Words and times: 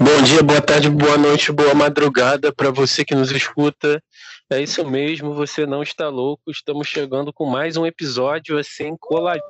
Bom 0.00 0.22
dia, 0.22 0.42
boa 0.42 0.62
tarde, 0.62 0.88
boa 0.88 1.18
noite, 1.18 1.50
boa 1.50 1.74
madrugada 1.74 2.52
para 2.52 2.70
você 2.70 3.04
que 3.04 3.14
nos 3.14 3.32
escuta. 3.32 4.00
É 4.48 4.62
isso 4.62 4.88
mesmo, 4.88 5.34
você 5.34 5.66
não 5.66 5.82
está 5.82 6.08
louco. 6.08 6.50
Estamos 6.50 6.86
chegando 6.86 7.32
com 7.32 7.44
mais 7.44 7.76
um 7.76 7.84
episódio 7.84 8.56
assim 8.56 8.96
coladinho, 8.96 9.42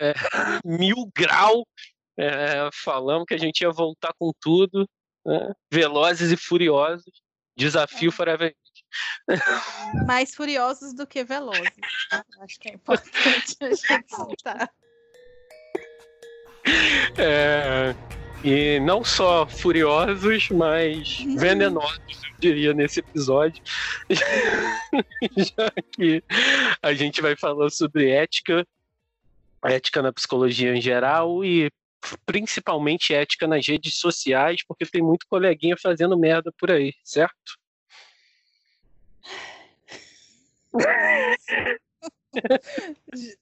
é, 0.00 0.14
mil 0.64 1.10
grau. 1.14 1.66
É, 2.18 2.70
falamos 2.72 3.26
que 3.26 3.34
a 3.34 3.38
gente 3.38 3.60
ia 3.60 3.70
voltar 3.70 4.14
com 4.18 4.32
tudo, 4.40 4.88
né? 5.26 5.52
velozes 5.70 6.32
e 6.32 6.36
furiosos. 6.36 7.22
Desafio 7.54 8.08
é. 8.08 8.12
Forever. 8.12 8.56
Mais 10.06 10.34
furiosos 10.34 10.94
do 10.94 11.06
que 11.06 11.22
velozes. 11.22 11.70
Acho 12.40 12.58
que 12.58 12.70
é 12.70 12.74
importante 12.74 13.56
a 13.60 13.66
gente 13.66 13.76
citar. 13.76 14.70
É, 17.18 17.92
e 18.44 18.80
não 18.80 19.04
só 19.04 19.46
furiosos, 19.46 20.50
mas 20.50 21.20
uhum. 21.20 21.36
venenosos, 21.36 22.00
eu 22.08 22.40
diria, 22.40 22.74
nesse 22.74 23.00
episódio. 23.00 23.62
Já 25.36 25.70
que 25.92 26.22
a 26.82 26.92
gente 26.92 27.22
vai 27.22 27.36
falar 27.36 27.70
sobre 27.70 28.10
ética, 28.10 28.66
ética 29.64 30.02
na 30.02 30.12
psicologia 30.12 30.74
em 30.74 30.80
geral 30.80 31.44
e 31.44 31.70
principalmente 32.26 33.14
ética 33.14 33.46
nas 33.46 33.66
redes 33.66 33.94
sociais, 33.94 34.64
porque 34.66 34.84
tem 34.84 35.02
muito 35.02 35.26
coleguinha 35.28 35.76
fazendo 35.80 36.18
merda 36.18 36.50
por 36.58 36.70
aí, 36.70 36.92
certo? 37.04 37.56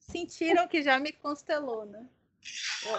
Sentiram 0.00 0.68
que 0.68 0.82
já 0.82 0.98
me 0.98 1.12
constelou, 1.12 1.86
né? 1.86 2.04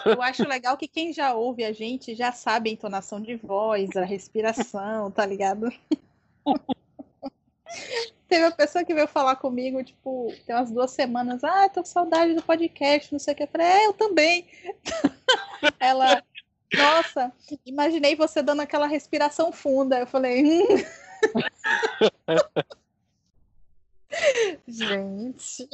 Eu, 0.06 0.14
eu, 0.14 0.22
acho 0.22 0.48
legal 0.48 0.78
que 0.78 0.88
quem 0.88 1.12
já 1.12 1.34
ouve 1.34 1.64
a 1.64 1.74
gente 1.74 2.14
já 2.14 2.32
sabe 2.32 2.70
a 2.70 2.74
entonação 2.74 3.20
de 3.20 3.36
voz, 3.36 3.90
a 3.96 4.06
respiração, 4.06 5.10
tá 5.10 5.26
ligado? 5.26 5.72
Teve 8.28 8.46
uma 8.46 8.52
pessoa 8.52 8.86
que 8.86 8.94
veio 8.94 9.08
falar 9.08 9.36
comigo, 9.36 9.84
tipo, 9.84 10.34
tem 10.46 10.56
umas 10.56 10.72
duas 10.72 10.92
semanas, 10.92 11.44
ah, 11.44 11.68
tô 11.68 11.82
com 11.82 11.86
saudade 11.88 12.34
do 12.34 12.42
podcast, 12.42 13.12
não 13.12 13.20
sei 13.20 13.34
o 13.34 13.38
que. 13.38 13.44
Eu 13.44 13.48
falei, 13.48 13.68
é, 13.68 13.88
eu 13.88 13.94
também. 13.94 14.48
Ela, 15.80 16.24
nossa, 16.74 17.34
imaginei 17.66 18.16
você 18.16 18.42
dando 18.42 18.62
aquela 18.62 18.88
respiração 18.88 19.52
funda. 19.52 20.00
Eu 20.00 20.08
falei, 20.08 20.44
hum. 20.46 20.66
Gente. 24.68 25.68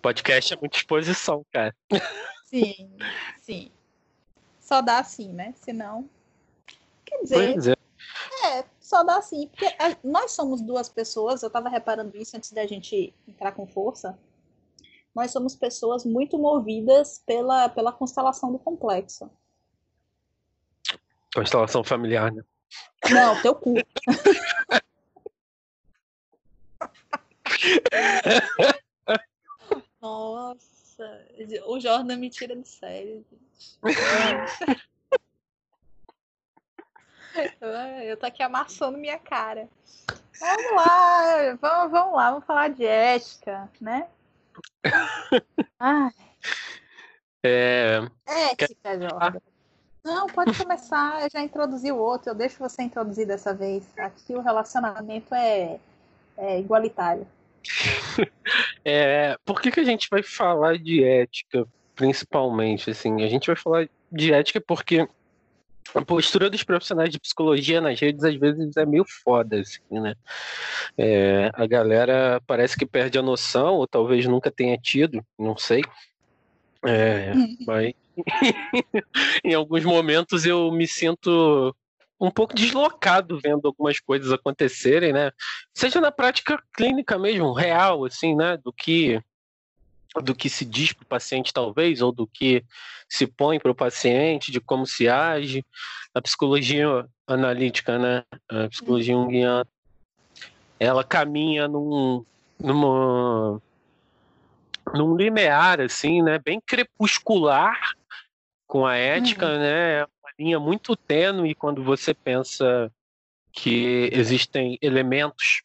Podcast 0.00 0.54
é 0.54 0.56
muita 0.56 0.76
exposição, 0.76 1.44
cara. 1.52 1.74
Sim, 2.44 2.90
sim. 3.42 3.70
Só 4.58 4.80
dá 4.80 4.98
assim, 4.98 5.32
né? 5.32 5.52
Senão. 5.56 6.08
Quer 7.04 7.22
dizer. 7.22 7.78
É. 8.44 8.58
é. 8.58 8.64
só 8.80 9.02
dá 9.02 9.18
assim. 9.18 9.48
Porque 9.48 9.66
a, 9.66 9.96
nós 10.02 10.32
somos 10.32 10.60
duas 10.60 10.88
pessoas, 10.88 11.42
eu 11.42 11.50
tava 11.50 11.68
reparando 11.68 12.16
isso 12.16 12.36
antes 12.36 12.52
da 12.52 12.66
gente 12.66 13.14
entrar 13.26 13.52
com 13.52 13.66
força. 13.66 14.18
Nós 15.14 15.30
somos 15.30 15.54
pessoas 15.54 16.04
muito 16.04 16.38
movidas 16.38 17.22
pela, 17.26 17.68
pela 17.68 17.92
constelação 17.92 18.52
do 18.52 18.58
complexo. 18.58 19.30
Constelação 21.34 21.84
familiar, 21.84 22.32
né? 22.32 22.42
Não, 23.10 23.40
teu 23.42 23.54
cu. 23.54 23.74
Nossa, 30.08 31.26
o 31.66 31.78
Jordan 31.78 32.16
me 32.16 32.30
tira 32.30 32.56
de 32.56 32.66
sério, 32.66 33.22
gente. 33.30 33.78
Eu 38.04 38.16
tô 38.16 38.26
aqui 38.26 38.42
amassando 38.42 38.98
minha 38.98 39.18
cara. 39.18 39.68
Vamos 40.40 40.72
lá, 40.74 41.56
vamos, 41.60 41.90
vamos 41.92 42.14
lá, 42.14 42.30
vamos 42.30 42.46
falar 42.46 42.68
de 42.70 42.84
ética, 42.84 43.70
né? 43.80 44.08
Ai. 45.78 46.10
É... 47.44 48.00
Ética, 48.26 48.98
Jordan. 48.98 49.40
Não, 50.02 50.26
pode 50.26 50.56
começar, 50.56 51.22
eu 51.22 51.30
já 51.30 51.42
introduzi 51.42 51.92
o 51.92 51.98
outro, 51.98 52.30
eu 52.30 52.34
deixo 52.34 52.58
você 52.58 52.82
introduzir 52.82 53.26
dessa 53.26 53.52
vez. 53.52 53.84
Aqui 53.98 54.34
o 54.34 54.40
relacionamento 54.40 55.34
é, 55.34 55.78
é 56.36 56.58
igualitário. 56.58 57.26
É, 58.84 59.36
por 59.44 59.60
que, 59.60 59.70
que 59.70 59.80
a 59.80 59.84
gente 59.84 60.08
vai 60.10 60.22
falar 60.22 60.78
de 60.78 61.04
ética, 61.04 61.66
principalmente? 61.94 62.90
Assim, 62.90 63.22
a 63.22 63.28
gente 63.28 63.46
vai 63.46 63.56
falar 63.56 63.88
de 64.10 64.32
ética 64.32 64.60
porque 64.60 65.06
a 65.94 66.02
postura 66.02 66.50
dos 66.50 66.62
profissionais 66.62 67.10
de 67.10 67.20
psicologia 67.20 67.80
nas 67.80 67.98
redes 68.00 68.24
às 68.24 68.34
vezes 68.34 68.76
é 68.76 68.86
meio 68.86 69.04
foda, 69.04 69.60
assim, 69.60 69.80
né? 69.90 70.14
É, 70.96 71.50
a 71.54 71.66
galera 71.66 72.40
parece 72.46 72.76
que 72.76 72.86
perde 72.86 73.18
a 73.18 73.22
noção, 73.22 73.76
ou 73.76 73.86
talvez 73.86 74.26
nunca 74.26 74.50
tenha 74.50 74.76
tido, 74.76 75.24
não 75.38 75.56
sei. 75.56 75.82
É, 76.84 77.32
mas 77.66 77.92
em 79.44 79.54
alguns 79.54 79.84
momentos 79.84 80.44
eu 80.44 80.70
me 80.70 80.86
sinto 80.86 81.74
um 82.20 82.30
pouco 82.30 82.54
deslocado 82.54 83.38
vendo 83.40 83.66
algumas 83.66 84.00
coisas 84.00 84.32
acontecerem, 84.32 85.12
né? 85.12 85.30
Seja 85.72 86.00
na 86.00 86.10
prática 86.10 86.60
clínica 86.76 87.18
mesmo, 87.18 87.52
real, 87.52 88.04
assim, 88.04 88.34
né? 88.34 88.56
Do 88.56 88.72
que 88.72 89.22
do 90.22 90.34
que 90.34 90.48
se 90.48 90.64
diz 90.64 90.92
para 90.92 91.04
o 91.04 91.06
paciente, 91.06 91.52
talvez, 91.52 92.00
ou 92.00 92.10
do 92.10 92.26
que 92.26 92.64
se 93.08 93.26
põe 93.26 93.60
para 93.60 93.70
o 93.70 93.74
paciente, 93.74 94.50
de 94.50 94.60
como 94.60 94.86
se 94.86 95.08
age. 95.08 95.64
A 96.14 96.20
psicologia 96.20 97.06
analítica, 97.26 97.98
né? 97.98 98.24
A 98.48 98.68
psicologia 98.68 99.14
junguiana, 99.14 99.66
ela 100.80 101.04
caminha 101.04 101.68
num, 101.68 102.24
numa, 102.58 103.60
num 104.94 105.16
limiar, 105.16 105.80
assim, 105.80 106.22
né? 106.22 106.38
Bem 106.38 106.60
crepuscular 106.60 107.78
com 108.66 108.86
a 108.86 108.96
ética, 108.96 109.46
uhum. 109.46 109.58
né? 109.58 110.06
Linha 110.38 110.60
muito 110.60 110.96
tênue 110.96 111.54
quando 111.54 111.82
você 111.82 112.14
pensa 112.14 112.90
que 113.52 114.08
existem 114.12 114.78
elementos 114.80 115.62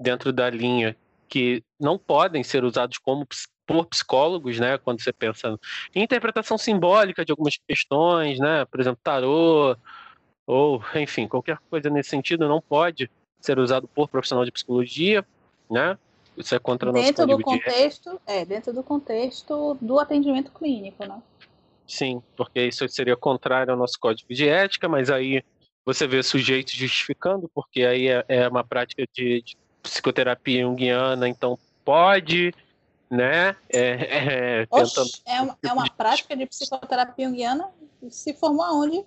dentro 0.00 0.32
da 0.32 0.50
linha 0.50 0.96
que 1.28 1.62
não 1.78 1.98
podem 1.98 2.42
ser 2.42 2.64
usados 2.64 2.98
como 2.98 3.26
por 3.66 3.86
psicólogos, 3.86 4.58
né? 4.58 4.78
Quando 4.78 5.02
você 5.02 5.12
pensa 5.12 5.58
em 5.94 6.02
interpretação 6.02 6.56
simbólica 6.56 7.24
de 7.24 7.32
algumas 7.32 7.58
questões, 7.68 8.38
né? 8.38 8.64
Por 8.64 8.80
exemplo, 8.80 9.00
tarô 9.02 9.76
ou, 10.46 10.80
enfim, 10.94 11.26
qualquer 11.26 11.58
coisa 11.68 11.90
nesse 11.90 12.10
sentido 12.10 12.48
não 12.48 12.60
pode 12.60 13.10
ser 13.40 13.58
usado 13.58 13.88
por 13.88 14.08
profissional 14.08 14.44
de 14.44 14.52
psicologia, 14.52 15.26
né? 15.68 15.98
Isso 16.36 16.54
é 16.54 16.58
contra 16.58 16.92
dentro 16.92 17.26
do 17.26 17.40
contexto, 17.40 18.10
de... 18.12 18.18
é 18.26 18.44
dentro 18.44 18.72
do 18.72 18.82
contexto 18.82 19.76
do 19.80 19.98
atendimento 19.98 20.52
clínico, 20.52 21.04
né? 21.04 21.20
Sim, 21.86 22.20
porque 22.36 22.66
isso 22.66 22.88
seria 22.88 23.16
contrário 23.16 23.72
ao 23.72 23.78
nosso 23.78 23.98
código 24.00 24.32
de 24.34 24.48
ética, 24.48 24.88
mas 24.88 25.10
aí 25.10 25.42
você 25.84 26.06
vê 26.06 26.22
sujeitos 26.22 26.74
justificando, 26.74 27.48
porque 27.54 27.84
aí 27.84 28.08
é, 28.08 28.24
é 28.28 28.48
uma 28.48 28.64
prática 28.64 29.04
de, 29.14 29.40
de, 29.42 29.56
psicoterapia 29.80 30.62
junguiana, 30.62 31.28
então 31.28 31.56
pode, 31.84 32.52
né? 33.08 33.54
É, 33.68 34.62
é, 34.62 34.66
Oxe, 34.68 34.94
tentando... 34.94 35.10
é, 35.24 35.40
uma, 35.40 35.58
é 35.62 35.72
uma 35.72 35.88
prática 35.88 36.36
de 36.36 36.44
psicoterapia 36.44 37.28
junguiana? 37.28 37.68
Se 38.10 38.34
formou 38.34 38.64
aonde? 38.64 39.04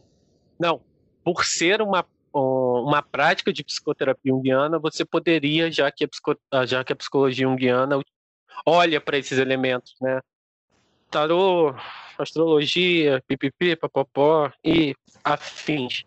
Não, 0.58 0.80
por 1.22 1.44
ser 1.44 1.82
uma, 1.82 2.06
uma 2.34 3.02
prática 3.02 3.52
de 3.52 3.62
psicoterapia 3.62 4.32
junguiana, 4.32 4.80
você 4.80 5.04
poderia, 5.04 5.70
já 5.70 5.92
que 5.92 6.06
a, 6.06 6.08
psico, 6.08 6.38
já 6.66 6.82
que 6.82 6.94
a 6.94 6.96
psicologia 6.96 7.46
junguiana 7.46 8.00
olha 8.66 9.02
para 9.02 9.18
esses 9.18 9.38
elementos, 9.38 9.96
né? 10.00 10.22
Tarô, 11.10 11.74
astrologia, 12.20 13.24
pipipi, 13.26 13.76
papapó 13.76 14.52
e 14.64 14.96
afins, 15.24 16.04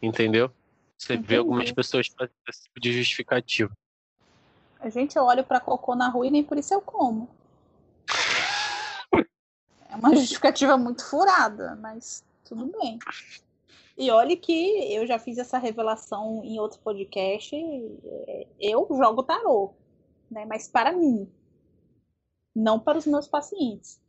entendeu? 0.00 0.52
Você 0.96 1.14
Entendi. 1.14 1.28
vê 1.28 1.36
algumas 1.36 1.72
pessoas 1.72 2.06
fazendo 2.06 2.34
esse 2.48 2.62
tipo 2.62 2.80
de 2.80 2.92
justificativa. 2.92 3.72
A 4.78 4.88
gente 4.88 5.18
olha 5.18 5.42
para 5.42 5.58
cocô 5.58 5.96
na 5.96 6.08
rua 6.08 6.28
e 6.28 6.30
nem 6.30 6.44
por 6.44 6.56
isso 6.56 6.72
eu 6.72 6.80
como. 6.80 7.28
É 9.90 9.96
uma 9.96 10.14
justificativa 10.14 10.76
muito 10.76 11.04
furada, 11.04 11.74
mas 11.76 12.24
tudo 12.44 12.66
bem. 12.78 12.98
E 13.98 14.10
olhe 14.10 14.36
que 14.36 14.92
eu 14.94 15.06
já 15.06 15.18
fiz 15.18 15.38
essa 15.38 15.58
revelação 15.58 16.42
em 16.44 16.60
outro 16.60 16.78
podcast. 16.80 17.56
É, 17.56 18.46
eu 18.60 18.86
jogo 18.90 19.22
tarô, 19.22 19.74
né? 20.30 20.44
Mas 20.44 20.68
para 20.68 20.92
mim, 20.92 21.28
não 22.54 22.78
para 22.78 22.98
os 22.98 23.06
meus 23.06 23.26
pacientes. 23.26 24.00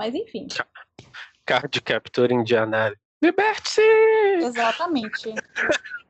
Mas 0.00 0.14
enfim. 0.14 0.48
Card 1.44 1.78
Captor 1.82 2.32
Indianário. 2.32 2.98
Liberte-se! 3.22 3.82
Exatamente. 4.42 5.34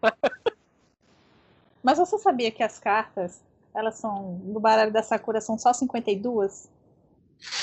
Mas 1.83 1.99
você 1.99 2.17
sabia 2.17 2.53
que 2.53 2.63
as 2.63 2.79
cartas, 2.79 3.43
elas 3.75 3.97
são, 3.97 4.39
do 4.45 4.61
baralho 4.61 4.93
da 4.93 5.03
Sakura, 5.03 5.41
são 5.41 5.59
só 5.59 5.73
52? 5.73 6.71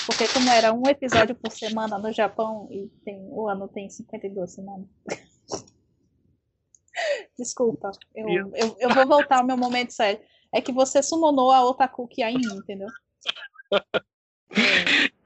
Porque 0.05 0.27
como 0.33 0.49
era 0.49 0.73
um 0.73 0.85
episódio 0.89 1.33
por 1.33 1.49
semana 1.49 1.97
no 1.97 2.11
Japão 2.11 2.67
e 2.69 2.89
tem, 3.05 3.25
o 3.29 3.47
ano 3.47 3.69
tem 3.69 3.89
52 3.89 4.51
semanas. 4.51 4.85
Desculpa, 7.39 7.91
eu, 8.13 8.27
eu, 8.53 8.75
eu, 8.79 8.89
vou 8.89 9.07
voltar 9.07 9.37
ao 9.37 9.45
meu 9.45 9.55
momento 9.55 9.93
sério. 9.93 10.19
É 10.53 10.59
que 10.59 10.73
você 10.73 11.01
sumonou 11.01 11.53
a 11.53 11.63
otaku 11.63 12.05
que 12.05 12.21
há 12.21 12.29
em 12.29 12.37
mim, 12.37 12.57
entendeu? 12.57 12.89
É. 13.71 15.07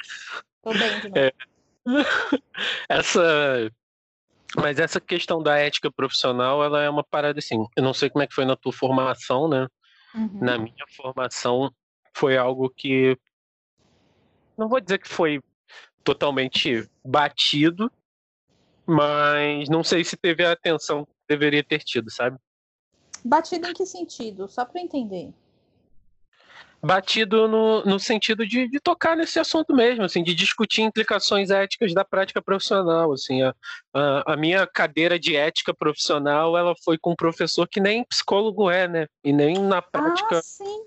Tô 0.62 0.72
bem 0.72 1.00
de. 1.00 1.20
É. 1.20 1.34
Essa 2.88 3.72
mas 4.56 4.80
essa 4.80 5.00
questão 5.00 5.42
da 5.42 5.58
ética 5.58 5.90
profissional, 5.92 6.64
ela 6.64 6.82
é 6.82 6.90
uma 6.90 7.04
parada 7.04 7.40
assim. 7.40 7.66
Eu 7.76 7.84
não 7.84 7.94
sei 7.94 8.10
como 8.10 8.24
é 8.24 8.28
que 8.28 8.34
foi 8.34 8.46
na 8.46 8.56
tua 8.56 8.74
formação, 8.74 9.48
né? 9.48 9.68
Uhum. 10.14 10.40
Na 10.42 10.58
minha 10.58 10.86
formação, 10.96 11.74
foi 12.14 12.38
algo 12.38 12.70
que. 12.70 13.18
Não 14.58 14.68
vou 14.68 14.82
dizer 14.82 14.98
que 14.98 15.08
foi 15.08 15.42
totalmente 16.04 16.90
batido, 17.04 17.90
mas 18.86 19.70
não 19.70 19.84
sei 19.84 20.04
se 20.04 20.18
teve 20.18 20.46
a 20.46 20.52
atenção 20.52 21.06
que 21.06 21.12
deveria 21.30 21.64
ter 21.64 21.80
tido, 21.80 22.12
sabe? 22.12 22.38
Batido 23.24 23.70
em 23.70 23.74
que 23.74 23.86
sentido? 23.86 24.48
Só 24.50 24.66
para 24.66 24.82
entender 24.82 25.34
batido 26.82 27.48
no, 27.48 27.84
no 27.86 28.00
sentido 28.00 28.46
de, 28.46 28.68
de, 28.68 28.80
tocar 28.80 29.16
nesse 29.16 29.40
assunto 29.40 29.74
mesmo, 29.74 30.04
assim, 30.04 30.24
de 30.24 30.34
discutir 30.34 30.82
implicações 30.82 31.52
éticas 31.52 31.94
da 31.94 32.04
prática 32.04 32.42
profissional, 32.42 33.14
assim, 33.14 33.44
a, 33.44 33.54
a, 33.94 34.34
a, 34.34 34.38
minha 34.38 34.66
cadeira 34.66 35.20
de 35.20 35.36
ética 35.36 35.74
profissional, 35.74 36.58
ela 36.58 36.74
foi 36.84 36.98
com 36.98 37.12
um 37.12 37.16
professor 37.16 37.68
que 37.68 37.80
nem 37.80 38.04
psicólogo 38.04 38.70
é, 38.70 38.88
né, 38.88 39.08
e 39.24 39.32
nem 39.32 39.60
na 39.60 39.82
prática, 39.82 40.40
ah, 40.40 40.42
sim. 40.42 40.84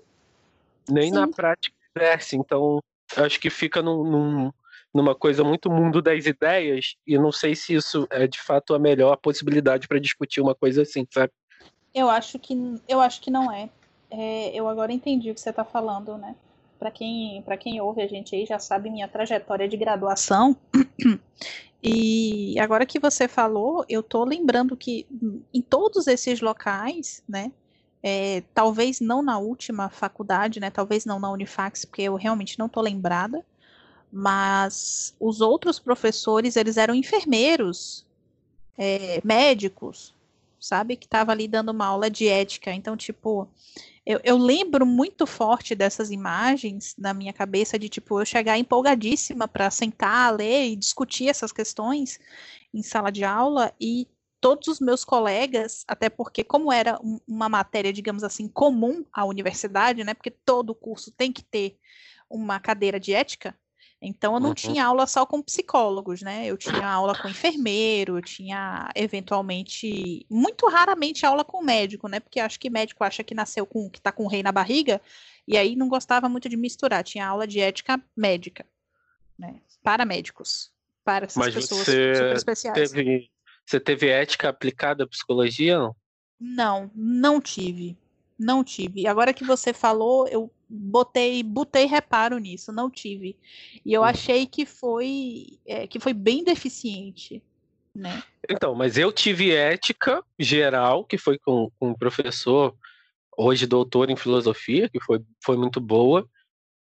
nem 0.89 1.09
sim. 1.09 1.15
na 1.15 1.27
prática 1.29 1.75
exerce, 1.95 2.35
então 2.35 2.79
acho 3.15 3.39
que 3.39 3.49
fica 3.49 3.81
num, 3.81 4.03
num, 4.03 4.51
numa 4.93 5.15
coisa 5.15 5.45
muito 5.45 5.71
mundo 5.71 6.01
das 6.01 6.25
ideias, 6.25 6.95
e 7.07 7.17
não 7.17 7.31
sei 7.31 7.55
se 7.55 7.73
isso 7.73 8.05
é 8.09 8.27
de 8.27 8.41
fato 8.41 8.73
a 8.73 8.79
melhor 8.79 9.15
possibilidade 9.15 9.87
para 9.87 9.99
discutir 9.99 10.41
uma 10.41 10.53
coisa 10.53 10.81
assim, 10.81 11.07
sabe? 11.09 11.31
Eu 11.93 12.09
acho 12.09 12.37
que 12.37 12.53
eu 12.89 12.99
acho 12.99 13.21
que 13.21 13.31
não 13.31 13.49
é 13.49 13.69
é, 14.09 14.49
eu 14.53 14.67
agora 14.67 14.91
entendi 14.91 15.31
o 15.31 15.33
que 15.33 15.41
você 15.41 15.49
está 15.49 15.63
falando, 15.63 16.17
né? 16.17 16.35
Para 16.77 16.91
quem, 16.91 17.43
quem 17.59 17.81
ouve 17.81 18.01
a 18.01 18.07
gente 18.07 18.35
aí 18.35 18.45
já 18.45 18.59
sabe 18.59 18.89
minha 18.89 19.07
trajetória 19.07 19.67
de 19.67 19.77
graduação. 19.77 20.55
E 21.87 22.59
agora 22.59 22.83
que 22.83 22.97
você 22.99 23.27
falou, 23.27 23.85
eu 23.87 23.99
estou 23.99 24.25
lembrando 24.25 24.75
que 24.75 25.05
em 25.53 25.61
todos 25.61 26.07
esses 26.07 26.41
locais, 26.41 27.21
né? 27.29 27.51
É, 28.01 28.41
talvez 28.55 28.99
não 28.99 29.21
na 29.21 29.37
última 29.37 29.87
faculdade, 29.89 30.59
né? 30.59 30.71
Talvez 30.71 31.05
não 31.05 31.19
na 31.19 31.29
Unifax, 31.31 31.85
porque 31.85 32.01
eu 32.01 32.15
realmente 32.15 32.57
não 32.57 32.65
estou 32.65 32.81
lembrada. 32.81 33.45
Mas 34.11 35.15
os 35.19 35.41
outros 35.41 35.77
professores, 35.77 36.55
eles 36.55 36.75
eram 36.75 36.95
enfermeiros, 36.95 38.03
é, 38.75 39.21
médicos, 39.23 40.15
sabe? 40.59 40.95
Que 40.95 41.05
estava 41.05 41.31
ali 41.31 41.47
dando 41.47 41.69
uma 41.69 41.85
aula 41.85 42.09
de 42.09 42.27
ética. 42.27 42.73
Então, 42.73 42.97
tipo, 42.97 43.47
eu, 44.05 44.19
eu, 44.23 44.37
lembro 44.37 44.85
muito 44.85 45.25
forte 45.25 45.73
dessas 45.73 46.11
imagens 46.11 46.95
na 46.97 47.13
minha 47.13 47.33
cabeça 47.33 47.79
de 47.79 47.89
tipo 47.89 48.19
eu 48.21 48.25
chegar 48.25 48.57
empolgadíssima 48.57 49.47
para 49.47 49.71
sentar, 49.71 50.35
ler 50.35 50.67
e 50.67 50.75
discutir 50.75 51.27
essas 51.27 51.51
questões 51.51 52.19
em 52.73 52.83
sala 52.83 53.11
de 53.11 53.23
aula 53.23 53.73
e 53.79 54.07
todos 54.39 54.67
os 54.67 54.79
meus 54.79 55.03
colegas, 55.03 55.83
até 55.87 56.07
porque 56.07 56.43
como 56.43 56.71
era 56.71 56.99
um, 57.03 57.19
uma 57.27 57.49
matéria, 57.49 57.91
digamos 57.91 58.23
assim, 58.23 58.47
comum 58.47 59.03
à 59.11 59.25
universidade, 59.25 60.03
né? 60.03 60.13
Porque 60.13 60.29
todo 60.29 60.75
curso 60.75 61.11
tem 61.11 61.31
que 61.31 61.43
ter 61.43 61.79
uma 62.29 62.59
cadeira 62.59 62.99
de 62.99 63.11
ética. 63.11 63.57
Então 64.05 64.35
eu 64.35 64.39
não 64.39 64.49
uhum. 64.49 64.55
tinha 64.55 64.85
aula 64.85 65.07
só 65.07 65.25
com 65.25 65.41
psicólogos, 65.41 66.21
né? 66.21 66.45
Eu 66.45 66.57
tinha 66.57 66.87
aula 66.87 67.17
com 67.17 67.27
enfermeiro, 67.27 68.17
eu 68.17 68.21
tinha 68.21 68.89
eventualmente, 68.95 70.25
muito 70.29 70.67
raramente 70.67 71.25
aula 71.25 71.43
com 71.43 71.63
médico, 71.63 72.07
né? 72.07 72.19
Porque 72.19 72.39
acho 72.39 72.59
que 72.59 72.69
médico 72.69 73.03
acha 73.03 73.23
que 73.23 73.33
nasceu 73.33 73.65
com, 73.65 73.89
que 73.89 73.99
tá 73.99 74.11
com 74.11 74.25
o 74.25 74.27
rei 74.27 74.43
na 74.43 74.51
barriga, 74.51 75.01
e 75.47 75.57
aí 75.57 75.75
não 75.75 75.89
gostava 75.89 76.29
muito 76.29 76.47
de 76.47 76.55
misturar. 76.55 77.03
Tinha 77.03 77.27
aula 77.27 77.47
de 77.47 77.59
ética 77.59 77.99
médica, 78.15 78.65
né? 79.37 79.59
Para 79.83 80.05
médicos, 80.05 80.71
para 81.03 81.25
essas 81.25 81.37
Mas 81.37 81.55
pessoas 81.55 81.85
super 81.85 82.35
especiais. 82.35 82.91
Teve, 82.91 83.31
você 83.65 83.79
teve 83.79 84.07
ética 84.07 84.49
aplicada 84.49 85.03
à 85.03 85.07
psicologia, 85.07 85.79
não? 85.79 85.95
Não, 86.39 86.91
não 86.93 87.41
tive. 87.41 87.97
Não 88.37 88.63
tive. 88.63 89.07
Agora 89.07 89.33
que 89.33 89.45
você 89.45 89.73
falou, 89.73 90.27
eu 90.27 90.51
botei, 90.69 91.41
botei 91.41 91.85
reparo 91.85 92.37
nisso, 92.37 92.71
não 92.71 92.89
tive. 92.89 93.37
E 93.85 93.93
eu 93.93 94.01
hum. 94.01 94.05
achei 94.05 94.45
que 94.45 94.65
foi, 94.65 95.59
é, 95.65 95.87
que 95.87 95.99
foi 95.99 96.13
bem 96.13 96.43
deficiente. 96.43 97.41
Né? 97.93 98.21
Então, 98.49 98.75
mas 98.75 98.97
eu 98.97 99.11
tive 99.11 99.53
ética 99.53 100.21
geral, 100.37 101.05
que 101.05 101.17
foi 101.17 101.37
com, 101.37 101.71
com 101.79 101.89
um 101.91 101.93
professor, 101.93 102.75
hoje 103.37 103.65
doutor 103.65 104.09
em 104.09 104.17
filosofia, 104.17 104.89
que 104.89 104.99
foi, 104.99 105.21
foi 105.43 105.55
muito 105.55 105.79
boa, 105.79 106.27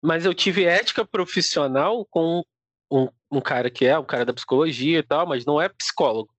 mas 0.04 0.26
eu 0.26 0.34
tive 0.34 0.66
ética 0.66 1.06
profissional 1.06 2.06
com 2.12 2.44
um, 2.92 3.08
um 3.32 3.42
cara 3.42 3.70
que 3.70 3.86
é 3.86 3.98
um 3.98 4.06
cara 4.06 4.26
da 4.26 4.34
psicologia 4.34 5.00
e 5.00 5.04
tal, 5.04 5.26
mas 5.26 5.46
não 5.46 5.62
é 5.62 5.70
psicólogo. 5.70 6.30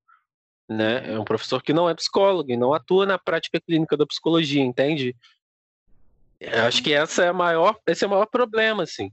Né? 0.68 1.14
É 1.14 1.18
um 1.18 1.24
professor 1.24 1.62
que 1.62 1.72
não 1.72 1.88
é 1.88 1.94
psicólogo 1.94 2.50
e 2.50 2.56
não 2.56 2.74
atua 2.74 3.06
na 3.06 3.18
prática 3.18 3.60
clínica 3.60 3.96
da 3.96 4.06
psicologia, 4.06 4.62
entende? 4.62 5.16
Eu 6.40 6.64
acho 6.64 6.82
que 6.82 6.92
essa 6.92 7.24
é 7.24 7.28
a 7.28 7.32
maior, 7.32 7.76
esse 7.86 8.04
é 8.04 8.06
o 8.06 8.10
maior 8.10 8.26
problema, 8.26 8.82
assim. 8.82 9.10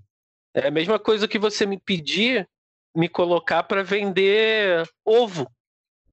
É 0.53 0.67
a 0.67 0.71
mesma 0.71 0.99
coisa 0.99 1.27
que 1.27 1.39
você 1.39 1.65
me 1.65 1.79
pedir 1.79 2.47
me 2.95 3.09
colocar 3.09 3.63
para 3.63 3.83
vender 3.83 4.87
ovo, 5.03 5.51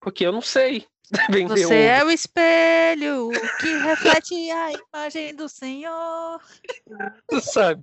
porque 0.01 0.27
eu 0.27 0.33
não 0.33 0.43
sei 0.43 0.85
vender 1.31 1.65
você 1.65 1.67
ovo. 1.67 1.75
é 1.75 2.05
o 2.05 2.11
espelho 2.11 3.31
que 3.61 3.79
reflete 3.79 4.51
a 4.51 4.73
imagem 4.73 5.35
do 5.37 5.49
Senhor. 5.49 6.41
Tu 7.29 7.41
sabe? 7.41 7.83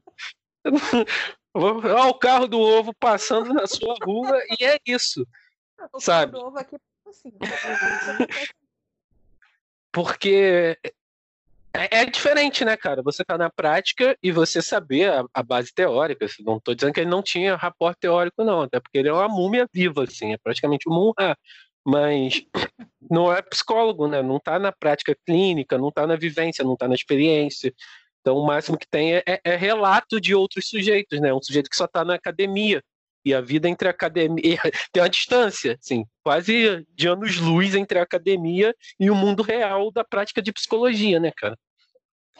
Olha 1.54 2.06
o 2.06 2.14
carro 2.14 2.48
do 2.48 2.60
ovo 2.60 2.94
passando 2.94 3.54
na 3.54 3.66
sua 3.66 3.96
rua 4.04 4.40
e 4.60 4.64
é 4.64 4.78
isso. 4.86 5.26
O 5.94 6.00
sabe? 6.00 6.34
carro 6.34 6.44
do 6.44 6.48
ovo 6.50 6.60
aqui 6.60 6.78
assim. 7.10 7.32
Porque 9.92 10.78
é, 11.74 12.02
é, 12.02 12.06
diferente, 12.06 12.66
né, 12.66 12.76
cara? 12.76 13.02
Você 13.04 13.24
tá 13.24 13.38
na 13.38 13.50
prática 13.50 14.18
e 14.24 14.32
você 14.32 14.62
saber 14.62 15.12
a, 15.12 15.26
a 15.34 15.44
base 15.44 15.74
teórica. 15.74 16.26
Não 16.42 16.60
tô 16.60 16.74
dizendo 16.74 16.94
que 16.94 17.00
ele 17.00 17.10
não 17.10 17.22
tinha 17.22 17.56
rapport 17.56 17.96
teórico, 18.00 18.44
não, 18.44 18.62
até 18.62 18.80
porque 18.80 18.98
ele 18.98 19.10
é 19.10 19.14
uma 19.14 19.28
múmia 19.28 19.68
viva, 19.72 20.04
assim, 20.04 20.34
é 20.34 20.38
praticamente 20.38 20.90
um 20.90 20.94
Munra. 20.94 21.38
Mas 21.86 22.44
não 23.10 23.32
é 23.32 23.42
psicólogo, 23.42 24.08
né? 24.08 24.22
Não 24.22 24.40
tá 24.40 24.60
na 24.60 24.72
prática 24.72 25.16
clínica, 25.26 25.78
não 25.78 25.92
tá 25.92 26.06
na 26.08 26.16
vivência, 26.16 26.64
não 26.64 26.76
tá 26.76 26.88
na 26.88 26.96
experiência. 26.96 27.74
Então 28.22 28.36
o 28.38 28.46
máximo 28.46 28.78
que 28.78 28.88
tem 28.88 29.16
é, 29.16 29.24
é, 29.26 29.40
é 29.44 29.56
relato 29.56 30.20
de 30.20 30.36
outros 30.36 30.68
sujeitos, 30.68 31.20
né? 31.22 31.34
Um 31.34 31.42
sujeito 31.42 31.70
que 31.70 31.78
só 31.78 31.88
tá 31.88 32.04
na 32.04 32.16
academia. 32.16 32.84
E 33.24 33.34
a 33.34 33.42
vida 33.42 33.68
entre 33.68 33.88
a 33.88 33.92
academia 33.92 34.60
tem 34.92 35.04
uma 35.04 35.10
distância, 35.10 35.78
assim, 35.82 36.06
quase 36.24 36.86
de 36.96 37.08
anos-luz 37.08 37.76
entre 37.76 38.00
a 38.00 38.04
academia 38.04 38.76
e 39.00 39.10
o 39.10 39.16
mundo 39.16 39.44
real 39.44 39.92
da 39.92 40.04
prática 40.04 40.42
de 40.42 40.54
psicologia, 40.54 41.20
né, 41.20 41.32
cara? 41.36 41.58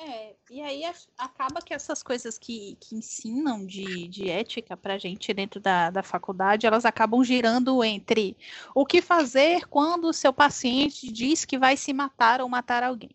É, 0.02 0.34
e 0.50 0.62
aí 0.62 0.84
acaba 1.18 1.62
que 1.62 1.74
essas 1.74 2.02
coisas 2.02 2.38
que, 2.40 2.78
que 2.80 2.96
ensinam 2.96 3.66
de, 3.66 4.08
de 4.08 4.30
ética 4.30 4.78
pra 4.78 4.98
gente 4.98 5.34
dentro 5.34 5.60
da, 5.60 5.90
da 5.90 6.02
faculdade, 6.02 6.66
elas 6.66 6.86
acabam 6.86 7.22
girando 7.22 7.84
entre 7.84 8.38
o 8.74 8.86
que 8.86 9.02
fazer 9.02 9.68
quando 9.68 10.06
o 10.06 10.14
seu 10.14 10.32
paciente 10.32 11.12
diz 11.12 11.44
que 11.44 11.58
vai 11.58 11.76
se 11.76 11.92
matar 11.92 12.40
ou 12.40 12.48
matar 12.48 12.82
alguém. 12.82 13.12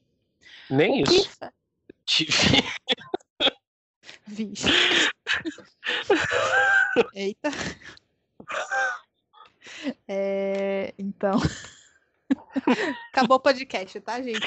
Nem 0.68 1.02
o 1.02 1.04
isso. 1.04 1.38
Que... 2.04 2.26
Vixe. 4.26 4.69
Eita. 7.14 7.50
É, 10.09 10.95
então. 10.99 11.38
Acabou 13.12 13.37
o 13.37 13.40
podcast, 13.40 14.00
tá, 14.00 14.21
gente? 14.23 14.47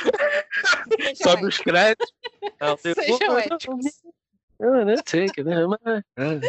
Sobe 1.22 1.46
os 1.46 1.57
créditos. 1.57 2.13
Não, 2.60 2.77
Sejam 2.77 3.38
éticos. 3.38 4.01
Eu 4.60 4.86
não 4.86 4.96
sei 5.05 5.27
que 5.27 5.43
né? 5.43 5.55
Mas... 6.17 6.41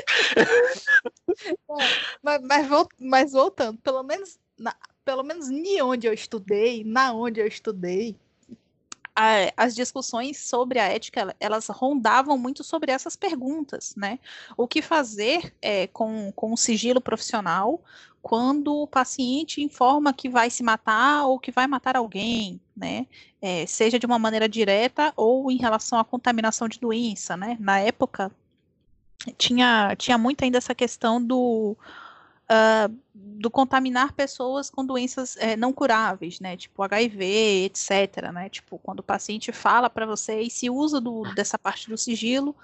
mas, 2.22 2.42
mas, 2.42 2.86
mas, 2.98 3.32
voltando, 3.32 3.78
pelo 3.80 4.02
menos, 4.02 4.38
na, 4.58 4.74
pelo 5.04 5.22
menos 5.22 5.50
em 5.50 5.82
onde 5.82 6.06
eu 6.06 6.14
estudei, 6.14 6.82
na 6.84 7.12
onde 7.12 7.38
eu 7.40 7.46
estudei, 7.46 8.16
a, 9.18 9.52
as 9.56 9.74
discussões 9.74 10.38
sobre 10.38 10.78
a 10.78 10.84
ética 10.84 11.34
elas 11.40 11.66
rondavam 11.66 12.38
muito 12.38 12.62
sobre 12.62 12.92
essas 12.92 13.16
perguntas, 13.16 13.92
né? 13.96 14.20
O 14.56 14.68
que 14.68 14.80
fazer 14.80 15.52
é, 15.60 15.88
com, 15.88 16.30
com 16.36 16.52
o 16.52 16.56
sigilo 16.56 17.00
profissional 17.00 17.82
quando 18.22 18.72
o 18.76 18.86
paciente 18.86 19.60
informa 19.60 20.12
que 20.12 20.28
vai 20.28 20.50
se 20.50 20.62
matar 20.62 21.24
ou 21.24 21.38
que 21.38 21.50
vai 21.50 21.66
matar 21.66 21.96
alguém, 21.96 22.60
né? 22.76 23.08
É, 23.42 23.66
seja 23.66 23.98
de 23.98 24.06
uma 24.06 24.20
maneira 24.20 24.48
direta 24.48 25.12
ou 25.16 25.50
em 25.50 25.56
relação 25.56 25.98
à 25.98 26.04
contaminação 26.04 26.68
de 26.68 26.78
doença, 26.78 27.36
né? 27.36 27.56
Na 27.58 27.80
época 27.80 28.30
tinha, 29.36 29.96
tinha 29.96 30.16
muito 30.16 30.44
ainda 30.44 30.58
essa 30.58 30.76
questão 30.76 31.20
do, 31.20 31.76
uh, 32.50 32.94
do 33.14 33.50
contaminar 33.50 34.12
pessoas 34.12 34.68
com 34.68 34.84
doenças 34.84 35.36
é, 35.36 35.56
não 35.56 35.72
curáveis, 35.72 36.40
né? 36.40 36.56
Tipo 36.56 36.82
HIV, 36.82 37.64
etc. 37.66 38.32
Né? 38.32 38.48
Tipo, 38.48 38.78
quando 38.78 39.00
o 39.00 39.04
paciente 39.04 39.52
fala 39.52 39.88
para 39.88 40.06
você 40.06 40.40
e 40.40 40.50
se 40.50 40.68
usa 40.68 41.00
do, 41.00 41.22
dessa 41.34 41.58
parte 41.58 41.88
do 41.88 41.96
sigilo 41.96 42.56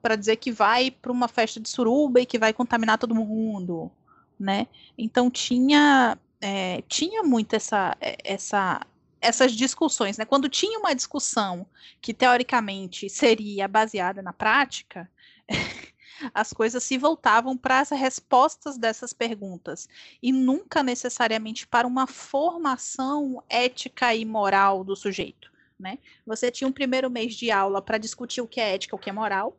para 0.00 0.16
dizer 0.16 0.36
que 0.36 0.52
vai 0.52 0.90
para 0.90 1.12
uma 1.12 1.28
festa 1.28 1.60
de 1.60 1.68
suruba 1.68 2.20
e 2.20 2.26
que 2.26 2.38
vai 2.38 2.52
contaminar 2.52 2.98
todo 2.98 3.14
mundo, 3.14 3.90
né? 4.38 4.66
Então 4.96 5.30
tinha 5.30 6.18
é, 6.40 6.82
tinha 6.88 7.22
muito 7.22 7.54
essa 7.54 7.96
essa 8.00 8.80
essas 9.20 9.52
discussões, 9.52 10.18
né? 10.18 10.26
Quando 10.26 10.48
tinha 10.48 10.78
uma 10.78 10.94
discussão 10.94 11.66
que 12.00 12.12
teoricamente 12.12 13.08
seria 13.08 13.66
baseada 13.66 14.20
na 14.20 14.34
prática, 14.34 15.10
as 16.32 16.52
coisas 16.52 16.82
se 16.82 16.96
voltavam 16.98 17.56
para 17.56 17.80
as 17.80 17.90
respostas 17.90 18.78
dessas 18.78 19.12
perguntas 19.12 19.88
e 20.22 20.32
nunca 20.32 20.82
necessariamente 20.82 21.66
para 21.66 21.86
uma 21.86 22.06
formação 22.06 23.42
ética 23.48 24.14
e 24.14 24.24
moral 24.24 24.84
do 24.84 24.94
sujeito. 24.94 25.52
Né? 25.78 25.98
Você 26.26 26.50
tinha 26.50 26.68
um 26.68 26.72
primeiro 26.72 27.10
mês 27.10 27.34
de 27.34 27.50
aula 27.50 27.82
para 27.82 27.98
discutir 27.98 28.40
o 28.40 28.46
que 28.46 28.60
é 28.60 28.74
ética, 28.74 28.94
o 28.94 28.98
que 28.98 29.10
é 29.10 29.12
moral, 29.12 29.56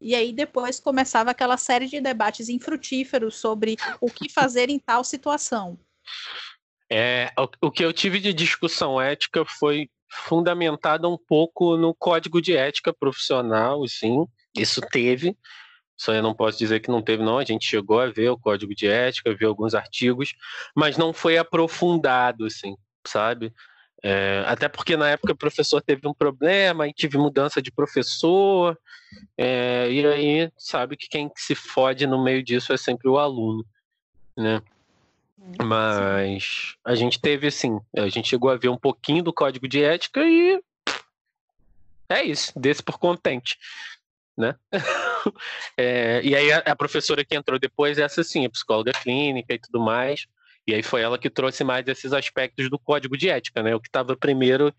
e 0.00 0.14
aí 0.14 0.32
depois 0.32 0.78
começava 0.78 1.30
aquela 1.30 1.56
série 1.56 1.86
de 1.86 2.00
debates 2.00 2.48
infrutíferos 2.48 3.36
sobre 3.36 3.76
o 4.00 4.10
que 4.10 4.28
fazer 4.28 4.70
em 4.70 4.78
tal 4.78 5.02
situação. 5.02 5.78
É, 6.90 7.32
o, 7.36 7.66
o 7.66 7.70
que 7.70 7.84
eu 7.84 7.92
tive 7.92 8.20
de 8.20 8.32
discussão 8.32 9.00
ética 9.00 9.44
foi 9.44 9.90
fundamentada 10.10 11.08
um 11.08 11.18
pouco 11.18 11.76
no 11.76 11.94
código 11.94 12.40
de 12.40 12.56
ética 12.56 12.94
profissional, 12.94 13.86
sim, 13.86 14.26
isso 14.60 14.80
teve. 14.80 15.36
Isso 15.96 16.12
eu 16.12 16.22
não 16.22 16.32
posso 16.32 16.56
dizer 16.56 16.78
que 16.80 16.90
não 16.90 17.02
teve, 17.02 17.24
não. 17.24 17.38
A 17.38 17.44
gente 17.44 17.66
chegou 17.66 18.00
a 18.00 18.06
ver 18.06 18.30
o 18.30 18.38
código 18.38 18.74
de 18.74 18.86
ética, 18.86 19.34
ver 19.34 19.46
alguns 19.46 19.74
artigos, 19.74 20.34
mas 20.74 20.96
não 20.96 21.12
foi 21.12 21.36
aprofundado, 21.36 22.46
assim, 22.46 22.76
sabe? 23.04 23.52
É, 24.02 24.44
até 24.46 24.68
porque 24.68 24.96
na 24.96 25.10
época 25.10 25.32
o 25.32 25.36
professor 25.36 25.82
teve 25.82 26.06
um 26.06 26.14
problema 26.14 26.86
e 26.86 26.92
tive 26.92 27.18
mudança 27.18 27.60
de 27.60 27.72
professor, 27.72 28.78
é, 29.36 29.90
e 29.90 30.06
aí 30.06 30.52
sabe 30.56 30.96
que 30.96 31.08
quem 31.08 31.28
se 31.34 31.56
fode 31.56 32.06
no 32.06 32.22
meio 32.22 32.42
disso 32.44 32.72
é 32.72 32.76
sempre 32.76 33.08
o 33.08 33.18
aluno, 33.18 33.66
né? 34.36 34.62
Mas 35.64 36.76
a 36.84 36.94
gente 36.94 37.20
teve 37.20 37.48
assim, 37.48 37.80
a 37.96 38.08
gente 38.08 38.28
chegou 38.28 38.50
a 38.50 38.56
ver 38.56 38.68
um 38.68 38.78
pouquinho 38.78 39.24
do 39.24 39.32
código 39.32 39.66
de 39.66 39.82
ética 39.82 40.22
e 40.22 40.60
é 42.08 42.22
isso, 42.22 42.52
desse 42.56 42.82
por 42.82 42.98
contente 42.98 43.58
né? 44.38 44.54
é, 45.76 46.20
e 46.22 46.34
aí 46.34 46.52
a, 46.52 46.58
a, 46.58 46.76
professora 46.76 47.24
que 47.24 47.34
entrou 47.34 47.58
depois, 47.58 47.98
essa 47.98 48.22
sim, 48.22 48.46
a 48.46 48.50
psicóloga 48.50 48.92
clínica 48.92 49.52
e 49.52 49.58
tudo 49.58 49.80
mais. 49.80 50.26
E 50.66 50.74
aí 50.74 50.82
foi 50.82 51.00
ela 51.00 51.18
que 51.18 51.30
trouxe 51.30 51.64
mais 51.64 51.88
esses 51.88 52.12
aspectos 52.12 52.68
do 52.68 52.78
código 52.78 53.16
de 53.16 53.30
ética, 53.30 53.62
né? 53.62 53.74
O 53.74 53.80
que 53.80 53.88
estava 53.88 54.14
primeiro 54.14 54.72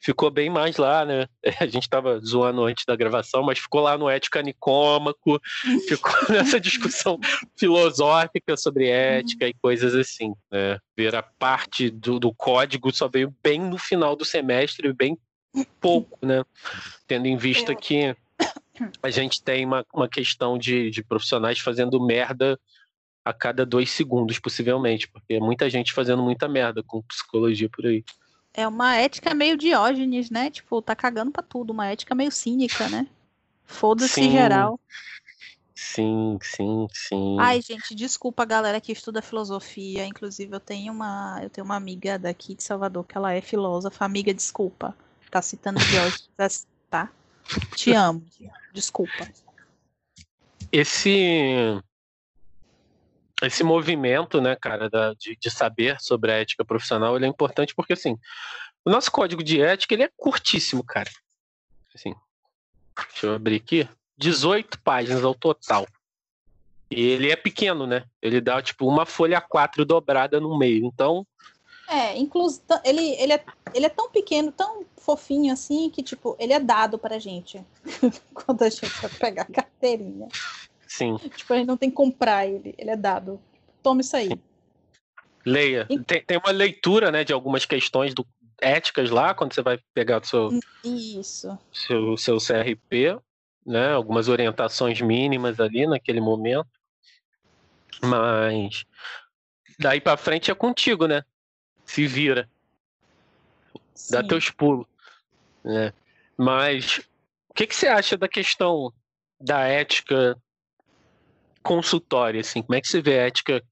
ficou 0.00 0.30
bem 0.30 0.48
mais 0.48 0.76
lá, 0.76 1.04
né? 1.04 1.26
A 1.60 1.66
gente 1.66 1.82
estava 1.82 2.20
zoando 2.20 2.64
antes 2.64 2.84
da 2.84 2.94
gravação, 2.94 3.42
mas 3.42 3.58
ficou 3.58 3.80
lá 3.80 3.98
no 3.98 4.08
ética 4.08 4.40
nicômaco, 4.42 5.40
ficou 5.88 6.12
nessa 6.28 6.60
discussão 6.60 7.18
filosófica 7.58 8.56
sobre 8.56 8.88
ética 8.88 9.48
e 9.48 9.54
coisas 9.54 9.94
assim. 9.94 10.32
Né? 10.52 10.78
Ver 10.96 11.16
a 11.16 11.22
parte 11.22 11.90
do, 11.90 12.20
do 12.20 12.32
código 12.32 12.94
só 12.94 13.08
veio 13.08 13.34
bem 13.42 13.60
no 13.60 13.76
final 13.76 14.14
do 14.14 14.24
semestre, 14.24 14.92
bem 14.92 15.18
pouco, 15.80 16.18
né? 16.24 16.44
Tendo 17.08 17.26
em 17.26 17.36
vista 17.36 17.72
é. 17.72 17.74
que 17.74 18.16
a 19.02 19.10
gente 19.10 19.42
tem 19.42 19.64
uma, 19.64 19.84
uma 19.92 20.08
questão 20.08 20.58
de, 20.58 20.90
de 20.90 21.02
profissionais 21.02 21.58
fazendo 21.58 22.04
merda 22.04 22.58
a 23.24 23.32
cada 23.32 23.64
dois 23.64 23.90
segundos, 23.90 24.38
possivelmente, 24.38 25.08
porque 25.08 25.34
é 25.34 25.40
muita 25.40 25.70
gente 25.70 25.92
fazendo 25.92 26.22
muita 26.22 26.46
merda 26.46 26.82
com 26.82 27.02
psicologia 27.02 27.68
por 27.70 27.86
aí. 27.86 28.04
É 28.52 28.68
uma 28.68 28.96
ética 28.96 29.34
meio 29.34 29.56
diógenes, 29.56 30.30
né? 30.30 30.50
Tipo, 30.50 30.82
tá 30.82 30.94
cagando 30.94 31.32
pra 31.32 31.42
tudo, 31.42 31.72
uma 31.72 31.86
ética 31.86 32.14
meio 32.14 32.30
cínica, 32.30 32.88
né? 32.88 33.06
Foda-se 33.64 34.30
geral. 34.30 34.78
Sim, 35.74 36.38
sim, 36.40 36.86
sim. 36.92 37.36
Ai, 37.40 37.60
gente, 37.60 37.94
desculpa 37.94 38.44
a 38.44 38.46
galera 38.46 38.80
que 38.80 38.92
estuda 38.92 39.20
filosofia. 39.20 40.06
Inclusive, 40.06 40.54
eu 40.54 40.60
tenho 40.60 40.92
uma, 40.92 41.40
eu 41.42 41.50
tenho 41.50 41.64
uma 41.64 41.74
amiga 41.74 42.16
daqui 42.18 42.54
de 42.54 42.62
Salvador 42.62 43.04
que 43.04 43.16
ela 43.16 43.32
é 43.32 43.40
filósofa. 43.40 44.04
Amiga, 44.04 44.32
desculpa. 44.32 44.96
Tá 45.30 45.42
citando 45.42 45.80
Diógenes, 45.80 46.28
tá? 46.88 47.10
Te 47.74 47.92
amo. 47.92 48.24
Desculpa. 48.72 49.28
Esse 50.72 51.80
esse 53.42 53.62
movimento, 53.62 54.40
né, 54.40 54.56
cara, 54.56 54.88
da, 54.88 55.12
de, 55.14 55.36
de, 55.36 55.50
saber 55.50 55.96
sobre 56.00 56.32
a 56.32 56.36
ética 56.36 56.64
profissional, 56.64 57.16
ele 57.16 57.26
é 57.26 57.28
importante 57.28 57.74
porque, 57.74 57.92
assim, 57.92 58.18
o 58.84 58.90
nosso 58.90 59.10
código 59.10 59.42
de 59.42 59.60
ética, 59.60 59.94
ele 59.94 60.04
é 60.04 60.10
curtíssimo, 60.16 60.84
cara. 60.84 61.10
Assim, 61.94 62.14
deixa 63.10 63.26
eu 63.26 63.34
abrir 63.34 63.56
aqui. 63.56 63.88
18 64.16 64.80
páginas 64.80 65.24
ao 65.24 65.34
total. 65.34 65.86
E 66.90 67.00
ele 67.00 67.30
é 67.30 67.36
pequeno, 67.36 67.86
né? 67.86 68.04
Ele 68.22 68.40
dá, 68.40 68.62
tipo, 68.62 68.86
uma 68.86 69.04
folha 69.04 69.40
A4 69.40 69.84
dobrada 69.84 70.40
no 70.40 70.56
meio. 70.56 70.86
Então, 70.86 71.26
é, 71.88 72.16
inclusive, 72.16 72.64
ele, 72.84 73.02
ele, 73.14 73.32
é, 73.32 73.44
ele 73.74 73.86
é 73.86 73.88
tão 73.88 74.10
pequeno, 74.10 74.50
tão 74.50 74.84
fofinho 74.96 75.52
assim, 75.52 75.90
que, 75.90 76.02
tipo, 76.02 76.36
ele 76.38 76.52
é 76.52 76.60
dado 76.60 76.98
pra 76.98 77.18
gente 77.18 77.64
quando 78.32 78.62
a 78.62 78.70
gente 78.70 78.86
vai 79.00 79.10
pegar 79.10 79.42
a 79.42 79.52
carteirinha. 79.52 80.28
Sim. 80.86 81.16
Tipo, 81.16 81.52
a 81.52 81.56
gente 81.56 81.66
não 81.66 81.76
tem 81.76 81.90
que 81.90 81.96
comprar 81.96 82.46
ele, 82.46 82.74
ele 82.78 82.90
é 82.90 82.96
dado. 82.96 83.40
Toma 83.82 84.00
isso 84.00 84.16
aí. 84.16 84.30
Leia. 85.44 85.86
E... 85.90 85.98
Tem, 85.98 86.24
tem 86.24 86.38
uma 86.38 86.50
leitura, 86.50 87.10
né, 87.10 87.24
de 87.24 87.32
algumas 87.32 87.66
questões 87.66 88.14
do, 88.14 88.26
éticas 88.60 89.10
lá, 89.10 89.34
quando 89.34 89.52
você 89.52 89.62
vai 89.62 89.78
pegar 89.92 90.22
o 90.22 90.26
seu, 90.26 90.50
isso. 90.82 91.58
seu, 91.72 92.16
seu 92.16 92.38
CRP, 92.38 93.18
né, 93.66 93.92
algumas 93.92 94.28
orientações 94.28 95.00
mínimas 95.00 95.60
ali 95.60 95.86
naquele 95.86 96.20
momento. 96.20 96.68
Mas 98.02 98.84
daí 99.78 100.00
para 100.00 100.16
frente 100.16 100.50
é 100.50 100.54
contigo, 100.54 101.06
né? 101.06 101.22
Se 101.84 102.06
vira. 102.06 102.48
Sim. 103.94 104.14
Dá 104.14 104.22
teus 104.22 104.50
pulos. 104.50 104.86
Né? 105.62 105.92
Mas 106.36 106.98
o 107.48 107.54
que, 107.54 107.66
que 107.66 107.74
você 107.74 107.86
acha 107.86 108.16
da 108.16 108.28
questão 108.28 108.92
da 109.40 109.60
ética 109.60 110.36
consultória? 111.62 112.40
Assim? 112.40 112.62
Como 112.62 112.74
é 112.74 112.80
que 112.80 112.88
você 112.88 113.00
vê 113.00 113.18
a 113.18 113.26
ética 113.26 113.62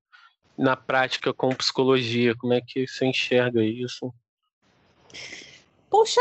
na 0.56 0.76
prática 0.76 1.32
com 1.34 1.48
psicologia? 1.50 2.36
Como 2.36 2.52
é 2.52 2.60
que 2.60 2.86
você 2.86 3.06
enxerga 3.06 3.62
isso? 3.62 4.12
Puxa, 5.90 6.20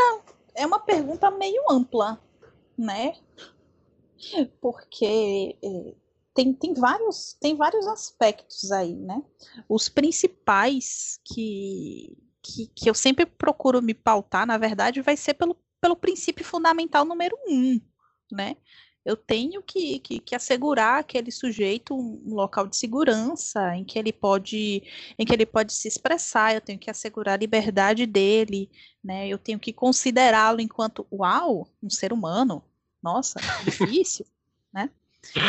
é 0.54 0.66
uma 0.66 0.80
pergunta 0.80 1.30
meio 1.30 1.62
ampla, 1.70 2.20
né? 2.76 3.16
Porque 4.60 5.56
é, 5.62 5.94
tem, 6.34 6.52
tem, 6.52 6.74
vários, 6.74 7.36
tem 7.40 7.56
vários 7.56 7.86
aspectos 7.86 8.72
aí, 8.72 8.94
né? 8.94 9.22
Os 9.68 9.88
principais 9.88 11.20
que, 11.24 12.16
que, 12.42 12.66
que 12.74 12.88
eu 12.88 12.94
sempre 12.94 13.26
procuro 13.26 13.82
me 13.82 13.94
pautar, 13.94 14.46
na 14.46 14.56
verdade, 14.56 15.02
vai 15.02 15.16
ser 15.16 15.34
pelo, 15.34 15.56
pelo 15.80 15.96
princípio 15.96 16.44
fundamental 16.44 17.04
número 17.04 17.36
um, 17.48 17.80
né? 18.30 18.56
Eu 19.04 19.16
tenho 19.16 19.60
que, 19.62 19.98
que, 19.98 20.20
que, 20.20 20.34
assegurar 20.34 21.00
aquele 21.00 21.32
sujeito 21.32 21.92
um 21.92 22.34
local 22.34 22.68
de 22.68 22.76
segurança 22.76 23.74
em 23.74 23.84
que 23.84 23.98
ele 23.98 24.12
pode 24.12 24.84
em 25.18 25.26
que 25.26 25.32
ele 25.32 25.44
pode 25.44 25.72
se 25.72 25.88
expressar, 25.88 26.54
eu 26.54 26.60
tenho 26.60 26.78
que 26.78 26.88
assegurar 26.88 27.34
a 27.34 27.38
liberdade 27.38 28.06
dele, 28.06 28.70
né? 29.02 29.26
Eu 29.26 29.38
tenho 29.38 29.58
que 29.58 29.72
considerá-lo 29.72 30.60
enquanto 30.60 31.06
uau, 31.12 31.68
um 31.82 31.90
ser 31.90 32.12
humano. 32.12 32.62
Nossa, 33.02 33.40
difícil, 33.64 34.24
né? 34.72 34.88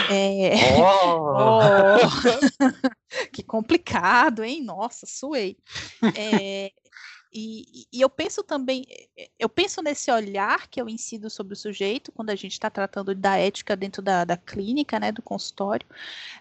É... 0.09 0.79
Oh! 0.79 1.33
oh! 1.35 1.97
que 3.33 3.43
complicado, 3.43 4.43
hein? 4.43 4.63
Nossa, 4.63 5.05
suei. 5.05 5.57
É... 6.15 6.71
E, 7.35 7.87
e, 7.91 7.99
eu 7.99 8.09
penso 8.09 8.43
também, 8.43 8.85
eu 9.39 9.49
penso 9.49 9.81
nesse 9.81 10.11
olhar 10.11 10.67
que 10.67 10.79
eu 10.79 10.87
ensino 10.87 11.31
sobre 11.31 11.53
o 11.53 11.57
sujeito 11.57 12.11
quando 12.11 12.29
a 12.29 12.35
gente 12.35 12.51
está 12.51 12.69
tratando 12.69 13.15
da 13.15 13.37
ética 13.37 13.75
dentro 13.75 14.03
da, 14.03 14.23
da, 14.23 14.37
clínica, 14.37 14.99
né, 14.99 15.11
do 15.11 15.21
consultório, 15.23 15.87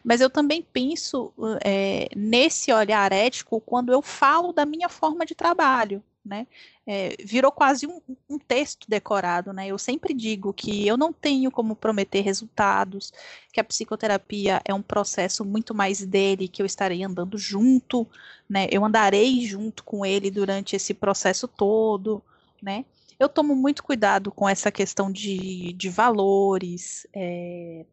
mas 0.05 0.21
eu 0.21 0.29
também 0.29 0.61
penso 0.61 1.33
é, 1.65 2.09
nesse 2.15 2.71
olhar 2.71 3.11
ético 3.11 3.59
quando 3.63 3.91
eu 3.91 4.03
falo 4.03 4.53
da 4.53 4.67
minha 4.67 4.91
forma 4.91 5.25
de 5.25 5.35
trabalho, 5.35 6.05
né? 6.25 6.47
É, 6.87 7.17
virou 7.25 7.51
quase 7.51 7.87
um, 7.87 8.01
um, 8.29 8.39
texto 8.39 8.89
decorado, 8.89 9.53
né? 9.53 9.67
Eu 9.67 9.79
sempre 9.79 10.15
digo 10.15 10.53
que 10.53 10.87
eu 10.87 10.97
não 10.97 11.13
tenho 11.13 11.51
como 11.51 11.75
prometer 11.75 12.21
resultados, 12.21 13.13
que 13.53 13.61
a 13.61 13.65
psicoterapia 13.65 14.61
é 14.65 14.73
um 14.73 14.83
processo 14.83 15.45
muito 15.45 15.75
mais 15.75 16.05
dele, 16.05 16.49
que 16.49 16.63
eu 16.63 16.67
estarei 16.67 17.03
andando 17.03 17.37
junto, 17.37 18.07
né? 18.49 18.69
Eu 18.71 18.85
andarei 18.85 19.45
junto 19.47 19.83
com 19.85 20.07
ele 20.07 20.31
durante 20.31 20.77
esse 20.77 20.95
processo 20.95 21.49
todo, 21.49 22.23
né? 22.63 22.85
Eu 23.19 23.29
tomo 23.29 23.55
muito 23.55 23.83
cuidado 23.83 24.31
com 24.33 24.49
essa 24.49 24.71
questão 24.71 25.11
de, 25.11 25.73
de 25.75 25.89
valores, 25.89 27.07
é, 27.13 27.85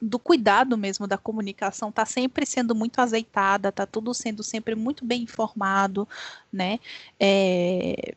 do 0.00 0.18
cuidado 0.18 0.76
mesmo 0.76 1.06
da 1.06 1.16
comunicação, 1.16 1.90
tá 1.90 2.04
sempre 2.04 2.44
sendo 2.44 2.74
muito 2.74 3.00
azeitada, 3.00 3.72
tá 3.72 3.86
tudo 3.86 4.12
sendo 4.12 4.42
sempre 4.42 4.74
muito 4.74 5.04
bem 5.04 5.22
informado, 5.22 6.08
né? 6.52 6.78
É, 7.18 8.14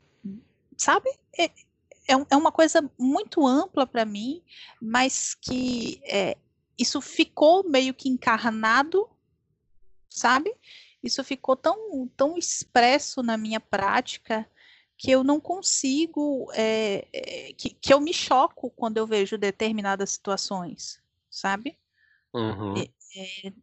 sabe? 0.78 1.10
É, 1.38 1.46
é, 1.46 2.14
é 2.30 2.36
uma 2.36 2.52
coisa 2.52 2.90
muito 2.98 3.46
ampla 3.46 3.86
para 3.86 4.04
mim, 4.04 4.42
mas 4.82 5.36
que 5.36 6.02
é, 6.04 6.36
isso 6.78 7.00
ficou 7.02 7.68
meio 7.70 7.94
que 7.94 8.10
encarnado, 8.10 9.10
sabe? 10.10 10.54
Isso 11.04 11.24
ficou 11.24 11.56
tão, 11.56 12.08
tão 12.18 12.38
expresso 12.38 13.24
na 13.24 13.38
minha 13.38 13.60
prática 13.60 14.50
que 14.98 15.12
eu 15.12 15.24
não 15.24 15.40
consigo, 15.40 16.52
é, 16.54 17.08
é, 17.14 17.54
que, 17.54 17.70
que 17.70 17.94
eu 17.94 18.02
me 18.02 18.14
choco 18.14 18.70
quando 18.72 18.98
eu 18.98 19.08
vejo 19.08 19.38
determinadas 19.38 20.10
situações, 20.10 21.02
sabe? 21.30 21.78
Uhum. 22.34 22.76
É, 22.78 23.54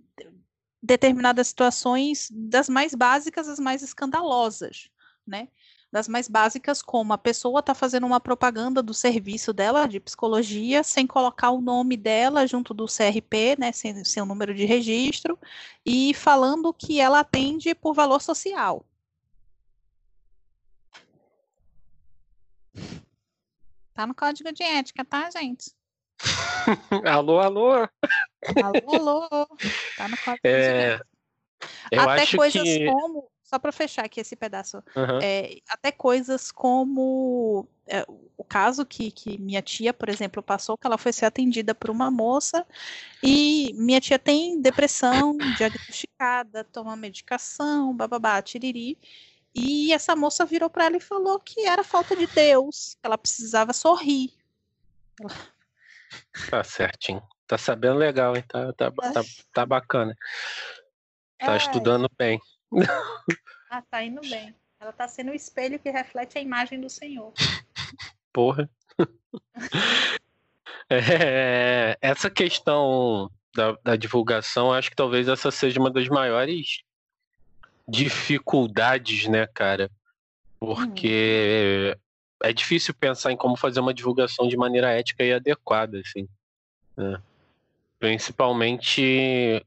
determinadas 0.82 1.48
situações, 1.48 2.28
das 2.32 2.68
mais 2.68 2.94
básicas 2.94 3.48
às 3.48 3.58
mais 3.58 3.82
escandalosas, 3.82 4.88
né? 5.26 5.48
Das 5.90 6.08
mais 6.08 6.28
básicas, 6.28 6.82
como 6.82 7.12
a 7.12 7.18
pessoa 7.18 7.60
está 7.60 7.74
fazendo 7.74 8.06
uma 8.06 8.20
propaganda 8.20 8.82
do 8.82 8.92
serviço 8.92 9.52
dela 9.52 9.86
de 9.86 10.00
psicologia 10.00 10.82
sem 10.82 11.06
colocar 11.06 11.50
o 11.50 11.60
nome 11.60 11.96
dela 11.96 12.46
junto 12.46 12.74
do 12.74 12.86
CRP, 12.86 13.56
né, 13.58 13.72
sem 13.72 14.04
seu 14.04 14.26
número 14.26 14.52
de 14.54 14.64
registro, 14.64 15.38
e 15.84 16.12
falando 16.12 16.72
que 16.74 17.00
ela 17.00 17.20
atende 17.20 17.74
por 17.74 17.94
valor 17.94 18.20
social. 18.20 18.84
Tá 23.94 24.06
no 24.06 24.14
código 24.14 24.52
de 24.52 24.62
ética, 24.62 25.04
tá, 25.04 25.30
gente? 25.30 25.72
Alô, 27.04 27.40
alô. 27.40 27.72
Alô, 27.72 28.94
alô. 28.94 29.28
Tá 29.96 30.08
no 30.08 30.16
código 30.18 30.40
é... 30.44 31.00
Até 31.96 32.26
coisas 32.36 32.62
que... 32.62 32.86
como. 32.86 33.28
Só 33.42 33.60
para 33.60 33.70
fechar 33.70 34.04
aqui 34.04 34.20
esse 34.20 34.34
pedaço. 34.34 34.78
Uhum. 34.96 35.20
É, 35.22 35.58
até 35.68 35.92
coisas 35.92 36.50
como 36.50 37.68
é, 37.86 38.04
o 38.36 38.42
caso 38.42 38.84
que, 38.84 39.12
que 39.12 39.38
minha 39.38 39.62
tia, 39.62 39.94
por 39.94 40.08
exemplo, 40.08 40.42
passou, 40.42 40.76
que 40.76 40.84
ela 40.84 40.98
foi 40.98 41.12
ser 41.12 41.26
atendida 41.26 41.72
por 41.72 41.88
uma 41.88 42.10
moça 42.10 42.66
e 43.22 43.72
minha 43.74 44.00
tia 44.00 44.18
tem 44.18 44.60
depressão 44.60 45.36
diagnosticada, 45.56 46.64
toma 46.64 46.96
medicação, 46.96 47.94
bababá, 47.94 48.42
tiriri. 48.42 48.98
E 49.54 49.92
essa 49.92 50.16
moça 50.16 50.44
virou 50.44 50.68
para 50.68 50.86
ela 50.86 50.96
e 50.96 51.00
falou 51.00 51.38
que 51.38 51.60
era 51.66 51.84
falta 51.84 52.16
de 52.16 52.26
Deus, 52.26 52.96
que 53.00 53.06
ela 53.06 53.16
precisava 53.16 53.72
sorrir. 53.72 54.32
Tá 56.50 56.62
certinho. 56.64 57.22
Tá 57.46 57.56
sabendo 57.56 57.98
legal, 57.98 58.36
hein? 58.36 58.44
Tá, 58.48 58.72
tá, 58.72 58.90
tá, 58.90 59.22
tá 59.52 59.66
bacana. 59.66 60.14
Tá 61.38 61.52
Ai. 61.52 61.58
estudando 61.58 62.10
bem. 62.18 62.40
Ah, 63.68 63.82
tá 63.90 64.00
indo 64.00 64.20
bem. 64.20 64.54
Ela 64.78 64.92
tá 64.92 65.08
sendo 65.08 65.32
o 65.32 65.34
espelho 65.34 65.80
que 65.80 65.90
reflete 65.90 66.38
a 66.38 66.40
imagem 66.40 66.80
do 66.80 66.88
Senhor. 66.88 67.32
Porra. 68.32 68.70
É, 70.88 71.98
essa 72.00 72.30
questão 72.30 73.28
da, 73.52 73.76
da 73.82 73.96
divulgação, 73.96 74.72
acho 74.72 74.88
que 74.88 74.94
talvez 74.94 75.26
essa 75.26 75.50
seja 75.50 75.80
uma 75.80 75.90
das 75.90 76.06
maiores 76.06 76.82
dificuldades, 77.88 79.26
né, 79.26 79.48
cara? 79.48 79.90
Porque 80.60 81.96
hum. 81.96 82.00
É 82.42 82.52
difícil 82.52 82.94
pensar 82.94 83.32
em 83.32 83.36
como 83.36 83.56
fazer 83.56 83.80
uma 83.80 83.94
divulgação 83.94 84.48
de 84.48 84.56
maneira 84.56 84.90
ética 84.90 85.24
e 85.24 85.32
adequada, 85.32 86.00
assim. 86.00 86.28
Né? 86.96 87.20
Principalmente 87.98 89.64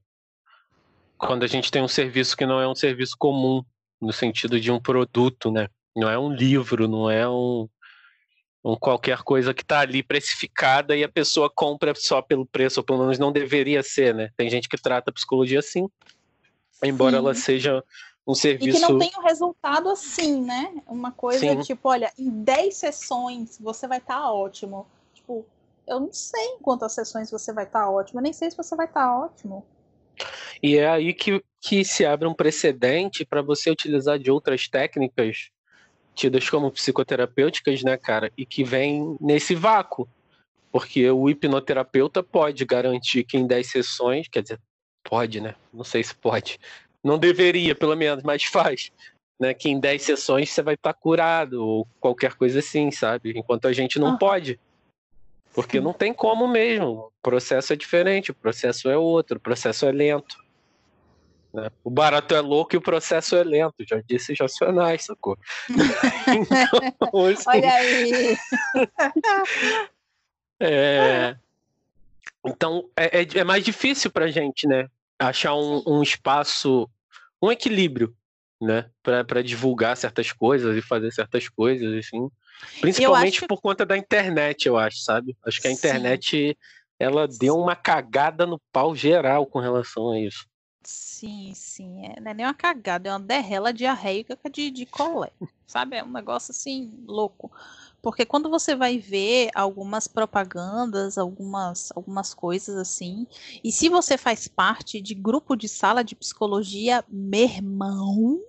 quando 1.18 1.44
a 1.44 1.48
gente 1.48 1.70
tem 1.70 1.82
um 1.82 1.88
serviço 1.88 2.38
que 2.38 2.46
não 2.46 2.62
é 2.62 2.68
um 2.68 2.76
serviço 2.76 3.16
comum, 3.18 3.64
no 4.02 4.14
sentido 4.14 4.60
de 4.60 4.72
um 4.72 4.80
produto, 4.80 5.52
né? 5.52 5.68
Não 5.96 6.10
é 6.10 6.18
um 6.18 6.32
livro, 6.32 6.88
não 6.88 7.12
é 7.12 7.28
um, 7.28 7.68
um 8.64 8.76
qualquer 8.76 9.20
coisa 9.24 9.54
que 9.54 9.62
está 9.62 9.82
ali 9.82 10.02
precificada 10.02 10.96
e 10.96 11.04
a 11.04 11.10
pessoa 11.10 11.50
compra 11.50 11.94
só 11.96 12.22
pelo 12.22 12.46
preço, 12.46 12.80
ou 12.80 12.84
pelo 12.86 13.00
menos 13.00 13.20
não 13.20 13.32
deveria 13.32 13.84
ser, 13.84 14.16
né? 14.16 14.30
Tem 14.38 14.50
gente 14.50 14.70
que 14.70 14.82
trata 14.82 15.10
a 15.10 15.14
psicologia 15.14 15.60
assim, 15.60 15.90
embora 16.82 17.18
Sim. 17.18 17.18
ela 17.18 17.34
seja 17.34 17.84
um 18.28 18.36
serviço. 18.36 18.78
E 18.78 18.82
que 18.82 18.88
não 18.88 19.00
tem 19.00 19.12
um 19.18 19.22
resultado 19.22 19.90
assim, 19.90 20.42
né? 20.42 20.74
Uma 20.88 21.12
coisa 21.12 21.40
Sim. 21.40 21.62
tipo, 21.62 21.90
olha, 21.90 22.12
em 22.18 22.30
10 22.30 22.76
sessões 22.76 23.58
você 23.60 23.88
vai 23.88 23.98
estar 23.98 24.20
tá 24.20 24.32
ótimo. 24.32 24.86
Tipo, 25.14 25.46
eu 25.88 26.00
não 26.00 26.14
sei 26.14 26.44
em 26.44 26.60
quantas 26.60 26.94
sessões 26.94 27.32
você 27.32 27.52
vai 27.52 27.66
estar 27.66 27.82
tá 27.82 27.90
ótimo, 27.90 28.20
eu 28.20 28.24
nem 28.24 28.34
sei 28.34 28.52
se 28.52 28.58
você 28.58 28.76
vai 28.76 28.86
estar 28.86 29.08
tá 29.08 29.18
ótimo. 29.18 29.66
E 30.62 30.78
é 30.78 30.88
aí 30.88 31.14
que, 31.14 31.44
que 31.62 31.84
se 31.86 32.06
abre 32.06 32.28
um 32.28 32.34
precedente 32.34 33.26
para 33.26 33.42
você 33.42 33.72
utilizar 33.72 34.20
de 34.20 34.30
outras 34.30 34.68
técnicas 34.68 35.50
tidas 36.14 36.50
como 36.50 36.72
psicoterapêuticas, 36.72 37.82
né, 37.82 37.96
cara? 37.98 38.32
E 38.38 38.46
que 38.46 38.64
vem 38.64 39.18
nesse 39.22 39.56
vácuo. 39.56 40.08
Porque 40.72 41.10
o 41.10 41.30
hipnoterapeuta 41.30 42.22
pode 42.22 42.64
garantir 42.66 43.24
que 43.24 43.38
em 43.38 43.48
10 43.48 43.72
sessões, 43.72 44.28
quer 44.28 44.44
dizer, 44.44 44.60
pode, 45.04 45.42
né? 45.42 45.56
Não 45.74 45.84
sei 45.84 46.04
se 46.04 46.14
pode, 46.14 46.60
não 47.04 47.18
deveria, 47.18 47.76
pelo 47.76 47.96
menos, 47.96 48.24
mas 48.24 48.44
faz. 48.44 48.92
Né, 49.40 49.54
que 49.54 49.70
em 49.70 49.80
10 49.80 50.02
sessões 50.02 50.50
você 50.50 50.62
vai 50.62 50.74
estar 50.74 50.92
tá 50.92 51.00
curado, 51.00 51.66
ou 51.66 51.88
qualquer 51.98 52.34
coisa 52.36 52.60
assim, 52.60 52.92
sabe? 52.92 53.32
Enquanto 53.38 53.70
a 53.70 53.74
gente 53.74 53.98
não 53.98 54.16
ah. 54.16 54.18
pode. 54.18 54.60
Porque 55.54 55.80
não 55.80 55.94
tem 55.94 56.14
como 56.14 56.46
mesmo. 56.46 56.86
O 56.88 57.12
processo 57.22 57.72
é 57.72 57.76
diferente, 57.76 58.32
o 58.32 58.36
processo 58.36 58.90
é 58.90 58.98
outro, 58.98 59.38
o 59.38 59.40
processo 59.40 59.86
é 59.86 59.92
lento. 59.92 60.38
Né? 61.54 61.70
O 61.84 61.90
barato 61.90 62.36
é 62.36 62.42
louco 62.42 62.76
e 62.76 62.78
o 62.78 62.82
processo 62.82 63.36
é 63.36 63.44
lento. 63.44 63.76
Já 63.88 64.02
disse 64.06 64.36
Jacionais, 64.36 65.06
sacou? 65.06 65.38
então, 66.28 67.26
assim, 67.26 67.44
Olha 67.48 67.74
aí! 67.74 68.38
é, 70.62 71.36
então, 72.46 72.90
é, 72.96 73.22
é, 73.22 73.28
é 73.40 73.44
mais 73.44 73.64
difícil 73.64 74.12
pra 74.12 74.28
gente, 74.28 74.68
né? 74.68 74.90
Achar 75.20 75.54
um, 75.54 75.84
um 75.86 76.02
espaço, 76.02 76.90
um 77.42 77.52
equilíbrio, 77.52 78.16
né, 78.62 78.90
para 79.04 79.44
divulgar 79.44 79.96
certas 79.96 80.32
coisas 80.32 80.76
e 80.78 80.82
fazer 80.82 81.12
certas 81.12 81.48
coisas, 81.48 81.94
assim. 81.94 82.30
Principalmente 82.82 83.46
por 83.48 83.62
conta 83.62 83.86
da 83.86 83.98
internet, 83.98 84.66
eu 84.68 84.78
acho, 84.78 85.00
sabe? 85.00 85.36
Acho 85.46 85.62
que 85.62 85.68
a 85.68 85.72
internet 85.72 86.50
Sim. 86.50 86.56
ela 87.00 87.28
deu 87.28 87.58
uma 87.58 87.76
cagada 87.76 88.46
no 88.46 88.60
pau 88.72 88.96
geral 88.96 89.46
com 89.46 89.60
relação 89.60 90.12
a 90.12 90.20
isso. 90.20 90.46
Sim, 90.84 91.54
sim. 91.54 92.06
É, 92.06 92.20
não 92.20 92.32
é 92.32 92.34
nem 92.34 92.46
uma 92.46 92.54
cagada, 92.54 93.10
é 93.10 93.14
uma 93.14 93.20
derrela 93.20 93.72
diarreica 93.72 94.38
de, 94.50 94.72
de 94.72 94.86
colé. 94.86 95.32
Sabe? 95.68 95.98
É 95.98 96.04
um 96.04 96.12
negócio 96.12 96.52
assim, 96.52 97.04
louco. 97.06 97.52
Porque 98.02 98.26
quando 98.26 98.50
você 98.50 98.76
vai 98.76 98.98
ver 98.98 99.50
algumas 99.54 100.08
propagandas, 100.08 101.18
algumas, 101.18 101.92
algumas 101.96 102.34
coisas 102.34 102.76
assim, 102.76 103.28
e 103.64 103.72
se 103.72 103.90
você 103.90 104.18
faz 104.18 104.48
parte 104.48 105.02
de 105.02 105.14
grupo 105.14 105.56
de 105.56 105.68
sala 105.68 106.04
de 106.04 106.16
psicologia, 106.16 107.04
meu 107.10 107.44
irmão, 107.44 108.40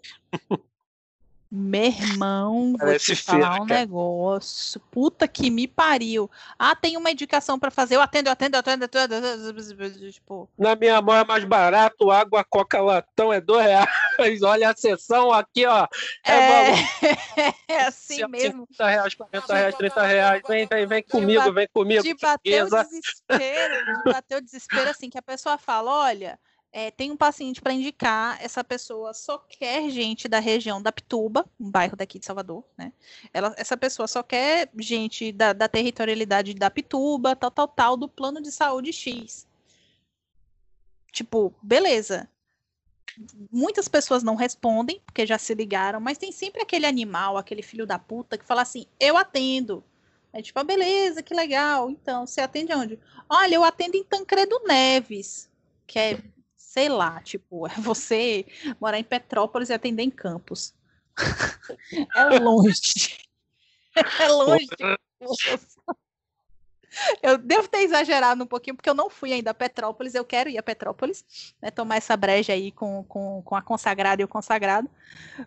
meu 1.52 1.82
irmão, 1.82 2.76
vou 2.78 2.96
te 2.96 3.16
falar 3.16 3.60
um 3.60 3.64
negócio. 3.64 4.80
Puta 4.90 5.26
que 5.26 5.50
me 5.50 5.66
pariu. 5.66 6.30
Ah, 6.56 6.76
tem 6.76 6.96
uma 6.96 7.10
indicação 7.10 7.58
para 7.58 7.72
fazer. 7.72 7.96
Eu 7.96 8.00
atendo, 8.00 8.28
eu 8.28 8.32
atendo, 8.32 8.56
eu 8.56 8.60
atendo, 8.60 8.84
eu 8.84 9.02
atendo. 9.50 10.12
Tipo... 10.12 10.48
Na 10.56 10.76
minha 10.76 11.02
mão 11.02 11.16
é 11.16 11.24
mais 11.24 11.44
barato, 11.44 12.10
água, 12.10 12.44
coca, 12.44 12.80
latão 12.80 13.32
é 13.32 13.40
dois 13.40 13.66
reais. 13.66 13.88
Olha 14.44 14.70
a 14.70 14.76
sessão 14.76 15.32
aqui, 15.32 15.66
ó. 15.66 15.88
É, 16.24 16.34
é, 16.34 16.74
é 17.66 17.86
assim 17.86 18.24
mesmo. 18.28 18.64
30 18.68 18.88
reais, 18.88 19.14
40 19.14 19.54
reais, 19.54 19.74
30 19.74 20.06
reais. 20.06 20.42
Vem, 20.46 20.66
vem, 20.66 20.86
vem 20.86 21.02
comigo, 21.02 21.52
vem 21.52 21.66
comigo. 21.66 22.02
De 22.04 22.14
bater 22.14 22.64
o 22.64 22.70
desespero, 22.70 23.86
de 23.86 24.12
bater 24.12 24.36
o 24.36 24.40
desespero 24.40 24.90
assim, 24.90 25.10
que 25.10 25.18
a 25.18 25.22
pessoa 25.22 25.58
fala, 25.58 25.90
olha 26.04 26.38
é, 26.72 26.90
tem 26.90 27.10
um 27.10 27.16
paciente 27.16 27.60
para 27.60 27.72
indicar, 27.72 28.38
essa 28.40 28.62
pessoa 28.62 29.12
só 29.12 29.38
quer 29.38 29.90
gente 29.90 30.28
da 30.28 30.38
região 30.38 30.80
da 30.80 30.92
Pituba, 30.92 31.44
um 31.58 31.68
bairro 31.68 31.96
daqui 31.96 32.18
de 32.18 32.26
Salvador, 32.26 32.64
né? 32.78 32.92
Ela, 33.32 33.54
essa 33.56 33.76
pessoa 33.76 34.06
só 34.06 34.22
quer 34.22 34.70
gente 34.78 35.32
da, 35.32 35.52
da 35.52 35.68
territorialidade 35.68 36.54
da 36.54 36.70
Pituba, 36.70 37.34
tal, 37.34 37.50
tal, 37.50 37.68
tal, 37.68 37.96
do 37.96 38.08
plano 38.08 38.40
de 38.40 38.52
saúde 38.52 38.92
X. 38.92 39.48
Tipo, 41.12 41.52
beleza. 41.60 42.28
Muitas 43.50 43.88
pessoas 43.88 44.22
não 44.22 44.36
respondem, 44.36 45.02
porque 45.04 45.26
já 45.26 45.38
se 45.38 45.52
ligaram, 45.52 45.98
mas 45.98 46.18
tem 46.18 46.30
sempre 46.30 46.62
aquele 46.62 46.86
animal, 46.86 47.36
aquele 47.36 47.62
filho 47.62 47.84
da 47.84 47.98
puta, 47.98 48.38
que 48.38 48.44
fala 48.44 48.62
assim: 48.62 48.86
eu 49.00 49.16
atendo. 49.16 49.82
É 50.32 50.40
tipo, 50.40 50.60
ah, 50.60 50.64
beleza, 50.64 51.20
que 51.20 51.34
legal. 51.34 51.90
Então, 51.90 52.24
você 52.24 52.40
atende 52.40 52.72
onde? 52.72 53.00
Olha, 53.28 53.56
eu 53.56 53.64
atendo 53.64 53.96
em 53.96 54.04
Tancredo 54.04 54.60
Neves, 54.64 55.50
que 55.88 55.98
é 55.98 56.22
sei 56.70 56.88
lá, 56.88 57.20
tipo, 57.20 57.66
é 57.66 57.74
você 57.80 58.46
morar 58.80 58.98
em 58.98 59.04
Petrópolis 59.04 59.70
e 59.70 59.72
atender 59.72 60.04
em 60.04 60.10
Campos. 60.10 60.72
é 62.16 62.38
longe. 62.38 63.18
É 64.20 64.28
longe. 64.28 64.68
Eu 67.20 67.36
devo 67.36 67.66
ter 67.66 67.78
exagerado 67.78 68.44
um 68.44 68.46
pouquinho, 68.46 68.76
porque 68.76 68.88
eu 68.88 68.94
não 68.94 69.10
fui 69.10 69.32
ainda 69.32 69.50
a 69.50 69.54
Petrópolis, 69.54 70.14
eu 70.14 70.24
quero 70.24 70.48
ir 70.48 70.56
a 70.58 70.62
Petrópolis, 70.62 71.24
né, 71.60 71.72
tomar 71.72 71.96
essa 71.96 72.16
breja 72.16 72.52
aí 72.52 72.70
com, 72.70 73.02
com, 73.02 73.42
com 73.42 73.56
a 73.56 73.60
consagrada 73.60 74.22
e 74.22 74.24
o 74.24 74.28
consagrado, 74.28 74.88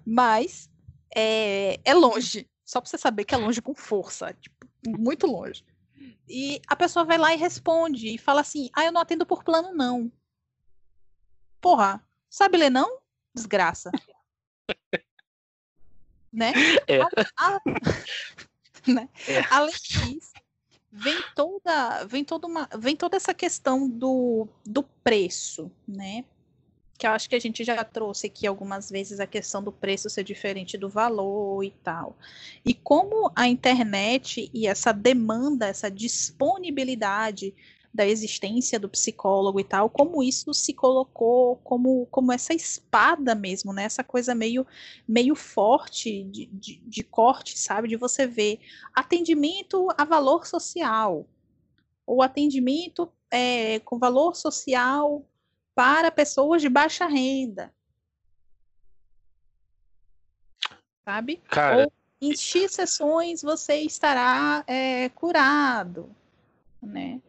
mas 0.05 0.69
é, 1.15 1.79
é 1.85 1.93
longe, 1.93 2.45
só 2.65 2.81
para 2.81 2.89
você 2.89 2.97
saber 2.97 3.23
que 3.23 3.33
é 3.33 3.37
longe 3.37 3.61
com 3.61 3.73
força, 3.73 4.33
tipo, 4.33 4.67
muito 4.85 5.25
longe. 5.25 5.63
E 6.27 6.61
a 6.67 6.75
pessoa 6.75 7.05
vai 7.05 7.17
lá 7.17 7.33
e 7.33 7.37
responde, 7.37 8.13
e 8.13 8.17
fala 8.17 8.41
assim, 8.41 8.69
ah, 8.73 8.83
eu 8.83 8.91
não 8.91 8.99
atendo 8.99 9.25
por 9.25 9.41
plano, 9.41 9.73
não. 9.73 10.11
Porra, 11.63 12.05
sabe 12.29 12.57
ler 12.57 12.69
não? 12.69 12.99
Desgraça. 13.33 13.89
né? 16.31 16.51
É. 16.85 16.99
A, 17.01 17.07
a, 17.37 17.61
né? 18.85 19.07
É. 19.25 19.39
Além 19.49 19.73
disso, 19.73 20.33
vem 20.91 21.23
toda, 21.33 22.03
vem 22.03 22.25
toda 22.25 22.47
uma, 22.47 22.67
vem 22.77 22.97
toda 22.97 23.15
essa 23.15 23.33
questão 23.33 23.89
do, 23.89 24.45
do 24.65 24.83
preço, 24.83 25.71
né? 25.87 26.25
Que 26.97 27.07
eu 27.07 27.11
acho 27.11 27.29
que 27.29 27.35
a 27.35 27.39
gente 27.39 27.63
já 27.63 27.81
trouxe 27.81 28.27
aqui 28.27 28.45
algumas 28.45 28.89
vezes 28.89 29.21
a 29.21 29.25
questão 29.25 29.63
do 29.63 29.71
preço 29.71 30.09
ser 30.09 30.25
diferente 30.25 30.77
do 30.77 30.89
valor 30.89 31.63
e 31.63 31.71
tal. 31.71 32.17
E 32.65 32.73
como 32.73 33.31
a 33.37 33.47
internet 33.47 34.51
e 34.53 34.67
essa 34.67 34.91
demanda, 34.91 35.67
essa 35.67 35.89
disponibilidade 35.89 37.55
da 37.93 38.07
existência 38.07 38.79
do 38.79 38.89
psicólogo 38.89 39.59
e 39.59 39.63
tal, 39.63 39.87
como 39.87 40.23
isso 40.23 40.51
se 40.53 40.73
colocou 40.73 41.57
como, 41.57 42.07
como 42.07 42.31
essa 42.31 42.53
espada 42.53 43.35
mesmo, 43.35 43.71
né? 43.71 43.83
Essa 43.83 44.03
coisa 44.03 44.33
meio, 44.33 44.65
meio 45.07 45.35
forte 45.35 46.23
de, 46.23 46.47
de, 46.47 46.77
de 46.77 47.03
corte, 47.03 47.57
sabe? 47.57 47.87
De 47.87 47.95
você 47.95 48.25
ver 48.25 48.59
atendimento 48.95 49.87
a 49.95 50.03
valor 50.03 50.47
social, 50.47 51.27
ou 52.05 52.23
atendimento 52.23 53.11
é, 53.29 53.79
com 53.81 53.99
valor 53.99 54.35
social 54.35 55.23
para 55.75 56.09
pessoas 56.09 56.61
de 56.61 56.69
baixa 56.69 57.05
renda. 57.05 57.71
Sabe? 61.05 61.37
Cara. 61.47 61.83
Ou 61.83 61.93
em 62.19 62.35
X 62.35 62.71
sessões 62.71 63.41
você 63.41 63.75
estará 63.81 64.63
é, 64.65 65.09
curado, 65.09 66.09
né? 66.81 67.21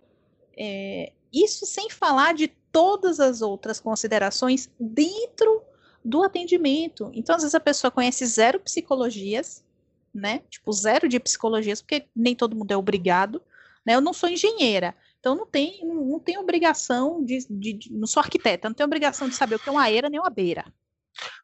É, 0.57 1.13
isso 1.33 1.67
sem 1.67 1.91
falar 1.91 2.35
de 2.35 2.49
todas 2.71 3.21
as 3.21 3.43
outras 3.43 3.81
considerações 3.81 4.71
dentro 4.79 5.63
do 6.05 6.23
atendimento. 6.23 7.11
Então, 7.15 7.35
às 7.35 7.43
vezes 7.43 7.55
a 7.55 7.61
pessoa 7.61 7.91
conhece 7.91 8.27
zero 8.27 8.61
psicologias, 8.61 9.65
né? 10.13 10.43
Tipo, 10.51 10.73
zero 10.73 11.09
de 11.09 11.19
psicologias, 11.19 11.81
porque 11.81 12.07
nem 12.15 12.37
todo 12.37 12.57
mundo 12.57 12.71
é 12.71 12.77
obrigado. 12.77 13.43
Né? 13.85 13.95
Eu 13.95 14.01
não 14.01 14.13
sou 14.13 14.29
engenheira, 14.29 14.95
então 15.19 15.35
não 15.35 15.47
tem, 15.47 15.85
não, 15.85 16.05
não 16.05 16.21
tenho 16.21 16.41
obrigação 16.41 17.25
de, 17.25 17.47
de, 17.49 17.73
de, 17.73 17.93
Não 17.93 18.07
sou 18.07 18.21
arquiteta, 18.21 18.69
não 18.69 18.75
tenho 18.75 18.87
obrigação 18.87 19.29
de 19.29 19.35
saber 19.35 19.57
o 19.57 19.59
que 19.59 19.69
é 19.69 19.73
uma 19.73 19.91
era 19.91 20.09
nem 20.09 20.21
uma 20.21 20.31
beira. 20.31 20.65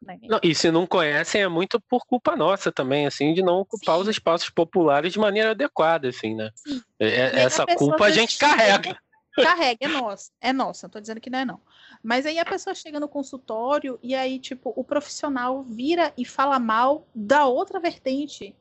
Né? 0.03 0.19
Não, 0.23 0.41
e 0.43 0.55
se 0.55 0.71
não 0.71 0.87
conhecem, 0.87 1.43
é 1.43 1.49
muito 1.49 1.81
por 1.81 2.05
culpa 2.07 2.37
nossa 2.37 2.73
também, 2.73 3.07
assim, 3.07 3.33
de 3.35 3.43
não 3.43 3.61
ocupar 3.61 3.97
Sim. 3.97 4.03
os 4.03 4.09
espaços 4.09 4.51
populares 4.51 5.13
de 5.13 5.19
maneira 5.19 5.51
adequada, 5.51 6.09
assim, 6.09 6.35
né? 6.35 6.51
É, 6.99 7.07
é 7.07 7.41
essa 7.41 7.67
culpa 7.67 8.07
a 8.07 8.11
gente 8.11 8.39
carrega. 8.39 8.99
Carrega, 9.37 9.79
é 9.81 9.89
nossa, 9.89 10.33
é 10.41 10.53
nossa, 10.53 10.87
não 10.87 10.91
tô 10.91 11.01
dizendo 11.01 11.21
que 11.21 11.31
não 11.31 11.39
é 11.39 11.45
não. 11.45 11.61
Mas 12.03 12.27
aí 12.27 12.39
a 12.39 12.45
pessoa 12.45 12.75
chega 12.75 12.99
no 12.99 13.09
consultório 13.09 13.99
e 14.03 14.15
aí, 14.15 14.39
tipo, 14.39 14.73
o 14.77 14.83
profissional 14.83 15.63
vira 15.63 16.13
e 16.19 16.25
fala 16.25 16.59
mal 16.59 17.07
da 17.15 17.47
outra 17.47 17.79
vertente. 17.79 18.55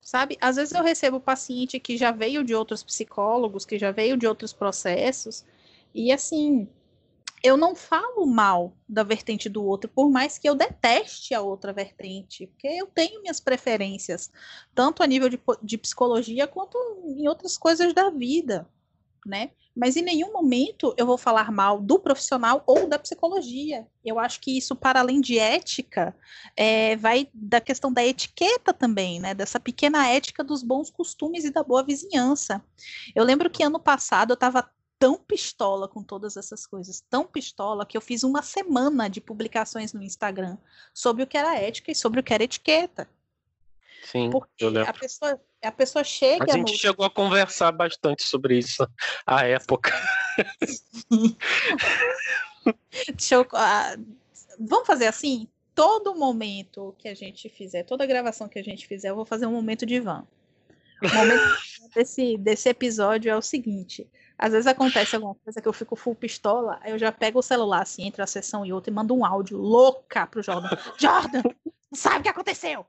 Sabe? 0.00 0.36
Às 0.40 0.56
vezes 0.56 0.74
eu 0.74 0.82
recebo 0.82 1.20
paciente 1.20 1.80
que 1.80 1.96
já 1.96 2.10
veio 2.10 2.44
de 2.44 2.54
outros 2.54 2.82
psicólogos, 2.82 3.64
que 3.64 3.78
já 3.78 3.90
veio 3.90 4.16
de 4.16 4.26
outros 4.26 4.52
processos, 4.52 5.44
e 5.94 6.12
assim, 6.12 6.68
eu 7.44 7.58
não 7.58 7.74
falo 7.74 8.24
mal 8.26 8.74
da 8.88 9.02
vertente 9.02 9.50
do 9.50 9.62
outro, 9.62 9.90
por 9.90 10.10
mais 10.10 10.38
que 10.38 10.48
eu 10.48 10.54
deteste 10.54 11.34
a 11.34 11.42
outra 11.42 11.74
vertente, 11.74 12.46
porque 12.46 12.66
eu 12.66 12.86
tenho 12.86 13.20
minhas 13.20 13.38
preferências, 13.38 14.32
tanto 14.74 15.02
a 15.02 15.06
nível 15.06 15.28
de, 15.28 15.38
de 15.62 15.76
psicologia 15.76 16.46
quanto 16.46 16.78
em 17.04 17.28
outras 17.28 17.58
coisas 17.58 17.92
da 17.92 18.08
vida, 18.08 18.66
né? 19.26 19.50
Mas 19.76 19.94
em 19.96 20.02
nenhum 20.02 20.32
momento 20.32 20.94
eu 20.96 21.04
vou 21.04 21.18
falar 21.18 21.52
mal 21.52 21.80
do 21.80 21.98
profissional 21.98 22.62
ou 22.66 22.88
da 22.88 22.98
psicologia. 22.98 23.86
Eu 24.02 24.18
acho 24.18 24.40
que 24.40 24.56
isso, 24.56 24.74
para 24.74 25.00
além 25.00 25.20
de 25.20 25.38
ética, 25.38 26.16
é, 26.56 26.96
vai 26.96 27.28
da 27.34 27.60
questão 27.60 27.92
da 27.92 28.04
etiqueta 28.06 28.72
também, 28.72 29.20
né? 29.20 29.34
Dessa 29.34 29.60
pequena 29.60 30.08
ética 30.08 30.42
dos 30.42 30.62
bons 30.62 30.90
costumes 30.90 31.44
e 31.44 31.50
da 31.50 31.62
boa 31.62 31.82
vizinhança. 31.82 32.64
Eu 33.14 33.24
lembro 33.24 33.50
que 33.50 33.64
ano 33.64 33.80
passado 33.80 34.30
eu 34.30 34.34
estava 34.34 34.70
tão 35.04 35.18
pistola 35.18 35.86
com 35.86 36.02
todas 36.02 36.34
essas 36.34 36.66
coisas, 36.66 37.04
tão 37.10 37.26
pistola, 37.26 37.84
que 37.84 37.94
eu 37.94 38.00
fiz 38.00 38.22
uma 38.22 38.40
semana 38.40 39.06
de 39.06 39.20
publicações 39.20 39.92
no 39.92 40.02
Instagram 40.02 40.56
sobre 40.94 41.22
o 41.22 41.26
que 41.26 41.36
era 41.36 41.58
ética 41.58 41.92
e 41.92 41.94
sobre 41.94 42.20
o 42.20 42.22
que 42.22 42.32
era 42.32 42.42
etiqueta. 42.42 43.06
Sim, 44.10 44.30
Porque 44.30 44.64
a 44.64 44.94
pessoa, 44.94 45.38
a 45.62 45.72
pessoa 45.72 46.02
chega. 46.02 46.46
A 46.48 46.56
gente 46.56 46.72
no... 46.72 46.78
chegou 46.78 47.04
a 47.04 47.10
conversar 47.10 47.70
bastante 47.72 48.22
sobre 48.22 48.56
isso 48.56 48.88
à 49.26 49.46
época. 49.46 49.92
Deixa 53.14 53.34
eu, 53.34 53.46
ah, 53.52 53.98
vamos 54.58 54.86
fazer 54.86 55.06
assim? 55.06 55.46
Todo 55.74 56.14
momento 56.14 56.94
que 56.98 57.08
a 57.08 57.14
gente 57.14 57.50
fizer, 57.50 57.82
toda 57.82 58.06
gravação 58.06 58.48
que 58.48 58.58
a 58.58 58.64
gente 58.64 58.86
fizer, 58.86 59.10
eu 59.10 59.16
vou 59.16 59.26
fazer 59.26 59.44
um 59.44 59.52
momento 59.52 59.84
de 59.84 60.00
van. 60.00 60.26
O 61.02 61.14
momento 61.14 61.42
desse, 61.94 62.38
desse 62.38 62.70
episódio 62.70 63.30
é 63.30 63.36
o 63.36 63.42
seguinte: 63.42 64.08
às 64.38 64.52
vezes 64.52 64.66
acontece 64.66 65.14
alguma 65.14 65.34
coisa 65.36 65.60
que 65.60 65.68
eu 65.68 65.72
fico 65.72 65.96
full 65.96 66.14
pistola, 66.14 66.78
aí 66.82 66.90
eu 66.92 66.98
já 66.98 67.12
pego 67.12 67.38
o 67.38 67.42
celular, 67.42 67.82
assim, 67.82 68.06
entre 68.06 68.22
a 68.22 68.26
sessão 68.26 68.66
e 68.66 68.72
outra, 68.72 68.90
e 68.90 68.94
mando 68.94 69.14
um 69.14 69.24
áudio 69.24 69.58
louca 69.58 70.26
pro 70.26 70.42
Jordan. 70.42 70.70
Jordan, 70.98 71.42
não 71.64 71.98
sabe 71.98 72.18
o 72.18 72.22
que 72.22 72.28
aconteceu? 72.28 72.86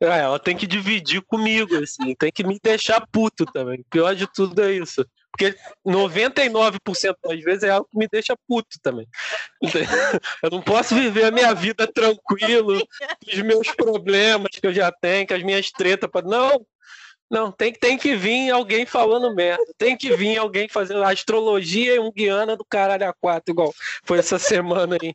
É, 0.00 0.20
ela 0.20 0.38
tem 0.38 0.56
que 0.56 0.66
dividir 0.66 1.20
comigo, 1.22 1.76
assim, 1.76 2.14
tem 2.14 2.30
que 2.30 2.44
me 2.44 2.58
deixar 2.62 3.04
puto 3.10 3.44
também. 3.46 3.80
O 3.80 3.84
pior 3.90 4.14
de 4.14 4.26
tudo 4.32 4.62
é 4.62 4.72
isso. 4.72 5.04
Porque 5.30 5.56
99% 5.86 7.16
das 7.22 7.40
vezes 7.40 7.62
é 7.64 7.70
algo 7.70 7.88
que 7.90 7.98
me 7.98 8.08
deixa 8.10 8.36
puto 8.48 8.78
também. 8.82 9.06
Eu 10.42 10.50
não 10.50 10.62
posso 10.62 10.94
viver 10.94 11.24
a 11.24 11.30
minha 11.30 11.52
vida 11.54 11.86
tranquilo, 11.86 12.80
os 13.26 13.38
meus 13.42 13.70
problemas 13.72 14.50
que 14.52 14.66
eu 14.66 14.72
já 14.72 14.90
tenho, 14.90 15.26
com 15.26 15.34
as 15.34 15.42
minhas 15.42 15.70
tretas. 15.70 16.10
Não, 16.24 16.64
não, 17.30 17.52
tem, 17.52 17.72
tem 17.72 17.98
que 17.98 18.16
vir 18.16 18.50
alguém 18.50 18.86
falando 18.86 19.34
merda. 19.34 19.64
Tem 19.76 19.96
que 19.96 20.16
vir 20.16 20.38
alguém 20.38 20.68
fazendo 20.68 21.02
astrologia 21.04 21.94
e 21.94 21.98
um 21.98 22.10
guiana 22.10 22.56
do 22.56 22.64
caralho 22.64 23.08
a 23.08 23.12
quatro, 23.12 23.52
igual 23.52 23.74
foi 24.04 24.18
essa 24.18 24.38
semana 24.38 24.96
aí. 25.00 25.14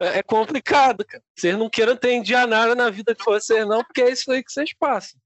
É, 0.00 0.18
é 0.18 0.22
complicado, 0.22 1.04
cara. 1.04 1.22
Vocês 1.34 1.56
não 1.56 1.68
queiram 1.68 1.96
ter 1.96 2.22
nada 2.46 2.74
na 2.74 2.90
vida 2.90 3.14
de 3.14 3.24
vocês, 3.24 3.66
não, 3.66 3.82
porque 3.82 4.02
é 4.02 4.10
isso 4.10 4.30
aí 4.30 4.42
que 4.42 4.52
vocês 4.52 4.72
passam. 4.74 5.20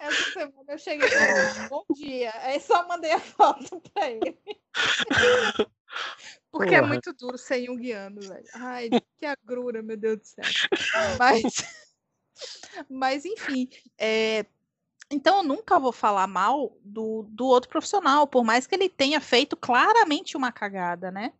Essa 0.00 0.32
semana 0.32 0.64
eu 0.68 0.78
cheguei 0.78 1.08
e 1.08 1.68
bom 1.68 1.84
dia. 1.94 2.32
Aí 2.40 2.58
só 2.58 2.88
mandei 2.88 3.12
a 3.12 3.20
foto 3.20 3.82
pra 3.92 4.10
ele. 4.10 4.38
Porque 6.50 6.74
é 6.74 6.78
Porra. 6.78 6.86
é 6.86 6.88
muito 6.88 7.12
duro 7.12 7.36
ser 7.36 7.68
um 7.68 7.76
guiano, 7.76 8.20
velho. 8.20 8.46
Ai, 8.54 8.88
que 9.18 9.26
agrura, 9.26 9.82
meu 9.82 9.96
Deus 9.96 10.18
do 10.18 10.24
céu. 10.24 10.44
Mas. 11.18 11.42
Mas, 12.88 13.24
enfim, 13.24 13.68
é, 13.98 14.46
então 15.10 15.38
eu 15.38 15.42
nunca 15.42 15.78
vou 15.78 15.92
falar 15.92 16.26
mal 16.26 16.76
do, 16.84 17.24
do 17.28 17.46
outro 17.46 17.70
profissional, 17.70 18.26
por 18.26 18.44
mais 18.44 18.66
que 18.66 18.74
ele 18.74 18.88
tenha 18.88 19.20
feito 19.20 19.56
claramente 19.56 20.36
uma 20.36 20.52
cagada, 20.52 21.10
né? 21.10 21.32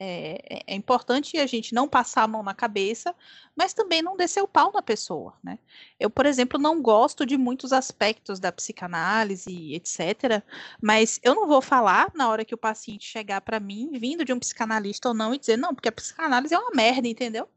É, 0.00 0.62
é, 0.68 0.76
importante 0.76 1.36
a 1.38 1.46
gente 1.46 1.74
não 1.74 1.88
passar 1.88 2.22
a 2.22 2.28
mão 2.28 2.40
na 2.40 2.54
cabeça, 2.54 3.12
mas 3.56 3.74
também 3.74 4.00
não 4.00 4.16
descer 4.16 4.40
o 4.40 4.46
pau 4.46 4.70
na 4.72 4.80
pessoa, 4.80 5.36
né? 5.42 5.58
Eu, 5.98 6.08
por 6.08 6.24
exemplo, 6.24 6.56
não 6.56 6.80
gosto 6.80 7.26
de 7.26 7.36
muitos 7.36 7.72
aspectos 7.72 8.38
da 8.38 8.52
psicanálise, 8.52 9.74
etc. 9.74 10.40
Mas 10.80 11.18
eu 11.20 11.34
não 11.34 11.48
vou 11.48 11.60
falar 11.60 12.12
na 12.14 12.28
hora 12.28 12.44
que 12.44 12.54
o 12.54 12.58
paciente 12.58 13.06
chegar 13.06 13.40
para 13.40 13.58
mim, 13.58 13.90
vindo 13.98 14.24
de 14.24 14.32
um 14.32 14.38
psicanalista 14.38 15.08
ou 15.08 15.14
não, 15.14 15.34
e 15.34 15.38
dizer, 15.38 15.56
não, 15.56 15.74
porque 15.74 15.88
a 15.88 15.92
psicanálise 15.92 16.54
é 16.54 16.58
uma 16.58 16.70
merda, 16.70 17.08
entendeu? 17.08 17.48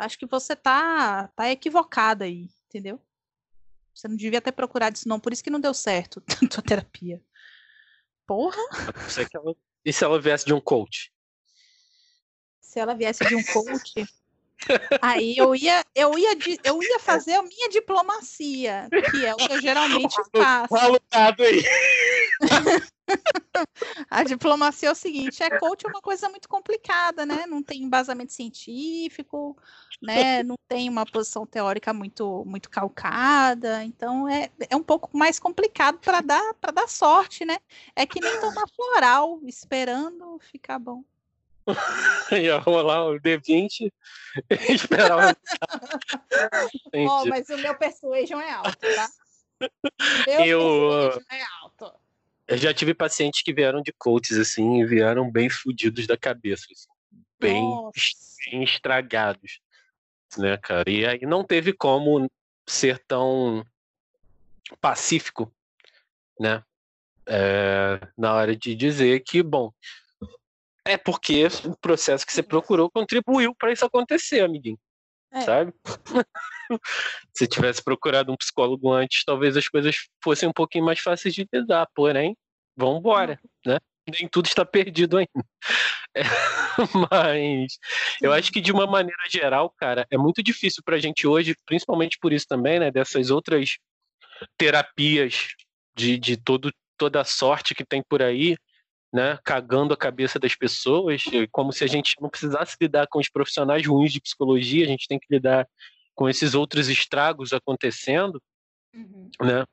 Acho 0.00 0.18
que 0.18 0.26
você 0.26 0.56
tá, 0.56 1.28
tá 1.28 1.50
equivocada 1.50 2.24
aí, 2.24 2.48
entendeu? 2.66 3.00
Você 3.94 4.08
não 4.08 4.16
devia 4.16 4.40
ter 4.40 4.52
procurado 4.52 4.96
isso, 4.96 5.08
não. 5.08 5.20
Por 5.20 5.32
isso 5.32 5.44
que 5.44 5.50
não 5.50 5.60
deu 5.60 5.74
certo 5.74 6.22
a 6.58 6.62
terapia. 6.62 7.22
Porra! 8.26 8.62
E 9.84 9.92
se 9.92 10.04
ela 10.04 10.20
viesse 10.20 10.46
de 10.46 10.54
um 10.54 10.60
coach? 10.60 11.12
Se 12.60 12.78
ela 12.78 12.94
viesse 12.94 13.24
de 13.26 13.34
um 13.34 13.42
coach. 13.42 14.06
Aí 15.00 15.36
eu 15.36 15.54
ia, 15.54 15.84
eu 15.94 16.18
ia, 16.18 16.36
eu 16.64 16.82
ia 16.82 16.98
fazer 17.00 17.34
a 17.34 17.42
minha 17.42 17.68
diplomacia, 17.68 18.88
que 19.10 19.24
é 19.24 19.34
o 19.34 19.36
que 19.36 19.52
eu 19.52 19.60
geralmente 19.60 20.16
faço. 20.36 20.74
Alugado 20.76 21.42
aí. 21.42 21.62
a 24.10 24.22
diplomacia 24.22 24.88
é 24.88 24.92
o 24.92 24.94
seguinte, 24.94 25.42
é 25.42 25.58
coach 25.58 25.84
é 25.84 25.88
uma 25.88 26.00
coisa 26.00 26.28
muito 26.28 26.48
complicada, 26.48 27.26
né? 27.26 27.44
Não 27.46 27.62
tem 27.62 27.82
embasamento 27.82 28.32
científico, 28.32 29.56
né? 30.00 30.42
Não 30.42 30.56
tem 30.68 30.88
uma 30.88 31.04
posição 31.04 31.44
teórica 31.46 31.92
muito 31.92 32.44
muito 32.46 32.70
calcada, 32.70 33.84
então 33.84 34.28
é, 34.28 34.50
é 34.68 34.76
um 34.76 34.82
pouco 34.82 35.16
mais 35.16 35.38
complicado 35.38 35.98
para 35.98 36.20
dar 36.20 36.54
para 36.54 36.72
dar 36.72 36.88
sorte, 36.88 37.44
né? 37.44 37.58
É 37.94 38.06
que 38.06 38.20
nem 38.20 38.40
tomar 38.40 38.68
floral 38.74 39.40
esperando 39.44 40.38
ficar 40.38 40.78
bom. 40.78 41.02
Ia 42.32 42.58
rolar 42.58 43.06
o 43.06 43.20
D20 43.20 43.90
e 44.50 44.72
esperar 44.72 45.36
oh, 46.94 47.24
mas 47.28 47.48
o 47.48 47.58
meu 47.58 47.74
persuasion 47.76 48.40
é 48.40 48.52
alto, 48.52 48.78
tá? 48.78 49.08
Meu 50.26 50.44
eu, 50.44 51.22
é 51.30 51.42
alto. 51.62 51.92
Eu 52.48 52.56
já 52.56 52.72
tive 52.72 52.94
pacientes 52.94 53.42
que 53.42 53.52
vieram 53.52 53.82
de 53.82 53.92
coaches, 53.92 54.38
assim, 54.38 54.80
e 54.80 54.86
vieram 54.86 55.30
bem 55.30 55.48
fudidos 55.48 56.06
da 56.06 56.16
cabeça, 56.16 56.66
assim, 56.72 56.88
bem, 57.38 57.62
bem 58.50 58.64
estragados, 58.64 59.60
né, 60.36 60.56
cara? 60.56 60.88
E 60.90 61.06
aí 61.06 61.20
não 61.22 61.44
teve 61.44 61.72
como 61.72 62.28
ser 62.66 62.98
tão 63.06 63.64
pacífico, 64.80 65.52
né? 66.38 66.64
É, 67.26 68.00
na 68.16 68.34
hora 68.34 68.56
de 68.56 68.74
dizer 68.74 69.20
que, 69.20 69.42
bom, 69.42 69.72
é 70.84 70.96
porque 70.96 71.46
o 71.64 71.76
processo 71.80 72.26
que 72.26 72.32
você 72.32 72.42
procurou 72.42 72.90
contribuiu 72.90 73.54
para 73.54 73.72
isso 73.72 73.84
acontecer, 73.84 74.40
amiguinho. 74.40 74.78
É. 75.32 75.40
Sabe? 75.42 75.72
Se 77.34 77.46
tivesse 77.46 77.82
procurado 77.82 78.32
um 78.32 78.36
psicólogo 78.36 78.92
antes, 78.92 79.24
talvez 79.24 79.56
as 79.56 79.68
coisas 79.68 79.96
fossem 80.22 80.48
um 80.48 80.52
pouquinho 80.52 80.84
mais 80.84 80.98
fáceis 81.00 81.34
de 81.34 81.46
lidar. 81.52 81.86
Porém, 81.94 82.36
vamos 82.76 82.98
embora, 82.98 83.38
né? 83.64 83.78
Nem 84.10 84.28
tudo 84.28 84.46
está 84.46 84.64
perdido 84.64 85.18
ainda. 85.18 85.30
É, 86.12 86.22
mas 87.08 87.78
eu 88.20 88.32
acho 88.32 88.50
que 88.50 88.60
de 88.60 88.72
uma 88.72 88.84
maneira 88.84 89.22
geral, 89.30 89.70
cara, 89.70 90.04
é 90.10 90.18
muito 90.18 90.42
difícil 90.42 90.82
para 90.84 90.96
a 90.96 90.98
gente 90.98 91.24
hoje, 91.24 91.54
principalmente 91.64 92.18
por 92.20 92.32
isso 92.32 92.48
também, 92.48 92.80
né? 92.80 92.90
Dessas 92.90 93.30
outras 93.30 93.78
terapias 94.58 95.54
de, 95.94 96.18
de 96.18 96.36
todo, 96.36 96.72
toda 96.96 97.20
a 97.20 97.24
sorte 97.24 97.76
que 97.76 97.84
tem 97.84 98.02
por 98.02 98.22
aí, 98.22 98.56
né, 99.12 99.38
cagando 99.44 99.92
a 99.92 99.96
cabeça 99.96 100.38
das 100.38 100.54
pessoas, 100.54 101.24
como 101.50 101.72
se 101.72 101.82
a 101.82 101.86
gente 101.86 102.14
não 102.20 102.28
precisasse 102.28 102.76
lidar 102.80 103.06
com 103.08 103.18
os 103.18 103.28
profissionais 103.28 103.86
ruins 103.86 104.12
de 104.12 104.20
psicologia, 104.20 104.84
a 104.84 104.88
gente 104.88 105.08
tem 105.08 105.18
que 105.18 105.26
lidar 105.30 105.66
com 106.14 106.28
esses 106.28 106.54
outros 106.54 106.88
estragos 106.88 107.52
acontecendo, 107.52 108.40
uhum. 108.94 109.30
né? 109.40 109.64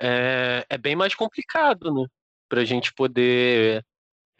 É, 0.00 0.64
é, 0.70 0.78
bem 0.78 0.94
mais 0.94 1.14
complicado, 1.14 1.92
né? 1.92 2.06
Para 2.48 2.60
a 2.60 2.64
gente 2.64 2.94
poder 2.94 3.84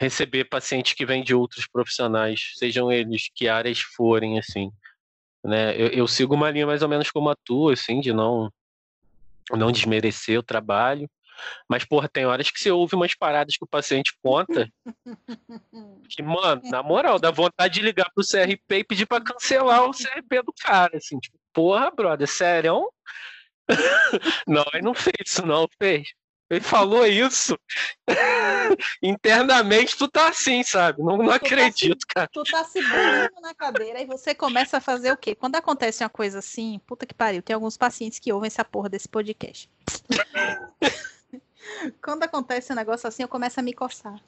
receber 0.00 0.44
pacientes 0.44 0.92
que 0.92 1.04
vêm 1.04 1.24
de 1.24 1.34
outros 1.34 1.66
profissionais, 1.66 2.52
sejam 2.54 2.92
eles 2.92 3.28
que 3.34 3.48
áreas 3.48 3.80
forem, 3.80 4.38
assim. 4.38 4.70
Né? 5.44 5.74
Eu, 5.76 5.88
eu 5.88 6.06
sigo 6.06 6.34
uma 6.34 6.50
linha 6.50 6.66
mais 6.66 6.82
ou 6.82 6.88
menos 6.88 7.10
como 7.10 7.28
a 7.28 7.36
tua, 7.44 7.72
assim, 7.72 8.00
de 8.00 8.12
não 8.12 8.50
não 9.50 9.72
desmerecer 9.72 10.38
o 10.38 10.42
trabalho, 10.42 11.08
mas, 11.68 11.84
porra, 11.84 12.08
tem 12.08 12.26
horas 12.26 12.50
que 12.50 12.60
você 12.60 12.70
ouve 12.70 12.94
umas 12.94 13.14
paradas 13.14 13.56
que 13.56 13.64
o 13.64 13.68
paciente 13.68 14.12
conta. 14.22 14.68
que, 16.08 16.22
mano, 16.22 16.62
na 16.64 16.82
moral, 16.82 17.18
dá 17.18 17.30
vontade 17.30 17.74
de 17.74 17.82
ligar 17.82 18.10
pro 18.14 18.24
CRP 18.24 18.78
e 18.78 18.84
pedir 18.84 19.06
pra 19.06 19.20
cancelar 19.20 19.84
o 19.84 19.92
CRP 19.92 20.42
do 20.42 20.52
cara. 20.52 20.96
Assim, 20.96 21.18
tipo, 21.18 21.38
porra, 21.52 21.90
brother, 21.90 22.28
sério? 22.28 22.92
não, 24.46 24.64
ele 24.72 24.82
não 24.82 24.94
fez 24.94 25.16
isso, 25.26 25.46
não, 25.46 25.68
fez. 25.78 26.08
Ele 26.50 26.60
falou 26.60 27.06
isso. 27.06 27.58
Internamente 29.02 29.96
tu 29.96 30.08
tá 30.08 30.28
assim, 30.28 30.62
sabe? 30.62 31.02
Não, 31.02 31.18
não 31.18 31.30
acredito, 31.30 31.98
tá 31.98 32.00
se, 32.00 32.06
cara. 32.06 32.28
Tu 32.32 32.42
tá 32.44 32.64
se 32.64 32.80
burlando 32.80 33.40
na 33.42 33.54
cadeira 33.54 34.00
e 34.00 34.06
você 34.06 34.34
começa 34.34 34.78
a 34.78 34.80
fazer 34.80 35.12
o 35.12 35.16
quê? 35.16 35.34
Quando 35.34 35.56
acontece 35.56 36.02
uma 36.02 36.08
coisa 36.08 36.38
assim, 36.38 36.80
puta 36.86 37.04
que 37.04 37.14
pariu, 37.14 37.42
tem 37.42 37.52
alguns 37.52 37.76
pacientes 37.76 38.18
que 38.18 38.32
ouvem 38.32 38.46
essa 38.46 38.64
porra 38.64 38.88
desse 38.88 39.08
podcast. 39.08 39.68
Quando 42.02 42.22
acontece 42.22 42.72
um 42.72 42.76
negócio 42.76 43.08
assim, 43.08 43.22
eu 43.22 43.28
começo 43.28 43.58
a 43.60 43.62
me 43.62 43.72
coçar. 43.72 44.20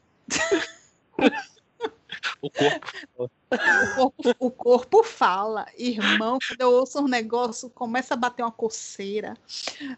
O 2.43 2.51
corpo. 2.51 3.31
O 3.51 3.95
corpo, 3.95 4.37
o 4.39 4.51
corpo 4.51 5.03
fala, 5.03 5.67
irmão. 5.77 6.39
Quando 6.47 6.61
eu 6.61 6.73
ouço 6.73 7.01
um 7.01 7.09
negócio, 7.09 7.71
começa 7.71 8.15
a 8.15 8.17
bater 8.17 8.43
uma 8.43 8.53
coceira. 8.53 9.35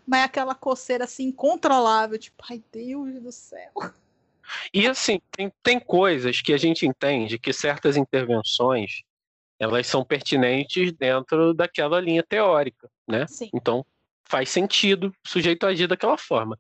Mas 0.07 0.21
é 0.21 0.25
aquela 0.25 0.55
coceira 0.55 1.05
assim, 1.05 1.25
incontrolável. 1.25 2.19
Tipo, 2.19 2.43
ai 2.49 2.63
Deus 2.73 3.23
do 3.23 3.33
céu. 3.33 3.73
E 4.73 4.87
assim, 4.87 5.21
tem, 5.31 5.53
tem 5.63 5.81
coisas 5.81 6.41
que 6.41 6.53
a 6.53 6.57
gente 6.57 6.87
entende 6.87 7.39
que 7.39 7.53
certas 7.53 7.97
intervenções 7.97 9.03
elas 9.59 9.87
são 9.87 10.05
pertinentes 10.05 10.93
dentro 10.93 11.55
daquela 11.55 12.01
linha 12.01 12.23
teórica, 12.23 12.91
né? 13.07 13.27
Sim. 13.29 13.49
Então 13.55 13.87
faz 14.25 14.49
sentido 14.51 15.15
o 15.25 15.29
sujeito 15.29 15.67
agir 15.67 15.87
daquela 15.87 16.19
forma. 16.19 16.59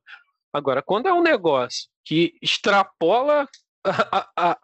Agora, 0.52 0.82
quando 0.82 1.08
é 1.08 1.12
um 1.12 1.22
negócio 1.22 1.88
que 2.04 2.34
extrapola 2.42 3.48
a, 3.84 4.28
a, 4.36 4.58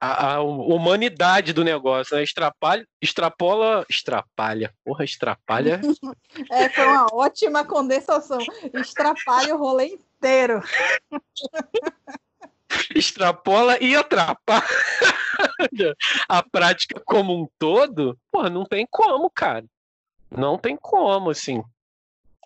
a, 0.00 0.34
a 0.34 0.40
humanidade 0.42 1.52
do 1.52 1.62
negócio, 1.62 2.16
né? 2.16 2.22
Extrapalha, 2.22 2.86
extrapola, 3.00 3.84
extrapalha, 3.88 4.74
porra, 4.84 5.04
extrapalha. 5.04 5.80
É, 6.50 6.68
foi 6.70 6.86
uma 6.86 7.06
ótima 7.12 7.62
condensação. 7.62 8.38
Extrapalha 8.72 9.54
o 9.54 9.58
rolê 9.58 9.86
inteiro. 9.88 10.62
Extrapola 12.96 13.76
e 13.82 13.94
atrapalha 13.94 14.64
a 16.28 16.42
prática 16.42 17.00
como 17.04 17.42
um 17.42 17.46
todo, 17.58 18.18
porra, 18.30 18.48
não 18.48 18.64
tem 18.64 18.86
como, 18.90 19.30
cara. 19.30 19.64
Não 20.30 20.56
tem 20.56 20.76
como, 20.76 21.30
assim. 21.30 21.62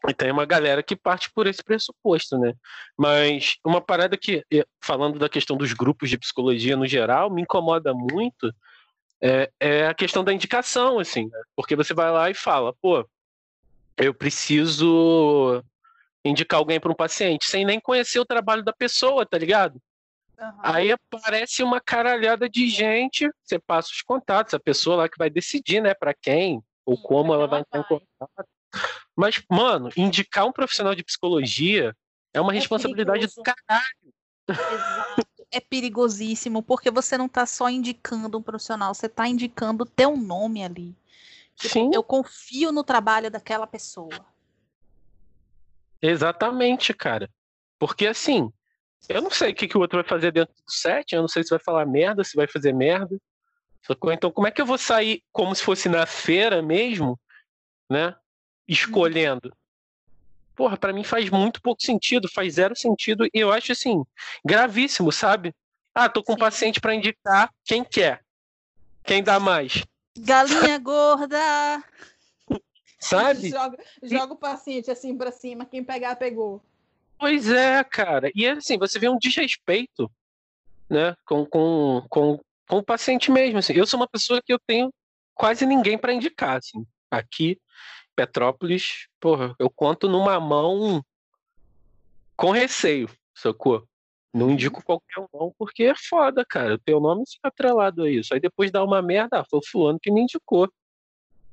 E 0.09 0.14
tem 0.14 0.30
uma 0.30 0.44
galera 0.44 0.82
que 0.82 0.94
parte 0.94 1.30
por 1.32 1.46
esse 1.46 1.62
pressuposto, 1.62 2.38
né? 2.38 2.54
Mas 2.96 3.56
uma 3.64 3.80
parada 3.80 4.16
que, 4.16 4.44
falando 4.80 5.18
da 5.18 5.28
questão 5.28 5.56
dos 5.56 5.72
grupos 5.72 6.11
de 6.11 6.18
psicologia 6.18 6.76
no 6.76 6.87
geral, 6.87 7.30
me 7.30 7.42
incomoda 7.42 7.92
muito 7.92 8.52
é, 9.20 9.50
é 9.59 9.87
a 9.87 9.94
questão 9.94 10.22
da 10.22 10.32
indicação, 10.32 10.98
assim, 10.98 11.24
né? 11.26 11.40
Porque 11.54 11.74
você 11.74 11.94
vai 11.94 12.11
lá 12.11 12.30
e 12.30 12.35
fala, 12.35 12.72
pô, 12.80 13.06
eu 13.96 14.12
preciso 14.12 15.62
indicar 16.24 16.59
alguém 16.59 16.78
para 16.78 16.90
um 16.90 16.94
paciente, 16.94 17.46
sem 17.46 17.64
nem 17.64 17.80
conhecer 17.80 18.18
o 18.18 18.26
trabalho 18.26 18.62
da 18.62 18.72
pessoa, 18.72 19.24
tá 19.24 19.38
ligado? 19.38 19.80
Uhum. 20.38 20.52
Aí 20.59 20.92
aparece 20.92 21.62
uma 21.62 21.80
caralhada 21.80 22.48
de 22.48 22.68
gente, 22.68 23.28
você 23.42 23.59
passa 23.59 23.90
os 23.90 24.02
contatos, 24.02 24.52
a 24.52 24.61
pessoa 24.61 24.96
lá 24.96 25.09
que 25.09 25.18
vai 25.18 25.30
decidir, 25.30 25.80
né, 25.80 25.94
para 25.94 26.12
quem 26.12 26.62
ou 26.85 26.96
como 27.00 27.32
ela 27.32 27.46
vai 27.46 27.61
entrar 27.61 27.80
em 27.80 27.85
contato. 27.85 28.48
Mas, 29.16 29.42
mano, 29.50 29.88
indicar 29.96 30.46
um 30.46 30.52
profissional 30.52 30.94
de 30.94 31.02
psicologia 31.02 31.96
é 32.35 32.40
uma 32.40 32.52
é 32.52 32.57
responsabilidade 32.57 33.20
perigoso. 33.20 33.37
do 33.37 33.42
caralho. 33.42 34.14
Exato. 34.48 35.26
É 35.50 35.61
perigosíssimo, 35.61 36.62
porque 36.62 36.90
você 36.90 37.16
não 37.16 37.26
está 37.26 37.46
só 37.46 37.70
indicando 37.70 38.37
um 38.37 38.42
profissional, 38.42 38.92
você 38.92 39.07
está 39.07 39.26
indicando 39.26 39.85
o 39.85 39.87
teu 39.87 40.16
nome 40.16 40.62
ali. 40.62 40.94
Tipo, 41.55 41.72
Sim. 41.72 41.90
Eu 41.94 42.02
confio 42.02 42.70
no 42.70 42.85
trabalho 42.85 43.31
daquela 43.31 43.66
pessoa. 43.66 44.26
Exatamente, 46.02 46.92
cara. 46.92 47.31
Porque 47.79 48.07
assim, 48.07 48.52
eu 49.09 49.22
não 49.22 49.31
sei 49.31 49.52
o 49.52 49.55
que, 49.55 49.68
que 49.68 49.79
o 49.79 49.81
outro 49.81 49.98
vai 49.98 50.07
fazer 50.07 50.33
dentro 50.33 50.55
do 50.55 50.70
set, 50.70 51.12
eu 51.14 51.22
não 51.22 51.29
sei 51.29 51.42
se 51.42 51.50
vai 51.50 51.59
falar 51.59 51.87
merda, 51.87 52.22
se 52.22 52.37
vai 52.37 52.46
fazer 52.46 52.74
merda. 52.74 53.18
Então, 54.12 54.31
como 54.31 54.46
é 54.46 54.50
que 54.50 54.61
eu 54.61 54.66
vou 54.66 54.76
sair 54.76 55.22
como 55.33 55.55
se 55.55 55.62
fosse 55.62 55.88
na 55.88 56.05
feira 56.07 56.61
mesmo, 56.61 57.18
né? 57.88 58.14
Escolhendo. 58.66 59.52
Porra, 60.55 60.76
para 60.76 60.92
mim 60.92 61.05
faz 61.05 61.29
muito 61.29 61.61
pouco 61.61 61.83
sentido, 61.83 62.29
faz 62.29 62.55
zero 62.55 62.74
sentido 62.74 63.26
e 63.26 63.31
eu 63.35 63.52
acho 63.52 63.72
assim, 63.72 64.02
gravíssimo, 64.44 65.12
sabe? 65.12 65.55
Ah, 65.94 66.09
tô 66.09 66.22
com 66.22 66.33
um 66.33 66.38
paciente 66.38 66.81
para 66.81 66.94
indicar, 66.94 67.52
quem 67.64 67.85
quer? 67.85 68.22
Quem 69.05 69.22
dá 69.22 69.38
mais? 69.38 69.85
Galinha 70.18 70.79
gorda. 70.79 71.85
Sabe? 72.98 73.48
Joga, 73.50 73.79
joga 74.02 74.33
o 74.33 74.38
paciente 74.38 74.90
assim 74.90 75.16
para 75.16 75.31
cima, 75.31 75.66
quem 75.66 75.85
pegar 75.85 76.16
pegou. 76.16 76.62
Pois 77.18 77.50
é, 77.50 77.85
cara. 77.85 78.31
E 78.35 78.46
assim, 78.46 78.79
você 78.79 78.98
vê 78.98 79.09
um 79.09 79.18
desrespeito, 79.18 80.11
né, 80.88 81.14
com, 81.24 81.44
com, 81.46 82.07
com, 82.09 82.40
com 82.66 82.79
o 82.79 82.83
paciente 82.83 83.31
mesmo. 83.31 83.59
Assim. 83.59 83.74
Eu 83.74 83.87
sou 83.87 84.00
uma 84.00 84.09
pessoa 84.09 84.42
que 84.42 84.52
eu 84.52 84.59
tenho 84.66 84.92
quase 85.35 85.66
ninguém 85.66 85.96
para 85.96 86.12
indicar, 86.12 86.57
assim. 86.57 86.87
Aqui 87.11 87.59
Petrópolis, 88.16 89.09
porra, 89.20 89.55
eu 89.59 89.68
conto 89.68 90.09
numa 90.09 90.40
mão 90.40 91.05
com 92.35 92.50
receio, 92.50 93.09
sacou? 93.35 93.87
Não 94.33 94.50
indico 94.50 94.83
qualquer 94.83 95.20
um, 95.20 95.26
não, 95.33 95.55
porque 95.59 95.85
é 95.85 95.94
foda, 95.94 96.44
cara. 96.44 96.74
O 96.74 96.79
teu 96.79 97.00
nome 97.00 97.24
fica 97.26 97.48
atrelado 97.48 98.02
a 98.02 98.11
isso. 98.11 98.35
Aí 98.35 98.40
depois 98.40 98.70
dá 98.70 98.83
uma 98.83 99.00
merda, 99.00 99.40
ah, 99.40 99.44
foi 99.48 99.61
o 99.61 99.66
fulano 99.66 99.98
que 100.00 100.11
me 100.11 100.22
indicou. 100.22 100.70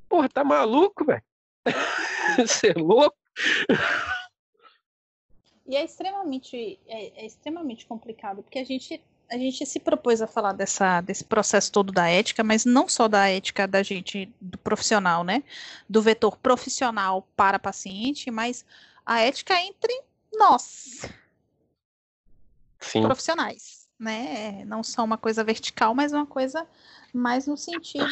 Porra, 0.09 0.27
tá 0.27 0.43
maluco, 0.43 1.05
velho? 1.05 1.23
Você 2.47 2.71
é 2.71 2.73
louco? 2.73 3.15
E 5.65 5.77
é 5.77 5.83
extremamente, 5.85 6.79
é, 6.87 7.21
é, 7.21 7.25
extremamente 7.25 7.85
complicado, 7.85 8.43
porque 8.43 8.59
a 8.59 8.65
gente, 8.65 9.01
a 9.33 9.37
gente 9.37 9.65
se 9.65 9.79
propôs 9.79 10.21
a 10.21 10.27
falar 10.27 10.53
dessa, 10.53 11.01
desse 11.01 11.23
processo 11.23 11.71
todo 11.71 11.91
da 11.91 12.07
ética, 12.07 12.43
mas 12.43 12.65
não 12.65 12.87
só 12.87 13.07
da 13.07 13.27
ética 13.27 13.67
da 13.67 13.81
gente, 13.81 14.31
do 14.39 14.59
profissional, 14.59 15.23
né? 15.23 15.43
Do 15.89 16.03
vetor 16.03 16.37
profissional 16.37 17.27
para 17.35 17.57
paciente, 17.57 18.29
mas 18.29 18.63
a 19.03 19.21
ética 19.21 19.59
entre 19.59 19.91
nós, 20.31 21.01
Sim. 22.79 23.01
profissionais, 23.01 23.87
né? 23.99 24.63
Não 24.65 24.83
só 24.83 25.03
uma 25.03 25.17
coisa 25.17 25.43
vertical, 25.43 25.95
mas 25.95 26.13
uma 26.13 26.27
coisa 26.27 26.67
mais 27.11 27.47
no 27.47 27.57
sentido, 27.57 28.05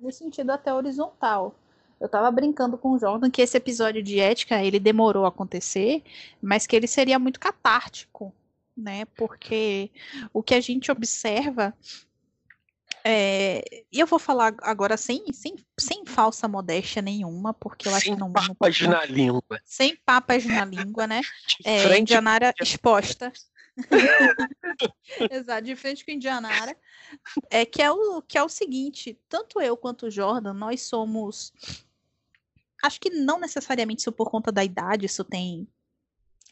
no 0.00 0.10
sentido 0.10 0.50
até 0.50 0.72
horizontal. 0.72 1.54
Eu 2.00 2.06
estava 2.06 2.30
brincando 2.30 2.78
com 2.78 2.92
o 2.92 2.98
Jordan 2.98 3.30
que 3.30 3.42
esse 3.42 3.56
episódio 3.56 4.02
de 4.02 4.18
ética 4.18 4.62
ele 4.64 4.80
demorou 4.80 5.26
a 5.26 5.28
acontecer, 5.28 6.02
mas 6.40 6.66
que 6.66 6.74
ele 6.74 6.86
seria 6.86 7.18
muito 7.18 7.38
catártico, 7.38 8.32
né? 8.78 9.04
Porque 9.16 9.90
o 10.32 10.42
que 10.42 10.54
a 10.54 10.60
gente 10.60 10.90
observa 10.90 11.74
é, 13.04 13.84
e 13.90 14.00
eu 14.00 14.06
vou 14.06 14.18
falar 14.18 14.54
agora 14.60 14.96
sem, 14.96 15.32
sem, 15.32 15.56
sem 15.78 16.04
falsa 16.04 16.48
modéstia 16.48 17.00
nenhuma, 17.00 17.54
porque 17.54 17.88
eu 17.88 17.92
sem 17.92 17.96
acho 17.98 18.10
que 18.12 18.16
não. 18.16 18.32
Papas 18.32 18.80
não, 18.80 18.90
na 18.90 19.04
língua. 19.04 19.60
Sem 19.64 19.96
papas 19.96 20.44
na 20.44 20.64
língua, 20.64 21.06
né? 21.06 21.22
É, 21.64 21.98
Indianara 21.98 22.52
exposta. 22.60 23.32
Exato, 25.30 25.62
de 25.62 25.76
frente 25.76 26.04
com 26.04 26.10
Indianara. 26.10 26.76
É 27.48 27.64
que 27.64 27.80
é 27.80 27.90
o 27.90 28.20
que 28.20 28.36
é 28.36 28.42
o 28.42 28.48
seguinte: 28.48 29.18
tanto 29.28 29.60
eu 29.60 29.76
quanto 29.76 30.06
o 30.06 30.10
Jordan, 30.10 30.52
nós 30.52 30.82
somos 30.82 31.52
acho 32.82 33.00
que 33.00 33.10
não 33.10 33.40
necessariamente 33.40 34.00
isso 34.00 34.12
por 34.12 34.30
conta 34.30 34.52
da 34.52 34.64
idade, 34.64 35.06
isso 35.06 35.24
tem 35.24 35.66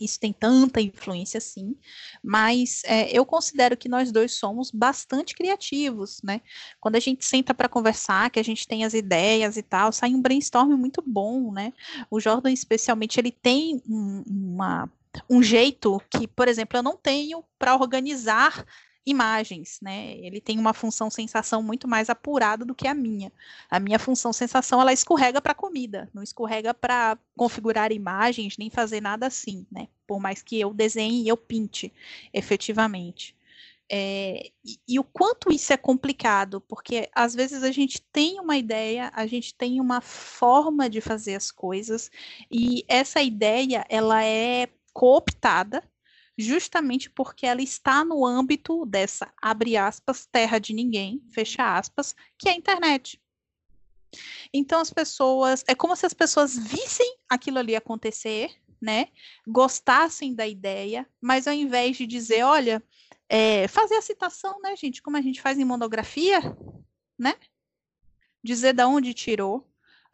isso 0.01 0.21
tem 0.21 0.33
tanta 0.33 0.81
influência 0.81 1.39
assim, 1.39 1.75
mas 2.23 2.83
é, 2.85 3.17
eu 3.17 3.25
considero 3.25 3.77
que 3.77 3.89
nós 3.89 4.13
dois 4.13 4.33
somos 4.33 4.71
bastante 4.71 5.35
criativos, 5.35 6.21
né? 6.23 6.41
Quando 6.81 6.97
a 6.97 7.01
gente 7.01 7.25
senta 7.25 7.55
para 7.55 7.69
conversar, 7.69 8.31
que 8.31 8.39
a 8.39 8.45
gente 8.45 8.67
tem 8.67 8.85
as 8.85 8.95
ideias 8.95 9.57
e 9.57 9.63
tal, 9.63 9.93
sai 9.93 10.15
um 10.15 10.21
brainstorm 10.21 10.77
muito 10.77 11.03
bom, 11.07 11.53
né? 11.53 11.73
O 12.11 12.21
Jordan, 12.21 12.51
especialmente, 12.51 13.19
ele 13.19 13.31
tem 13.31 13.83
um, 13.89 14.23
uma, 14.27 14.91
um 15.29 15.43
jeito 15.43 16.01
que, 16.11 16.27
por 16.27 16.49
exemplo, 16.49 16.79
eu 16.79 16.83
não 16.83 16.97
tenho 16.97 17.43
para 17.59 17.75
organizar 17.75 18.65
imagens, 19.07 19.79
né? 19.81 20.17
Ele 20.19 20.41
tem 20.41 20.59
uma 20.59 20.75
função 20.75 21.09
sensação 21.09 21.63
muito 21.63 21.87
mais 21.87 22.11
apurada 22.11 22.65
do 22.65 22.75
que 22.75 22.89
a 22.89 22.95
minha. 22.95 23.33
A 23.71 23.79
minha 23.79 23.99
função 23.99 24.33
sensação 24.33 24.81
ela 24.81 24.93
escorrega 24.93 25.41
para 25.41 25.55
comida, 25.55 26.11
não 26.13 26.23
escorrega 26.23 26.75
para 26.75 27.17
configurar 27.37 27.93
imagens 27.93 28.59
nem 28.59 28.69
fazer 28.69 29.01
nada 29.01 29.29
assim, 29.29 29.65
né? 29.71 29.87
Por 30.07 30.19
mais 30.21 30.43
que 30.43 30.59
eu 30.61 30.75
desenhe 30.75 31.23
e 31.23 31.29
eu 31.29 31.37
pinte, 31.37 31.93
efetivamente. 32.33 33.37
É, 33.89 34.51
e, 34.65 34.81
e, 34.89 34.99
o 34.99 35.05
quanto 35.05 35.53
isso 35.53 35.73
é 35.73 35.77
complicado, 35.77 36.61
porque 36.63 37.09
às 37.15 37.35
vezes 37.37 37.63
a 37.63 37.71
gente 37.71 38.03
tem 38.13 38.41
uma 38.41 38.57
ideia, 38.57 39.13
a 39.15 39.27
gente 39.29 39.55
tem 39.55 39.81
uma 39.81 40.01
forma 40.01 40.91
de 40.91 41.01
fazer 41.01 41.37
as 41.37 41.53
coisas, 41.53 42.11
e 42.51 42.85
essa 42.89 43.23
ideia 43.23 43.87
ela 43.89 44.25
é 44.25 44.69
cooptada 44.93 45.85
justamente 46.37 47.09
porque 47.09 47.47
ela 47.47 47.63
está 47.63 48.05
no 48.05 48.25
âmbito 48.25 48.85
dessa, 48.85 49.33
abre 49.41 49.77
aspas, 49.77 50.27
terra 50.27 50.59
de 50.59 50.75
ninguém, 50.75 51.23
fecha 51.31 51.77
aspas, 51.77 52.15
que 52.39 52.49
é 52.49 52.53
a 52.53 52.57
internet. 52.57 53.21
Então 54.53 54.81
as 54.81 54.91
pessoas, 54.91 55.65
é 55.67 55.75
como 55.75 55.97
se 55.97 56.07
as 56.07 56.15
pessoas 56.15 56.57
vissem 56.57 57.17
aquilo 57.29 57.59
ali 57.59 57.75
acontecer, 57.75 58.55
né? 58.81 59.09
Gostassem 59.47 60.35
da 60.35 60.47
ideia, 60.47 61.09
mas 61.21 61.47
ao 61.47 61.55
invés 61.55 61.97
de 61.97 62.07
dizer, 62.07 62.43
olha, 62.43 62.83
é, 63.29 63.67
fazer 63.69 63.97
a 63.97 64.03
citação, 64.03 64.61
né, 64.61 64.77
gente, 64.77 65.03
como 65.03 65.17
a 65.17 65.21
gente 65.21 65.41
faz 65.41 65.59
em 65.59 65.65
monografia, 65.65 66.41
né? 67.19 67.35
Dizer 68.43 68.73
da 68.73 68.87
onde 68.87 69.13
tirou, 69.13 69.67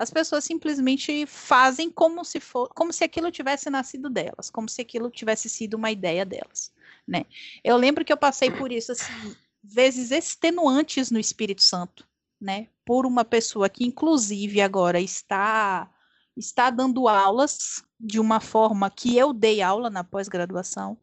as 0.03 0.11
pessoas 0.11 0.43
simplesmente 0.45 1.27
fazem 1.27 1.89
como 1.89 2.25
se 2.25 2.41
for, 2.41 2.69
como 2.75 2.93
se 2.93 3.05
aquilo 3.05 3.31
tivesse 3.31 3.71
nascido 3.71 4.11
delas, 4.11 4.51
como 4.51 4.69
se 4.69 4.83
aquilo 4.83 5.09
tivesse 5.09 5.49
sido 5.49 5.75
uma 5.75 5.93
ideia 5.93 6.27
delas, 6.27 6.73
né? 7.07 7.25
Eu 7.63 7.77
lembro 7.77 8.05
que 8.05 8.13
eu 8.13 8.17
passei 8.17 8.51
por 8.51 8.73
isso 8.73 8.91
assim, 8.91 9.37
vezes 9.63 10.11
extenuantes 10.11 11.13
no 11.13 11.21
Espírito 11.21 11.63
Santo, 11.63 12.05
né? 12.41 12.67
Por 12.85 13.07
uma 13.07 13.25
pessoa 13.25 13.69
que 13.69 13.85
inclusive 13.85 14.61
agora 14.61 15.01
está 15.01 15.89
está 16.37 16.69
dando 16.69 17.07
aulas 17.09 17.85
de 18.01 18.19
uma 18.19 18.41
forma 18.41 18.91
que 18.91 19.17
eu 19.17 19.33
dei 19.33 19.63
aula 19.63 19.89
na 19.89 20.03
pós-graduação. 20.03 20.99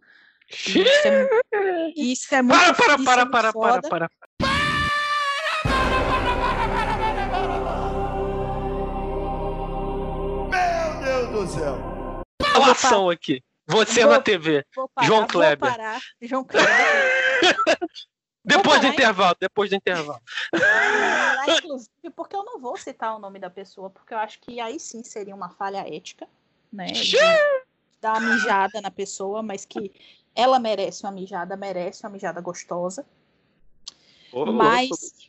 Isso 0.51 1.07
é, 1.07 1.93
isso 1.95 2.35
é 2.35 2.41
muito 2.41 2.75
para, 2.75 2.97
para, 2.97 2.97
para, 2.97 3.25
para, 3.25 3.53
para, 3.53 3.81
para, 3.81 4.09
para. 4.09 4.11
Relação 12.61 13.09
aqui. 13.09 13.43
Você 13.67 14.03
vou, 14.03 14.13
na 14.13 14.21
TV. 14.21 14.65
Parar, 14.95 15.07
João 15.07 15.27
Kleber. 15.27 15.71
João 16.21 16.43
Kleber. 16.43 16.71
depois 18.43 18.81
do 18.81 18.87
intervalo, 18.87 19.35
depois 19.39 19.69
do 19.69 19.75
intervalo. 19.75 20.21
inclusive, 21.47 22.09
porque 22.15 22.35
eu 22.35 22.43
não 22.43 22.59
vou 22.59 22.75
citar 22.77 23.15
o 23.15 23.19
nome 23.19 23.37
da 23.37 23.49
pessoa, 23.49 23.89
porque 23.89 24.13
eu 24.13 24.17
acho 24.17 24.39
que 24.39 24.59
aí 24.59 24.79
sim 24.79 25.03
seria 25.03 25.35
uma 25.35 25.49
falha 25.49 25.85
ética, 25.87 26.27
né? 26.73 26.87
Dar 28.01 28.13
uma 28.13 28.33
mijada 28.33 28.81
na 28.81 28.89
pessoa, 28.89 29.43
mas 29.43 29.65
que 29.65 29.93
ela 30.35 30.57
merece 30.57 31.03
uma 31.03 31.11
mijada, 31.11 31.55
merece 31.55 32.03
uma 32.03 32.09
mijada 32.09 32.41
gostosa. 32.41 33.05
Oh, 34.31 34.45
mas 34.51 35.28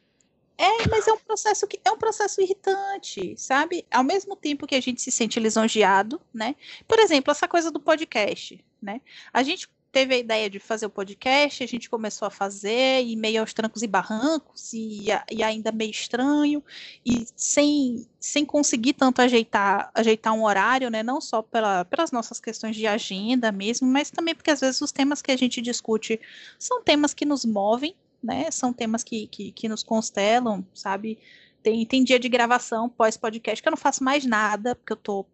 é, 0.61 0.88
mas 0.90 1.09
é 1.09 1.12
um 1.12 1.18
processo 1.18 1.66
que 1.66 1.81
é 1.83 1.90
um 1.90 1.96
processo 1.96 2.40
irritante, 2.42 3.35
sabe? 3.38 3.87
Ao 3.90 4.05
mesmo 4.05 4.37
tempo 4.37 4.66
que 4.66 4.75
a 4.75 4.81
gente 4.81 5.01
se 5.01 5.11
sente 5.11 5.40
lisonjeado, 5.40 6.20
né? 6.35 6.55
Por 6.87 6.99
exemplo, 6.99 7.31
essa 7.31 7.49
coisa 7.49 7.70
do 7.70 7.81
podcast, 7.81 8.62
né? 8.83 9.01
A 9.33 9.42
gente 9.42 9.66
teve 9.90 10.14
a 10.14 10.18
ideia 10.18 10.49
de 10.49 10.59
fazer 10.59 10.87
o 10.87 10.90
podcast, 10.90 11.64
a 11.64 11.66
gente 11.66 11.88
começou 11.90 12.27
a 12.27 12.31
fazer, 12.31 13.03
e 13.05 13.16
meio 13.16 13.40
aos 13.40 13.53
trancos 13.53 13.83
e 13.83 13.87
barrancos, 13.87 14.73
e, 14.73 15.07
e 15.31 15.42
ainda 15.42 15.73
meio 15.73 15.90
estranho, 15.90 16.62
e 17.05 17.27
sem, 17.35 18.07
sem 18.20 18.44
conseguir 18.44 18.92
tanto 18.92 19.20
ajeitar, 19.23 19.90
ajeitar 19.94 20.33
um 20.35 20.44
horário, 20.44 20.90
né? 20.90 21.03
Não 21.03 21.20
só 21.20 21.42
pela, 21.42 21.85
pelas 21.87 22.12
nossas 22.12 22.38
questões 22.38 22.77
de 22.77 22.87
agenda 22.87 23.51
mesmo, 23.51 23.88
mas 23.88 24.11
também 24.11 24.35
porque 24.35 24.51
às 24.51 24.61
vezes 24.61 24.81
os 24.81 24.92
temas 24.92 25.23
que 25.23 25.33
a 25.33 25.37
gente 25.37 25.61
discute 25.61 26.20
são 26.59 26.83
temas 26.83 27.14
que 27.14 27.25
nos 27.25 27.44
movem, 27.44 27.94
né? 28.22 28.50
São 28.50 28.72
temas 28.72 29.02
que, 29.02 29.26
que, 29.26 29.52
que 29.52 29.68
nos 29.68 29.83
constelam, 29.83 30.64
sabe? 30.74 31.18
Tem, 31.62 31.85
tem 31.87 32.04
dia 32.04 32.18
de 32.18 32.28
gravação 32.28 32.88
pós-podcast 32.88 33.62
que 33.62 33.68
eu 33.68 33.72
não 33.72 33.76
faço 33.76 34.02
mais 34.04 34.24
nada, 34.24 34.74
porque 34.74 34.92
eu 34.92 34.96
tô, 34.96 35.26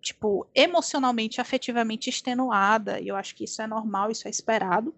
tipo, 0.00 0.46
emocionalmente, 0.54 1.40
afetivamente 1.40 2.10
extenuada, 2.10 3.00
e 3.00 3.08
eu 3.08 3.16
acho 3.16 3.34
que 3.34 3.44
isso 3.44 3.60
é 3.62 3.66
normal, 3.66 4.10
isso 4.10 4.26
é 4.26 4.30
esperado, 4.30 4.94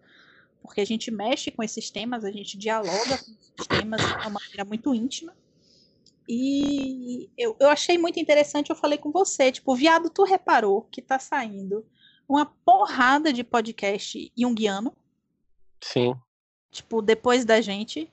porque 0.62 0.80
a 0.80 0.87
gente 0.87 1.11
mexe 1.11 1.50
com 1.50 1.62
esses 1.62 1.90
temas, 1.90 2.24
a 2.24 2.30
gente 2.30 2.59
dialoga 2.59 3.18
com 3.18 3.33
esses 3.33 3.66
temas 3.66 4.00
de 4.00 4.12
uma 4.14 4.30
maneira 4.30 4.64
muito 4.64 4.94
íntima. 4.94 5.35
E 6.26 7.28
eu, 7.37 7.54
eu 7.61 7.68
achei 7.68 7.98
muito 7.98 8.18
interessante, 8.18 8.70
eu 8.70 8.76
falei 8.76 8.96
com 8.96 9.11
você, 9.11 9.52
tipo, 9.52 9.74
viado, 9.74 10.09
tu 10.09 10.24
reparou 10.24 10.83
que 10.90 11.02
tá 11.02 11.18
saindo 11.18 11.85
uma 12.26 12.46
porrada 12.46 13.30
de 13.30 13.44
podcast 13.44 14.33
junguiano? 14.35 14.94
Sim 15.83 16.14
tipo, 16.75 17.01
depois 17.01 17.45
da 17.45 17.61
gente. 17.61 18.11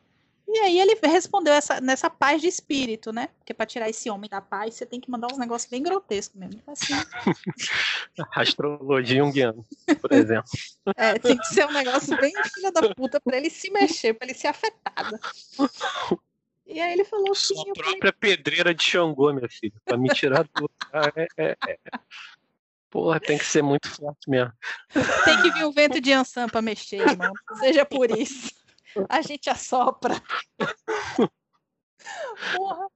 E 0.47 0.57
aí 0.59 0.79
ele 0.79 0.97
respondeu 1.01 1.53
essa, 1.53 1.79
nessa 1.79 2.09
paz 2.09 2.41
de 2.41 2.47
espírito, 2.47 3.13
né? 3.13 3.29
Porque 3.37 3.53
para 3.53 3.65
tirar 3.65 3.89
esse 3.89 4.09
homem 4.09 4.29
da 4.29 4.41
paz, 4.41 4.75
você 4.75 4.85
tem 4.85 4.99
que 4.99 5.09
mandar 5.09 5.27
uns 5.31 5.37
negócios 5.37 5.69
bem 5.69 5.81
grotescos 5.81 6.37
mesmo. 6.37 6.61
Assim. 6.67 6.93
Astrologia 8.35 9.23
junguiana, 9.23 9.63
por 10.01 10.11
exemplo. 10.11 10.51
É, 10.97 11.17
tem 11.17 11.37
que 11.37 11.47
ser 11.47 11.65
um 11.65 11.71
negócio 11.71 12.19
bem 12.19 12.33
filha 12.53 12.71
da 12.71 12.93
puta 12.93 13.19
para 13.21 13.37
ele 13.37 13.49
se 13.49 13.71
mexer, 13.71 14.13
para 14.13 14.27
ele 14.27 14.37
ser 14.37 14.47
afetado. 14.47 15.17
E 16.67 16.81
aí 16.81 16.93
ele 16.93 17.05
falou 17.05 17.31
assim. 17.31 17.55
Sua 17.55 17.73
própria 17.73 18.13
falei... 18.13 18.35
pedreira 18.35 18.75
de 18.75 18.83
Xangô, 18.83 19.31
meu 19.31 19.49
filho, 19.49 19.73
para 19.85 19.97
me 19.97 20.09
tirar 20.09 20.43
do. 20.43 20.69
É, 21.15 21.27
é, 21.37 21.57
é. 21.67 21.77
Porra, 22.91 23.21
tem 23.21 23.37
que 23.37 23.45
ser 23.45 23.63
muito 23.63 23.89
forte 23.89 24.29
mesmo. 24.29 24.51
Tem 25.23 25.41
que 25.41 25.51
vir 25.51 25.63
o 25.63 25.71
vento 25.71 26.01
de 26.01 26.11
Ansan 26.11 26.47
pra 26.47 26.61
mexer, 26.61 26.99
irmão. 26.99 27.31
Seja 27.59 27.85
por 27.85 28.11
isso. 28.11 28.51
A 29.07 29.21
gente 29.21 29.49
assopra. 29.49 30.21
Porra. 32.55 32.87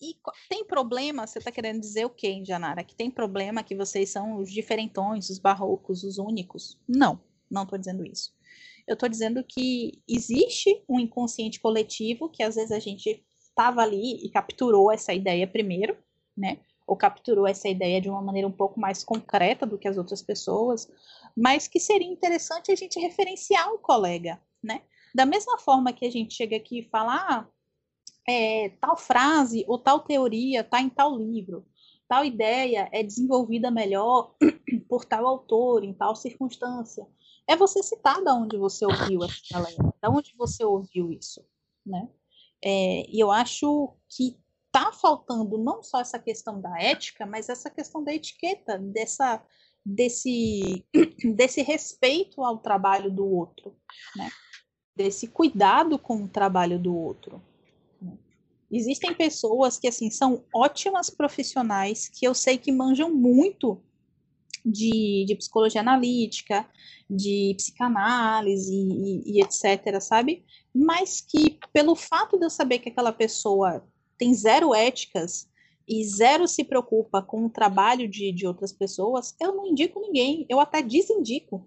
E 0.00 0.16
tem 0.48 0.64
problema, 0.64 1.26
você 1.26 1.40
tá 1.40 1.50
querendo 1.50 1.80
dizer 1.80 2.06
o 2.06 2.10
quê, 2.10 2.42
Janara? 2.42 2.82
Que 2.84 2.94
tem 2.94 3.10
problema 3.10 3.62
que 3.62 3.74
vocês 3.74 4.08
são 4.08 4.38
os 4.38 4.50
diferentões, 4.50 5.28
os 5.28 5.38
barrocos, 5.38 6.04
os 6.04 6.16
únicos? 6.16 6.80
Não. 6.88 7.20
Não 7.50 7.64
estou 7.64 7.78
dizendo 7.78 8.06
isso. 8.06 8.32
Eu 8.86 8.94
estou 8.94 9.08
dizendo 9.08 9.44
que 9.44 10.00
existe 10.08 10.84
um 10.88 10.98
inconsciente 11.00 11.60
coletivo 11.60 12.30
que 12.30 12.42
às 12.42 12.54
vezes 12.54 12.70
a 12.70 12.78
gente 12.78 13.24
estava 13.38 13.82
ali 13.82 14.24
e 14.24 14.30
capturou 14.30 14.90
essa 14.90 15.12
ideia 15.12 15.46
primeiro, 15.46 15.98
né? 16.36 16.60
Ou 16.90 16.96
capturou 16.96 17.46
essa 17.46 17.68
ideia 17.68 18.00
de 18.00 18.10
uma 18.10 18.20
maneira 18.20 18.48
um 18.48 18.52
pouco 18.52 18.80
mais 18.80 19.04
concreta 19.04 19.64
do 19.64 19.78
que 19.78 19.86
as 19.86 19.96
outras 19.96 20.20
pessoas, 20.20 20.90
mas 21.36 21.68
que 21.68 21.78
seria 21.78 22.08
interessante 22.08 22.72
a 22.72 22.74
gente 22.74 22.98
referenciar 22.98 23.72
o 23.72 23.78
colega, 23.78 24.40
né? 24.60 24.82
Da 25.14 25.24
mesma 25.24 25.56
forma 25.56 25.92
que 25.92 26.04
a 26.04 26.10
gente 26.10 26.34
chega 26.34 26.56
aqui 26.56 26.80
e 26.80 26.88
fala, 26.90 27.14
ah, 27.14 27.46
é, 28.28 28.70
tal 28.80 28.96
frase 28.96 29.64
ou 29.68 29.78
tal 29.78 30.00
teoria 30.00 30.62
está 30.62 30.80
em 30.80 30.88
tal 30.88 31.16
livro, 31.16 31.64
tal 32.08 32.24
ideia 32.24 32.88
é 32.90 33.04
desenvolvida 33.04 33.70
melhor 33.70 34.34
por 34.88 35.04
tal 35.04 35.28
autor, 35.28 35.84
em 35.84 35.92
tal 35.92 36.16
circunstância. 36.16 37.06
É 37.46 37.54
você 37.54 37.84
citar 37.84 38.20
da 38.24 38.34
onde 38.34 38.56
você 38.56 38.84
ouviu 38.84 39.22
essa 39.22 39.40
galera, 39.48 39.94
da 40.02 40.10
onde 40.10 40.34
você 40.36 40.64
ouviu 40.64 41.12
isso, 41.12 41.40
né? 41.86 42.08
É, 42.60 43.08
e 43.08 43.20
eu 43.20 43.30
acho 43.30 43.94
que 44.08 44.36
tá 44.72 44.92
faltando 44.92 45.58
não 45.58 45.82
só 45.82 46.00
essa 46.00 46.18
questão 46.18 46.60
da 46.60 46.80
ética, 46.80 47.26
mas 47.26 47.48
essa 47.48 47.70
questão 47.70 48.02
da 48.02 48.14
etiqueta, 48.14 48.78
dessa, 48.78 49.42
desse, 49.84 50.84
desse 51.34 51.62
respeito 51.62 52.42
ao 52.42 52.58
trabalho 52.58 53.10
do 53.10 53.26
outro, 53.26 53.76
né? 54.16 54.30
desse 54.96 55.28
cuidado 55.28 55.98
com 55.98 56.24
o 56.24 56.28
trabalho 56.28 56.78
do 56.78 56.94
outro. 56.94 57.42
Existem 58.70 59.12
pessoas 59.12 59.78
que 59.78 59.88
assim 59.88 60.10
são 60.10 60.44
ótimas 60.54 61.10
profissionais 61.10 62.08
que 62.08 62.24
eu 62.24 62.34
sei 62.34 62.56
que 62.56 62.70
manjam 62.70 63.12
muito 63.12 63.82
de, 64.64 65.24
de 65.26 65.34
psicologia 65.34 65.80
analítica, 65.80 66.68
de 67.08 67.54
psicanálise 67.56 68.72
e, 68.72 69.38
e, 69.38 69.42
etc, 69.42 70.00
sabe? 70.00 70.44
Mas 70.72 71.20
que 71.20 71.58
pelo 71.72 71.96
fato 71.96 72.38
de 72.38 72.44
eu 72.44 72.50
saber 72.50 72.78
que 72.78 72.90
aquela 72.90 73.12
pessoa 73.12 73.84
tem 74.20 74.34
zero 74.34 74.74
éticas 74.74 75.48
e 75.88 76.04
zero 76.04 76.46
se 76.46 76.62
preocupa 76.62 77.22
com 77.22 77.46
o 77.46 77.50
trabalho 77.50 78.06
de, 78.06 78.30
de 78.30 78.46
outras 78.46 78.70
pessoas, 78.70 79.34
eu 79.40 79.56
não 79.56 79.66
indico 79.66 79.98
ninguém, 79.98 80.44
eu 80.46 80.60
até 80.60 80.82
desindico. 80.82 81.66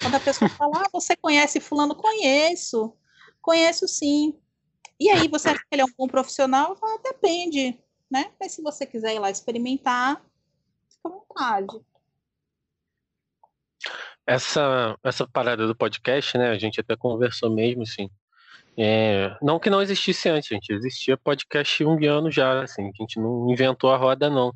Quando 0.00 0.14
a 0.14 0.20
pessoa 0.20 0.48
fala, 0.56 0.82
ah, 0.84 0.88
você 0.92 1.16
conhece 1.16 1.58
fulano? 1.58 1.96
Conheço, 1.96 2.96
conheço 3.42 3.88
sim. 3.88 4.38
E 5.00 5.10
aí, 5.10 5.26
você 5.26 5.48
acha 5.48 5.58
que 5.58 5.66
ele 5.72 5.82
é 5.82 5.84
um 5.84 5.92
bom 5.98 6.06
profissional? 6.06 6.76
Ah, 6.80 6.98
depende, 7.02 7.76
né? 8.08 8.30
Mas 8.38 8.52
se 8.52 8.62
você 8.62 8.86
quiser 8.86 9.16
ir 9.16 9.18
lá 9.18 9.28
experimentar, 9.30 10.24
fica 10.88 11.08
à 11.08 11.10
vontade 11.10 11.84
essa, 14.30 14.96
essa 15.02 15.26
parada 15.26 15.66
do 15.66 15.74
podcast, 15.74 16.38
né? 16.38 16.50
A 16.50 16.58
gente 16.58 16.80
até 16.80 16.94
conversou 16.96 17.50
mesmo, 17.50 17.82
assim. 17.82 18.08
É, 18.78 19.36
não 19.42 19.58
que 19.58 19.68
não 19.68 19.82
existisse 19.82 20.28
antes, 20.28 20.48
gente. 20.48 20.72
Existia 20.72 21.16
podcast 21.16 21.82
junguiano 21.82 22.30
já, 22.30 22.62
assim. 22.62 22.88
A 22.88 23.02
gente 23.02 23.18
não 23.18 23.50
inventou 23.50 23.90
a 23.90 23.96
roda, 23.96 24.30
não. 24.30 24.52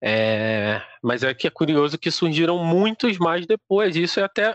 É, 0.00 0.82
mas 1.02 1.22
é 1.22 1.32
que 1.34 1.46
é 1.46 1.50
curioso 1.50 1.98
que 1.98 2.10
surgiram 2.10 2.62
muitos 2.62 3.18
mais 3.18 3.46
depois. 3.46 3.96
Isso 3.96 4.20
é 4.20 4.24
até, 4.24 4.54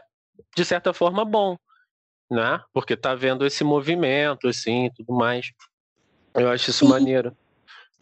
de 0.55 0.63
certa 0.63 0.93
forma, 0.93 1.25
bom, 1.25 1.57
né? 2.29 2.61
Porque 2.73 2.95
tá 2.95 3.15
vendo 3.15 3.45
esse 3.45 3.63
movimento, 3.63 4.47
assim, 4.47 4.89
tudo 4.95 5.13
mais. 5.13 5.51
Eu 6.33 6.49
acho 6.49 6.69
isso 6.69 6.85
Sim. 6.85 6.91
maneiro. 6.91 7.35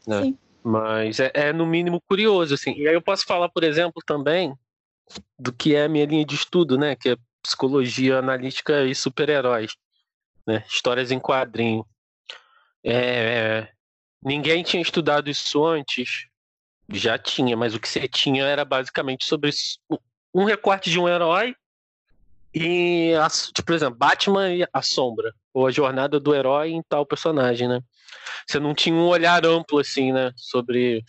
Né? 0.05 0.23
Sim. 0.23 0.37
Mas 0.63 1.19
é, 1.19 1.31
é, 1.33 1.53
no 1.53 1.65
mínimo 1.65 2.01
curioso, 2.01 2.53
assim. 2.53 2.73
E 2.73 2.87
aí 2.87 2.93
eu 2.93 3.01
posso 3.01 3.25
falar, 3.25 3.49
por 3.49 3.63
exemplo, 3.63 4.01
também 4.05 4.53
do 5.39 5.51
que 5.51 5.73
é 5.73 5.85
a 5.85 5.89
minha 5.89 6.05
linha 6.05 6.25
de 6.25 6.35
estudo, 6.35 6.77
né? 6.77 6.95
Que 6.95 7.09
é 7.09 7.17
psicologia 7.41 8.19
analítica 8.19 8.85
e 8.85 8.93
super-heróis, 8.93 9.75
né? 10.49 10.63
Histórias 10.67 11.11
em 11.11 11.19
quadrinho. 11.19 11.85
É, 12.83 13.67
ninguém 14.23 14.63
tinha 14.63 14.81
estudado 14.81 15.29
isso 15.29 15.63
antes, 15.63 16.27
já 16.91 17.17
tinha, 17.17 17.55
mas 17.55 17.75
o 17.75 17.79
que 17.79 17.87
você 17.87 18.07
tinha 18.07 18.43
era 18.43 18.65
basicamente 18.65 19.25
sobre 19.25 19.51
um 20.33 20.43
recorte 20.43 20.89
de 20.89 20.99
um 20.99 21.07
herói 21.07 21.55
e, 22.53 23.13
tipo, 23.53 23.67
por 23.67 23.75
exemplo, 23.75 23.95
Batman 23.95 24.51
e 24.51 24.67
a 24.73 24.81
sombra, 24.81 25.31
ou 25.53 25.67
a 25.67 25.71
jornada 25.71 26.19
do 26.19 26.33
herói 26.33 26.71
em 26.71 26.81
tal 26.81 27.05
personagem, 27.05 27.67
né? 27.67 27.79
Você 28.47 28.59
não 28.59 28.73
tinha 28.73 28.95
um 28.95 29.07
olhar 29.07 29.45
amplo 29.45 29.77
assim, 29.77 30.11
né, 30.11 30.31
sobre 30.35 31.03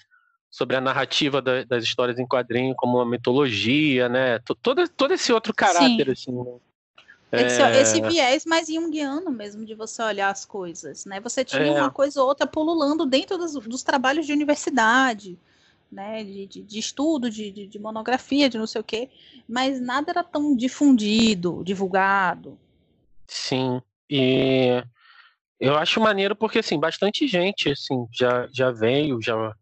sobre 0.51 0.75
a 0.75 0.81
narrativa 0.81 1.41
da, 1.41 1.63
das 1.63 1.85
histórias 1.85 2.19
em 2.19 2.27
quadrinho 2.27 2.75
como 2.75 2.99
uma 2.99 3.07
mitologia, 3.07 4.09
né? 4.09 4.41
Todo, 4.61 4.87
todo 4.89 5.15
esse 5.15 5.33
outro 5.33 5.55
caráter, 5.55 6.07
Sim. 6.07 6.11
assim. 6.11 6.33
Né? 6.33 6.59
Esse, 7.33 7.63
é... 7.63 7.81
esse, 7.81 8.01
viés 8.01 8.45
mais 8.45 8.67
junguiano 8.67 9.31
mesmo 9.31 9.65
de 9.65 9.75
você 9.75 10.03
olhar 10.03 10.31
as 10.31 10.45
coisas, 10.45 11.05
né? 11.05 11.21
Você 11.21 11.45
tinha 11.45 11.63
é... 11.63 11.81
uma 11.81 11.91
coisa 11.91 12.21
ou 12.21 12.29
outra 12.29 12.47
pululando 12.47 13.07
dentro 13.07 13.39
dos, 13.39 13.53
dos 13.53 13.83
trabalhos 13.83 14.27
de 14.27 14.33
universidade, 14.33 15.39
né? 15.91 16.25
De, 16.25 16.47
de, 16.47 16.63
de 16.63 16.79
estudo, 16.79 17.31
de, 17.31 17.51
de, 17.51 17.67
de, 17.69 17.79
monografia, 17.79 18.49
de 18.49 18.59
não 18.59 18.67
sei 18.67 18.81
o 18.81 18.85
quê, 18.85 19.09
mas 19.49 19.81
nada 19.81 20.11
era 20.11 20.25
tão 20.25 20.57
difundido, 20.57 21.63
divulgado. 21.65 22.59
Sim, 23.29 23.81
e 24.09 24.83
eu 25.61 25.77
acho 25.77 26.01
maneiro 26.01 26.35
porque, 26.35 26.59
assim, 26.59 26.81
bastante 26.81 27.29
gente, 27.29 27.71
assim, 27.71 28.07
já, 28.11 28.49
já 28.53 28.73
veio, 28.73 29.23
já 29.23 29.55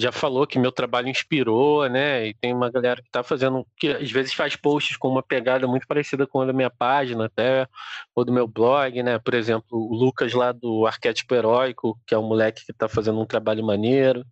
já 0.00 0.10
falou 0.10 0.46
que 0.46 0.58
meu 0.58 0.72
trabalho 0.72 1.08
inspirou, 1.08 1.88
né? 1.88 2.28
E 2.28 2.34
tem 2.34 2.54
uma 2.54 2.70
galera 2.70 3.02
que 3.02 3.08
está 3.08 3.22
fazendo, 3.22 3.66
que 3.76 3.88
às 3.88 4.10
vezes 4.10 4.32
faz 4.32 4.56
posts 4.56 4.96
com 4.96 5.08
uma 5.08 5.22
pegada 5.22 5.66
muito 5.66 5.86
parecida 5.86 6.26
com 6.26 6.40
a 6.40 6.46
da 6.46 6.52
minha 6.52 6.70
página, 6.70 7.26
até, 7.26 7.68
ou 8.14 8.24
do 8.24 8.32
meu 8.32 8.48
blog, 8.48 9.02
né? 9.02 9.18
Por 9.18 9.34
exemplo, 9.34 9.66
o 9.72 9.94
Lucas 9.94 10.32
lá 10.32 10.52
do 10.52 10.86
Arquétipo 10.86 11.34
Heróico, 11.34 11.98
que 12.06 12.14
é 12.14 12.18
um 12.18 12.26
moleque 12.26 12.64
que 12.64 12.72
está 12.72 12.88
fazendo 12.88 13.20
um 13.20 13.26
trabalho 13.26 13.62
maneiro. 13.64 14.24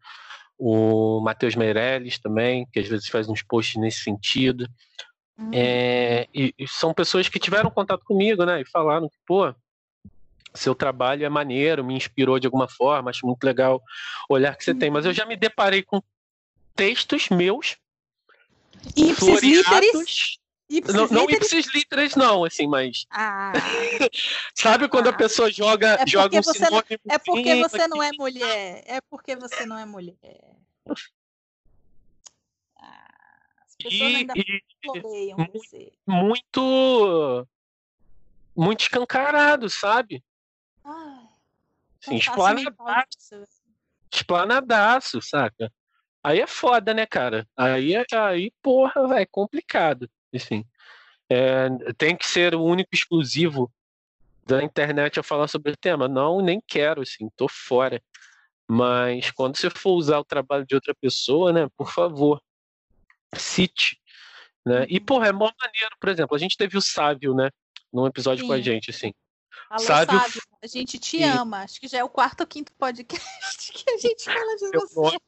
O 0.58 1.20
Matheus 1.20 1.54
Meirelles 1.54 2.18
também, 2.18 2.66
que 2.72 2.80
às 2.80 2.88
vezes 2.88 3.08
faz 3.08 3.28
uns 3.28 3.42
posts 3.42 3.76
nesse 3.80 4.00
sentido. 4.00 4.66
Uhum. 5.38 5.50
É, 5.52 6.26
e, 6.34 6.54
e 6.58 6.66
são 6.66 6.94
pessoas 6.94 7.28
que 7.28 7.38
tiveram 7.38 7.70
contato 7.70 8.04
comigo, 8.04 8.44
né? 8.44 8.62
E 8.62 8.64
falaram 8.64 9.08
que, 9.08 9.16
pô, 9.26 9.54
seu 10.59 10.74
trabalho 10.74 11.24
é 11.24 11.28
maneiro, 11.28 11.84
me 11.84 11.94
inspirou 11.94 12.38
de 12.38 12.46
alguma 12.46 12.68
forma, 12.68 13.11
acho 13.11 13.26
muito 13.26 13.44
legal 13.44 13.82
o 14.28 14.34
olhar 14.34 14.56
que 14.56 14.64
você 14.64 14.74
tem. 14.74 14.90
Mas 14.90 15.06
eu 15.06 15.12
já 15.12 15.24
me 15.24 15.36
deparei 15.36 15.82
com 15.82 16.02
textos 16.74 17.28
meus 17.28 17.76
ipsis 18.96 19.42
literis, 19.42 20.38
não, 20.94 21.09
não 21.09 21.30
ipsis 21.30 21.66
literis 21.74 22.14
não, 22.14 22.44
assim, 22.44 22.66
mas 22.66 23.06
ah. 23.11 23.52
sabe 24.54 24.88
quando 24.88 25.06
ah. 25.06 25.11
a 25.11 25.16
pessoa 25.16 25.50
joga, 25.50 25.96
é 26.00 26.06
joga 26.06 26.38
um 26.38 26.42
você 26.42 26.70
não, 26.70 26.82
É 27.09 27.18
porque 27.18 27.54
você 27.56 27.88
não 27.88 28.02
é 28.02 28.11
mulher. 28.18 28.84
É 28.86 29.00
porque 29.00 29.36
você 29.36 29.66
não 29.66 29.78
é 29.78 29.86
mulher. 29.86 30.56
Ah, 32.76 33.09
as 33.66 33.76
pessoas 33.76 34.11
e, 34.11 34.16
ainda 34.16 34.34
e, 34.36 34.62
você. 35.52 35.92
Muito 36.06 37.46
muito 38.54 38.80
escancarado, 38.80 39.70
sabe? 39.70 40.22
Sim, 42.01 42.16
esplanadaço. 42.16 43.44
Esplanadaço, 44.12 45.22
saca? 45.22 45.72
Aí 46.22 46.40
é 46.40 46.46
foda, 46.46 46.92
né, 46.92 47.07
cara? 47.07 47.46
Aí, 47.57 47.94
é, 47.94 48.05
aí 48.12 48.53
porra, 48.62 49.20
é 49.20 49.26
complicado. 49.26 50.11
Assim, 50.34 50.64
é, 51.30 51.68
tem 51.96 52.16
que 52.16 52.26
ser 52.26 52.55
o 52.55 52.62
único 52.62 52.90
exclusivo 52.92 53.72
da 54.46 54.62
internet 54.62 55.20
a 55.20 55.22
falar 55.22 55.49
sobre 55.49 55.72
o 55.72 55.76
tema. 55.76 56.09
Não, 56.09 56.40
nem 56.40 56.61
quero, 56.66 57.03
assim, 57.03 57.28
tô 57.36 57.49
fora. 57.49 58.03
Mas 58.70 59.30
quando 59.30 59.57
você 59.57 59.70
for 59.70 59.92
usar 59.92 60.18
o 60.18 60.24
trabalho 60.24 60.66
de 60.66 60.74
outra 60.74 60.94
pessoa, 60.94 61.53
né, 61.53 61.68
por 61.76 61.92
favor, 61.92 62.42
cite. 63.34 64.01
Né? 64.64 64.86
E, 64.88 64.99
uhum. 64.99 65.05
porra, 65.05 65.28
é 65.28 65.32
mó 65.32 65.51
maneiro, 65.61 65.96
por 66.01 66.09
exemplo, 66.09 66.36
a 66.36 66.38
gente 66.38 66.57
teve 66.57 66.76
o 66.76 66.82
Sávio, 66.82 67.34
né, 67.34 67.51
num 67.92 68.07
episódio 68.07 68.42
Sim. 68.42 68.49
com 68.49 68.53
a 68.53 68.61
gente, 68.61 68.90
assim. 68.90 69.12
Alô, 69.70 69.80
Sábio, 69.80 70.18
Sábio, 70.18 70.42
a 70.62 70.66
gente 70.66 70.98
te 70.98 71.22
ama. 71.22 71.62
Acho 71.62 71.80
que 71.80 71.88
já 71.88 71.98
é 71.98 72.04
o 72.04 72.09
quarto 72.09 72.40
ou 72.40 72.46
quinto 72.46 72.72
podcast 72.72 73.18
que 73.72 73.90
a 73.90 73.98
gente 73.98 74.24
fala 74.24 74.56
de 74.56 74.70
você. 74.70 75.18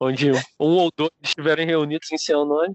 Onde 0.00 0.30
um 0.60 0.76
ou 0.76 0.92
dois 0.96 1.10
estiverem 1.22 1.66
reunidos 1.66 2.10
em 2.12 2.18
seu 2.18 2.44
nome. 2.44 2.74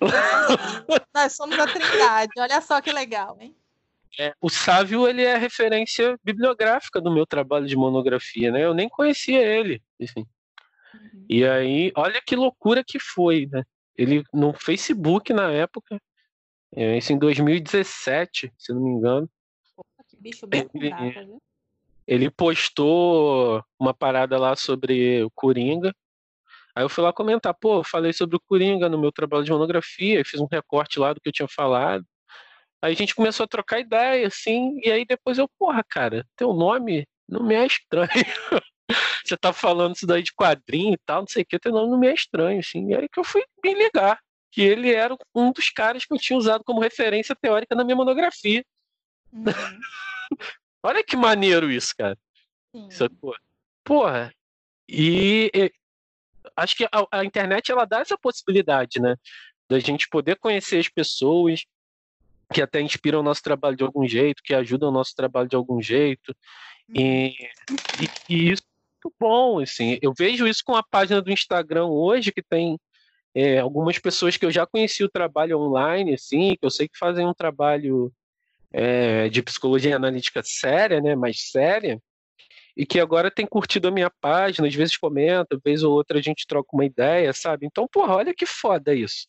Nós 1.14 1.32
somos 1.34 1.58
a 1.58 1.66
trindade. 1.66 2.32
Olha 2.38 2.60
só 2.60 2.80
que 2.80 2.92
legal, 2.92 3.38
hein? 3.40 3.56
É, 4.18 4.34
o 4.40 4.50
Sávio 4.50 5.06
ele 5.06 5.22
é 5.22 5.36
referência 5.36 6.18
bibliográfica 6.24 7.00
do 7.00 7.10
meu 7.10 7.24
trabalho 7.24 7.66
de 7.66 7.76
monografia, 7.76 8.50
né? 8.50 8.64
Eu 8.64 8.74
nem 8.74 8.88
conhecia 8.88 9.40
ele, 9.40 9.80
enfim. 10.00 10.26
Uhum. 10.92 11.26
E 11.28 11.46
aí, 11.46 11.92
olha 11.94 12.20
que 12.20 12.34
loucura 12.34 12.82
que 12.84 12.98
foi, 12.98 13.46
né? 13.46 13.62
Ele 13.96 14.24
no 14.32 14.52
Facebook 14.52 15.32
na 15.32 15.52
época, 15.52 16.00
é, 16.74 16.98
isso 16.98 17.12
em 17.12 17.18
2017, 17.18 18.52
se 18.58 18.72
não 18.72 18.82
me 18.82 18.90
engano, 18.90 19.30
Bicho 20.18 20.46
bem 20.46 20.68
ele, 20.74 20.90
data? 20.90 21.28
Ele 22.06 22.30
postou 22.30 23.62
uma 23.78 23.92
parada 23.92 24.38
lá 24.38 24.56
sobre 24.56 25.22
o 25.22 25.30
Coringa. 25.30 25.94
Aí 26.74 26.84
eu 26.84 26.88
fui 26.88 27.02
lá 27.02 27.12
comentar, 27.12 27.54
pô, 27.54 27.82
falei 27.82 28.12
sobre 28.12 28.36
o 28.36 28.40
Coringa 28.40 28.88
no 28.88 28.98
meu 28.98 29.12
trabalho 29.12 29.44
de 29.44 29.50
monografia, 29.50 30.24
fiz 30.24 30.40
um 30.40 30.48
recorte 30.50 30.98
lá 30.98 31.12
do 31.12 31.20
que 31.20 31.28
eu 31.28 31.32
tinha 31.32 31.48
falado. 31.48 32.04
Aí 32.80 32.92
a 32.92 32.96
gente 32.96 33.14
começou 33.14 33.44
a 33.44 33.48
trocar 33.48 33.80
ideia, 33.80 34.26
assim, 34.26 34.78
e 34.84 34.90
aí 34.90 35.04
depois 35.04 35.38
eu, 35.38 35.48
porra, 35.58 35.82
cara, 35.88 36.24
teu 36.36 36.52
nome 36.52 37.06
não 37.28 37.42
me 37.42 37.54
é 37.54 37.66
estranho. 37.66 38.08
Você 39.24 39.36
tá 39.36 39.52
falando 39.52 39.96
isso 39.96 40.06
daí 40.06 40.22
de 40.22 40.32
quadrinho 40.32 40.94
e 40.94 40.98
tal, 41.04 41.22
não 41.22 41.28
sei 41.28 41.42
o 41.42 41.46
que, 41.46 41.58
teu 41.58 41.72
nome 41.72 41.90
não 41.90 41.98
me 41.98 42.06
é 42.06 42.14
estranho, 42.14 42.60
assim. 42.60 42.90
E 42.90 42.94
aí 42.94 43.08
que 43.08 43.18
eu 43.18 43.24
fui 43.24 43.42
me 43.62 43.74
ligar 43.74 44.18
que 44.50 44.62
ele 44.62 44.92
era 44.92 45.16
um 45.34 45.52
dos 45.52 45.68
caras 45.70 46.04
que 46.04 46.14
eu 46.14 46.18
tinha 46.18 46.38
usado 46.38 46.64
como 46.64 46.80
referência 46.80 47.36
teórica 47.36 47.74
na 47.74 47.84
minha 47.84 47.96
monografia. 47.96 48.64
Uhum. 49.32 49.44
Olha 50.82 51.02
que 51.02 51.16
maneiro 51.16 51.70
isso, 51.70 51.94
cara. 51.96 52.16
Isso, 52.74 53.04
é, 53.04 53.08
porra. 53.08 53.38
porra. 53.84 54.34
E, 54.88 55.50
e 55.54 55.72
acho 56.56 56.76
que 56.76 56.84
a, 56.84 57.06
a, 57.10 57.24
internet 57.24 57.70
ela 57.70 57.84
dá 57.84 58.00
essa 58.00 58.16
possibilidade, 58.16 59.00
né? 59.00 59.16
Da 59.68 59.78
gente 59.78 60.08
poder 60.08 60.36
conhecer 60.36 60.78
as 60.78 60.88
pessoas 60.88 61.64
que 62.52 62.62
até 62.62 62.80
inspiram 62.80 63.20
o 63.20 63.22
nosso 63.22 63.42
trabalho 63.42 63.76
de 63.76 63.84
algum 63.84 64.06
jeito, 64.08 64.42
que 64.42 64.54
ajudam 64.54 64.88
o 64.88 64.92
nosso 64.92 65.14
trabalho 65.14 65.48
de 65.48 65.56
algum 65.56 65.82
jeito. 65.82 66.34
E, 66.88 67.34
e, 68.00 68.34
e 68.34 68.52
isso 68.52 68.62
é 68.62 69.06
muito 69.06 69.16
bom, 69.20 69.60
assim. 69.60 69.98
Eu 70.00 70.14
vejo 70.16 70.46
isso 70.46 70.62
com 70.64 70.74
a 70.74 70.82
página 70.82 71.20
do 71.20 71.30
Instagram 71.30 71.86
hoje, 71.86 72.32
que 72.32 72.42
tem 72.42 72.78
é, 73.34 73.58
algumas 73.58 73.98
pessoas 73.98 74.36
que 74.36 74.46
eu 74.46 74.50
já 74.50 74.66
conheci 74.66 75.04
o 75.04 75.10
trabalho 75.10 75.58
online, 75.58 76.14
assim, 76.14 76.56
que 76.56 76.64
eu 76.64 76.70
sei 76.70 76.88
que 76.88 76.98
fazem 76.98 77.26
um 77.26 77.34
trabalho 77.34 78.10
é, 78.72 79.28
de 79.28 79.42
psicologia 79.42 79.96
analítica 79.96 80.42
séria, 80.44 81.00
né, 81.00 81.14
mais 81.14 81.50
séria, 81.50 82.00
e 82.76 82.86
que 82.86 83.00
agora 83.00 83.30
tem 83.30 83.46
curtido 83.46 83.88
a 83.88 83.90
minha 83.90 84.10
página, 84.20 84.68
às 84.68 84.74
vezes 84.74 84.96
comenta, 84.96 85.58
vez 85.64 85.82
ou 85.82 85.92
outra 85.92 86.18
a 86.18 86.22
gente 86.22 86.46
troca 86.46 86.68
uma 86.72 86.84
ideia, 86.84 87.32
sabe? 87.32 87.66
Então, 87.66 87.88
porra, 87.88 88.14
olha 88.14 88.34
que 88.34 88.46
foda 88.46 88.94
isso. 88.94 89.26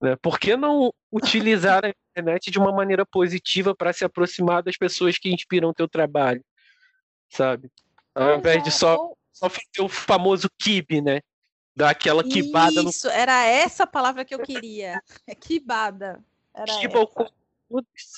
Né? 0.00 0.14
Por 0.16 0.38
que 0.38 0.56
não 0.56 0.92
utilizar 1.10 1.86
a 1.86 1.92
internet 2.12 2.50
de 2.50 2.58
uma 2.58 2.70
maneira 2.70 3.06
positiva 3.06 3.74
para 3.74 3.94
se 3.94 4.04
aproximar 4.04 4.62
das 4.62 4.76
pessoas 4.76 5.16
que 5.16 5.32
inspiram 5.32 5.70
o 5.70 5.74
teu 5.74 5.88
trabalho, 5.88 6.44
sabe? 7.30 7.70
Ao 8.14 8.36
invés 8.38 8.62
de 8.62 8.70
só, 8.70 9.12
só 9.32 9.48
fazer 9.48 9.80
o 9.80 9.88
famoso 9.88 10.48
kibe, 10.58 11.00
né? 11.00 11.20
Dar 11.74 11.90
aquela 11.90 12.24
quibada 12.24 12.82
no. 12.82 12.90
Isso, 12.90 13.08
era 13.08 13.44
essa 13.44 13.86
palavra 13.86 14.24
que 14.24 14.34
eu 14.34 14.38
queria. 14.38 15.02
É 15.26 15.34
quibada. 15.34 16.22
Era 16.54 16.78
Kiba 16.78 17.06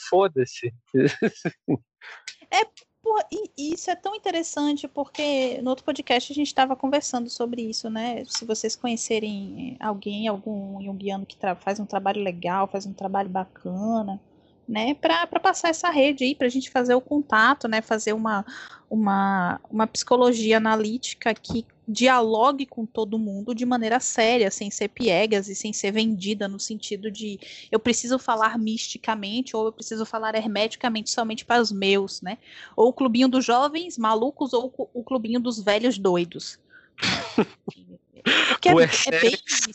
Foda-se. 0.09 0.73
É, 2.51 2.65
porra, 3.03 3.27
e 3.31 3.75
isso 3.75 3.91
é 3.91 3.97
tão 3.97 4.15
interessante 4.15 4.89
porque 4.89 5.61
no 5.63 5.71
outro 5.71 5.85
podcast 5.85 6.33
a 6.33 6.35
gente 6.35 6.47
estava 6.47 6.75
conversando 6.75 7.29
sobre 7.29 7.63
isso, 7.63 7.91
né? 7.91 8.25
Se 8.27 8.45
vocês 8.45 8.75
conhecerem 8.75 9.77
alguém, 9.81 10.29
algum 10.29 10.83
junguiano 10.83 11.27
que 11.27 11.37
faz 11.61 11.79
um 11.79 11.87
trabalho 11.87 12.23
legal, 12.23 12.67
faz 12.67 12.87
um 12.87 12.93
trabalho 12.93 13.29
bacana, 13.29 14.21
né, 14.69 14.95
para 14.95 15.27
passar 15.27 15.71
essa 15.71 15.89
rede 15.89 16.25
aí, 16.25 16.35
para 16.35 16.47
a 16.47 16.51
gente 16.51 16.71
fazer 16.71 16.95
o 16.95 17.01
contato, 17.01 17.67
né, 17.67 17.81
fazer 17.81 18.13
uma, 18.13 18.45
uma, 18.91 19.59
uma 19.71 19.87
psicologia 19.87 20.59
analítica 20.59 21.33
que 21.33 21.65
dialogue 21.89 22.67
com 22.67 22.85
todo 22.85 23.19
mundo 23.19 23.55
de 23.55 23.65
maneira 23.65 23.99
séria, 23.99 24.51
sem 24.51 24.71
ser 24.71 24.89
piegas 24.89 25.49
e 25.49 25.55
sem 25.55 25.73
ser 25.73 25.91
vendida 25.91 26.47
no 26.47 26.61
sentido 26.61 27.11
de 27.11 27.41
eu 27.73 27.81
preciso 27.81 28.19
falar 28.19 28.59
misticamente 28.59 29.57
ou 29.57 29.67
eu 29.67 29.73
preciso 29.73 30.05
falar 30.05 30.35
hermeticamente 30.35 31.11
somente 31.11 31.47
para 31.47 31.63
os 31.63 31.73
meus, 31.73 32.21
né? 32.21 32.37
Ou 32.77 32.89
o 32.89 32.93
clubinho 32.93 33.27
dos 33.27 33.43
jovens 33.43 33.97
malucos 33.97 34.53
ou 34.53 34.71
o 34.93 35.03
clubinho 35.03 35.41
dos 35.41 35.63
velhos 35.63 35.97
doidos. 35.97 36.59
Que 38.61 38.69
é, 38.69 38.73
é 38.73 39.21
bem 39.21 39.39
isso. 39.47 39.71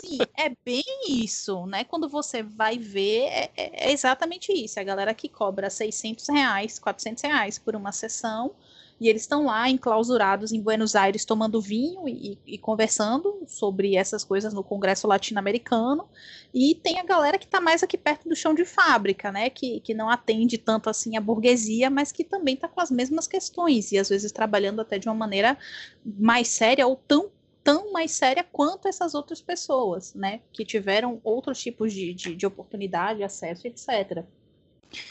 Sim, 0.00 0.18
é 0.38 0.50
bem 0.64 0.82
isso, 1.08 1.66
né? 1.66 1.84
Quando 1.84 2.08
você 2.08 2.42
vai 2.42 2.78
ver, 2.78 3.24
é, 3.24 3.50
é, 3.56 3.88
é, 3.88 3.92
exatamente 3.92 4.50
isso. 4.52 4.80
A 4.80 4.82
galera 4.82 5.12
que 5.14 5.28
cobra 5.28 5.68
600 5.68 6.28
reais, 6.28 6.78
400 6.78 7.22
reais 7.22 7.58
por 7.58 7.76
uma 7.76 7.92
sessão, 7.92 8.54
e 8.98 9.08
eles 9.08 9.22
estão 9.22 9.44
lá 9.44 9.68
enclausurados 9.68 10.52
em 10.52 10.60
Buenos 10.62 10.94
Aires 10.94 11.24
tomando 11.24 11.60
vinho 11.60 12.08
e, 12.08 12.38
e, 12.46 12.56
conversando 12.56 13.42
sobre 13.48 13.96
essas 13.96 14.22
coisas 14.24 14.54
no 14.54 14.62
Congresso 14.62 15.08
Latino-Americano. 15.08 16.08
E 16.54 16.74
tem 16.76 17.00
a 17.00 17.04
galera 17.04 17.36
que 17.36 17.44
está 17.44 17.60
mais 17.60 17.82
aqui 17.82 17.98
perto 17.98 18.28
do 18.28 18.36
chão 18.36 18.54
de 18.54 18.64
fábrica, 18.64 19.32
né? 19.32 19.50
Que, 19.50 19.80
que 19.80 19.92
não 19.92 20.08
atende 20.08 20.56
tanto 20.56 20.88
assim 20.88 21.16
a 21.16 21.20
burguesia, 21.20 21.90
mas 21.90 22.12
que 22.12 22.22
também 22.24 22.54
está 22.54 22.68
com 22.68 22.80
as 22.80 22.90
mesmas 22.90 23.26
questões 23.26 23.90
e 23.92 23.98
às 23.98 24.08
vezes 24.08 24.30
trabalhando 24.30 24.80
até 24.80 24.98
de 24.98 25.08
uma 25.08 25.14
maneira 25.14 25.58
mais 26.04 26.48
séria 26.48 26.86
ou 26.86 26.96
tão 26.96 27.30
tão 27.62 27.92
mais 27.92 28.12
séria 28.12 28.44
quanto 28.44 28.88
essas 28.88 29.14
outras 29.14 29.40
pessoas, 29.40 30.14
né? 30.14 30.40
Que 30.52 30.64
tiveram 30.64 31.20
outros 31.22 31.60
tipos 31.60 31.92
de, 31.92 32.12
de, 32.12 32.34
de 32.34 32.46
oportunidade, 32.46 33.22
acesso, 33.22 33.66
etc. 33.66 34.24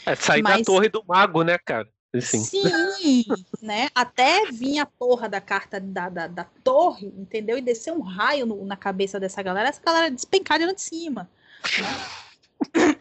É 0.06 0.14
sair 0.14 0.42
Mas... 0.42 0.58
da 0.58 0.64
torre 0.64 0.88
do 0.88 1.02
mago, 1.06 1.42
né, 1.42 1.58
cara? 1.58 1.88
Assim. 2.14 2.44
Sim, 2.44 3.24
né? 3.62 3.88
Até 3.94 4.44
vir 4.50 4.78
a 4.78 4.86
porra 4.86 5.30
da 5.30 5.40
carta 5.40 5.80
da, 5.80 6.10
da, 6.10 6.26
da 6.26 6.44
torre, 6.62 7.06
entendeu? 7.06 7.56
E 7.56 7.62
descer 7.62 7.90
um 7.90 8.02
raio 8.02 8.44
no, 8.44 8.66
na 8.66 8.76
cabeça 8.76 9.18
dessa 9.18 9.42
galera, 9.42 9.70
essa 9.70 9.82
galera 9.82 10.10
despencar 10.10 10.58
de 10.58 10.66
lá 10.66 10.72
de 10.74 10.82
cima. 10.82 11.30
Né? 11.80 12.96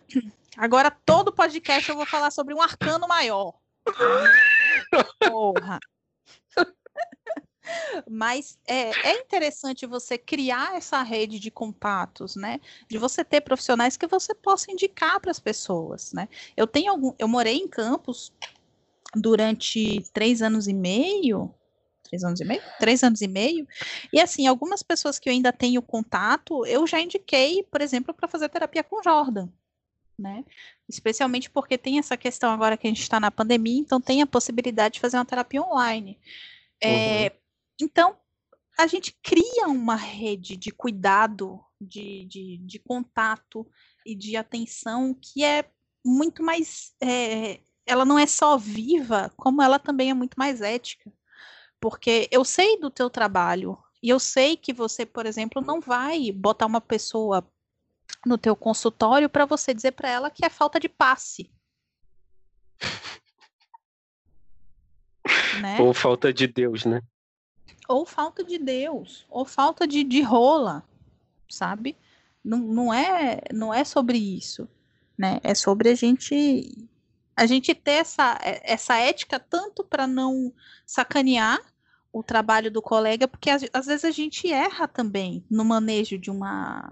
Agora, 0.55 0.89
todo 1.05 1.33
podcast 1.33 1.89
eu 1.89 1.95
vou 1.95 2.05
falar 2.05 2.31
sobre 2.31 2.53
um 2.53 2.61
arcano 2.61 3.05
maior. 3.07 3.53
Porra. 5.19 5.79
Mas 8.09 8.57
é, 8.67 8.89
é, 9.09 9.19
interessante 9.19 9.85
você 9.85 10.17
criar 10.17 10.75
essa 10.75 11.01
rede 11.03 11.39
de 11.39 11.51
contatos, 11.51 12.35
né? 12.35 12.59
De 12.89 12.97
você 12.97 13.23
ter 13.23 13.41
profissionais 13.41 13.97
que 13.97 14.07
você 14.07 14.33
possa 14.33 14.71
indicar 14.71 15.19
para 15.19 15.31
as 15.31 15.39
pessoas, 15.39 16.11
né? 16.13 16.27
Eu 16.55 16.67
tenho 16.67 16.91
algum, 16.91 17.13
eu 17.19 17.27
morei 17.27 17.57
em 17.57 17.67
Campos 17.67 18.33
durante 19.15 20.03
três 20.13 20.41
anos 20.41 20.67
e 20.67 20.73
meio, 20.73 21.53
três 22.03 22.23
anos 22.23 22.39
e 22.39 22.45
meio, 22.45 22.61
três 22.79 23.03
anos 23.03 23.21
e 23.21 23.27
meio, 23.27 23.67
e 24.11 24.19
assim 24.19 24.47
algumas 24.47 24.81
pessoas 24.81 25.19
que 25.19 25.29
eu 25.29 25.33
ainda 25.33 25.51
tenho 25.51 25.81
contato, 25.81 26.65
eu 26.65 26.85
já 26.87 26.99
indiquei, 26.99 27.63
por 27.63 27.81
exemplo, 27.81 28.13
para 28.13 28.27
fazer 28.27 28.49
terapia 28.49 28.83
com 28.83 29.03
Jordan. 29.03 29.49
Né? 30.19 30.45
Especialmente 30.87 31.49
porque 31.49 31.79
tem 31.79 31.97
essa 31.97 32.15
questão 32.15 32.51
agora 32.51 32.77
que 32.77 32.85
a 32.85 32.89
gente 32.89 33.01
está 33.01 33.19
na 33.19 33.31
pandemia, 33.31 33.79
então 33.79 33.99
tem 33.99 34.21
a 34.21 34.27
possibilidade 34.27 34.95
de 34.95 34.99
fazer 34.99 35.17
uma 35.17 35.25
terapia 35.25 35.63
online. 35.63 36.19
É, 36.79 37.23
uhum. 37.23 37.40
Então, 37.81 38.17
a 38.77 38.87
gente 38.87 39.17
cria 39.23 39.67
uma 39.67 39.95
rede 39.95 40.55
de 40.55 40.71
cuidado, 40.71 41.59
de, 41.79 42.25
de, 42.25 42.57
de 42.57 42.79
contato 42.79 43.67
e 44.05 44.15
de 44.15 44.37
atenção 44.37 45.13
que 45.13 45.43
é 45.43 45.69
muito 46.05 46.43
mais. 46.43 46.93
É, 47.01 47.59
ela 47.85 48.05
não 48.05 48.17
é 48.17 48.25
só 48.25 48.57
viva, 48.57 49.31
como 49.35 49.61
ela 49.61 49.79
também 49.79 50.11
é 50.11 50.13
muito 50.13 50.35
mais 50.35 50.61
ética. 50.61 51.11
Porque 51.79 52.29
eu 52.31 52.45
sei 52.45 52.79
do 52.79 52.91
teu 52.91 53.09
trabalho 53.09 53.77
e 54.01 54.09
eu 54.09 54.19
sei 54.19 54.55
que 54.55 54.71
você, 54.71 55.05
por 55.05 55.25
exemplo, 55.25 55.61
não 55.61 55.81
vai 55.81 56.31
botar 56.31 56.67
uma 56.67 56.81
pessoa 56.81 57.47
no 58.25 58.37
teu 58.37 58.55
consultório 58.55 59.29
para 59.29 59.45
você 59.45 59.73
dizer 59.73 59.93
para 59.93 60.09
ela 60.09 60.29
que 60.29 60.45
é 60.45 60.49
falta 60.49 60.79
de 60.79 60.87
passe. 60.87 61.51
né? 65.61 65.79
Ou 65.79 65.93
falta 65.93 66.31
de 66.31 66.47
Deus, 66.47 66.85
né? 66.85 67.01
Ou 67.91 68.05
falta 68.05 68.43
de 68.43 68.57
Deus, 68.57 69.25
ou 69.29 69.45
falta 69.45 69.87
de, 69.87 70.03
de 70.03 70.21
rola, 70.21 70.83
sabe? 71.49 71.97
Não, 72.43 72.57
não, 72.57 72.93
é, 72.93 73.41
não 73.53 73.73
é 73.73 73.83
sobre 73.83 74.17
isso, 74.17 74.67
né? 75.17 75.39
É 75.43 75.53
sobre 75.53 75.89
a 75.89 75.95
gente 75.95 76.87
a 77.35 77.45
gente 77.45 77.73
ter 77.73 77.91
essa, 77.91 78.37
essa 78.43 78.97
ética 78.97 79.39
tanto 79.39 79.83
para 79.83 80.05
não 80.05 80.53
sacanear 80.85 81.59
o 82.13 82.21
trabalho 82.21 82.69
do 82.69 82.81
colega, 82.81 83.27
porque 83.27 83.49
às, 83.49 83.63
às, 83.73 83.85
vezes 83.85 84.05
a 84.05 84.11
gente 84.11 84.51
erra 84.51 84.87
também 84.87 85.43
no 85.49 85.63
manejo 85.63 86.17
de 86.17 86.29
uma 86.29 86.89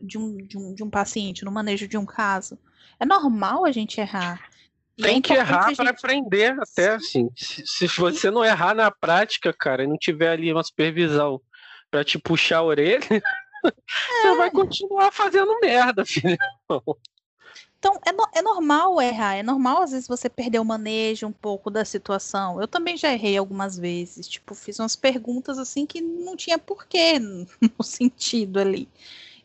de 0.00 0.18
um, 0.18 0.36
de 0.36 0.58
um, 0.58 0.74
de 0.74 0.82
um 0.82 0.90
paciente, 0.90 1.44
no 1.44 1.52
manejo 1.52 1.88
de 1.88 1.96
um 1.96 2.04
caso. 2.04 2.58
É 2.98 3.06
normal 3.06 3.64
a 3.64 3.72
gente 3.72 4.00
errar. 4.00 4.50
Tem 5.00 5.20
que 5.20 5.32
errar 5.32 5.74
para 5.76 5.90
aprender 5.90 6.56
até, 6.58 6.94
assim. 6.94 7.28
Se, 7.36 7.66
se, 7.66 7.86
você 7.86 8.30
não 8.30 8.44
errar 8.44 8.74
na 8.74 8.90
prática, 8.90 9.52
cara, 9.52 9.84
e 9.84 9.86
não 9.86 9.98
tiver 9.98 10.30
ali 10.30 10.52
uma 10.52 10.64
supervisão 10.64 11.40
para 11.90 12.02
te 12.02 12.18
puxar 12.18 12.58
a 12.58 12.62
orelha, 12.62 13.04
é. 13.10 13.20
você 14.22 14.36
vai 14.36 14.50
continuar 14.50 15.12
fazendo 15.12 15.58
merda, 15.60 16.04
filho. 16.06 16.38
Então, 17.78 18.00
é, 18.06 18.10
no, 18.10 18.26
é 18.34 18.42
normal 18.42 19.00
errar, 19.00 19.36
é 19.36 19.42
normal 19.42 19.82
às 19.82 19.90
vezes 19.90 20.08
você 20.08 20.30
perder 20.30 20.58
o 20.58 20.64
manejo 20.64 21.26
um 21.26 21.32
pouco 21.32 21.70
da 21.70 21.84
situação. 21.84 22.60
Eu 22.60 22.66
também 22.66 22.96
já 22.96 23.12
errei 23.12 23.36
algumas 23.36 23.78
vezes, 23.78 24.26
tipo, 24.26 24.54
fiz 24.54 24.78
umas 24.78 24.96
perguntas 24.96 25.58
assim 25.58 25.84
que 25.84 26.00
não 26.00 26.36
tinha 26.36 26.58
porquê 26.58 27.18
no 27.20 27.84
sentido 27.84 28.58
ali. 28.58 28.88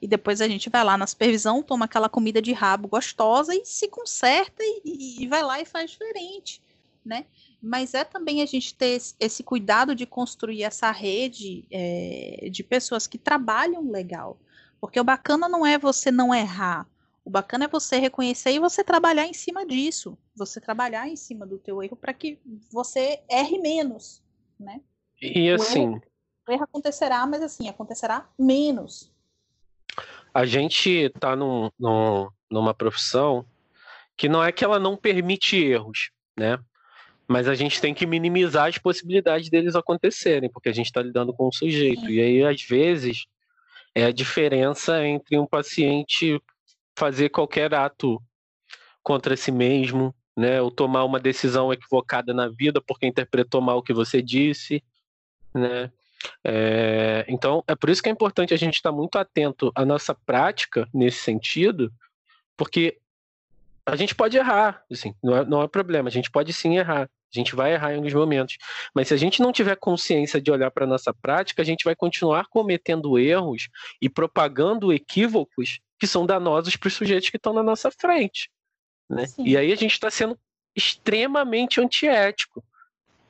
E 0.02 0.08
depois 0.08 0.42
a 0.42 0.48
gente 0.48 0.70
vai 0.70 0.84
lá 0.84 0.98
na 0.98 1.06
supervisão, 1.06 1.62
toma 1.62 1.86
aquela 1.86 2.10
comida 2.10 2.42
de 2.42 2.52
rabo 2.54 2.88
gostosa 2.88 3.54
e 3.54 3.64
se 3.66 3.88
conserta 3.88 4.64
e, 4.64 5.24
e 5.24 5.28
vai 5.28 5.44
lá 5.44 5.62
e 5.62 5.66
faz 5.66 5.92
diferente. 5.92 6.62
né? 7.06 7.26
Mas 7.62 7.94
é 7.94 8.04
também 8.04 8.42
a 8.42 8.46
gente 8.46 8.74
ter 8.74 9.00
esse 9.20 9.44
cuidado 9.44 9.94
de 9.96 10.06
construir 10.06 10.64
essa 10.64 10.92
rede 10.92 11.66
é, 11.72 12.48
de 12.52 12.64
pessoas 12.64 13.08
que 13.08 13.18
trabalham 13.18 13.90
legal. 13.90 14.38
Porque 14.80 15.00
o 15.00 15.04
bacana 15.04 15.48
não 15.48 15.66
é 15.66 15.78
você 15.78 16.10
não 16.10 16.34
errar. 16.34 16.88
O 17.24 17.30
bacana 17.30 17.66
é 17.66 17.68
você 17.68 18.00
reconhecer 18.00 18.52
e 18.52 18.60
você 18.60 18.84
trabalhar 18.84 19.28
em 19.28 19.34
cima 19.34 19.66
disso. 19.66 20.18
Você 20.36 20.60
trabalhar 20.60 21.08
em 21.08 21.16
cima 21.16 21.46
do 21.46 21.60
teu 21.60 21.84
erro 21.84 21.96
para 21.96 22.14
que 22.14 22.40
você 22.72 23.22
erre 23.30 23.60
menos, 23.60 24.24
né? 24.60 24.82
E 25.22 25.52
assim... 25.52 25.88
O 25.88 25.92
erro, 25.92 26.02
o 26.48 26.52
erro 26.52 26.64
acontecerá, 26.64 27.26
mas 27.28 27.44
assim, 27.44 27.70
acontecerá 27.70 28.28
menos. 28.40 29.12
A 30.34 30.46
gente 30.46 30.90
está 30.90 31.36
num, 31.36 31.70
num, 31.80 32.30
numa 32.50 32.74
profissão 32.74 33.46
que 34.16 34.30
não 34.30 34.44
é 34.44 34.52
que 34.52 34.64
ela 34.64 34.80
não 34.80 34.96
permite 34.96 35.58
erros, 35.58 36.12
né? 36.38 36.60
Mas 37.28 37.48
a 37.48 37.56
gente 37.56 37.80
tem 37.80 37.94
que 37.94 38.06
minimizar 38.06 38.68
as 38.68 38.78
possibilidades 38.78 39.50
deles 39.50 39.76
acontecerem, 39.76 40.50
porque 40.50 40.70
a 40.70 40.74
gente 40.74 40.88
está 40.88 41.02
lidando 41.02 41.34
com 41.34 41.48
um 41.48 41.52
sujeito. 41.52 42.10
E 42.10 42.22
aí, 42.22 42.44
às 42.44 42.62
vezes, 42.62 43.26
é 43.96 44.06
a 44.06 44.12
diferença 44.12 45.06
entre 45.06 45.38
um 45.38 45.46
paciente 45.46 46.42
fazer 46.98 47.30
qualquer 47.30 47.74
ato 47.74 48.22
contra 49.02 49.36
si 49.36 49.52
mesmo, 49.52 50.14
né? 50.38 50.62
Ou 50.62 50.70
tomar 50.70 51.04
uma 51.04 51.20
decisão 51.20 51.72
equivocada 51.72 52.34
na 52.34 52.48
vida 52.48 52.82
porque 52.82 53.08
interpretou 53.08 53.62
mal 53.62 53.80
o 53.80 53.84
que 53.84 53.94
você 53.94 54.22
disse, 54.22 54.84
né? 55.54 55.92
É, 56.44 57.26
então, 57.28 57.64
é 57.68 57.76
por 57.76 57.90
isso 57.90 58.02
que 58.02 58.10
é 58.10 58.12
importante 58.12 58.54
a 58.54 58.58
gente 58.58 58.76
estar 58.76 58.92
muito 58.92 59.18
atento 59.18 59.72
à 59.76 59.86
nossa 59.86 60.14
prática 60.14 60.88
nesse 60.94 61.20
sentido, 61.20 61.92
porque 62.56 62.98
a 63.86 63.96
gente 63.96 64.14
pode 64.14 64.38
errar, 64.38 64.84
assim, 64.92 65.16
não 65.24 65.38
é, 65.38 65.46
não 65.46 65.62
é 65.62 65.68
problema, 65.68 66.10
a 66.10 66.12
gente 66.12 66.30
pode 66.30 66.54
sim 66.54 66.78
errar, 66.78 67.04
a 67.04 67.38
gente 67.38 67.56
vai 67.56 67.74
errar 67.74 67.94
em 67.94 67.96
alguns 67.96 68.14
momentos, 68.14 68.58
mas 68.94 69.08
se 69.08 69.14
a 69.14 69.18
gente 69.18 69.42
não 69.42 69.52
tiver 69.52 69.76
consciência 69.76 70.40
de 70.40 70.52
olhar 70.52 70.70
para 70.70 70.86
a 70.86 70.88
nossa 70.88 71.14
prática, 71.14 71.62
a 71.62 71.66
gente 71.66 71.84
vai 71.84 71.96
continuar 71.96 72.48
cometendo 72.48 73.18
erros 73.18 73.70
e 74.02 74.10
propagando 74.10 74.94
equívocos 74.94 75.80
que 75.98 76.06
são 76.06 76.26
danosos 76.26 76.76
para 76.76 76.88
os 76.88 76.94
sujeitos 76.94 77.30
que 77.30 77.38
estão 77.38 77.54
na 77.54 77.64
nossa 77.64 77.90
frente. 77.90 78.50
Né? 79.10 79.26
E 79.38 79.58
aí 79.58 79.72
a 79.72 79.76
gente 79.76 79.92
está 79.92 80.10
sendo 80.10 80.38
extremamente 80.76 81.82
antiético. 81.82 82.64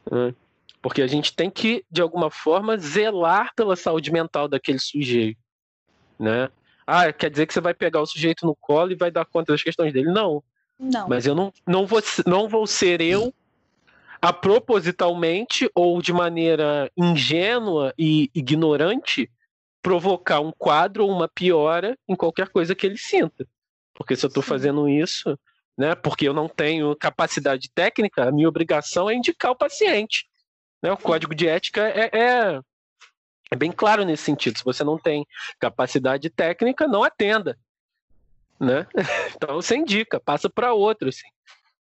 Né? 0.09 0.33
Porque 0.81 1.01
a 1.01 1.07
gente 1.07 1.35
tem 1.35 1.49
que, 1.49 1.85
de 1.91 2.01
alguma 2.01 2.31
forma, 2.31 2.77
zelar 2.77 3.53
pela 3.55 3.75
saúde 3.75 4.11
mental 4.11 4.47
daquele 4.47 4.79
sujeito. 4.79 5.39
Né? 6.19 6.49
Ah, 6.87 7.11
quer 7.13 7.29
dizer 7.29 7.45
que 7.45 7.53
você 7.53 7.61
vai 7.61 7.73
pegar 7.73 8.01
o 8.01 8.05
sujeito 8.05 8.45
no 8.45 8.55
colo 8.55 8.91
e 8.91 8.95
vai 8.95 9.11
dar 9.11 9.25
conta 9.25 9.53
das 9.53 9.63
questões 9.63 9.93
dele? 9.93 10.11
Não. 10.11 10.43
Não. 10.79 11.07
Mas 11.07 11.27
eu 11.27 11.35
não, 11.35 11.53
não, 11.67 11.85
vou, 11.85 12.01
não 12.25 12.49
vou 12.49 12.65
ser 12.65 13.01
eu 13.01 13.31
a 14.19 14.33
propositalmente 14.33 15.69
ou 15.75 16.01
de 16.01 16.11
maneira 16.13 16.91
ingênua 16.97 17.93
e 17.97 18.29
ignorante 18.33 19.29
provocar 19.81 20.39
um 20.39 20.51
quadro 20.51 21.05
ou 21.05 21.11
uma 21.11 21.27
piora 21.27 21.97
em 22.07 22.15
qualquer 22.15 22.49
coisa 22.49 22.75
que 22.75 22.85
ele 22.85 22.97
sinta. 22.97 23.47
Porque 23.93 24.15
se 24.15 24.25
eu 24.25 24.27
estou 24.27 24.43
fazendo 24.43 24.87
isso, 24.87 25.37
né, 25.77 25.95
porque 25.95 26.27
eu 26.27 26.33
não 26.33 26.47
tenho 26.47 26.95
capacidade 26.95 27.69
técnica, 27.73 28.27
a 28.27 28.31
minha 28.31 28.47
obrigação 28.47 29.09
é 29.09 29.15
indicar 29.15 29.51
o 29.51 29.57
paciente. 29.57 30.27
Né? 30.81 30.91
O 30.91 30.97
código 30.97 31.35
de 31.35 31.47
ética 31.47 31.81
é, 31.81 32.09
é, 32.13 32.59
é 33.51 33.55
bem 33.55 33.71
claro 33.71 34.03
nesse 34.03 34.23
sentido. 34.23 34.57
Se 34.57 34.63
você 34.63 34.83
não 34.83 34.97
tem 34.97 35.25
capacidade 35.59 36.29
técnica, 36.29 36.87
não 36.87 37.03
atenda. 37.03 37.57
Né? 38.59 38.87
Então 39.35 39.55
você 39.55 39.75
indica, 39.75 40.19
passa 40.19 40.49
para 40.49 40.73
outro. 40.73 41.09
Assim. 41.09 41.27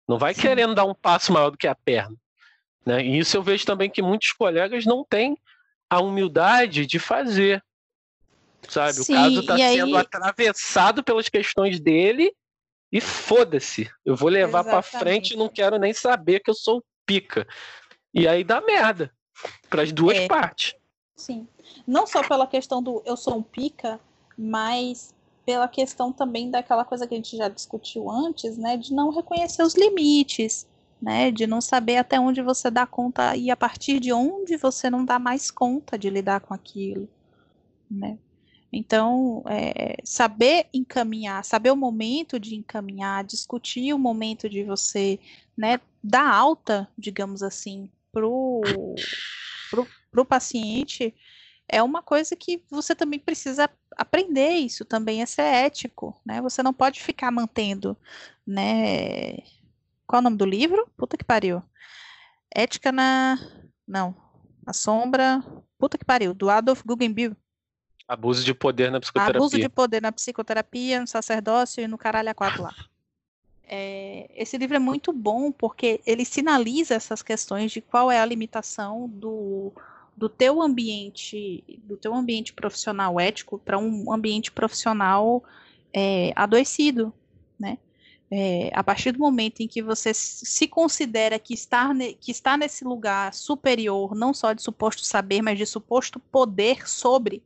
Não 0.08 0.18
vai 0.18 0.34
Sim. 0.34 0.42
querendo 0.42 0.76
dar 0.76 0.86
um 0.86 0.94
passo 0.94 1.32
maior 1.32 1.50
do 1.52 1.58
que 1.58 1.68
a 1.68 1.76
perna. 1.76 2.16
Né? 2.86 3.04
E 3.06 3.20
isso 3.20 3.38
eu 3.38 3.44
vejo 3.44 3.66
também 3.66 3.90
que 3.90 4.02
muitos 4.02 4.32
colegas 4.34 4.86
não 4.86 5.04
têm 5.04 5.38
a 5.90 6.02
humildade 6.02 6.86
de 6.86 7.00
fazer. 7.00 7.64
Sabe? 8.68 8.94
Sim, 8.94 9.14
o 9.14 9.16
caso 9.16 9.40
está 9.42 9.58
sendo 9.58 9.98
aí... 9.98 10.02
atravessado 10.02 11.04
pelas 11.04 11.30
questões 11.30 11.80
dele 11.80 12.34
e 12.92 13.02
foda-se. 13.02 13.90
Eu 14.06 14.16
vou 14.16 14.30
levar 14.30 14.64
para 14.64 14.82
frente 14.82 15.34
e 15.34 15.38
não 15.38 15.50
quero 15.50 15.78
nem 15.78 15.94
saber 15.94 16.40
que 16.40 16.50
eu 16.50 16.56
sou 16.56 16.84
pica. 17.06 17.48
E 18.14 18.28
aí 18.28 18.44
dá 18.44 18.62
merda 18.62 19.12
para 19.70 19.84
as 19.84 19.92
duas 19.92 20.18
é. 20.18 20.28
partes. 20.28 20.76
Sim. 21.16 21.48
Não 21.86 22.06
só 22.08 22.28
pela 22.28 22.48
questão 22.48 22.82
do 22.82 23.02
eu 23.06 23.16
sou 23.16 23.38
um 23.38 23.44
pica, 23.44 24.00
mas 24.38 25.14
pela 25.46 25.68
questão 25.68 26.12
também 26.12 26.50
daquela 26.50 26.86
coisa 26.86 27.08
que 27.08 27.14
a 27.14 27.18
gente 27.18 27.36
já 27.38 27.48
discutiu 27.48 28.10
antes, 28.10 28.58
né, 28.58 28.78
de 28.78 28.94
não 28.94 29.10
reconhecer 29.10 29.64
os 29.64 29.76
limites, 29.76 30.68
né, 31.02 31.32
de 31.32 31.48
não 31.48 31.60
saber 31.60 31.98
até 31.98 32.20
onde 32.20 32.42
você 32.42 32.70
dá 32.70 32.86
conta 32.86 33.36
e 33.36 33.50
a 33.50 33.58
partir 33.58 34.00
de 34.00 34.14
onde 34.14 34.56
você 34.56 34.90
não 34.90 35.04
dá 35.04 35.18
mais 35.18 35.50
conta 35.50 35.98
de 35.98 36.10
lidar 36.10 36.42
com 36.42 36.54
aquilo, 36.54 37.08
né. 37.90 38.18
Então, 38.74 39.44
é, 39.48 39.98
saber 40.04 40.68
encaminhar, 40.74 41.44
saber 41.44 41.72
o 41.72 41.76
momento 41.76 42.40
de 42.40 42.56
encaminhar, 42.56 43.24
discutir 43.26 43.94
o 43.94 44.00
momento 44.00 44.48
de 44.48 44.64
você, 44.64 45.20
né, 45.58 45.82
dar 46.02 46.34
alta, 46.34 46.88
digamos 46.98 47.44
assim, 47.44 47.90
pro, 48.12 48.62
pro, 49.70 49.88
pro 50.12 50.26
paciente, 50.26 51.14
é 51.68 51.82
uma 51.82 52.02
coisa 52.02 52.36
que 52.36 52.64
você 52.70 52.94
também 52.94 53.20
precisa 53.20 53.70
aprender 53.98 54.52
isso 54.52 54.84
também 54.86 55.22
é 55.22 55.26
ser 55.26 55.44
ético, 55.44 56.20
né? 56.26 56.42
Você 56.42 56.62
não 56.62 56.74
pode 56.74 57.02
ficar 57.02 57.32
mantendo, 57.32 57.98
né? 58.46 59.38
Qual 60.06 60.18
é 60.18 60.20
o 60.20 60.22
nome 60.22 60.38
do 60.38 60.46
livro? 60.46 60.90
Puta 60.98 61.18
que 61.18 61.24
pariu. 61.24 61.64
Ética 62.54 62.92
na 62.92 63.38
não, 63.88 64.16
a 64.66 64.74
sombra. 64.74 65.42
Puta 65.78 65.98
que 65.98 66.06
pariu, 66.06 66.34
do 66.34 66.50
Adolf 66.50 66.84
Guggenbill. 66.86 67.36
Abuso 68.08 68.44
de 68.44 68.54
poder 68.54 68.92
na 68.92 69.00
psicoterapia. 69.00 69.38
Abuso 69.38 69.58
de 69.58 69.70
poder 69.70 70.02
na 70.02 70.12
psicoterapia, 70.12 71.00
no 71.00 71.08
sacerdócio 71.08 71.82
e 71.82 71.88
no 71.88 71.98
caralho 71.98 72.30
a 72.30 72.34
quatro 72.34 72.64
lá. 72.64 72.76
É, 73.74 74.30
esse 74.36 74.58
livro 74.58 74.76
é 74.76 74.80
muito 74.80 75.14
bom 75.14 75.50
porque 75.50 76.02
ele 76.06 76.26
sinaliza 76.26 76.94
essas 76.94 77.24
questões 77.24 77.72
de 77.72 77.80
qual 77.80 78.12
é 78.12 78.20
a 78.20 78.26
limitação 78.26 79.08
do, 79.08 79.72
do 80.16 80.28
teu 80.28 80.62
ambiente, 80.62 81.64
do 81.86 81.96
teu 81.96 82.14
ambiente 82.14 82.52
profissional 82.52 83.18
ético 83.18 83.58
para 83.58 83.80
um 83.80 84.12
ambiente 84.12 84.52
profissional 84.52 85.42
é, 85.94 86.34
adoecido, 86.36 87.14
né? 87.58 87.78
É, 88.30 88.72
a 88.74 88.84
partir 88.84 89.14
do 89.14 89.20
momento 89.20 89.62
em 89.62 89.68
que 89.68 89.82
você 89.82 90.14
se 90.14 90.68
considera 90.68 91.40
que 91.40 91.54
está, 91.54 91.90
que 92.20 92.32
está 92.32 92.58
nesse 92.58 92.84
lugar 92.84 93.34
superior, 93.34 94.16
não 94.16 94.34
só 94.34 94.52
de 94.52 94.62
suposto 94.62 95.06
saber, 95.06 95.42
mas 95.42 95.58
de 95.58 95.66
suposto 95.66 96.20
poder 96.20 96.90
sobre 96.90 97.42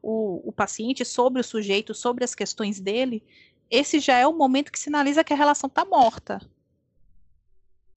o, 0.00 0.40
o 0.44 0.52
paciente, 0.52 1.04
sobre 1.04 1.40
o 1.40 1.44
sujeito, 1.44 1.94
sobre 1.94 2.24
as 2.24 2.34
questões 2.34 2.80
dele, 2.80 3.22
esse 3.70 3.98
já 4.00 4.18
é 4.18 4.26
o 4.26 4.32
momento 4.32 4.72
que 4.72 4.78
sinaliza 4.78 5.24
que 5.24 5.32
a 5.32 5.36
relação 5.36 5.68
está 5.68 5.84
morta. 5.84 6.40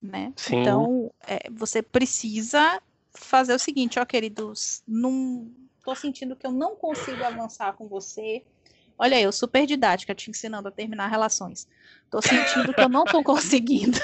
Né? 0.00 0.32
Sim. 0.36 0.60
Então, 0.60 1.12
é, 1.26 1.50
você 1.50 1.82
precisa 1.82 2.80
fazer 3.14 3.54
o 3.54 3.58
seguinte, 3.58 3.98
ó, 3.98 4.04
queridos, 4.04 4.82
não 4.86 5.50
tô 5.84 5.94
sentindo 5.94 6.36
que 6.36 6.46
eu 6.46 6.52
não 6.52 6.76
consigo 6.76 7.22
avançar 7.24 7.72
com 7.72 7.88
você. 7.88 8.44
Olha, 8.98 9.20
eu 9.20 9.32
super 9.32 9.66
didática 9.66 10.14
te 10.14 10.30
ensinando 10.30 10.68
a 10.68 10.72
terminar 10.72 11.08
relações. 11.08 11.66
Tô 12.10 12.20
sentindo 12.20 12.74
que 12.74 12.80
eu 12.80 12.88
não 12.88 13.04
tô 13.04 13.22
conseguindo. 13.24 13.98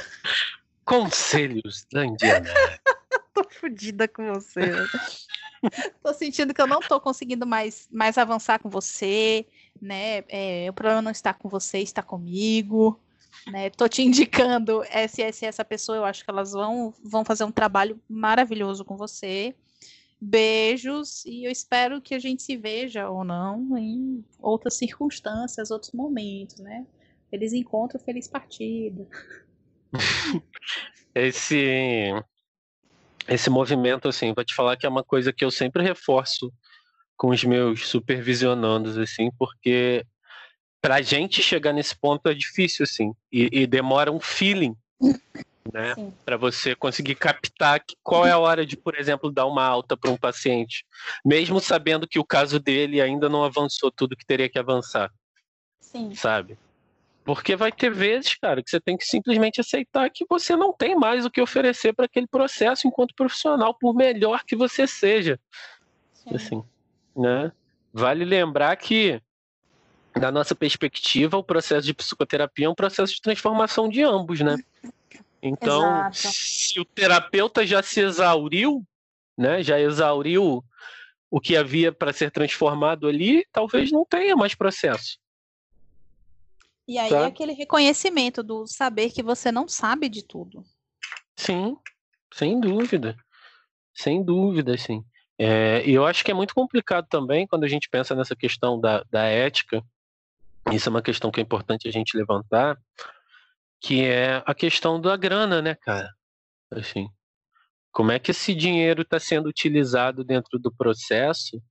Conselhos 0.84 1.86
da 1.92 2.04
Indiana. 2.04 2.48
tô 3.34 3.44
fodida 3.48 4.06
com 4.06 4.32
você. 4.32 4.60
tô 6.02 6.12
sentindo 6.14 6.54
que 6.54 6.60
eu 6.60 6.66
não 6.66 6.80
tô 6.80 7.00
conseguindo 7.00 7.46
mais, 7.46 7.88
mais 7.90 8.18
avançar 8.18 8.58
com 8.58 8.68
você 8.68 9.46
né? 9.80 10.24
É, 10.28 10.66
o 10.68 10.72
problema 10.72 11.02
não 11.02 11.10
está 11.10 11.32
com 11.34 11.48
você, 11.48 11.78
está 11.78 12.02
comigo. 12.02 13.00
Né? 13.46 13.70
Tô 13.70 13.88
te 13.88 14.02
indicando 14.02 14.82
essa 14.84 15.22
essa 15.22 15.46
essa 15.46 15.64
pessoa, 15.64 15.98
eu 15.98 16.04
acho 16.04 16.24
que 16.24 16.30
elas 16.30 16.52
vão, 16.52 16.94
vão 17.02 17.24
fazer 17.24 17.44
um 17.44 17.52
trabalho 17.52 18.00
maravilhoso 18.08 18.84
com 18.84 18.96
você. 18.96 19.54
Beijos 20.20 21.24
e 21.26 21.44
eu 21.44 21.50
espero 21.50 22.00
que 22.00 22.14
a 22.14 22.18
gente 22.18 22.42
se 22.42 22.56
veja 22.56 23.10
ou 23.10 23.24
não 23.24 23.76
em 23.76 24.24
outras 24.40 24.76
circunstâncias, 24.76 25.70
outros 25.70 25.92
momentos, 25.92 26.58
né? 26.60 26.86
Feliz 27.28 27.52
encontro, 27.52 27.98
feliz 27.98 28.28
partida. 28.28 29.06
Esse 31.14 32.12
esse 33.28 33.48
movimento 33.48 34.08
assim, 34.08 34.34
vou 34.34 34.44
te 34.44 34.54
falar 34.54 34.76
que 34.76 34.84
é 34.84 34.88
uma 34.88 35.04
coisa 35.04 35.32
que 35.32 35.44
eu 35.44 35.50
sempre 35.50 35.82
reforço 35.82 36.52
com 37.16 37.28
os 37.28 37.44
meus 37.44 37.88
supervisionandos, 37.88 38.98
assim, 38.98 39.30
porque 39.38 40.04
pra 40.80 41.00
gente 41.00 41.42
chegar 41.42 41.72
nesse 41.72 41.96
ponto 41.96 42.28
é 42.28 42.34
difícil, 42.34 42.84
assim, 42.84 43.14
e, 43.32 43.48
e 43.52 43.66
demora 43.66 44.12
um 44.12 44.20
feeling, 44.20 44.76
né, 45.72 45.94
para 46.24 46.36
você 46.36 46.74
conseguir 46.74 47.14
captar 47.14 47.80
que, 47.80 47.96
qual 48.02 48.26
é 48.26 48.30
a 48.30 48.38
hora 48.38 48.66
de, 48.66 48.76
por 48.76 48.98
exemplo, 48.98 49.30
dar 49.30 49.46
uma 49.46 49.64
alta 49.64 49.96
para 49.96 50.10
um 50.10 50.16
paciente, 50.16 50.84
mesmo 51.24 51.60
sabendo 51.60 52.06
que 52.06 52.18
o 52.18 52.24
caso 52.24 52.60
dele 52.60 53.00
ainda 53.00 53.28
não 53.28 53.44
avançou 53.44 53.90
tudo 53.90 54.16
que 54.16 54.26
teria 54.26 54.48
que 54.48 54.58
avançar, 54.58 55.10
Sim. 55.80 56.14
sabe? 56.14 56.58
Porque 57.24 57.56
vai 57.56 57.72
ter 57.72 57.90
vezes, 57.90 58.34
cara, 58.34 58.62
que 58.62 58.68
você 58.68 58.78
tem 58.78 58.98
que 58.98 59.06
simplesmente 59.06 59.58
aceitar 59.58 60.10
que 60.10 60.26
você 60.28 60.54
não 60.54 60.74
tem 60.74 60.94
mais 60.94 61.24
o 61.24 61.30
que 61.30 61.40
oferecer 61.40 61.94
para 61.94 62.04
aquele 62.04 62.26
processo 62.26 62.86
enquanto 62.86 63.14
profissional, 63.14 63.72
por 63.72 63.94
melhor 63.94 64.44
que 64.44 64.54
você 64.54 64.86
seja. 64.86 65.40
Sim. 66.12 66.34
Assim, 66.34 66.64
né? 67.16 67.52
Vale 67.92 68.24
lembrar 68.24 68.76
que, 68.76 69.20
da 70.18 70.30
nossa 70.30 70.54
perspectiva, 70.54 71.36
o 71.36 71.44
processo 71.44 71.86
de 71.86 71.94
psicoterapia 71.94 72.66
é 72.66 72.68
um 72.68 72.74
processo 72.74 73.14
de 73.14 73.20
transformação 73.20 73.88
de 73.88 74.02
ambos, 74.02 74.40
né? 74.40 74.56
Então, 75.42 75.98
Exato. 75.98 76.16
se 76.16 76.80
o 76.80 76.84
terapeuta 76.84 77.66
já 77.66 77.82
se 77.82 78.00
exauriu, 78.00 78.82
né, 79.36 79.62
já 79.62 79.78
exauriu 79.78 80.64
o 81.30 81.40
que 81.40 81.56
havia 81.56 81.92
para 81.92 82.12
ser 82.12 82.30
transformado 82.30 83.06
ali, 83.06 83.46
talvez 83.52 83.92
não 83.92 84.04
tenha 84.04 84.34
mais 84.34 84.54
processo. 84.54 85.18
E 86.86 86.98
aí 86.98 87.10
tá? 87.10 87.22
é 87.22 87.26
aquele 87.26 87.52
reconhecimento 87.52 88.42
do 88.42 88.66
saber 88.66 89.10
que 89.10 89.22
você 89.22 89.50
não 89.50 89.66
sabe 89.66 90.08
de 90.08 90.24
tudo. 90.24 90.64
Sim, 91.36 91.76
sem 92.32 92.60
dúvida. 92.60 93.16
Sem 93.94 94.22
dúvida, 94.22 94.76
sim. 94.76 95.04
É, 95.38 95.84
e 95.84 95.92
eu 95.94 96.06
acho 96.06 96.24
que 96.24 96.30
é 96.30 96.34
muito 96.34 96.54
complicado 96.54 97.06
também 97.08 97.46
quando 97.46 97.64
a 97.64 97.68
gente 97.68 97.88
pensa 97.88 98.14
nessa 98.14 98.36
questão 98.36 98.80
da, 98.80 99.04
da 99.10 99.24
ética. 99.24 99.82
Isso 100.72 100.88
é 100.88 100.90
uma 100.90 101.02
questão 101.02 101.30
que 101.30 101.40
é 101.40 101.42
importante 101.42 101.88
a 101.88 101.90
gente 101.90 102.16
levantar, 102.16 102.78
que 103.80 104.04
é 104.04 104.42
a 104.46 104.54
questão 104.54 105.00
da 105.00 105.16
grana, 105.16 105.60
né, 105.60 105.74
cara? 105.74 106.14
Assim, 106.70 107.08
como 107.92 108.10
é 108.10 108.18
que 108.18 108.30
esse 108.30 108.54
dinheiro 108.54 109.02
está 109.02 109.20
sendo 109.20 109.48
utilizado 109.48 110.24
dentro 110.24 110.58
do 110.58 110.72
processo 110.72 111.62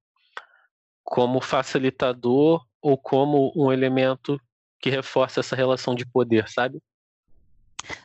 como 1.03 1.41
facilitador 1.41 2.65
ou 2.81 2.97
como 2.97 3.51
um 3.55 3.71
elemento 3.71 4.39
que 4.79 4.89
reforça 4.89 5.39
essa 5.39 5.55
relação 5.55 5.95
de 5.95 6.05
poder, 6.05 6.49
sabe? 6.49 6.81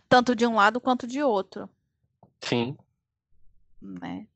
Tanto 0.09 0.35
de 0.35 0.47
um 0.47 0.55
lado 0.55 0.81
quanto 0.81 1.07
de 1.07 1.23
outro. 1.23 1.69
Sim. 2.41 2.77
Né? 3.81 4.27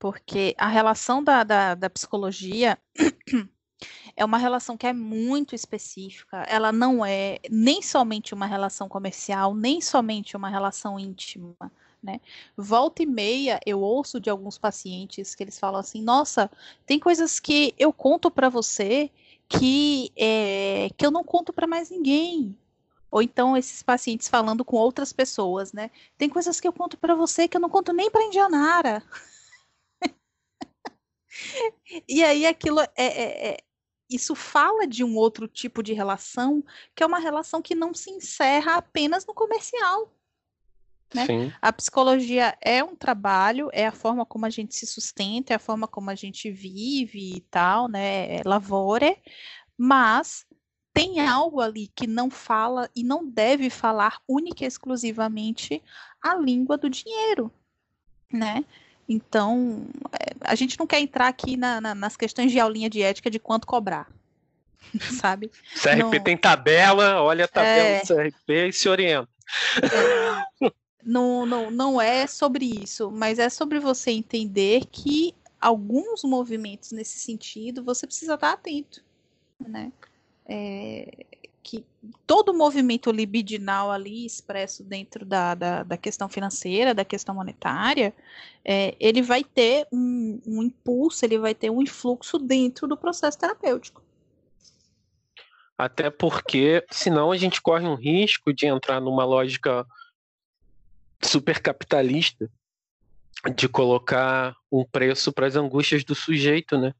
Porque 0.00 0.54
a 0.56 0.66
relação 0.66 1.22
da, 1.22 1.44
da, 1.44 1.74
da 1.74 1.90
psicologia 1.90 2.78
é 4.16 4.24
uma 4.24 4.38
relação 4.38 4.74
que 4.74 4.86
é 4.86 4.94
muito 4.94 5.54
específica. 5.54 6.38
Ela 6.48 6.72
não 6.72 7.04
é 7.04 7.38
nem 7.50 7.82
somente 7.82 8.32
uma 8.32 8.46
relação 8.46 8.88
comercial, 8.88 9.54
nem 9.54 9.78
somente 9.82 10.34
uma 10.38 10.48
relação 10.48 10.98
íntima. 10.98 11.54
Né? 12.02 12.18
Volta 12.56 13.02
e 13.02 13.06
meia 13.06 13.60
eu 13.66 13.78
ouço 13.80 14.18
de 14.18 14.30
alguns 14.30 14.56
pacientes 14.56 15.34
que 15.34 15.44
eles 15.44 15.58
falam 15.58 15.78
assim: 15.78 16.02
nossa, 16.02 16.50
tem 16.86 16.98
coisas 16.98 17.38
que 17.38 17.74
eu 17.78 17.92
conto 17.92 18.30
para 18.30 18.48
você 18.48 19.10
que, 19.46 20.10
é, 20.16 20.88
que 20.96 21.04
eu 21.04 21.10
não 21.10 21.22
conto 21.22 21.52
para 21.52 21.66
mais 21.66 21.90
ninguém. 21.90 22.56
Ou 23.10 23.20
então 23.20 23.54
esses 23.54 23.82
pacientes 23.82 24.28
falando 24.28 24.64
com 24.64 24.76
outras 24.76 25.12
pessoas, 25.12 25.74
né? 25.74 25.90
Tem 26.16 26.30
coisas 26.30 26.58
que 26.58 26.66
eu 26.66 26.72
conto 26.72 26.96
para 26.96 27.14
você 27.14 27.46
que 27.46 27.56
eu 27.56 27.60
não 27.60 27.68
conto 27.68 27.92
nem 27.92 28.10
para 28.10 28.24
Indianara. 28.24 29.02
e 32.08 32.24
aí 32.24 32.46
aquilo 32.46 32.80
é, 32.80 32.88
é, 32.96 33.48
é, 33.48 33.56
isso 34.08 34.34
fala 34.34 34.86
de 34.86 35.04
um 35.04 35.16
outro 35.16 35.46
tipo 35.46 35.82
de 35.82 35.92
relação, 35.92 36.64
que 36.94 37.02
é 37.02 37.06
uma 37.06 37.18
relação 37.18 37.62
que 37.62 37.74
não 37.74 37.94
se 37.94 38.10
encerra 38.10 38.76
apenas 38.76 39.24
no 39.24 39.32
comercial. 39.32 40.12
Né? 41.14 41.52
A 41.60 41.72
psicologia 41.72 42.56
é 42.60 42.84
um 42.84 42.94
trabalho, 42.94 43.68
é 43.72 43.86
a 43.86 43.92
forma 43.92 44.24
como 44.24 44.46
a 44.46 44.50
gente 44.50 44.76
se 44.76 44.86
sustenta, 44.86 45.52
é 45.52 45.56
a 45.56 45.60
forma 45.60 45.88
como 45.88 46.08
a 46.08 46.14
gente 46.14 46.50
vive 46.50 47.36
e 47.36 47.40
tal, 47.50 47.88
né? 47.88 48.36
É 48.36 48.42
lavore, 48.44 49.16
mas 49.76 50.46
tem 50.92 51.20
algo 51.20 51.60
ali 51.60 51.88
que 51.94 52.06
não 52.06 52.30
fala 52.30 52.88
e 52.94 53.02
não 53.02 53.28
deve 53.28 53.70
falar 53.70 54.20
única 54.28 54.64
e 54.64 54.68
exclusivamente 54.68 55.82
a 56.22 56.34
língua 56.36 56.78
do 56.78 56.88
dinheiro, 56.88 57.50
né? 58.32 58.64
Então, 59.12 59.88
é, 60.12 60.36
a 60.42 60.54
gente 60.54 60.78
não 60.78 60.86
quer 60.86 61.00
entrar 61.00 61.26
aqui 61.26 61.56
na, 61.56 61.80
na, 61.80 61.94
nas 61.96 62.16
questões 62.16 62.52
de 62.52 62.60
aulinha 62.60 62.88
de 62.88 63.02
ética 63.02 63.28
de 63.28 63.40
quanto 63.40 63.66
cobrar, 63.66 64.08
sabe? 65.20 65.50
CRP 65.82 65.96
não... 65.96 66.10
tem 66.22 66.36
tabela, 66.36 67.20
olha 67.20 67.46
a 67.46 67.48
tabela 67.48 67.88
é... 67.88 68.00
do 68.02 68.06
CRP 68.06 68.68
e 68.68 68.72
se 68.72 68.88
orienta. 68.88 69.28
É 70.62 70.70
não, 71.04 71.44
não, 71.44 71.70
não 71.70 72.00
é 72.00 72.26
sobre 72.26 72.66
isso, 72.66 73.10
mas 73.10 73.40
é 73.40 73.48
sobre 73.48 73.80
você 73.80 74.12
entender 74.12 74.84
que 74.92 75.34
alguns 75.60 76.22
movimentos 76.22 76.92
nesse 76.92 77.18
sentido 77.18 77.82
você 77.82 78.06
precisa 78.06 78.34
estar 78.34 78.52
atento, 78.52 79.02
né? 79.58 79.92
É, 80.46 81.26
todo 82.30 82.54
movimento 82.54 83.10
libidinal 83.10 83.90
ali 83.90 84.24
expresso 84.24 84.84
dentro 84.84 85.26
da, 85.26 85.52
da, 85.52 85.82
da 85.82 85.96
questão 85.96 86.28
financeira, 86.28 86.94
da 86.94 87.04
questão 87.04 87.34
monetária, 87.34 88.14
é, 88.64 88.94
ele 89.00 89.20
vai 89.20 89.42
ter 89.42 89.88
um, 89.90 90.40
um 90.46 90.62
impulso, 90.62 91.24
ele 91.24 91.38
vai 91.38 91.56
ter 91.56 91.70
um 91.70 91.82
influxo 91.82 92.38
dentro 92.38 92.86
do 92.86 92.96
processo 92.96 93.36
terapêutico. 93.36 94.00
Até 95.76 96.08
porque, 96.08 96.86
senão 96.88 97.32
a 97.32 97.36
gente 97.36 97.60
corre 97.60 97.84
um 97.84 97.96
risco 97.96 98.52
de 98.52 98.64
entrar 98.64 99.00
numa 99.00 99.24
lógica 99.24 99.84
super 101.20 101.60
capitalista 101.60 102.48
de 103.56 103.68
colocar 103.68 104.54
um 104.70 104.84
preço 104.84 105.32
para 105.32 105.48
as 105.48 105.56
angústias 105.56 106.04
do 106.04 106.14
sujeito, 106.14 106.78
né? 106.78 106.94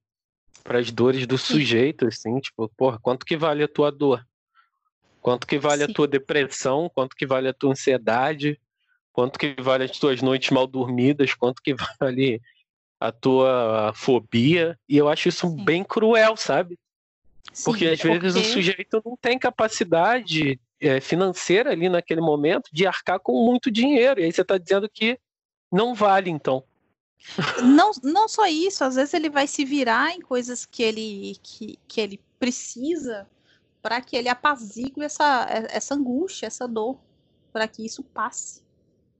Para 0.65 0.81
as 0.81 0.91
dores 0.91 1.25
do 1.25 1.39
sujeito, 1.39 2.09
assim, 2.09 2.41
tipo, 2.41 2.69
porra, 2.77 2.99
quanto 2.99 3.25
que 3.25 3.37
vale 3.37 3.63
a 3.63 3.69
tua 3.69 3.93
dor? 3.93 4.27
Quanto 5.21 5.47
que 5.47 5.59
vale 5.59 5.85
Sim. 5.85 5.91
a 5.91 5.95
tua 5.95 6.09
depressão? 6.09 6.91
Quanto 6.95 7.15
que 7.15 7.27
vale 7.27 7.49
a 7.49 7.53
tua 7.53 7.73
ansiedade? 7.73 8.59
Quanto 9.13 9.39
que 9.39 9.55
vale 9.61 9.85
as 9.85 9.99
tuas 9.99 10.23
noites 10.23 10.51
mal 10.51 10.67
dormidas? 10.67 11.35
Quanto 11.35 11.63
que 11.63 11.75
vale 12.01 12.41
a 12.99 13.13
tua 13.13 13.93
fobia? 13.95 14.79
E 14.89 14.97
eu 14.97 15.09
acho 15.09 15.29
isso 15.29 15.49
Sim. 15.49 15.65
bem 15.65 15.85
cruel, 15.85 16.37
sabe? 16.37 16.79
Sim, 17.53 17.65
porque 17.65 17.87
às 17.87 18.01
porque... 18.01 18.19
vezes 18.19 18.41
o 18.41 18.53
sujeito 18.53 19.03
não 19.05 19.17
tem 19.17 19.39
capacidade 19.39 20.59
é, 20.81 21.01
financeira 21.01 21.71
ali 21.71 21.89
naquele 21.89 22.21
momento 22.21 22.71
de 22.73 22.87
arcar 22.87 23.21
com 23.21 23.45
muito 23.45 23.71
dinheiro. 23.71 24.21
E 24.21 24.25
aí 24.25 24.33
você 24.33 24.43
está 24.43 24.57
dizendo 24.57 24.89
que 24.89 25.19
não 25.71 25.95
vale, 25.95 26.31
então. 26.31 26.65
Não, 27.63 27.91
não 28.03 28.29
só 28.29 28.47
isso, 28.47 28.83
às 28.83 28.95
vezes 28.95 29.13
ele 29.13 29.29
vai 29.29 29.47
se 29.47 29.65
virar 29.65 30.15
em 30.15 30.23
coisas 30.23 30.65
que 30.65 30.83
ele, 30.83 31.37
que, 31.43 31.79
que 31.87 32.01
ele 32.01 32.21
precisa 32.39 33.29
para 33.83 34.01
que 34.01 34.17
ele 34.17 34.29
apazigue 34.29 35.03
essa, 35.03 35.47
essa 35.71 35.95
angústia, 35.95 36.47
essa 36.47 36.67
dor, 36.67 37.01
para 37.53 37.67
que 37.67 37.85
isso 37.85 38.03
passe, 38.03 38.63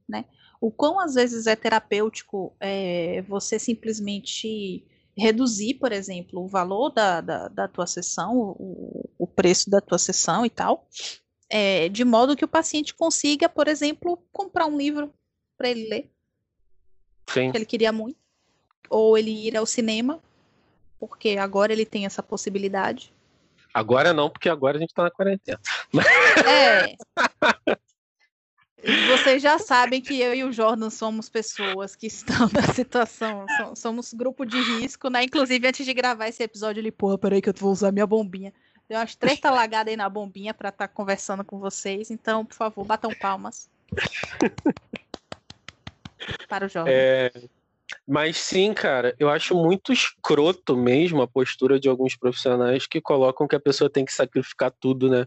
né? 0.09 0.25
O 0.61 0.71
quão 0.71 1.01
às 1.01 1.15
vezes 1.15 1.47
é 1.47 1.57
terapêutico 1.57 2.55
é, 2.61 3.23
você 3.23 3.59
simplesmente 3.59 4.85
reduzir, 5.17 5.75
por 5.75 5.93
exemplo, 5.93 6.43
o 6.43 6.49
valor 6.49 6.91
da, 6.91 7.21
da, 7.21 7.49
da 7.49 7.69
tua 7.69 7.87
sessão, 7.87 8.37
o, 8.59 9.11
o 9.19 9.27
preço 9.27 9.71
da 9.71 9.81
tua 9.81 9.99
sessão 9.99 10.45
e 10.45 10.51
tal, 10.51 10.87
é, 11.49 11.89
de 11.89 12.05
modo 12.05 12.37
que 12.37 12.45
o 12.45 12.49
paciente 12.49 12.95
consiga, 12.95 13.49
por 13.49 13.69
exemplo, 13.69 14.23
comprar 14.33 14.67
um 14.67 14.77
livro 14.77 15.13
para 15.57 15.69
ele 15.69 15.89
ler, 15.89 16.11
Sim. 17.29 17.51
que 17.51 17.59
ele 17.59 17.67
queria 17.67 17.93
muito, 17.93 18.19
ou 18.89 19.19
ele 19.19 19.49
ir 19.49 19.57
ao 19.57 19.67
cinema, 19.67 20.23
porque 20.99 21.31
agora 21.39 21.73
ele 21.73 21.85
tem 21.85 22.07
essa 22.07 22.23
possibilidade. 22.23 23.13
Agora 23.73 24.13
não, 24.13 24.29
porque 24.29 24.49
agora 24.49 24.77
a 24.77 24.81
gente 24.81 24.91
está 24.91 25.05
na 25.05 25.11
quarentena. 25.11 25.61
É. 26.47 26.97
Vocês 28.83 29.43
já 29.43 29.59
sabem 29.59 30.01
que 30.01 30.19
eu 30.19 30.35
e 30.35 30.43
o 30.43 30.51
Jordan 30.51 30.89
somos 30.89 31.29
pessoas 31.29 31.95
que 31.95 32.07
estão 32.07 32.49
na 32.51 32.63
situação, 32.73 33.45
somos 33.77 34.15
grupo 34.15 34.47
de 34.47 34.59
risco, 34.59 35.11
né? 35.11 35.23
Inclusive, 35.23 35.69
antes 35.69 35.85
de 35.85 35.93
gravar 35.93 36.29
esse 36.29 36.43
episódio, 36.43 36.81
ele, 36.81 36.91
porra, 36.91 37.19
peraí 37.19 37.43
que 37.43 37.51
eu 37.51 37.55
vou 37.59 37.73
usar 37.73 37.93
minha 37.93 38.07
bombinha. 38.07 38.55
Deu 38.89 38.99
umas 38.99 39.15
três 39.15 39.39
talagadas 39.39 39.91
aí 39.91 39.97
na 39.97 40.09
bombinha 40.09 40.55
para 40.55 40.71
estar 40.71 40.89
tá 40.89 40.93
conversando 40.93 41.45
com 41.45 41.59
vocês. 41.59 42.11
Então, 42.11 42.45
por 42.45 42.55
favor, 42.55 42.85
batam 42.85 43.11
palmas. 43.21 43.69
para 46.49 46.67
o 46.67 46.69
Jorge. 46.69 46.93
É, 46.93 47.33
mas 48.07 48.37
sim, 48.37 48.73
cara, 48.73 49.15
eu 49.19 49.29
acho 49.29 49.55
muito 49.55 49.93
escroto 49.93 50.77
mesmo 50.77 51.23
a 51.23 51.29
postura 51.29 51.79
de 51.79 51.89
alguns 51.89 52.17
profissionais 52.17 52.87
que 52.87 53.01
colocam 53.01 53.49
que 53.49 53.57
a 53.57 53.61
pessoa 53.61 53.91
tem 53.91 54.05
que 54.05 54.13
sacrificar 54.13 54.73
tudo, 54.81 55.09
né? 55.09 55.27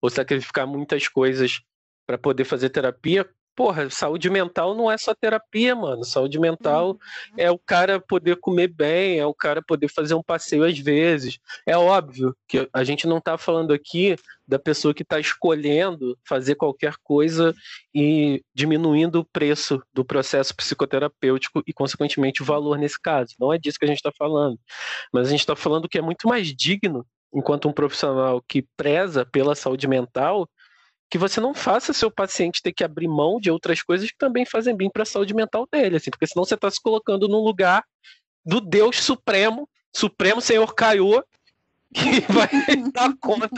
Ou 0.00 0.10
sacrificar 0.10 0.66
muitas 0.66 1.08
coisas 1.08 1.60
para 2.06 2.16
poder 2.16 2.44
fazer 2.44 2.70
terapia, 2.70 3.28
porra, 3.58 3.90
saúde 3.90 4.30
mental 4.30 4.72
não 4.72 4.88
é 4.88 4.96
só 4.96 5.12
terapia, 5.12 5.74
mano. 5.74 6.04
Saúde 6.04 6.38
mental 6.38 6.90
uhum. 6.90 6.98
é 7.36 7.50
o 7.50 7.58
cara 7.58 7.98
poder 7.98 8.36
comer 8.36 8.68
bem, 8.68 9.18
é 9.18 9.26
o 9.26 9.34
cara 9.34 9.60
poder 9.60 9.88
fazer 9.88 10.14
um 10.14 10.22
passeio 10.22 10.62
às 10.62 10.78
vezes. 10.78 11.40
É 11.66 11.76
óbvio 11.76 12.36
que 12.46 12.68
a 12.72 12.84
gente 12.84 13.04
não 13.04 13.20
tá 13.20 13.36
falando 13.36 13.72
aqui 13.72 14.14
da 14.46 14.60
pessoa 14.60 14.94
que 14.94 15.02
está 15.02 15.18
escolhendo 15.18 16.16
fazer 16.24 16.54
qualquer 16.54 16.94
coisa 17.02 17.52
e 17.92 18.44
diminuindo 18.54 19.18
o 19.18 19.24
preço 19.24 19.82
do 19.92 20.04
processo 20.04 20.54
psicoterapêutico 20.54 21.60
e, 21.66 21.72
consequentemente, 21.72 22.42
o 22.42 22.44
valor 22.44 22.78
nesse 22.78 23.00
caso. 23.02 23.34
Não 23.40 23.52
é 23.52 23.58
disso 23.58 23.76
que 23.76 23.84
a 23.86 23.88
gente 23.88 23.98
está 23.98 24.12
falando. 24.16 24.56
Mas 25.12 25.26
a 25.26 25.30
gente 25.32 25.40
está 25.40 25.56
falando 25.56 25.88
que 25.88 25.98
é 25.98 26.00
muito 26.00 26.28
mais 26.28 26.54
digno 26.54 27.04
enquanto 27.34 27.68
um 27.68 27.72
profissional 27.72 28.40
que 28.46 28.64
preza 28.76 29.26
pela 29.26 29.56
saúde 29.56 29.88
mental, 29.88 30.48
que 31.10 31.18
você 31.18 31.40
não 31.40 31.54
faça 31.54 31.92
seu 31.92 32.10
paciente 32.10 32.62
ter 32.62 32.72
que 32.72 32.84
abrir 32.84 33.08
mão 33.08 33.40
de 33.40 33.50
outras 33.50 33.82
coisas 33.82 34.10
que 34.10 34.18
também 34.18 34.44
fazem 34.44 34.76
bem 34.76 34.90
para 34.90 35.02
a 35.02 35.06
saúde 35.06 35.34
mental 35.34 35.66
dele, 35.70 35.96
assim, 35.96 36.10
porque 36.10 36.26
senão 36.26 36.44
você 36.44 36.54
está 36.54 36.70
se 36.70 36.80
colocando 36.80 37.26
no 37.28 37.42
lugar 37.42 37.82
do 38.44 38.60
Deus 38.60 38.96
Supremo, 38.96 39.68
Supremo 39.94 40.40
Senhor 40.40 40.74
Caiô, 40.74 41.24
que 41.94 42.20
vai 42.30 42.48
dar 42.92 43.16
conta 43.20 43.48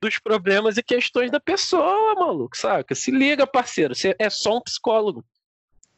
dos 0.00 0.18
problemas 0.18 0.76
e 0.76 0.82
questões 0.82 1.30
da 1.30 1.38
pessoa, 1.38 2.14
maluco, 2.14 2.56
saca? 2.56 2.94
Se 2.94 3.10
liga, 3.10 3.46
parceiro, 3.46 3.94
você 3.94 4.14
é 4.18 4.28
só 4.28 4.56
um 4.56 4.62
psicólogo. 4.62 5.24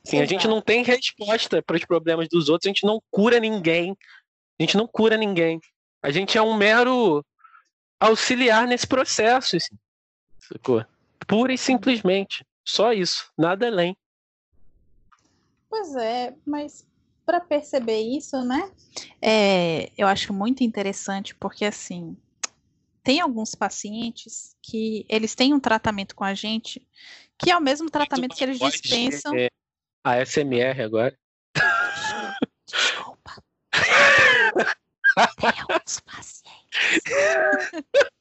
Sim, 0.04 0.20
a 0.20 0.24
gente 0.24 0.48
não 0.48 0.62
tem 0.62 0.82
resposta 0.82 1.62
para 1.62 1.76
os 1.76 1.84
problemas 1.84 2.28
dos 2.28 2.48
outros, 2.48 2.66
a 2.66 2.70
gente 2.70 2.86
não 2.86 3.02
cura 3.10 3.38
ninguém. 3.38 3.96
A 4.58 4.62
gente 4.62 4.76
não 4.76 4.86
cura 4.86 5.16
ninguém. 5.16 5.60
A 6.02 6.10
gente 6.10 6.38
é 6.38 6.42
um 6.42 6.54
mero 6.54 7.24
auxiliar 7.98 8.66
nesse 8.66 8.86
processo, 8.86 9.56
assim, 9.56 9.76
sacou? 10.52 10.84
Pura 11.26 11.52
e 11.52 11.58
simplesmente. 11.58 12.44
Só 12.64 12.92
isso, 12.92 13.30
nada 13.36 13.66
além. 13.66 13.96
Pois 15.68 15.94
é, 15.94 16.34
mas 16.44 16.86
para 17.24 17.40
perceber 17.40 18.00
isso, 18.00 18.42
né? 18.42 18.70
É, 19.22 19.92
eu 19.96 20.06
acho 20.08 20.32
muito 20.32 20.64
interessante 20.64 21.34
porque 21.34 21.64
assim 21.64 22.16
tem 23.02 23.20
alguns 23.20 23.54
pacientes 23.54 24.56
que 24.60 25.06
eles 25.08 25.34
têm 25.34 25.54
um 25.54 25.60
tratamento 25.60 26.14
com 26.14 26.24
a 26.24 26.34
gente 26.34 26.86
que 27.38 27.50
é 27.50 27.56
o 27.56 27.60
mesmo 27.60 27.88
tratamento 27.88 28.36
que 28.36 28.44
eles 28.44 28.58
dispensam. 28.58 29.34
É, 29.34 29.48
a 30.04 30.24
SMR 30.24 30.82
agora. 30.82 31.18
Desculpa. 32.66 33.42
tem 35.40 35.60
alguns 35.68 36.00
pacientes. 36.00 36.50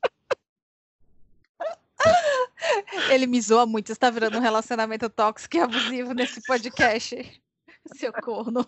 Ele 3.12 3.28
me 3.28 3.42
zoa 3.42 3.66
muito, 3.66 3.92
está 3.92 4.10
virando 4.10 4.38
um 4.38 4.42
relacionamento 4.42 5.10
tóxico 5.10 5.58
e 5.58 5.60
abusivo 5.60 6.14
nesse 6.14 6.42
podcast. 6.44 7.42
Seu 7.96 8.14
corno. 8.14 8.68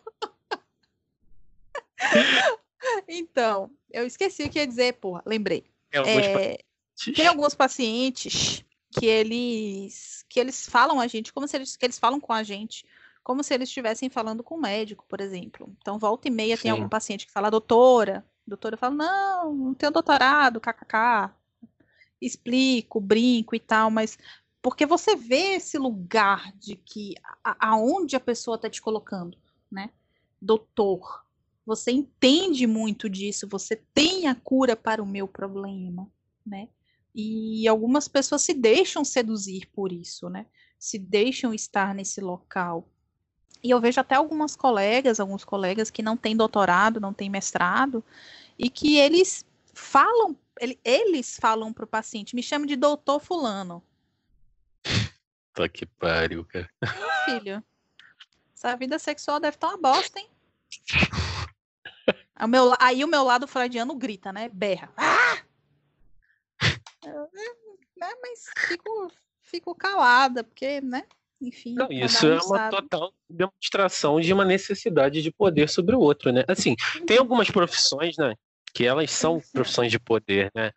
Então, 3.07 3.69
eu 3.91 4.07
esqueci 4.07 4.41
o 4.43 4.49
que 4.49 4.57
ia 4.57 4.65
dizer, 4.65 4.93
porra. 4.93 5.21
Lembrei. 5.23 5.65
É, 5.91 6.57
tem 7.15 7.27
alguns 7.27 7.53
pacientes 7.53 8.65
que 8.91 9.05
eles 9.05 10.25
que 10.27 10.39
eles 10.39 10.67
falam 10.67 10.99
a 10.99 11.05
gente 11.05 11.31
como 11.31 11.47
se 11.47 11.57
eles 11.57 11.77
que 11.77 11.85
eles 11.85 11.99
falam 11.99 12.19
com 12.19 12.33
a 12.33 12.41
gente 12.41 12.85
como 13.23 13.43
se 13.43 13.53
eles 13.53 13.69
estivessem 13.69 14.09
falando 14.09 14.43
com 14.43 14.55
o 14.55 14.59
médico, 14.59 15.05
por 15.07 15.21
exemplo. 15.21 15.73
Então, 15.79 15.99
volta 15.99 16.27
e 16.27 16.31
meia 16.31 16.57
Sim. 16.57 16.63
tem 16.63 16.71
algum 16.71 16.89
paciente 16.89 17.27
que 17.27 17.31
fala 17.31 17.51
doutora, 17.51 18.25
doutora 18.45 18.75
fala 18.75 18.95
não, 18.95 19.53
não 19.53 19.73
tenho 19.73 19.91
doutorado, 19.91 20.59
kkk. 20.59 21.31
Explico, 22.21 22.99
brinco 22.99 23.55
e 23.55 23.59
tal, 23.59 23.89
mas 23.89 24.17
porque 24.61 24.85
você 24.85 25.15
vê 25.15 25.55
esse 25.55 25.77
lugar 25.77 26.53
de 26.57 26.75
que 26.75 27.15
a, 27.43 27.71
aonde 27.71 28.15
a 28.15 28.19
pessoa 28.19 28.55
está 28.55 28.69
te 28.69 28.81
colocando, 28.81 29.37
né? 29.71 29.89
Doutor, 30.39 31.25
você 31.65 31.91
entende 31.91 32.67
muito 32.67 33.09
disso, 33.09 33.47
você 33.47 33.75
tem 33.93 34.27
a 34.27 34.35
cura 34.35 34.75
para 34.75 35.01
o 35.01 35.05
meu 35.05 35.27
problema, 35.27 36.07
né? 36.45 36.69
E 37.13 37.67
algumas 37.67 38.07
pessoas 38.07 38.41
se 38.43 38.53
deixam 38.53 39.03
seduzir 39.03 39.67
por 39.73 39.91
isso, 39.91 40.29
né? 40.29 40.45
Se 40.79 40.97
deixam 40.97 41.53
estar 41.53 41.93
nesse 41.93 42.21
local. 42.21 42.87
E 43.63 43.69
eu 43.69 43.79
vejo 43.79 43.99
até 43.99 44.15
algumas 44.15 44.55
colegas, 44.55 45.19
alguns 45.19 45.43
colegas 45.43 45.91
que 45.91 46.01
não 46.01 46.17
têm 46.17 46.35
doutorado, 46.35 46.99
não 46.99 47.13
têm 47.13 47.29
mestrado, 47.29 48.03
e 48.57 48.69
que 48.69 48.97
eles 48.97 49.45
falam, 49.73 50.35
eles 50.83 51.37
falam 51.39 51.73
para 51.73 51.85
o 51.85 51.87
paciente, 51.87 52.35
me 52.35 52.43
chame 52.43 52.67
de 52.67 52.75
doutor 52.75 53.19
fulano. 53.19 53.83
Tá 55.53 55.67
que 55.67 55.85
pariu, 55.85 56.45
cara. 56.45 56.69
Filho, 57.25 57.61
essa 58.55 58.73
vida 58.77 58.97
sexual 58.97 59.37
deve 59.37 59.57
estar 59.57 59.67
uma 59.67 59.77
bosta, 59.77 60.17
hein? 60.17 60.29
O 62.41 62.47
meu, 62.47 62.73
aí 62.79 63.03
o 63.03 63.07
meu 63.07 63.21
lado 63.21 63.45
freudiano 63.47 63.93
grita, 63.93 64.31
né? 64.31 64.47
Berra. 64.47 64.89
Ah! 64.95 65.43
Eu, 67.05 67.29
né? 67.33 68.13
Mas 68.21 68.49
fico, 68.67 69.11
fico 69.41 69.75
calada, 69.75 70.43
porque, 70.43 70.79
né? 70.81 71.03
Enfim. 71.39 71.73
Não, 71.73 71.87
isso 71.91 72.25
é 72.25 72.35
uma 72.35 72.57
sabe. 72.57 72.75
total 72.77 73.13
demonstração 73.29 74.19
de 74.19 74.31
uma 74.31 74.45
necessidade 74.45 75.21
de 75.21 75.31
poder 75.31 75.69
sobre 75.69 75.95
o 75.95 75.99
outro, 75.99 76.31
né? 76.31 76.43
Assim, 76.47 76.75
tem 77.05 77.17
algumas 77.17 77.49
profissões, 77.49 78.15
né? 78.17 78.35
Que 78.73 78.85
elas 78.85 79.11
são 79.11 79.41
profissões 79.53 79.91
de 79.91 79.99
poder, 79.99 80.51
né? 80.55 80.71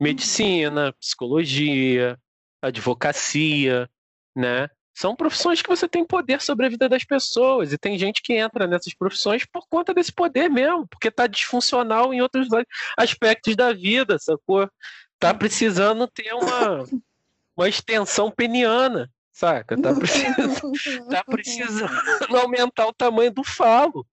Medicina, 0.00 0.92
psicologia, 0.94 2.18
advocacia, 2.62 3.88
né? 4.34 4.68
São 4.98 5.14
profissões 5.14 5.62
que 5.62 5.68
você 5.68 5.88
tem 5.88 6.04
poder 6.04 6.42
sobre 6.42 6.66
a 6.66 6.68
vida 6.68 6.88
das 6.88 7.04
pessoas. 7.04 7.72
E 7.72 7.78
tem 7.78 7.96
gente 7.96 8.20
que 8.20 8.32
entra 8.32 8.66
nessas 8.66 8.92
profissões 8.94 9.44
por 9.46 9.64
conta 9.68 9.94
desse 9.94 10.12
poder 10.12 10.48
mesmo, 10.48 10.88
porque 10.88 11.08
tá 11.08 11.28
disfuncional 11.28 12.12
em 12.12 12.20
outros 12.20 12.48
aspectos 12.96 13.54
da 13.54 13.72
vida, 13.72 14.18
sacou? 14.18 14.68
Tá 15.16 15.32
precisando 15.32 16.08
ter 16.08 16.32
uma, 16.34 16.84
uma 17.56 17.68
extensão 17.68 18.28
peniana, 18.28 19.08
saca? 19.32 19.80
Tá 19.80 19.94
precisando, 19.94 20.72
tá 21.08 21.24
precisando 21.24 22.36
aumentar 22.36 22.88
o 22.88 22.92
tamanho 22.92 23.32
do 23.32 23.44
falo, 23.44 24.04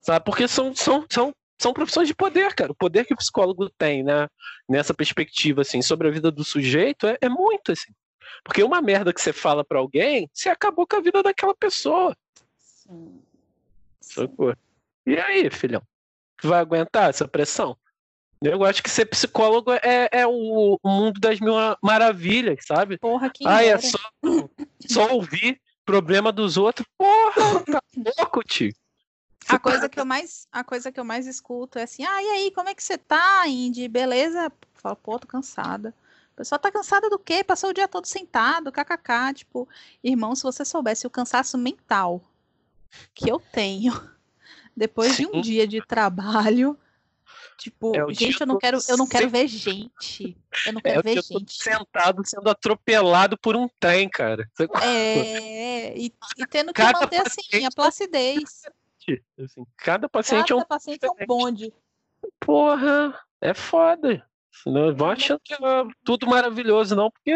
sabe? 0.00 0.24
Porque 0.24 0.48
são, 0.48 0.74
são, 0.74 1.04
são, 1.10 1.34
são 1.60 1.74
profissões 1.74 2.08
de 2.08 2.14
poder, 2.14 2.54
cara. 2.54 2.72
O 2.72 2.74
poder 2.74 3.04
que 3.04 3.12
o 3.12 3.16
psicólogo 3.16 3.68
tem, 3.68 4.02
né? 4.02 4.28
Nessa 4.66 4.94
perspectiva, 4.94 5.60
assim, 5.60 5.82
sobre 5.82 6.08
a 6.08 6.10
vida 6.10 6.30
do 6.30 6.42
sujeito 6.42 7.06
é, 7.06 7.18
é 7.20 7.28
muito, 7.28 7.72
assim. 7.72 7.92
Porque 8.42 8.62
uma 8.62 8.80
merda 8.80 9.12
que 9.12 9.20
você 9.20 9.30
fala 9.30 9.62
para 9.62 9.78
alguém, 9.78 10.30
você 10.32 10.48
acabou 10.48 10.86
com 10.86 10.96
a 10.96 11.00
vida 11.00 11.22
daquela 11.22 11.54
pessoa. 11.54 12.16
Sim. 12.56 13.20
Sacou? 14.00 14.56
E 15.06 15.18
aí, 15.18 15.50
filhão? 15.50 15.82
Vai 16.42 16.60
aguentar 16.60 17.10
essa 17.10 17.28
pressão? 17.28 17.76
Eu 18.42 18.64
acho 18.64 18.82
que 18.82 18.88
ser 18.88 19.04
psicólogo 19.04 19.70
é, 19.70 20.08
é 20.10 20.26
o, 20.26 20.78
o 20.82 20.88
mundo 20.88 21.20
das 21.20 21.40
mil 21.40 21.52
maravilhas, 21.82 22.64
sabe? 22.66 22.96
Porra, 22.96 23.28
que 23.28 23.46
Ai, 23.46 23.68
é 23.68 23.76
só, 23.76 23.98
só 24.88 25.12
ouvir 25.12 25.60
problema 25.84 26.32
dos 26.32 26.56
outros. 26.56 26.88
Porra, 26.96 27.62
tá 27.64 27.82
louco, 28.18 28.42
tio. 28.42 28.72
A 29.48 29.58
coisa 29.58 29.88
que 29.88 29.98
eu 29.98 30.04
mais, 30.04 30.46
a 30.52 30.62
coisa 30.62 30.92
que 30.92 31.00
eu 31.00 31.04
mais 31.04 31.26
escuto 31.26 31.78
é 31.78 31.82
assim: 31.82 32.04
"Ah, 32.04 32.22
e 32.22 32.26
aí, 32.26 32.50
como 32.52 32.68
é 32.68 32.74
que 32.74 32.82
você 32.82 32.98
tá, 32.98 33.46
Indy? 33.46 33.88
Beleza?" 33.88 34.52
Falo, 34.74 34.96
pô, 34.96 35.18
tô 35.18 35.26
cansada 35.26 35.94
pessoa 36.40 36.58
tá 36.58 36.72
cansada 36.72 37.10
do 37.10 37.18
quê? 37.18 37.44
Passou 37.44 37.68
o 37.68 37.74
dia 37.74 37.86
todo 37.86 38.06
sentado, 38.06 38.72
kkk. 38.72 39.34
Tipo, 39.34 39.68
irmão, 40.02 40.34
se 40.34 40.42
você 40.42 40.64
soubesse 40.64 41.06
o 41.06 41.10
cansaço 41.10 41.58
mental 41.58 42.22
que 43.14 43.30
eu 43.30 43.38
tenho 43.38 43.92
depois 44.74 45.16
Sim. 45.16 45.30
de 45.30 45.36
um 45.36 45.40
dia 45.40 45.66
de 45.66 45.84
trabalho. 45.84 46.78
Tipo, 47.58 47.94
é 47.94 48.14
gente, 48.14 48.40
eu 48.40 48.46
não 48.46 48.56
quero, 48.56 48.78
eu 48.88 48.96
não 48.96 49.06
quero 49.06 49.28
ver 49.28 49.46
gente. 49.46 50.34
Eu 50.64 50.72
não 50.72 50.80
é 50.82 50.82
quero 50.82 51.00
é 51.00 51.02
ver 51.02 51.22
gente. 51.22 51.62
sentado 51.62 52.22
sendo 52.26 52.48
atropelado 52.48 53.36
por 53.36 53.54
um 53.54 53.68
trem, 53.78 54.08
cara. 54.08 54.50
É, 54.82 55.94
e, 55.96 56.10
e 56.38 56.46
tendo 56.46 56.68
que 56.68 56.80
cada 56.80 57.00
manter 57.00 57.20
assim, 57.20 57.66
a 57.66 57.70
placidez. 57.70 58.62
Assim, 59.38 59.64
cada 59.76 60.08
paciente 60.08 60.48
cada 60.48 60.60
é 60.60 60.64
um 60.64 60.66
paciente 60.66 61.04
é 61.04 61.10
um 61.10 61.26
bonde. 61.26 61.72
Porra, 62.38 63.18
é 63.40 63.54
foda. 63.54 64.26
Não 64.66 64.94
vão 64.94 65.10
achando 65.10 65.40
que 65.42 65.54
é 65.54 65.58
tudo 66.04 66.26
maravilhoso, 66.26 66.94
não, 66.94 67.10
porque 67.10 67.32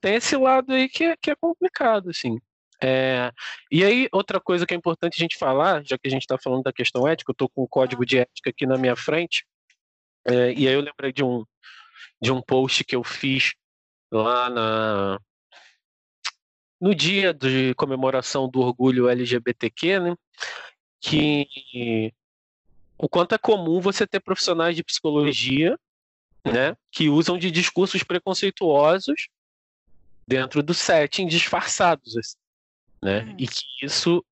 tem 0.00 0.14
esse 0.14 0.36
lado 0.36 0.72
aí 0.72 0.88
que 0.88 1.04
é, 1.04 1.16
que 1.16 1.30
é 1.30 1.34
complicado, 1.34 2.10
assim. 2.10 2.38
É, 2.82 3.30
e 3.70 3.84
aí, 3.84 4.08
outra 4.10 4.40
coisa 4.40 4.64
que 4.64 4.72
é 4.72 4.76
importante 4.76 5.16
a 5.18 5.22
gente 5.22 5.36
falar, 5.36 5.84
já 5.84 5.98
que 5.98 6.08
a 6.08 6.10
gente 6.10 6.22
está 6.22 6.38
falando 6.38 6.62
da 6.62 6.72
questão 6.72 7.06
ética, 7.06 7.30
eu 7.30 7.32
estou 7.32 7.48
com 7.48 7.62
o 7.62 7.68
código 7.68 8.06
de 8.06 8.18
ética 8.18 8.48
aqui 8.50 8.66
na 8.66 8.78
minha 8.78 8.96
frente, 8.96 9.44
é, 10.24 10.52
e 10.52 10.66
aí 10.66 10.74
eu 10.74 10.80
lembrei 10.80 11.12
de 11.12 11.22
um, 11.22 11.44
de 12.22 12.32
um 12.32 12.40
post 12.40 12.84
que 12.84 12.96
eu 12.96 13.04
fiz 13.04 13.52
lá 14.10 14.48
na, 14.48 15.20
no 16.80 16.94
dia 16.94 17.34
de 17.34 17.74
comemoração 17.74 18.48
do 18.48 18.60
orgulho 18.60 19.08
LGBTQ, 19.08 20.00
né, 20.00 20.16
que 21.00 22.12
o 22.96 23.08
quanto 23.08 23.34
é 23.34 23.38
comum 23.38 23.80
você 23.80 24.06
ter 24.06 24.20
profissionais 24.20 24.76
de 24.76 24.84
psicologia 24.84 25.78
né, 26.44 26.76
que 26.90 27.08
usam 27.08 27.38
de 27.38 27.50
discursos 27.50 28.02
preconceituosos 28.02 29.28
dentro 30.26 30.62
do 30.62 30.72
setting 30.72 31.26
disfarçados, 31.26 32.16
assim, 32.16 32.36
né? 33.02 33.24
Uhum. 33.24 33.36
E 33.38 33.46
que 33.46 33.64
isso 33.82 34.24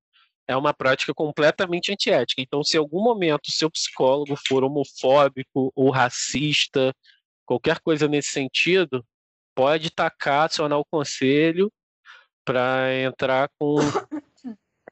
é 0.47 0.57
uma 0.57 0.73
prática 0.73 1.13
completamente 1.13 1.93
antiética. 1.93 2.41
Então, 2.41 2.65
se 2.65 2.77
em 2.77 2.81
algum 2.81 3.03
momento 3.03 3.51
seu 3.51 3.71
psicólogo 3.71 4.35
for 4.47 4.65
homofóbico 4.65 5.71
ou 5.75 5.91
racista, 5.91 6.95
qualquer 7.45 7.81
coisa 7.81 8.09
nesse 8.09 8.31
sentido, 8.31 9.05
pode 9.55 9.91
tacar, 9.91 10.47
acionar 10.47 10.79
o 10.79 10.87
conselho 10.91 11.71
para 12.49 12.99
entrar 13.03 13.51
com, 13.59 13.77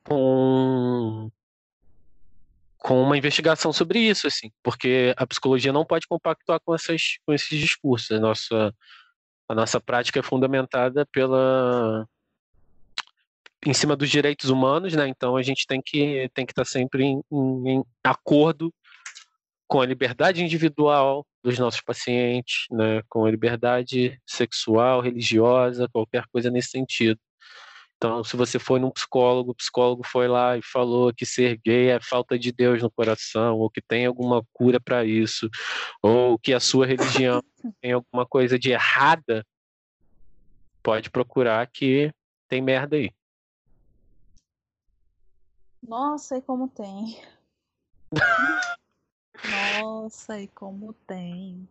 com 0.04 1.30
com 2.76 3.02
uma 3.02 3.16
investigação 3.16 3.72
sobre 3.72 3.98
isso, 3.98 4.26
assim, 4.26 4.52
porque 4.62 5.14
a 5.16 5.26
psicologia 5.26 5.72
não 5.72 5.86
pode 5.86 6.06
compactuar 6.06 6.60
com, 6.60 6.74
essas, 6.74 7.16
com 7.24 7.32
esses 7.32 7.58
discursos. 7.58 8.12
A 8.12 8.20
nossa, 8.20 8.74
a 9.48 9.54
nossa 9.54 9.80
prática 9.80 10.20
é 10.20 10.22
fundamentada 10.22 11.06
pela 11.06 12.06
em 13.64 13.72
cima 13.72 13.96
dos 13.96 14.10
direitos 14.10 14.50
humanos, 14.50 14.92
né? 14.92 15.08
Então 15.08 15.34
a 15.34 15.42
gente 15.42 15.66
tem 15.66 15.80
que 15.82 16.30
tem 16.34 16.44
que 16.44 16.52
estar 16.52 16.66
sempre 16.66 17.04
em, 17.04 17.22
em, 17.32 17.82
acordo 18.04 18.72
com 19.66 19.80
a 19.80 19.86
liberdade 19.86 20.44
individual 20.44 21.26
dos 21.42 21.58
nossos 21.58 21.80
pacientes, 21.80 22.66
né? 22.70 23.02
Com 23.08 23.24
a 23.24 23.30
liberdade 23.30 24.20
sexual, 24.26 25.00
religiosa, 25.00 25.88
qualquer 25.88 26.26
coisa 26.30 26.50
nesse 26.50 26.68
sentido. 26.68 27.18
Então, 27.96 28.22
se 28.22 28.36
você 28.36 28.58
foi 28.58 28.78
num 28.78 28.90
psicólogo, 28.90 29.52
o 29.52 29.54
psicólogo 29.54 30.02
foi 30.04 30.28
lá 30.28 30.56
e 30.56 30.62
falou 30.62 31.14
que 31.14 31.24
ser 31.24 31.58
gay 31.64 31.88
é 31.90 32.00
falta 32.00 32.38
de 32.38 32.52
Deus 32.52 32.82
no 32.82 32.90
coração, 32.90 33.56
ou 33.56 33.70
que 33.70 33.80
tem 33.80 34.04
alguma 34.04 34.44
cura 34.52 34.78
para 34.78 35.04
isso, 35.04 35.48
ou 36.02 36.38
que 36.38 36.52
a 36.52 36.60
sua 36.60 36.86
religião 36.86 37.42
tem 37.80 37.92
alguma 37.92 38.26
coisa 38.26 38.58
de 38.58 38.70
errada, 38.70 39.46
pode 40.82 41.10
procurar 41.10 41.66
que 41.68 42.12
tem 42.48 42.60
merda 42.60 42.96
aí. 42.96 43.10
Nossa, 45.82 46.36
e 46.36 46.42
como 46.42 46.68
tem. 46.68 47.22
Nossa, 49.80 50.38
e 50.38 50.48
como 50.48 50.92
tem. 51.06 51.66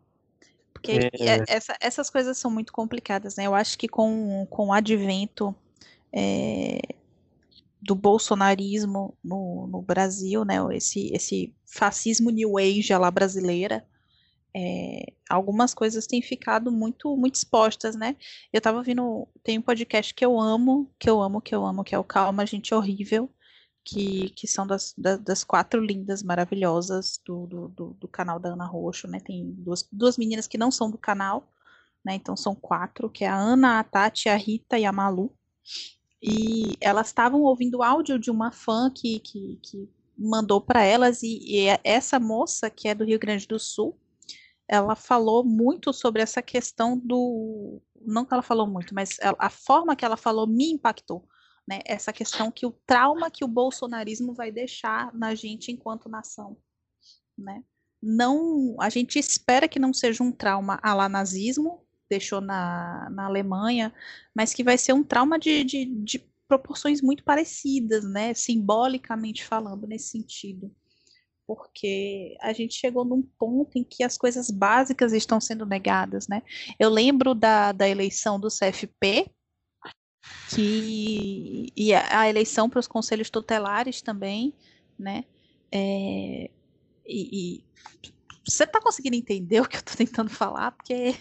Porque 0.73 0.91
é. 0.91 1.43
essa, 1.47 1.77
essas 1.79 2.09
coisas 2.09 2.37
são 2.37 2.49
muito 2.49 2.73
complicadas, 2.73 3.35
né? 3.35 3.45
Eu 3.45 3.53
acho 3.53 3.77
que 3.77 3.87
com, 3.87 4.47
com 4.49 4.67
o 4.67 4.73
advento 4.73 5.55
é, 6.15 6.79
do 7.81 7.93
bolsonarismo 7.93 9.15
no, 9.23 9.67
no, 9.67 9.81
Brasil, 9.81 10.45
né? 10.45 10.55
Esse, 10.71 11.11
esse 11.13 11.53
fascismo 11.65 12.31
new 12.31 12.57
age 12.57 12.95
lá 12.97 13.11
brasileira, 13.11 13.85
é, 14.55 15.13
algumas 15.29 15.73
coisas 15.73 16.07
têm 16.07 16.21
ficado 16.21 16.71
muito 16.71 17.15
muito 17.17 17.35
expostas, 17.35 17.95
né? 17.95 18.15
Eu 18.53 18.61
tava 18.61 18.77
ouvindo, 18.77 19.27
tem 19.43 19.59
um 19.59 19.61
podcast 19.61 20.13
que 20.13 20.25
eu 20.25 20.39
amo, 20.39 20.89
que 20.97 21.09
eu 21.09 21.21
amo, 21.21 21.41
que 21.41 21.53
eu 21.53 21.65
amo, 21.65 21.83
que 21.83 21.93
é 21.93 21.99
o 21.99 22.03
Calma, 22.03 22.45
Gente 22.45 22.73
Horrível, 22.73 23.29
que, 23.83 24.29
que 24.29 24.47
são 24.47 24.65
das, 24.65 24.93
das, 24.97 25.19
das 25.19 25.43
quatro 25.43 25.79
lindas 25.79 26.23
maravilhosas 26.23 27.21
do, 27.25 27.45
do, 27.45 27.67
do, 27.67 27.93
do, 27.99 28.07
canal 28.07 28.39
da 28.39 28.49
Ana 28.49 28.65
Roxo, 28.65 29.07
né? 29.07 29.19
Tem 29.19 29.51
duas, 29.51 29.87
duas 29.91 30.17
meninas 30.17 30.47
que 30.47 30.57
não 30.57 30.71
são 30.71 30.89
do 30.89 30.97
canal, 30.97 31.47
né? 32.03 32.15
Então 32.15 32.35
são 32.37 32.55
quatro, 32.55 33.09
que 33.09 33.25
é 33.25 33.27
a 33.27 33.35
Ana, 33.35 33.79
a 33.79 33.83
Tati, 33.83 34.29
a 34.29 34.35
Rita 34.37 34.79
e 34.79 34.85
a 34.85 34.91
Malu. 34.91 35.31
E 36.27 36.75
elas 36.81 37.07
estavam 37.07 37.41
ouvindo 37.41 37.83
áudio 37.83 38.17
de 38.17 38.31
uma 38.31 38.51
fã 38.51 38.89
que, 38.89 39.19
que, 39.19 39.59
que 39.61 39.89
mandou 40.17 40.59
para 40.59 40.83
elas, 40.83 41.21
e, 41.21 41.39
e 41.43 41.67
essa 41.83 42.19
moça, 42.19 42.69
que 42.69 42.87
é 42.87 42.95
do 42.95 43.05
Rio 43.05 43.19
Grande 43.19 43.47
do 43.47 43.59
Sul, 43.59 43.97
ela 44.67 44.95
falou 44.95 45.43
muito 45.43 45.93
sobre 45.93 46.21
essa 46.21 46.41
questão 46.41 46.97
do. 46.97 47.79
Não 48.01 48.25
que 48.25 48.33
ela 48.33 48.41
falou 48.41 48.65
muito, 48.65 48.95
mas 48.95 49.17
a 49.21 49.49
forma 49.49 49.95
que 49.95 50.03
ela 50.03 50.17
falou 50.17 50.47
me 50.47 50.71
impactou 50.71 51.27
né? 51.67 51.79
Essa 51.85 52.13
questão 52.13 52.51
que 52.51 52.65
o 52.65 52.71
trauma 52.85 53.31
que 53.31 53.43
o 53.43 53.47
bolsonarismo 53.47 54.33
vai 54.33 54.51
deixar 54.51 55.13
na 55.13 55.33
gente 55.33 55.71
enquanto 55.71 56.09
nação, 56.09 56.57
né? 57.37 57.63
Não, 58.01 58.75
a 58.79 58.89
gente 58.89 59.17
espera 59.17 59.67
que 59.67 59.79
não 59.79 59.91
seja 59.91 60.23
um 60.23 60.31
trauma 60.31 60.79
a 60.83 60.93
lá 60.93 61.09
nazismo, 61.09 61.84
deixou 62.09 62.41
na, 62.41 63.09
na 63.11 63.25
Alemanha, 63.25 63.93
mas 64.33 64.53
que 64.53 64.63
vai 64.63 64.77
ser 64.77 64.93
um 64.93 65.03
trauma 65.03 65.39
de, 65.39 65.63
de, 65.63 65.85
de 65.85 66.19
proporções 66.47 67.01
muito 67.01 67.23
parecidas, 67.23 68.03
né? 68.03 68.33
Simbolicamente 68.33 69.43
falando, 69.43 69.87
nesse 69.87 70.09
sentido 70.09 70.71
porque 71.47 72.35
a 72.41 72.51
gente 72.53 72.73
chegou 72.73 73.05
num 73.05 73.21
ponto 73.21 73.77
em 73.77 73.83
que 73.83 74.03
as 74.03 74.17
coisas 74.17 74.49
básicas 74.49 75.13
estão 75.13 75.39
sendo 75.39 75.65
negadas, 75.65 76.27
né? 76.27 76.41
Eu 76.79 76.89
lembro 76.89 77.35
da, 77.35 77.71
da 77.71 77.87
eleição 77.87 78.39
do 78.39 78.47
CFP, 78.47 79.29
que 80.49 81.71
e 81.75 81.93
a, 81.93 82.27
eleição 82.27 82.69
para 82.69 82.79
os 82.79 82.87
conselhos 82.87 83.29
tutelares 83.29 84.01
também, 84.01 84.53
né? 84.97 85.23
É, 85.71 86.49
e, 87.05 87.59
e, 87.59 87.63
você 88.47 88.63
está 88.63 88.79
conseguindo 88.81 89.15
entender 89.15 89.61
o 89.61 89.67
que 89.67 89.75
eu 89.75 89.79
estou 89.79 89.95
tentando 89.95 90.29
falar? 90.29 90.71
Porque 90.71 91.15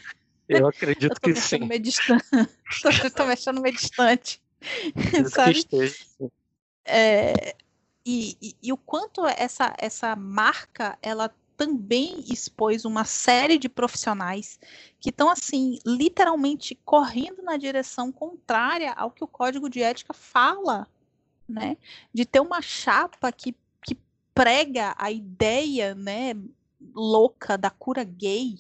eu 0.49 0.67
acredito 0.67 1.13
eu 1.13 1.21
que 1.21 1.35
sim. 1.35 1.61
Meio 1.61 1.81
distante. 1.81 2.25
Estou 3.05 3.27
me 3.27 3.33
achando 3.33 3.61
meio 3.61 3.75
distante. 3.75 4.41
sabe? 5.31 5.65
É, 6.85 7.55
e, 8.05 8.37
e, 8.41 8.57
e, 8.63 8.73
o 8.73 8.77
quanto 8.77 9.27
essa, 9.27 9.75
essa 9.79 10.15
marca 10.15 10.99
ela 11.01 11.35
também 11.57 12.25
expôs 12.31 12.85
uma 12.85 13.05
série 13.05 13.59
de 13.59 13.69
profissionais 13.69 14.59
que 15.01 15.11
estão, 15.11 15.31
assim, 15.31 15.79
literalmente 15.87 16.75
correndo 16.85 17.43
na 17.43 17.57
direção 17.57 18.11
contrária 18.11 18.93
ao 18.93 19.11
que 19.11 19.25
o 19.25 19.29
código 19.29 19.71
de 19.71 19.81
ética 19.81 20.13
fala, 20.13 20.87
né? 21.49 21.77
De 22.13 22.25
ter 22.25 22.41
uma 22.41 22.61
chapa 22.61 23.31
que, 23.31 23.55
que 23.83 23.97
prega 24.35 24.95
a 24.99 25.11
ideia, 25.11 25.95
né, 25.95 26.35
louca 26.93 27.57
da 27.57 27.71
cura 27.71 28.05
gay, 28.05 28.59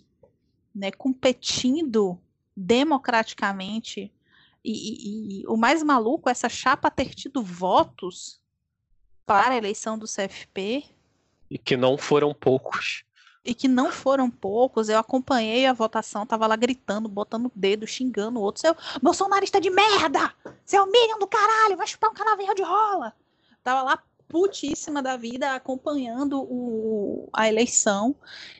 né, 0.74 0.90
competindo 0.90 2.18
democraticamente. 2.56 4.12
E, 4.64 4.72
e, 4.72 5.40
e 5.42 5.46
o 5.46 5.56
mais 5.56 5.82
maluco, 5.82 6.28
essa 6.28 6.48
chapa 6.48 6.90
ter 6.90 7.14
tido 7.14 7.42
votos 7.42 8.40
para 9.26 9.52
a 9.52 9.56
eleição 9.56 9.98
do 9.98 10.06
CFP, 10.06 10.84
e 11.54 11.58
que 11.58 11.76
não 11.76 11.96
foram 11.96 12.34
poucos. 12.34 13.04
E 13.44 13.54
que 13.54 13.68
não 13.68 13.92
foram 13.92 14.30
poucos. 14.30 14.88
Eu 14.88 14.98
acompanhei 14.98 15.66
a 15.66 15.72
votação, 15.72 16.26
tava 16.26 16.46
lá 16.46 16.56
gritando, 16.56 17.08
botando 17.08 17.46
o 17.46 17.52
dedo, 17.54 17.86
xingando 17.86 18.40
o 18.40 18.42
outro. 18.42 18.62
Seu 18.62 18.76
bolsonarista 19.02 19.60
de 19.60 19.70
merda! 19.70 20.34
Seu 20.64 20.86
Minion 20.86 21.18
do 21.18 21.26
caralho, 21.26 21.76
vai 21.76 21.86
chupar 21.86 22.10
um 22.10 22.14
canavial 22.14 22.54
de 22.54 22.62
rola! 22.62 23.14
Tava 23.62 23.82
lá 23.82 24.02
putíssima 24.28 25.02
da 25.02 25.16
vida, 25.16 25.54
acompanhando 25.54 26.40
o, 26.42 27.28
a 27.32 27.46
eleição. 27.46 28.16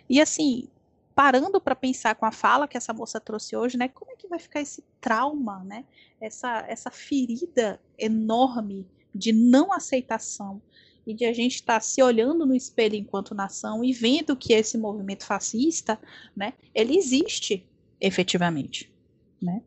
E 0.08 0.20
assim, 0.20 0.68
parando 1.14 1.60
para 1.60 1.76
pensar 1.76 2.14
com 2.14 2.26
a 2.26 2.32
fala 2.32 2.66
que 2.66 2.76
essa 2.76 2.92
moça 2.92 3.20
trouxe 3.20 3.56
hoje, 3.56 3.76
né? 3.76 3.88
Como 3.88 4.10
é 4.10 4.16
que 4.16 4.28
vai 4.28 4.38
ficar 4.38 4.60
esse 4.60 4.84
trauma, 5.00 5.62
né? 5.64 5.84
Essa, 6.20 6.64
essa 6.68 6.90
ferida 6.90 7.80
enorme 7.98 8.86
de 9.14 9.32
não 9.32 9.72
aceitação 9.72 10.60
e 11.06 11.14
de 11.14 11.24
a 11.24 11.32
gente 11.32 11.56
estar 11.56 11.74
tá 11.74 11.80
se 11.80 12.02
olhando 12.02 12.46
no 12.46 12.54
espelho 12.54 12.96
enquanto 12.96 13.34
nação 13.34 13.84
e 13.84 13.92
vendo 13.92 14.34
que 14.34 14.52
esse 14.52 14.76
movimento 14.76 15.24
fascista, 15.24 16.00
né, 16.34 16.54
ele 16.74 16.96
existe 16.96 17.64
efetivamente, 18.00 18.92
né? 19.40 19.62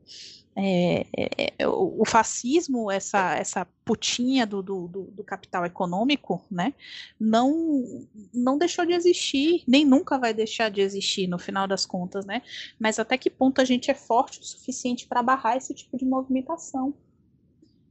É, 0.59 1.05
é, 1.15 1.53
é 1.59 1.67
o, 1.67 2.03
fascismo, 2.03 2.89
essa, 2.89 3.35
essa 3.35 3.67
putinha 3.85 4.43
do, 4.43 4.63
do, 4.63 4.87
do, 4.87 5.23
capital 5.23 5.63
econômico, 5.67 6.43
né, 6.49 6.73
não, 7.19 8.07
não 8.33 8.57
deixou 8.57 8.83
de 8.83 8.93
existir, 8.93 9.63
nem 9.67 9.85
nunca 9.85 10.17
vai 10.17 10.33
deixar 10.33 10.71
de 10.71 10.81
existir 10.81 11.27
no 11.27 11.37
final 11.37 11.67
das 11.67 11.85
contas, 11.85 12.25
né, 12.25 12.41
mas 12.79 12.97
até 12.97 13.19
que 13.19 13.29
ponto 13.29 13.61
a 13.61 13.65
gente 13.65 13.91
é 13.91 13.93
forte 13.93 14.39
o 14.39 14.43
suficiente 14.43 15.05
para 15.05 15.21
barrar 15.21 15.57
esse 15.57 15.75
tipo 15.75 15.95
de 15.95 16.05
movimentação. 16.05 16.91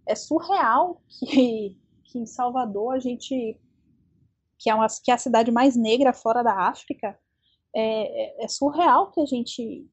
É 0.04 0.16
surreal 0.16 1.00
que 1.08 1.76
que 2.16 2.18
em 2.18 2.26
Salvador 2.26 2.94
a 2.94 2.98
gente, 2.98 3.58
que 4.58 4.70
é, 4.70 4.74
uma, 4.74 4.86
que 4.86 5.10
é 5.10 5.14
a 5.14 5.18
cidade 5.18 5.50
mais 5.50 5.76
negra 5.76 6.12
fora 6.12 6.42
da 6.42 6.68
África, 6.68 7.18
é, 7.74 8.42
é, 8.42 8.44
é 8.44 8.48
surreal 8.48 9.10
que 9.10 9.20
a 9.20 9.26
gente 9.26 9.86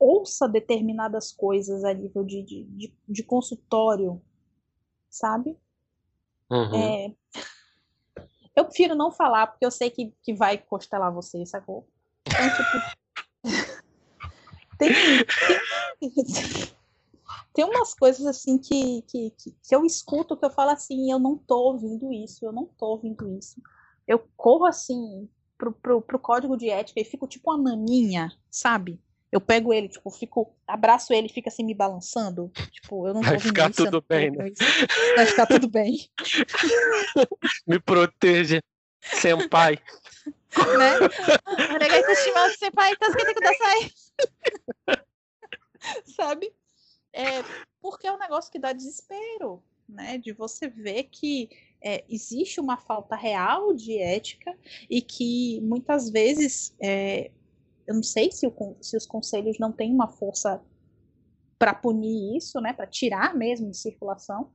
ouça 0.00 0.48
determinadas 0.48 1.30
coisas 1.30 1.84
a 1.84 1.92
nível 1.92 2.24
de, 2.24 2.42
de, 2.42 2.64
de, 2.64 2.94
de 3.06 3.22
consultório, 3.22 4.20
sabe? 5.10 5.58
Uhum. 6.50 6.74
É, 6.74 7.14
eu 8.56 8.64
prefiro 8.64 8.94
não 8.94 9.12
falar, 9.12 9.48
porque 9.48 9.64
eu 9.64 9.70
sei 9.70 9.90
que, 9.90 10.14
que 10.22 10.32
vai 10.32 10.56
costelar 10.56 11.12
você, 11.12 11.44
sacou? 11.44 11.86
Então, 12.26 12.48
tipo, 12.56 12.80
tem, 14.78 14.90
tem, 16.00 16.70
tem 17.52 17.64
umas 17.64 17.94
coisas 17.94 18.24
assim 18.24 18.56
que, 18.58 19.02
que, 19.02 19.30
que, 19.32 19.50
que, 19.50 19.74
eu 19.74 19.84
escuto 19.84 20.36
que 20.36 20.46
eu 20.46 20.50
falo 20.50 20.70
assim, 20.70 21.12
eu 21.12 21.18
não 21.18 21.36
tô 21.36 21.72
ouvindo 21.72 22.10
isso, 22.10 22.44
eu 22.44 22.52
não 22.52 22.64
tô 22.64 22.86
ouvindo 22.86 23.30
isso. 23.36 23.60
Eu 24.08 24.26
corro 24.34 24.64
assim 24.64 25.28
pro, 25.58 25.72
pro, 25.72 26.00
pro 26.00 26.18
código 26.18 26.56
de 26.56 26.70
ética 26.70 27.00
e 27.00 27.04
fico 27.04 27.28
tipo 27.28 27.50
uma 27.50 27.70
naninha, 27.70 28.32
sabe? 28.50 28.98
Eu 29.32 29.40
pego 29.40 29.72
ele, 29.72 29.88
tipo, 29.88 30.10
fico, 30.10 30.52
abraço 30.66 31.12
ele 31.12 31.28
e 31.28 31.32
fica 31.32 31.48
assim 31.48 31.64
me 31.64 31.74
balançando. 31.74 32.50
Tipo, 32.72 33.06
eu 33.06 33.14
não 33.14 33.22
Vai 33.22 33.38
ficar 33.38 33.70
isso, 33.70 33.84
tudo 33.84 34.04
bem, 34.08 34.30
né? 34.30 34.50
Vai 35.16 35.26
ficar 35.26 35.46
tudo 35.46 35.68
bem. 35.68 36.08
me 37.66 37.78
proteja, 37.78 38.60
senpai. 39.00 39.78
né? 40.78 40.98
senpai, 42.58 42.96
tá 42.96 43.06
Sabe? 46.16 46.52
É, 47.12 47.42
porque 47.80 48.06
é 48.06 48.12
um 48.12 48.18
negócio 48.18 48.50
que 48.50 48.58
dá 48.58 48.72
desespero, 48.72 49.62
né? 49.88 50.18
De 50.18 50.32
você 50.32 50.68
ver 50.68 51.04
que, 51.04 51.48
é, 51.82 52.04
existe 52.08 52.60
uma 52.60 52.76
falta 52.76 53.16
real 53.16 53.72
de 53.72 53.98
ética 53.98 54.56
e 54.88 55.00
que 55.00 55.60
muitas 55.62 56.10
vezes, 56.10 56.74
é, 56.80 57.30
eu 57.90 57.94
não 57.96 58.04
sei 58.04 58.30
se, 58.30 58.46
o, 58.46 58.76
se, 58.80 58.96
os 58.96 59.04
conselhos 59.04 59.58
não 59.58 59.72
têm 59.72 59.92
uma 59.92 60.06
força 60.06 60.62
para 61.58 61.74
punir 61.74 62.36
isso, 62.36 62.60
né, 62.60 62.72
para 62.72 62.86
tirar 62.86 63.36
mesmo 63.36 63.68
de 63.68 63.76
circulação, 63.76 64.52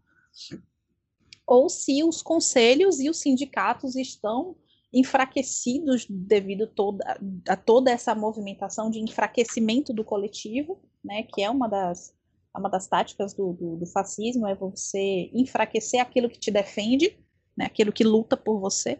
ou 1.45 1.67
se 1.69 2.01
os 2.01 2.21
conselhos 2.21 2.99
e 3.01 3.09
os 3.09 3.19
sindicatos 3.19 3.97
estão 3.97 4.55
enfraquecidos 4.91 6.07
devido 6.09 6.65
toda, 6.65 7.03
a 7.49 7.57
toda 7.57 7.91
essa 7.91 8.15
movimentação 8.15 8.89
de 8.89 8.99
enfraquecimento 8.99 9.91
do 9.91 10.05
coletivo, 10.05 10.81
né, 11.03 11.23
que 11.23 11.43
é 11.43 11.49
uma 11.49 11.67
das, 11.67 12.15
uma 12.57 12.69
das 12.69 12.87
táticas 12.87 13.33
do, 13.33 13.51
do, 13.51 13.75
do 13.75 13.85
fascismo, 13.85 14.47
é 14.47 14.55
você 14.55 15.29
enfraquecer 15.33 15.99
aquilo 15.99 16.29
que 16.29 16.39
te 16.39 16.49
defende, 16.49 17.19
né, 17.57 17.65
aquilo 17.65 17.91
que 17.91 18.05
luta 18.05 18.37
por 18.37 18.61
você. 18.61 18.97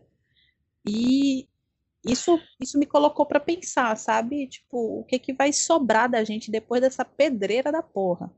E 0.86 1.48
isso, 2.06 2.40
isso 2.60 2.78
me 2.78 2.86
colocou 2.86 3.26
para 3.26 3.40
pensar, 3.40 3.96
sabe? 3.98 4.48
Tipo, 4.48 5.00
o 5.00 5.04
que, 5.04 5.18
que 5.18 5.34
vai 5.34 5.52
sobrar 5.52 6.10
da 6.10 6.24
gente 6.24 6.52
depois 6.52 6.82
dessa 6.82 7.04
pedreira 7.04 7.72
da 7.72 7.82
porra? 7.82 8.32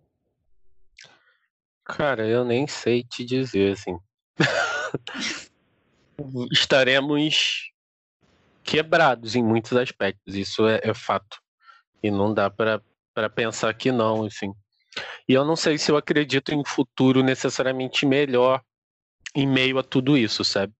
Cara, 1.83 2.27
eu 2.27 2.43
nem 2.43 2.67
sei 2.67 3.03
te 3.03 3.25
dizer, 3.25 3.73
assim. 3.73 3.97
Estaremos 6.51 7.71
quebrados 8.63 9.35
em 9.35 9.43
muitos 9.43 9.73
aspectos, 9.73 10.35
isso 10.35 10.67
é, 10.67 10.81
é 10.83 10.93
fato. 10.93 11.37
E 12.01 12.11
não 12.11 12.33
dá 12.33 12.49
para 12.49 12.81
pensar 13.33 13.73
que 13.73 13.91
não, 13.91 14.25
assim. 14.25 14.53
E 15.27 15.33
eu 15.33 15.45
não 15.45 15.55
sei 15.55 15.77
se 15.77 15.91
eu 15.91 15.97
acredito 15.97 16.53
em 16.53 16.59
um 16.59 16.65
futuro 16.65 17.23
necessariamente 17.23 18.05
melhor 18.05 18.61
em 19.35 19.47
meio 19.47 19.77
a 19.77 19.83
tudo 19.83 20.17
isso, 20.17 20.43
sabe? 20.43 20.73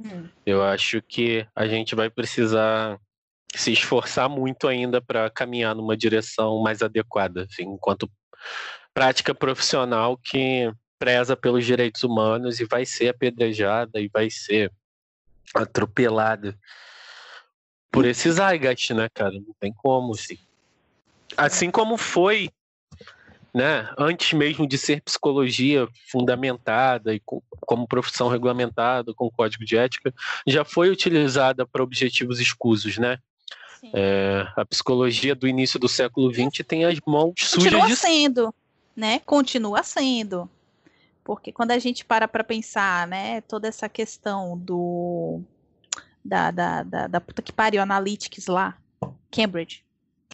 Hum. 0.00 0.28
Eu 0.46 0.62
acho 0.62 1.02
que 1.02 1.46
a 1.54 1.66
gente 1.66 1.94
vai 1.94 2.08
precisar 2.08 2.98
se 3.54 3.72
esforçar 3.72 4.28
muito 4.28 4.66
ainda 4.66 5.00
para 5.00 5.28
caminhar 5.28 5.74
numa 5.74 5.96
direção 5.96 6.62
mais 6.62 6.82
adequada, 6.82 7.42
assim, 7.42 7.64
enquanto 7.64 8.10
prática 8.94 9.34
profissional 9.34 10.16
que 10.16 10.72
preza 10.98 11.36
pelos 11.36 11.64
direitos 11.64 12.02
humanos 12.04 12.60
e 12.60 12.64
vai 12.64 12.84
ser 12.84 13.08
apedrejada 13.08 14.00
e 14.00 14.08
vai 14.08 14.30
ser 14.30 14.72
atropelada 15.54 16.56
por 17.90 18.04
esse 18.04 18.30
Zygat, 18.30 18.94
né, 18.94 19.08
cara? 19.12 19.32
Não 19.32 19.54
tem 19.58 19.72
como, 19.72 20.14
assim. 20.14 20.38
Assim 21.36 21.70
como 21.70 21.96
foi 21.96 22.50
né, 23.54 23.88
antes 23.98 24.32
mesmo 24.32 24.66
de 24.66 24.78
ser 24.78 25.02
psicologia 25.02 25.88
fundamentada 26.10 27.14
e 27.14 27.20
com, 27.20 27.42
como 27.60 27.86
profissão 27.86 28.28
regulamentada, 28.28 29.12
com 29.14 29.30
código 29.30 29.64
de 29.64 29.76
ética, 29.76 30.14
já 30.46 30.64
foi 30.64 30.90
utilizada 30.90 31.66
para 31.66 31.82
objetivos 31.82 32.40
escusos, 32.40 32.98
né? 32.98 33.18
É, 33.94 34.46
a 34.56 34.64
psicologia 34.64 35.34
do 35.34 35.48
início 35.48 35.80
do 35.80 35.88
século 35.88 36.32
XX 36.32 36.64
tem 36.66 36.84
as 36.84 36.98
mãos 37.06 37.32
sujas 37.38 37.72
Continua 37.72 37.86
de... 37.86 37.96
sendo, 37.96 38.54
né? 38.94 39.20
Continua 39.20 39.82
sendo. 39.82 40.48
Porque 41.24 41.50
quando 41.50 41.70
a 41.70 41.78
gente 41.78 42.04
para 42.04 42.28
para 42.28 42.44
pensar, 42.44 43.06
né, 43.06 43.40
toda 43.42 43.68
essa 43.68 43.88
questão 43.88 44.58
do 44.58 45.40
da, 46.24 46.50
da, 46.50 46.82
da, 46.82 47.06
da 47.06 47.20
puta 47.20 47.40
que 47.40 47.52
pariu, 47.52 47.80
Analytics 47.80 48.46
lá, 48.46 48.76
Cambridge. 49.30 49.84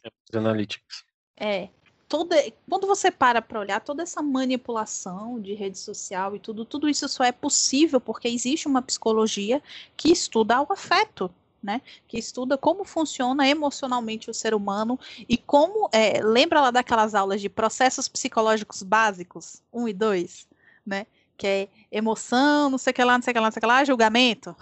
Cambridge 0.03 0.37
Analytics. 0.37 1.05
É, 1.37 1.69
toda, 2.09 2.37
quando 2.69 2.87
você 2.87 3.11
para 3.11 3.43
para 3.43 3.61
olhar 3.61 3.81
toda 3.81 4.03
essa 4.03 4.23
manipulação 4.23 5.41
de 5.41 5.55
rede 5.55 5.79
social 5.79 6.37
e 6.37 6.39
tudo, 6.39 6.65
tudo 6.65 6.89
isso 6.89 7.09
só 7.09 7.25
é 7.25 7.33
possível 7.33 8.01
porque 8.01 8.29
existe 8.29 8.67
uma 8.67 8.83
psicologia 8.83 9.63
que 9.97 10.11
estuda 10.11 10.61
o 10.61 10.73
afeto, 10.73 11.31
né? 11.63 11.83
Que 12.07 12.19
estuda 12.19 12.57
como 12.57 12.85
funciona 12.85 13.49
emocionalmente 13.49 14.31
o 14.31 14.35
ser 14.35 14.55
humano 14.55 14.99
e 15.29 15.37
como 15.37 15.89
é, 15.93 16.21
lembra 16.23 16.61
lá 16.61 16.71
daquelas 16.71 17.15
aulas 17.15 17.41
de 17.41 17.49
processos 17.49 18.09
psicológicos 18.09 18.83
básicos, 18.83 19.63
um 19.73 19.89
e 19.89 19.93
dois, 19.93 20.47
né? 20.85 21.07
Que 21.37 21.47
é 21.47 21.69
emoção, 21.91 22.71
não 22.71 22.79
sei 22.79 22.93
o 22.93 22.95
que 22.95 23.05
lá, 23.05 23.15
não 23.15 23.23
sei 23.23 23.33
o 23.33 23.35
que 23.35 23.41
lá, 23.41 23.47
não 23.47 23.53
sei 23.53 23.59
o 23.59 23.63
que 23.63 23.67
lá, 23.67 23.85
julgamento. 23.85 24.57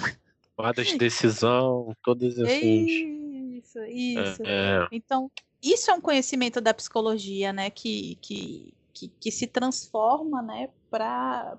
Tomada 0.57 0.85
de 0.85 0.97
decisão, 0.97 1.95
todas 2.03 2.39
essas. 2.39 2.63
Isso, 2.63 3.79
isso. 3.87 4.43
É, 4.45 4.83
é. 4.83 4.89
Então, 4.93 5.31
isso 5.73 5.91
é 5.91 5.95
um 5.95 6.01
conhecimento 6.01 6.61
da 6.61 6.75
psicologia, 6.75 7.53
né, 7.53 7.71
que, 7.71 8.17
que, 8.21 8.75
que, 8.93 9.09
que 9.09 9.31
se 9.31 9.47
transforma, 9.47 10.43
né, 10.43 10.69
para 10.91 11.57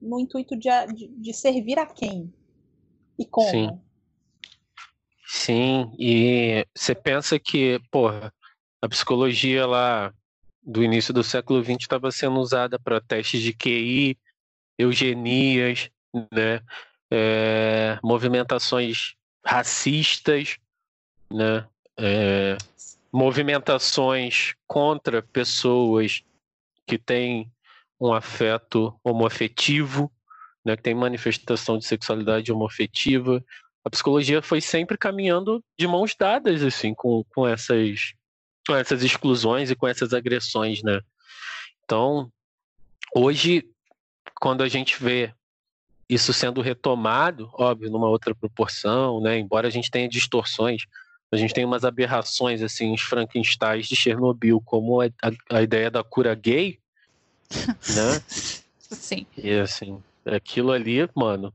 no 0.00 0.18
intuito 0.18 0.56
de, 0.56 0.68
de, 0.94 1.08
de, 1.08 1.32
servir 1.32 1.78
a 1.78 1.86
quem 1.86 2.32
e 3.18 3.24
como. 3.24 3.48
Sim. 3.50 3.80
Sim, 5.26 5.92
e 5.98 6.66
você 6.74 6.94
pensa 6.94 7.38
que, 7.38 7.80
porra, 7.90 8.32
a 8.80 8.88
psicologia 8.88 9.66
lá 9.66 10.12
do 10.62 10.82
início 10.82 11.12
do 11.12 11.24
século 11.24 11.62
XX 11.62 11.76
estava 11.80 12.10
sendo 12.10 12.38
usada 12.38 12.78
para 12.78 13.00
testes 13.00 13.40
de 13.40 13.52
QI, 13.52 14.18
eugenias, 14.78 15.90
né, 16.14 16.60
é, 17.10 17.98
movimentações 18.02 19.14
racistas, 19.44 20.56
né, 21.30 21.66
é, 21.96 22.56
movimentações 23.14 24.56
contra 24.66 25.22
pessoas 25.22 26.24
que 26.84 26.98
têm 26.98 27.48
um 28.00 28.12
afeto 28.12 28.92
homoafetivo, 29.04 30.10
né, 30.64 30.76
que 30.76 30.82
tem 30.82 30.96
manifestação 30.96 31.78
de 31.78 31.86
sexualidade 31.86 32.50
homoafetiva. 32.50 33.40
A 33.84 33.90
psicologia 33.90 34.42
foi 34.42 34.60
sempre 34.60 34.98
caminhando 34.98 35.62
de 35.78 35.86
mãos 35.86 36.16
dadas 36.18 36.60
assim 36.64 36.92
com, 36.92 37.22
com 37.32 37.46
essas 37.46 38.14
com 38.66 38.74
essas 38.74 39.04
exclusões 39.04 39.70
e 39.70 39.76
com 39.76 39.86
essas 39.86 40.12
agressões, 40.12 40.82
né? 40.82 41.00
Então, 41.84 42.32
hoje 43.14 43.62
quando 44.40 44.64
a 44.64 44.68
gente 44.68 45.00
vê 45.00 45.32
isso 46.08 46.32
sendo 46.32 46.60
retomado, 46.60 47.48
óbvio, 47.52 47.90
numa 47.90 48.08
outra 48.08 48.34
proporção, 48.34 49.20
né? 49.20 49.38
Embora 49.38 49.68
a 49.68 49.70
gente 49.70 49.88
tenha 49.88 50.08
distorções, 50.08 50.82
a 51.34 51.38
gente 51.38 51.54
tem 51.54 51.64
umas 51.64 51.84
aberrações, 51.84 52.62
assim, 52.62 52.92
os 52.92 53.00
Frankensteins 53.00 53.86
de 53.86 53.96
Chernobyl, 53.96 54.60
como 54.64 55.00
a, 55.00 55.06
a, 55.22 55.56
a 55.58 55.62
ideia 55.62 55.90
da 55.90 56.02
cura 56.02 56.34
gay, 56.34 56.78
né? 57.50 58.22
Sim. 58.78 59.26
E, 59.36 59.50
assim, 59.52 60.02
aquilo 60.24 60.72
ali, 60.72 61.08
mano, 61.14 61.52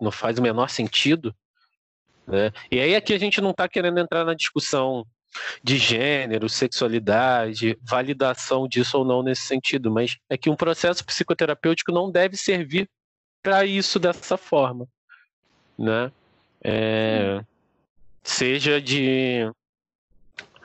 não 0.00 0.10
faz 0.10 0.38
o 0.38 0.42
menor 0.42 0.70
sentido, 0.70 1.34
né? 2.26 2.50
E 2.70 2.80
aí 2.80 2.94
aqui 2.94 3.12
a 3.12 3.18
gente 3.18 3.40
não 3.40 3.50
está 3.50 3.68
querendo 3.68 3.98
entrar 3.98 4.24
na 4.24 4.34
discussão 4.34 5.06
de 5.62 5.76
gênero, 5.76 6.48
sexualidade, 6.48 7.78
validação 7.82 8.66
disso 8.66 8.98
ou 8.98 9.04
não 9.04 9.22
nesse 9.22 9.42
sentido, 9.42 9.90
mas 9.90 10.16
é 10.30 10.36
que 10.36 10.48
um 10.48 10.56
processo 10.56 11.04
psicoterapêutico 11.04 11.92
não 11.92 12.10
deve 12.10 12.36
servir 12.36 12.88
para 13.42 13.64
isso 13.64 13.98
dessa 13.98 14.36
forma, 14.36 14.88
né? 15.78 16.10
É, 16.62 17.44
seja 18.26 18.80
de 18.80 19.48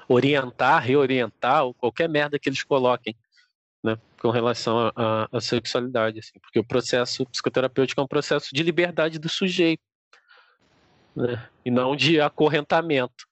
orientar, 0.10 0.82
reorientar, 0.82 1.64
ou 1.64 1.76
qualquer 1.76 2.10
merda 2.10 2.40
que 2.40 2.50
eles 2.50 2.64
coloquem, 2.64 3.16
né, 3.84 3.98
com 4.20 4.32
relação 4.32 4.92
à 4.96 5.40
sexualidade, 5.40 6.20
assim, 6.20 6.40
porque 6.40 6.60
o 6.60 6.64
processo 6.64 7.24
psicoterapêutico 7.28 8.02
é 8.02 8.04
um 8.04 8.08
processo 8.08 8.50
de 8.52 8.64
liberdade 8.64 9.20
do 9.20 9.30
sujeito, 9.30 9.84
né, 11.16 11.48
e 11.64 11.70
não 11.70 11.96
de 11.96 12.20
acorrentamento, 12.20 13.28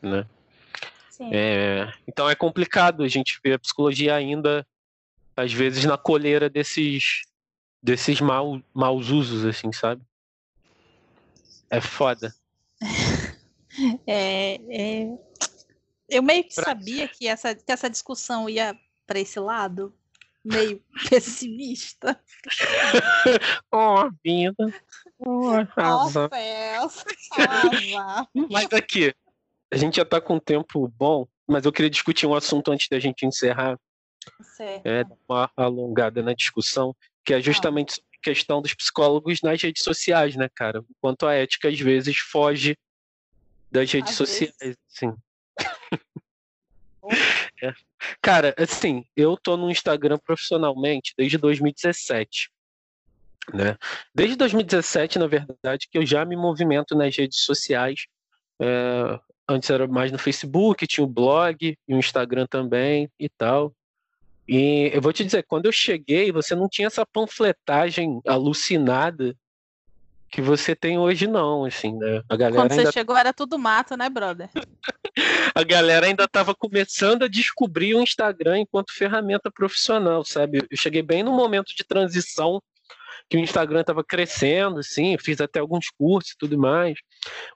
né. 0.00 0.26
É, 1.32 1.92
então 2.06 2.30
é 2.30 2.34
complicado 2.34 3.02
a 3.02 3.08
gente 3.08 3.40
ver 3.42 3.54
a 3.54 3.58
psicologia 3.58 4.14
ainda, 4.14 4.66
às 5.36 5.52
vezes, 5.52 5.84
na 5.84 5.98
coleira 5.98 6.48
desses, 6.48 7.22
desses 7.82 8.20
mal, 8.20 8.60
maus 8.72 9.10
usos, 9.10 9.44
assim, 9.44 9.72
sabe? 9.72 10.02
É 11.68 11.80
foda. 11.80 12.34
É, 14.06 14.54
é... 14.70 15.18
Eu 16.08 16.22
meio 16.22 16.44
que 16.44 16.54
sabia 16.54 17.08
que 17.08 17.26
essa, 17.26 17.54
que 17.54 17.72
essa 17.72 17.90
discussão 17.90 18.48
ia 18.48 18.78
para 19.06 19.18
esse 19.18 19.40
lado, 19.40 19.94
meio 20.44 20.82
pessimista. 21.08 22.20
oh, 23.72 24.10
vida. 24.22 24.54
Oh, 25.18 25.52
oh 25.52 26.28
Mas 28.50 28.72
aqui, 28.72 29.14
a 29.72 29.76
gente 29.76 29.96
já 29.96 30.04
tá 30.04 30.20
com 30.20 30.36
um 30.36 30.40
tempo 30.40 30.86
bom, 30.88 31.26
mas 31.46 31.64
eu 31.64 31.72
queria 31.72 31.90
discutir 31.90 32.26
um 32.26 32.34
assunto 32.34 32.70
antes 32.70 32.88
da 32.88 32.98
gente 32.98 33.26
encerrar. 33.26 33.78
Certo. 34.56 34.86
É, 34.86 35.04
uma 35.28 35.50
alongada 35.56 36.22
na 36.22 36.34
discussão, 36.34 36.94
que 37.24 37.34
é 37.34 37.40
justamente 37.40 38.00
a 38.00 38.18
questão 38.22 38.62
dos 38.62 38.74
psicólogos 38.74 39.42
nas 39.42 39.60
redes 39.60 39.82
sociais, 39.82 40.36
né, 40.36 40.48
cara? 40.54 40.82
Enquanto 40.96 41.26
a 41.26 41.34
ética 41.34 41.68
às 41.68 41.78
vezes 41.78 42.18
foge 42.18 42.76
das 43.74 43.90
redes 43.90 44.12
Às 44.12 44.16
sociais, 44.16 44.54
vezes. 44.60 44.78
sim. 44.86 45.12
é. 47.60 47.74
Cara, 48.22 48.54
assim, 48.56 49.04
eu 49.16 49.36
tô 49.36 49.56
no 49.56 49.68
Instagram 49.68 50.16
profissionalmente 50.16 51.12
desde 51.18 51.36
2017. 51.36 52.52
Né? 53.52 53.76
Desde 54.14 54.36
2017, 54.36 55.18
na 55.18 55.26
verdade, 55.26 55.88
que 55.90 55.98
eu 55.98 56.06
já 56.06 56.24
me 56.24 56.36
movimento 56.36 56.94
nas 56.94 57.16
redes 57.16 57.40
sociais. 57.40 58.06
É, 58.60 59.18
antes 59.48 59.68
era 59.68 59.88
mais 59.88 60.12
no 60.12 60.18
Facebook, 60.18 60.86
tinha 60.86 61.04
o 61.04 61.08
blog 61.08 61.76
e 61.88 61.94
o 61.94 61.98
Instagram 61.98 62.46
também 62.46 63.10
e 63.18 63.28
tal. 63.28 63.74
E 64.46 64.92
eu 64.94 65.02
vou 65.02 65.12
te 65.12 65.24
dizer, 65.24 65.42
quando 65.48 65.66
eu 65.66 65.72
cheguei, 65.72 66.30
você 66.30 66.54
não 66.54 66.68
tinha 66.68 66.86
essa 66.86 67.04
panfletagem 67.04 68.20
alucinada 68.24 69.36
que 70.34 70.42
você 70.42 70.74
tem 70.74 70.98
hoje, 70.98 71.28
não, 71.28 71.64
assim, 71.64 71.96
né? 71.96 72.20
A 72.28 72.34
galera 72.34 72.62
Quando 72.62 72.72
você 72.72 72.80
ainda... 72.80 72.90
chegou 72.90 73.16
era 73.16 73.32
tudo 73.32 73.56
mato, 73.56 73.96
né, 73.96 74.10
brother? 74.10 74.50
a 75.54 75.62
galera 75.62 76.06
ainda 76.06 76.24
estava 76.24 76.52
começando 76.52 77.22
a 77.22 77.28
descobrir 77.28 77.94
o 77.94 78.02
Instagram 78.02 78.58
enquanto 78.58 78.92
ferramenta 78.92 79.48
profissional, 79.48 80.24
sabe? 80.24 80.66
Eu 80.68 80.76
cheguei 80.76 81.02
bem 81.02 81.22
no 81.22 81.30
momento 81.30 81.68
de 81.68 81.84
transição 81.84 82.60
que 83.30 83.36
o 83.36 83.40
Instagram 83.40 83.82
estava 83.82 84.02
crescendo, 84.02 84.80
assim, 84.80 85.16
fiz 85.18 85.40
até 85.40 85.60
alguns 85.60 85.88
cursos 85.88 86.32
e 86.32 86.36
tudo 86.36 86.58
mais. 86.58 86.98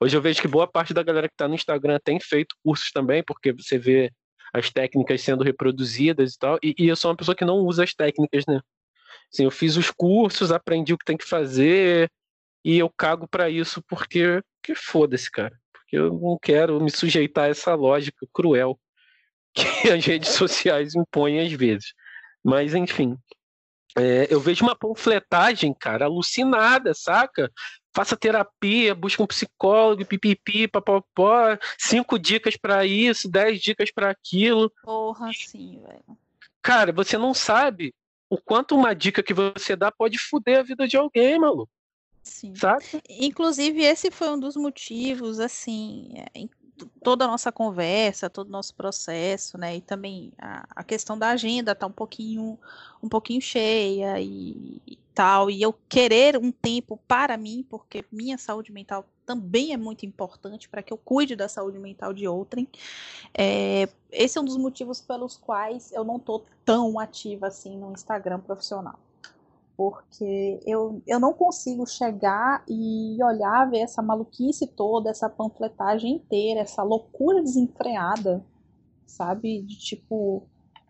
Hoje 0.00 0.16
eu 0.16 0.22
vejo 0.22 0.40
que 0.40 0.46
boa 0.46 0.68
parte 0.68 0.94
da 0.94 1.02
galera 1.02 1.26
que 1.26 1.34
está 1.34 1.48
no 1.48 1.56
Instagram 1.56 1.98
tem 2.04 2.20
feito 2.20 2.54
cursos 2.62 2.92
também, 2.92 3.24
porque 3.24 3.52
você 3.52 3.76
vê 3.76 4.12
as 4.54 4.70
técnicas 4.70 5.20
sendo 5.20 5.42
reproduzidas 5.42 6.34
e 6.34 6.38
tal, 6.38 6.58
e, 6.62 6.76
e 6.78 6.86
eu 6.86 6.94
sou 6.94 7.10
uma 7.10 7.16
pessoa 7.16 7.34
que 7.34 7.44
não 7.44 7.56
usa 7.56 7.82
as 7.82 7.92
técnicas, 7.92 8.46
né? 8.46 8.60
Assim, 9.34 9.42
eu 9.42 9.50
fiz 9.50 9.76
os 9.76 9.90
cursos, 9.90 10.52
aprendi 10.52 10.94
o 10.94 10.98
que 10.98 11.04
tem 11.04 11.16
que 11.16 11.28
fazer, 11.28 12.08
e 12.64 12.78
eu 12.78 12.90
cago 12.90 13.26
para 13.28 13.48
isso 13.48 13.82
porque 13.82 14.42
que 14.62 14.74
foda-se, 14.74 15.30
cara. 15.30 15.58
Porque 15.72 15.96
eu 15.96 16.12
não 16.12 16.38
quero 16.40 16.80
me 16.80 16.90
sujeitar 16.90 17.44
a 17.44 17.48
essa 17.48 17.74
lógica 17.74 18.26
cruel 18.32 18.78
que 19.54 19.90
as 19.90 20.04
redes 20.04 20.30
sociais 20.30 20.94
impõem 20.94 21.40
às 21.40 21.52
vezes. 21.52 21.94
Mas, 22.44 22.74
enfim, 22.74 23.16
é, 23.96 24.26
eu 24.30 24.40
vejo 24.40 24.64
uma 24.64 24.76
panfletagem, 24.76 25.74
cara, 25.74 26.04
alucinada, 26.04 26.94
saca? 26.94 27.50
Faça 27.94 28.16
terapia, 28.16 28.94
busca 28.94 29.22
um 29.22 29.26
psicólogo, 29.26 30.06
pipipi, 30.06 30.68
papapó, 30.68 31.58
cinco 31.78 32.18
dicas 32.18 32.56
para 32.56 32.84
isso, 32.84 33.28
dez 33.28 33.60
dicas 33.60 33.90
para 33.90 34.10
aquilo. 34.10 34.70
Porra, 34.82 35.30
sim, 35.32 35.80
velho. 35.80 36.18
Cara, 36.62 36.92
você 36.92 37.16
não 37.18 37.32
sabe 37.34 37.94
o 38.30 38.36
quanto 38.36 38.76
uma 38.76 38.94
dica 38.94 39.22
que 39.22 39.34
você 39.34 39.74
dá 39.74 39.90
pode 39.90 40.18
foder 40.18 40.60
a 40.60 40.62
vida 40.62 40.86
de 40.86 40.96
alguém, 40.96 41.38
maluco. 41.38 41.72
Sim. 42.28 42.54
Sabe? 42.54 42.84
Inclusive, 43.08 43.82
esse 43.82 44.10
foi 44.10 44.30
um 44.30 44.38
dos 44.38 44.54
motivos, 44.54 45.40
assim, 45.40 46.12
é, 46.34 46.46
toda 47.02 47.24
a 47.24 47.28
nossa 47.28 47.50
conversa, 47.50 48.30
todo 48.30 48.48
o 48.48 48.52
nosso 48.52 48.74
processo, 48.74 49.56
né? 49.58 49.76
E 49.76 49.80
também 49.80 50.32
a, 50.38 50.66
a 50.76 50.84
questão 50.84 51.18
da 51.18 51.30
agenda 51.30 51.74
tá 51.74 51.86
um 51.86 51.92
pouquinho, 51.92 52.58
um 53.02 53.08
pouquinho 53.08 53.40
cheia 53.40 54.20
e, 54.20 54.80
e, 54.86 54.98
tal. 55.14 55.50
E 55.50 55.60
eu 55.60 55.72
querer 55.88 56.36
um 56.36 56.52
tempo 56.52 56.98
para 57.08 57.36
mim, 57.36 57.66
porque 57.68 58.04
minha 58.12 58.38
saúde 58.38 58.70
mental 58.70 59.04
também 59.26 59.72
é 59.72 59.76
muito 59.76 60.06
importante 60.06 60.68
para 60.68 60.82
que 60.82 60.92
eu 60.92 60.98
cuide 60.98 61.34
da 61.34 61.48
saúde 61.48 61.78
mental 61.78 62.12
de 62.12 62.28
outrem. 62.28 62.68
É, 63.34 63.88
esse 64.10 64.38
é 64.38 64.40
um 64.40 64.44
dos 64.44 64.56
motivos 64.56 65.00
pelos 65.00 65.36
quais 65.36 65.92
eu 65.92 66.04
não 66.04 66.18
tô 66.18 66.42
tão 66.64 66.98
ativa 66.98 67.48
assim 67.48 67.76
no 67.76 67.92
Instagram 67.92 68.40
profissional 68.40 68.98
porque 69.78 70.58
eu, 70.66 71.00
eu 71.06 71.20
não 71.20 71.32
consigo 71.32 71.86
chegar 71.86 72.64
e 72.68 73.16
olhar, 73.22 73.70
ver 73.70 73.78
essa 73.78 74.02
maluquice 74.02 74.66
toda, 74.66 75.08
essa 75.08 75.30
panfletagem 75.30 76.14
inteira, 76.14 76.62
essa 76.62 76.82
loucura 76.82 77.40
desenfreada, 77.40 78.44
sabe? 79.06 79.62
De 79.62 79.78
tipo, 79.78 80.42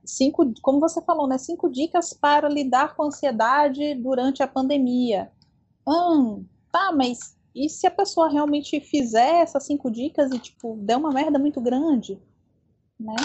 cinco, 0.03 0.55
como 0.63 0.81
você 0.81 1.03
falou, 1.03 1.29
né? 1.29 1.37
Cinco 1.37 1.69
dicas 1.69 2.15
para 2.15 2.49
lidar 2.49 2.97
com 2.97 3.03
ansiedade 3.03 3.95
durante 3.97 4.43
a 4.43 4.49
pandemia. 4.49 5.31
Hum, 5.87 6.47
tá, 6.73 6.91
mas 6.91 7.37
e 7.55 7.69
se 7.69 7.87
a 7.87 7.91
pessoa 7.91 8.31
realmente 8.31 8.81
fizer 8.81 9.43
essas 9.43 9.67
cinco 9.67 9.91
dicas 9.91 10.33
e, 10.33 10.39
tipo, 10.39 10.79
der 10.81 10.97
uma 10.97 11.11
merda 11.11 11.39
muito 11.39 11.61
grande, 11.61 12.19
né? 12.99 13.17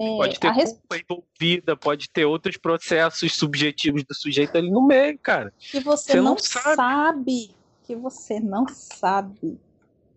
É, 0.00 0.16
pode 0.16 0.40
ter 0.40 0.54
culpa 0.54 0.96
envolvida, 0.96 1.76
pode 1.76 2.08
ter 2.08 2.24
outros 2.24 2.56
processos 2.56 3.34
subjetivos 3.34 4.02
do 4.02 4.14
sujeito 4.14 4.56
ali 4.56 4.70
no 4.70 4.86
meio, 4.86 5.18
cara. 5.18 5.52
Que 5.58 5.78
você, 5.78 6.12
você 6.12 6.16
não, 6.16 6.24
não 6.24 6.38
sabe. 6.38 6.76
sabe. 6.76 7.50
Que 7.84 7.94
você 7.94 8.40
não 8.40 8.66
sabe. 8.66 9.60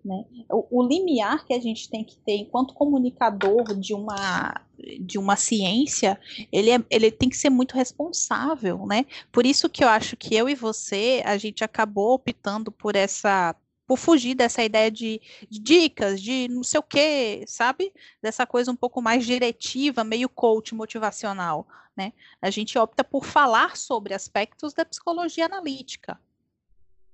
Né? 0.05 0.23
O, 0.49 0.79
o, 0.79 0.87
limiar 0.87 1.45
que 1.45 1.53
a 1.53 1.59
gente 1.59 1.89
tem 1.89 2.01
que 2.01 2.15
ter 2.17 2.37
enquanto 2.37 2.73
comunicador 2.73 3.75
de 3.77 3.93
uma, 3.93 4.61
de 5.01 5.17
uma 5.17 5.35
ciência, 5.35 6.17
ele, 6.49 6.71
é, 6.71 6.81
ele 6.89 7.11
tem 7.11 7.27
que 7.27 7.37
ser 7.37 7.49
muito 7.49 7.75
responsável, 7.75 8.85
né? 8.85 9.05
Por 9.33 9.45
isso 9.45 9.69
que 9.69 9.83
eu 9.83 9.89
acho 9.89 10.15
que 10.15 10.33
eu 10.33 10.47
e 10.47 10.55
você, 10.55 11.21
a 11.25 11.37
gente 11.37 11.61
acabou 11.61 12.13
optando 12.13 12.71
por 12.71 12.95
essa 12.95 13.53
por 13.93 13.97
fugir 13.97 14.33
dessa 14.33 14.63
ideia 14.63 14.89
de, 14.89 15.21
de, 15.47 15.59
dicas, 15.59 16.19
de 16.19 16.47
não 16.47 16.63
sei 16.63 16.79
o 16.79 16.83
quê, 16.83 17.43
sabe? 17.47 17.93
Dessa 18.19 18.43
coisa 18.43 18.71
um 18.71 18.75
pouco 18.75 19.03
mais 19.03 19.23
diretiva, 19.23 20.03
meio 20.03 20.27
coach 20.27 20.73
motivacional, 20.73 21.67
né? 21.95 22.11
A 22.41 22.49
gente 22.49 22.75
opta 22.75 23.03
por 23.03 23.23
falar 23.23 23.77
sobre 23.77 24.15
aspectos 24.15 24.73
da 24.73 24.83
psicologia 24.83 25.45
analítica. 25.45 26.19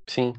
Sim. 0.07 0.33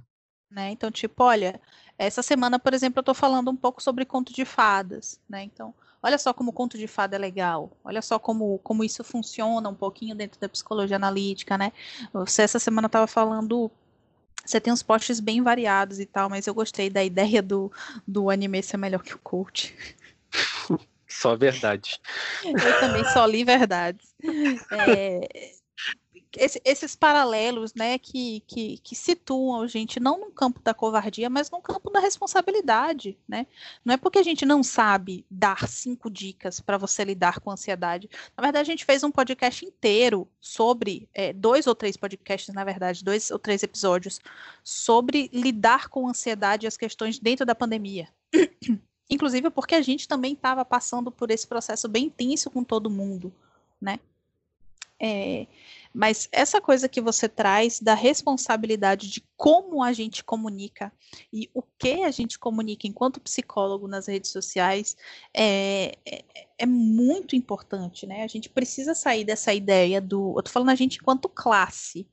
Né? 0.51 0.71
Então, 0.71 0.91
tipo, 0.91 1.23
olha, 1.23 1.61
essa 1.99 2.23
semana, 2.23 2.59
por 2.59 2.73
exemplo, 2.73 3.01
eu 3.01 3.03
estou 3.03 3.15
falando 3.15 3.51
um 3.51 3.57
pouco 3.57 3.83
sobre 3.83 4.07
conto 4.07 4.33
de 4.33 4.47
fadas, 4.47 5.21
né? 5.29 5.43
Então, 5.43 5.75
olha 6.03 6.17
só 6.17 6.33
como 6.33 6.53
o 6.53 6.55
conto 6.55 6.79
de 6.79 6.87
fada 6.87 7.17
é 7.17 7.19
legal, 7.19 7.71
olha 7.85 8.01
só 8.01 8.19
como, 8.19 8.59
como 8.61 8.83
isso 8.83 9.05
funciona 9.05 9.69
um 9.69 9.75
pouquinho 9.75 10.15
dentro 10.15 10.41
da 10.41 10.49
psicologia 10.49 10.97
analítica, 10.97 11.59
né? 11.59 11.71
Você 12.15 12.41
essa 12.41 12.59
semana 12.59 12.87
estava 12.87 13.07
falando 13.07 13.71
você 14.45 14.61
tem 14.61 14.73
uns 14.73 14.83
posts 14.83 15.21
bem 15.21 15.43
variados 15.43 16.01
e 16.01 16.07
tal, 16.07 16.29
mas 16.29 16.47
eu 16.47 16.55
gostei 16.55 16.91
da 16.91 17.03
ideia 17.05 17.43
do, 17.43 17.71
do 18.07 18.31
anime 18.31 18.63
ser 18.63 18.77
melhor 18.77 19.03
que 19.03 19.15
o 19.15 19.19
coach. 19.19 19.75
Só 21.09 21.37
verdade. 21.37 22.01
Eu 22.45 22.81
também 22.81 23.05
só 23.13 23.27
li 23.27 23.45
verdades. 23.45 24.15
É, 24.71 25.53
esse, 26.37 26.61
esses 26.65 26.95
paralelos, 26.95 27.75
né, 27.75 27.99
que, 27.99 28.41
que, 28.47 28.79
que, 28.79 28.95
situam 28.95 29.63
a 29.63 29.67
gente 29.67 29.99
não 29.99 30.21
no 30.21 30.31
campo 30.31 30.61
da 30.63 30.73
covardia, 30.73 31.29
mas 31.29 31.51
no 31.51 31.61
campo 31.61 31.91
da 31.91 31.99
responsabilidade, 31.99 33.19
né? 33.29 33.47
Não 33.85 33.95
é 33.95 33.97
porque 33.97 34.19
a 34.19 34.23
gente 34.23 34.47
não 34.47 34.63
sabe 34.63 35.25
dar 35.31 35.67
cinco 35.69 36.09
dicas 36.11 36.61
para 36.61 36.79
você 36.79 37.05
lidar 37.05 37.41
com 37.41 37.51
ansiedade. 37.51 38.09
Na 38.37 38.43
verdade, 38.43 38.63
a 38.71 38.73
gente 38.73 38.85
fez 38.85 39.03
um 39.03 39.11
podcast 39.11 39.65
inteiro 39.65 40.29
sobre 40.41 41.09
é, 41.13 41.33
dois 41.33 41.67
ou 41.67 41.75
três 41.75 41.97
podcasts, 41.97 42.55
na 42.55 42.65
verdade, 42.65 43.05
dois 43.05 43.31
ou 43.31 43.39
três 43.39 43.63
episódios 43.63 44.21
sobre 44.63 45.29
lidar 45.33 45.89
com 45.89 46.09
ansiedade 46.09 46.67
e 46.67 46.69
as 46.69 46.77
questões 46.77 47.19
dentro 47.19 47.45
da 47.45 47.55
pandemia. 47.55 48.09
Inclusive 49.11 49.51
porque 49.51 49.75
a 49.75 49.83
gente 49.83 50.07
também 50.07 50.35
estava 50.35 50.65
passando 50.65 51.11
por 51.11 51.31
esse 51.31 51.47
processo 51.47 51.89
bem 51.89 52.05
intenso 52.05 52.49
com 52.49 52.63
todo 52.63 52.89
mundo, 52.89 53.33
né? 53.81 53.99
É, 55.01 55.47
mas 55.93 56.29
essa 56.31 56.61
coisa 56.61 56.89
que 56.89 57.01
você 57.01 57.29
traz 57.29 57.81
da 57.81 57.95
responsabilidade 57.95 59.09
de 59.09 59.25
como 59.37 59.83
a 59.83 59.93
gente 59.93 60.23
comunica 60.23 60.93
e 61.33 61.51
o 61.53 61.63
que 61.63 62.05
a 62.05 62.11
gente 62.11 62.39
comunica 62.39 62.87
enquanto 62.87 63.21
psicólogo 63.21 63.89
nas 63.89 64.07
redes 64.07 64.31
sociais 64.31 64.97
é, 65.35 65.97
é, 66.07 66.25
é 66.59 66.67
muito 66.67 67.35
importante, 67.35 68.07
né? 68.07 68.23
A 68.23 68.29
gente 68.29 68.49
precisa 68.49 68.95
sair 68.95 69.25
dessa 69.25 69.53
ideia 69.53 70.01
do. 70.01 70.35
Eu 70.37 70.43
tô 70.43 70.51
falando 70.51 70.71
a 70.71 70.77
gente 70.77 70.99
enquanto 70.99 71.29
classe, 71.29 72.07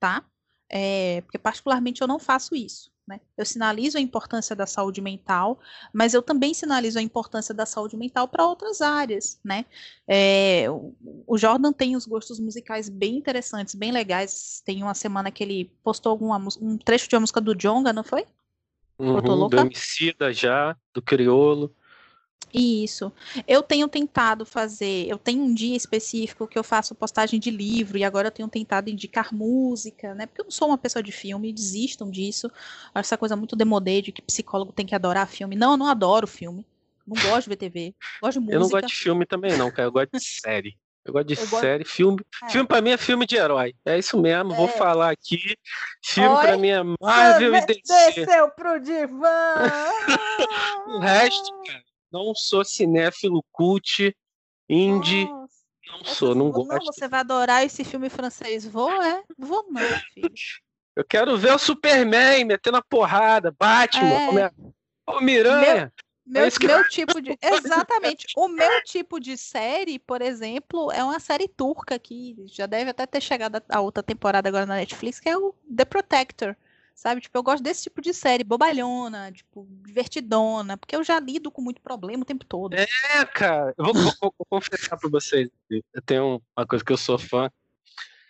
tá? 0.00 0.24
É, 0.68 1.20
porque 1.22 1.38
particularmente 1.38 2.00
eu 2.00 2.08
não 2.08 2.18
faço 2.18 2.54
isso. 2.56 2.90
Né? 3.10 3.20
Eu 3.36 3.44
sinalizo 3.44 3.98
a 3.98 4.00
importância 4.00 4.54
da 4.54 4.66
saúde 4.66 5.00
mental, 5.00 5.58
mas 5.92 6.14
eu 6.14 6.22
também 6.22 6.54
sinalizo 6.54 6.96
a 6.96 7.02
importância 7.02 7.52
da 7.52 7.66
saúde 7.66 7.96
mental 7.96 8.28
para 8.28 8.46
outras 8.46 8.80
áreas. 8.80 9.40
Né? 9.44 9.64
É, 10.06 10.66
o 11.26 11.36
Jordan 11.36 11.72
tem 11.72 11.96
os 11.96 12.06
gostos 12.06 12.38
musicais 12.38 12.88
bem 12.88 13.16
interessantes, 13.16 13.74
bem 13.74 13.90
legais. 13.90 14.62
Tem 14.64 14.80
uma 14.80 14.94
semana 14.94 15.32
que 15.32 15.42
ele 15.42 15.72
postou 15.82 16.10
alguma, 16.10 16.40
um 16.60 16.78
trecho 16.78 17.08
de 17.08 17.16
uma 17.16 17.22
música 17.22 17.40
do 17.40 17.52
Jonga, 17.52 17.92
não 17.92 18.04
foi? 18.04 18.24
Uhum, 18.96 19.48
do 19.48 19.58
Emicida 19.58 20.32
já, 20.32 20.76
do 20.94 21.02
Criolo. 21.02 21.74
Isso. 22.52 23.12
Eu 23.46 23.62
tenho 23.62 23.86
tentado 23.88 24.44
fazer, 24.44 25.06
eu 25.08 25.16
tenho 25.16 25.42
um 25.42 25.54
dia 25.54 25.76
específico 25.76 26.48
que 26.48 26.58
eu 26.58 26.64
faço 26.64 26.94
postagem 26.94 27.38
de 27.38 27.50
livro 27.50 27.96
e 27.96 28.04
agora 28.04 28.28
eu 28.28 28.32
tenho 28.32 28.48
tentado 28.48 28.90
indicar 28.90 29.32
música, 29.32 30.14
né? 30.14 30.26
Porque 30.26 30.40
eu 30.40 30.44
não 30.44 30.50
sou 30.50 30.68
uma 30.68 30.78
pessoa 30.78 31.02
de 31.02 31.12
filme, 31.12 31.52
desistam 31.52 32.10
disso. 32.10 32.50
Essa 32.94 33.16
coisa 33.16 33.36
muito 33.36 33.54
demodê 33.54 34.02
de 34.02 34.10
que 34.10 34.20
psicólogo 34.22 34.72
tem 34.72 34.84
que 34.84 34.94
adorar 34.94 35.28
filme. 35.28 35.54
Não, 35.54 35.72
eu 35.72 35.76
não 35.76 35.86
adoro 35.86 36.26
filme. 36.26 36.66
Não 37.06 37.20
gosto 37.22 37.44
de 37.44 37.50
ver 37.50 37.56
TV. 37.56 37.94
Gosto 38.20 38.40
de 38.40 38.40
música. 38.40 38.56
Eu 38.56 38.60
não 38.60 38.68
gosto 38.68 38.86
de 38.86 38.94
filme 38.94 39.26
também 39.26 39.56
não, 39.56 39.70
cara. 39.70 39.88
Eu 39.88 39.92
gosto 39.92 40.10
de 40.10 40.20
série. 40.20 40.76
Eu 41.04 41.12
gosto 41.12 41.28
de 41.28 41.34
eu 41.34 41.46
série, 41.46 41.84
gosto... 41.84 41.94
filme. 41.94 42.20
É. 42.44 42.48
Filme 42.50 42.68
pra 42.68 42.80
mim 42.82 42.90
é 42.90 42.96
filme 42.96 43.26
de 43.26 43.36
herói. 43.36 43.74
É 43.86 43.98
isso 43.98 44.20
mesmo, 44.20 44.52
é. 44.52 44.56
vou 44.56 44.68
falar 44.68 45.10
aqui. 45.10 45.56
Filme 46.04 46.36
Oi? 46.36 46.42
pra 46.42 46.58
mim 46.58 46.68
é 46.68 46.82
Marvel 47.00 47.54
e 47.54 47.66
DC. 47.66 47.80
Desceu 48.14 48.50
pro 48.50 48.78
divã! 48.80 49.54
o 50.88 50.98
resto, 50.98 51.52
cara 51.64 51.89
não 52.12 52.34
sou 52.34 52.64
cinéfilo 52.64 53.44
cult, 53.52 54.14
indie. 54.68 55.26
Nossa. 55.26 55.60
Não 55.86 56.04
sou, 56.04 56.34
não 56.34 56.50
gosto. 56.50 56.68
Não, 56.68 56.92
você 56.92 57.08
vai 57.08 57.20
adorar 57.20 57.64
esse 57.64 57.84
filme 57.84 58.08
francês. 58.08 58.66
Vou, 58.66 58.90
é? 59.02 59.22
Vou 59.36 59.66
não, 59.70 59.80
filho. 60.14 60.30
Eu 60.96 61.04
quero 61.04 61.36
ver 61.38 61.52
o 61.52 61.58
Superman 61.58 62.44
metendo 62.44 62.76
a 62.76 62.82
porrada, 62.82 63.54
Batman, 63.58 64.40
é. 64.40 64.50
o 65.06 65.20
Miranha. 65.20 65.92
Meu, 66.26 66.44
é 66.44 66.50
meu 66.60 66.88
tipo 66.88 67.20
de. 67.20 67.36
Exatamente. 67.40 68.26
O 68.36 68.48
meu 68.48 68.82
tipo 68.84 69.18
de 69.18 69.36
série, 69.36 69.98
por 69.98 70.20
exemplo, 70.20 70.92
é 70.92 71.02
uma 71.02 71.18
série 71.18 71.48
turca 71.48 71.98
que 71.98 72.36
já 72.46 72.66
deve 72.66 72.90
até 72.90 73.06
ter 73.06 73.20
chegado 73.20 73.62
a 73.68 73.80
outra 73.80 74.02
temporada 74.02 74.48
agora 74.48 74.66
na 74.66 74.76
Netflix, 74.76 75.18
que 75.18 75.28
é 75.28 75.36
o 75.36 75.54
The 75.74 75.84
Protector. 75.84 76.56
Sabe? 77.00 77.22
Tipo, 77.22 77.38
eu 77.38 77.42
gosto 77.42 77.62
desse 77.62 77.84
tipo 77.84 78.02
de 78.02 78.12
série, 78.12 78.44
bobalhona, 78.44 79.32
tipo, 79.32 79.66
divertidona, 79.86 80.76
porque 80.76 80.94
eu 80.94 81.02
já 81.02 81.18
lido 81.18 81.50
com 81.50 81.62
muito 81.62 81.80
problema 81.80 82.22
o 82.22 82.26
tempo 82.26 82.44
todo. 82.44 82.74
É, 82.74 83.24
cara. 83.24 83.72
Eu 83.78 83.86
vou, 83.86 83.94
vou, 83.94 84.14
vou 84.20 84.46
confessar 84.50 84.98
pra 84.98 85.08
vocês. 85.08 85.48
Eu 85.70 86.02
tenho 86.04 86.42
uma 86.54 86.66
coisa 86.66 86.84
que 86.84 86.92
eu 86.92 86.98
sou 86.98 87.18
fã, 87.18 87.50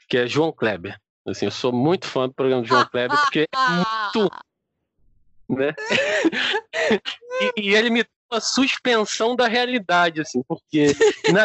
que 0.08 0.16
é 0.16 0.28
João 0.28 0.52
Kleber. 0.52 0.96
Assim, 1.26 1.46
eu 1.46 1.50
sou 1.50 1.72
muito 1.72 2.06
fã 2.06 2.28
do 2.28 2.32
programa 2.32 2.62
João 2.62 2.86
Kleber, 2.86 3.20
porque 3.22 3.40
é 3.40 4.14
muito. 4.14 4.32
Né? 5.48 5.74
e, 7.56 7.70
e, 7.70 7.74
ele 7.74 7.90
me 7.90 8.04
dá 8.04 8.10
uma 8.30 8.40
suspensão 8.40 9.34
da 9.34 9.48
realidade, 9.48 10.20
assim, 10.20 10.44
porque 10.44 10.94
na... 11.32 11.44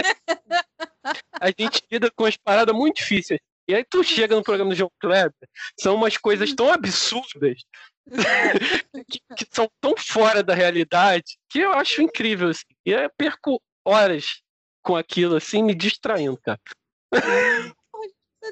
a 1.42 1.48
gente 1.48 1.84
lida 1.92 2.12
com 2.12 2.26
as 2.26 2.38
paradas 2.38 2.76
muito 2.76 2.98
difíceis. 2.98 3.40
E 3.68 3.74
aí 3.74 3.84
tu 3.84 4.04
chega 4.04 4.36
no 4.36 4.44
programa 4.44 4.72
do 4.72 4.76
João 4.76 4.92
Kleber, 5.00 5.50
são 5.80 5.96
umas 5.96 6.18
coisas 6.18 6.54
tão 6.54 6.72
absurdas 6.72 7.64
que, 9.10 9.20
que, 9.36 9.48
são 9.52 9.70
tão 9.82 9.96
fora 9.98 10.44
da 10.44 10.54
realidade 10.54 11.38
que 11.50 11.60
eu 11.60 11.72
acho 11.74 12.02
incrível. 12.02 12.50
Assim. 12.50 12.66
E 12.86 12.92
eu 12.92 13.10
perco 13.18 13.62
horas 13.84 14.42
com 14.84 14.96
aquilo, 14.96 15.36
assim, 15.36 15.64
me 15.64 15.74
distraindo, 15.74 16.38
cara. 16.38 16.60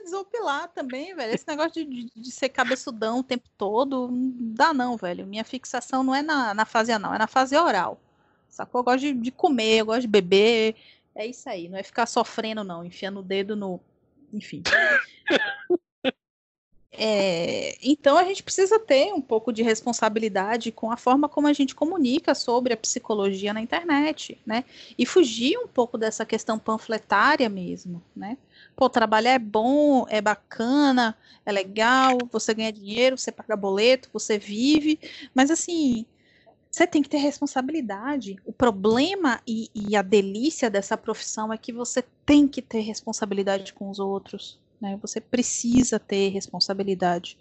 desopilar 0.04 0.68
também, 0.70 1.16
velho. 1.16 1.34
Esse 1.34 1.48
negócio 1.48 1.86
de, 1.86 2.10
de, 2.16 2.32
ser 2.32 2.50
cabeçudão 2.50 3.20
o 3.20 3.24
tempo 3.24 3.48
todo, 3.58 4.08
não 4.10 4.34
dá 4.54 4.74
não, 4.74 4.98
velho. 4.98 5.28
Minha 5.28 5.44
fixação 5.44 6.04
não 6.04 6.16
é 6.16 6.24
na, 6.24 6.54
na 6.54 6.66
fase 6.66 6.92
anal, 6.92 7.14
é 7.14 7.20
na 7.20 7.28
fase 7.28 7.56
oral. 7.56 8.00
Sacou? 8.50 8.80
Eu 8.80 8.84
gosto 8.84 9.00
de, 9.00 9.14
de 9.14 9.32
comer, 9.32 9.80
eu 9.80 9.86
gosto 9.86 10.02
de 10.02 10.08
beber. 10.08 10.76
É 11.16 11.26
isso 11.28 11.48
aí, 11.48 11.70
não 11.70 11.78
é 11.78 11.84
ficar 11.84 12.08
sofrendo, 12.08 12.64
não, 12.64 12.84
enfiando 12.84 13.20
o 13.20 13.24
dedo 13.24 13.56
no, 13.56 13.80
enfim. 14.34 14.64
É, 16.96 17.76
então 17.82 18.18
a 18.18 18.24
gente 18.24 18.44
precisa 18.44 18.80
ter 18.80 19.12
um 19.14 19.22
pouco 19.22 19.52
de 19.52 19.64
responsabilidade 19.64 20.72
com 20.72 20.92
a 20.92 20.98
forma 20.98 21.28
como 21.28 21.48
a 21.48 21.54
gente 21.54 21.74
comunica 21.74 22.36
sobre 22.36 22.72
a 22.72 22.78
psicologia 22.78 23.52
na 23.52 23.60
internet, 23.60 24.40
né? 24.46 24.64
E 24.96 25.04
fugir 25.04 25.58
um 25.58 25.68
pouco 25.68 25.98
dessa 25.98 26.24
questão 26.24 26.60
panfletária 26.60 27.50
mesmo, 27.50 28.02
né? 28.16 28.38
Pô, 28.76 28.88
trabalhar 28.90 29.32
é 29.32 29.40
bom, 29.40 30.06
é 30.08 30.22
bacana, 30.22 31.18
é 31.44 31.52
legal, 31.52 32.18
você 32.32 32.54
ganha 32.54 32.72
dinheiro, 32.72 33.18
você 33.18 33.32
paga 33.32 33.56
boleto, 33.56 34.10
você 34.14 34.38
vive, 34.38 35.00
mas 35.34 35.50
assim, 35.50 36.06
você 36.74 36.88
tem 36.88 37.04
que 37.04 37.10
ter 37.10 37.18
responsabilidade. 37.18 38.36
O 38.44 38.52
problema 38.52 39.40
e, 39.46 39.70
e, 39.76 39.96
a 39.96 40.02
delícia 40.02 40.72
dessa 40.72 40.98
profissão 40.98 41.54
é 41.54 41.58
que 41.58 41.72
você 41.72 42.04
tem 42.26 42.48
que 42.48 42.64
ter 42.64 42.80
responsabilidade 42.80 43.74
com 43.74 43.92
os 43.92 44.00
outros. 44.00 44.60
Né? 44.82 44.98
Você 45.00 45.22
precisa 45.22 46.00
ter 46.00 46.30
responsabilidade. 46.30 47.38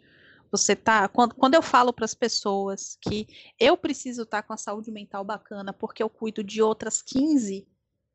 Você 0.51 0.77
tá. 0.77 1.09
Quando, 1.09 1.35
quando 1.35 1.55
eu 1.55 1.63
falo 1.63 1.95
para 1.95 2.05
as 2.05 2.13
pessoas 2.13 2.99
que 3.01 3.27
eu 3.59 3.75
preciso 3.75 4.25
estar 4.25 4.43
tá 4.43 4.47
com 4.47 4.53
a 4.53 4.59
saúde 4.59 4.91
mental 4.91 5.25
bacana 5.25 5.73
porque 5.73 6.03
eu 6.03 6.11
cuido 6.11 6.45
de 6.45 6.61
outras 6.61 7.01
15 7.01 7.67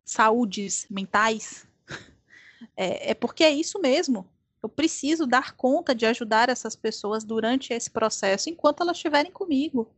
saúdes 0.05 0.85
mentais, 0.87 1.67
é, 2.77 3.09
é 3.09 3.13
porque 3.15 3.43
é 3.43 3.49
isso 3.49 3.79
mesmo. 3.79 4.29
Eu 4.61 4.69
preciso 4.69 5.25
dar 5.25 5.55
conta 5.55 5.95
de 5.95 6.05
ajudar 6.05 6.47
essas 6.47 6.75
pessoas 6.75 7.23
durante 7.23 7.73
esse 7.73 7.89
processo 7.89 8.51
enquanto 8.51 8.81
elas 8.81 8.97
estiverem 8.97 9.31
comigo, 9.31 9.89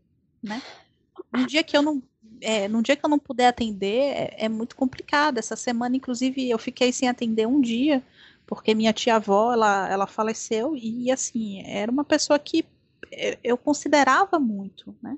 né? 0.41 0.62
Um 1.34 1.45
dia 1.45 1.64
que 1.64 1.76
eu 1.77 1.81
não 1.81 2.01
é, 2.41 2.68
num 2.68 2.81
dia 2.81 2.95
que 2.95 3.06
eu 3.06 3.10
não 3.10 3.19
puder 3.19 3.47
atender, 3.47 4.14
é, 4.14 4.45
é, 4.45 4.49
muito 4.49 4.76
complicado. 4.76 5.38
Essa 5.38 5.56
semana, 5.56 5.95
inclusive, 5.95 6.49
eu 6.49 6.57
fiquei 6.57 6.91
sem 6.91 7.10
atender 7.10 7.47
um 7.47 7.60
dia, 7.60 8.03
porque 8.47 8.73
minha 8.73 8.93
tia-avó, 8.93 9.53
ela, 9.53 9.89
ela 9.89 10.07
faleceu, 10.07 10.76
e 10.76 11.11
assim, 11.11 11.61
era 11.65 11.91
uma 11.91 12.03
pessoa 12.03 12.39
que 12.39 12.65
eu 13.43 13.57
considerava 13.57 14.39
muito, 14.39 14.95
né? 15.01 15.18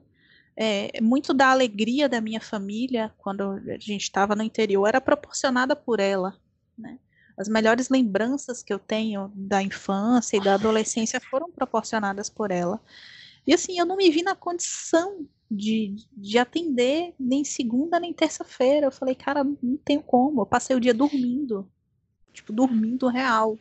É, 0.55 1.01
muito 1.01 1.33
da 1.33 1.47
alegria 1.49 2.09
da 2.09 2.21
minha 2.21 2.41
família, 2.41 3.13
quando 3.17 3.51
a 3.51 3.77
gente 3.79 4.03
estava 4.03 4.35
no 4.35 4.43
interior, 4.43 4.88
era 4.88 5.01
proporcionada 5.01 5.75
por 5.75 5.99
ela, 5.99 6.38
né? 6.77 6.99
As 7.38 7.47
melhores 7.47 7.89
lembranças 7.89 8.61
que 8.61 8.71
eu 8.71 8.77
tenho 8.77 9.31
da 9.33 9.63
infância 9.63 10.38
e 10.38 10.43
da 10.43 10.55
adolescência 10.55 11.19
foram 11.19 11.49
proporcionadas 11.49 12.29
por 12.29 12.51
ela. 12.51 12.79
E 13.47 13.53
assim, 13.53 13.79
eu 13.79 13.85
não 13.85 13.95
me 13.95 14.11
vi 14.11 14.21
na 14.21 14.35
condição 14.35 15.25
de, 15.52 15.95
de 16.14 16.38
atender 16.38 17.14
nem 17.19 17.44
segunda 17.44 17.99
nem 17.99 18.14
terça-feira. 18.14 18.88
Eu 18.88 18.91
falei, 18.91 19.14
cara, 19.14 19.44
não 19.44 19.78
tenho 19.84 20.02
como. 20.02 20.41
Eu 20.41 20.45
passei 20.45 20.76
o 20.76 20.80
dia 20.80 20.94
dormindo. 20.94 21.69
Tipo, 22.32 22.53
dormindo 22.53 23.07
real. 23.10 23.57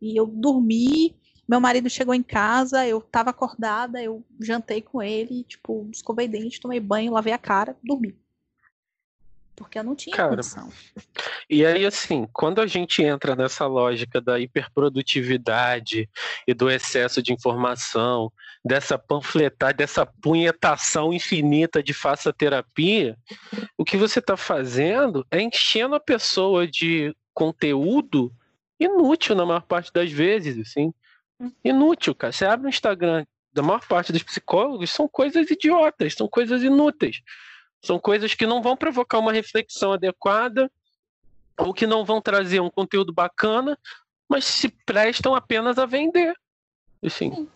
E 0.00 0.14
eu 0.18 0.26
dormi, 0.26 1.16
meu 1.48 1.60
marido 1.60 1.88
chegou 1.88 2.14
em 2.14 2.22
casa, 2.22 2.86
eu 2.86 3.00
tava 3.00 3.30
acordada, 3.30 4.02
eu 4.02 4.22
jantei 4.38 4.82
com 4.82 5.02
ele, 5.02 5.44
tipo, 5.44 5.88
escovei 5.90 6.28
dente, 6.28 6.60
tomei 6.60 6.80
banho, 6.80 7.12
lavei 7.12 7.32
a 7.32 7.38
cara, 7.38 7.76
dormi 7.82 8.16
porque 9.60 9.78
eu 9.78 9.84
não 9.84 9.94
tinha 9.94 10.16
Cara, 10.16 10.30
condição. 10.30 10.72
E 11.50 11.66
aí, 11.66 11.84
assim, 11.84 12.26
quando 12.32 12.62
a 12.62 12.66
gente 12.66 13.02
entra 13.02 13.36
nessa 13.36 13.66
lógica 13.66 14.18
da 14.18 14.40
hiperprodutividade 14.40 16.08
e 16.46 16.54
do 16.54 16.70
excesso 16.70 17.22
de 17.22 17.34
informação, 17.34 18.32
dessa 18.64 18.98
panfletagem, 18.98 19.76
dessa 19.76 20.04
punhetação 20.04 21.12
infinita 21.12 21.82
de 21.82 21.94
faça 21.94 22.32
terapia, 22.32 23.16
o 23.76 23.84
que 23.84 23.96
você 23.96 24.18
está 24.18 24.36
fazendo 24.36 25.26
é 25.30 25.40
enchendo 25.40 25.94
a 25.94 26.00
pessoa 26.00 26.66
de 26.66 27.14
conteúdo 27.32 28.32
inútil 28.78 29.34
na 29.34 29.46
maior 29.46 29.62
parte 29.62 29.92
das 29.92 30.10
vezes, 30.10 30.58
assim. 30.58 30.92
Hum. 31.38 31.52
Inútil, 31.64 32.14
cara. 32.14 32.32
Você 32.32 32.44
abre 32.44 32.66
o 32.66 32.70
Instagram 32.70 33.24
da 33.52 33.62
maior 33.62 33.84
parte 33.86 34.12
dos 34.12 34.22
psicólogos, 34.22 34.90
são 34.90 35.08
coisas 35.08 35.50
idiotas, 35.50 36.14
são 36.14 36.28
coisas 36.28 36.62
inúteis. 36.62 37.20
São 37.82 37.98
coisas 37.98 38.34
que 38.34 38.46
não 38.46 38.62
vão 38.62 38.76
provocar 38.76 39.18
uma 39.18 39.32
reflexão 39.32 39.92
adequada 39.92 40.70
ou 41.58 41.72
que 41.72 41.86
não 41.86 42.04
vão 42.04 42.20
trazer 42.20 42.60
um 42.60 42.70
conteúdo 42.70 43.12
bacana, 43.12 43.78
mas 44.28 44.44
se 44.44 44.68
prestam 44.68 45.34
apenas 45.34 45.78
a 45.78 45.86
vender. 45.86 46.34
Assim, 47.02 47.48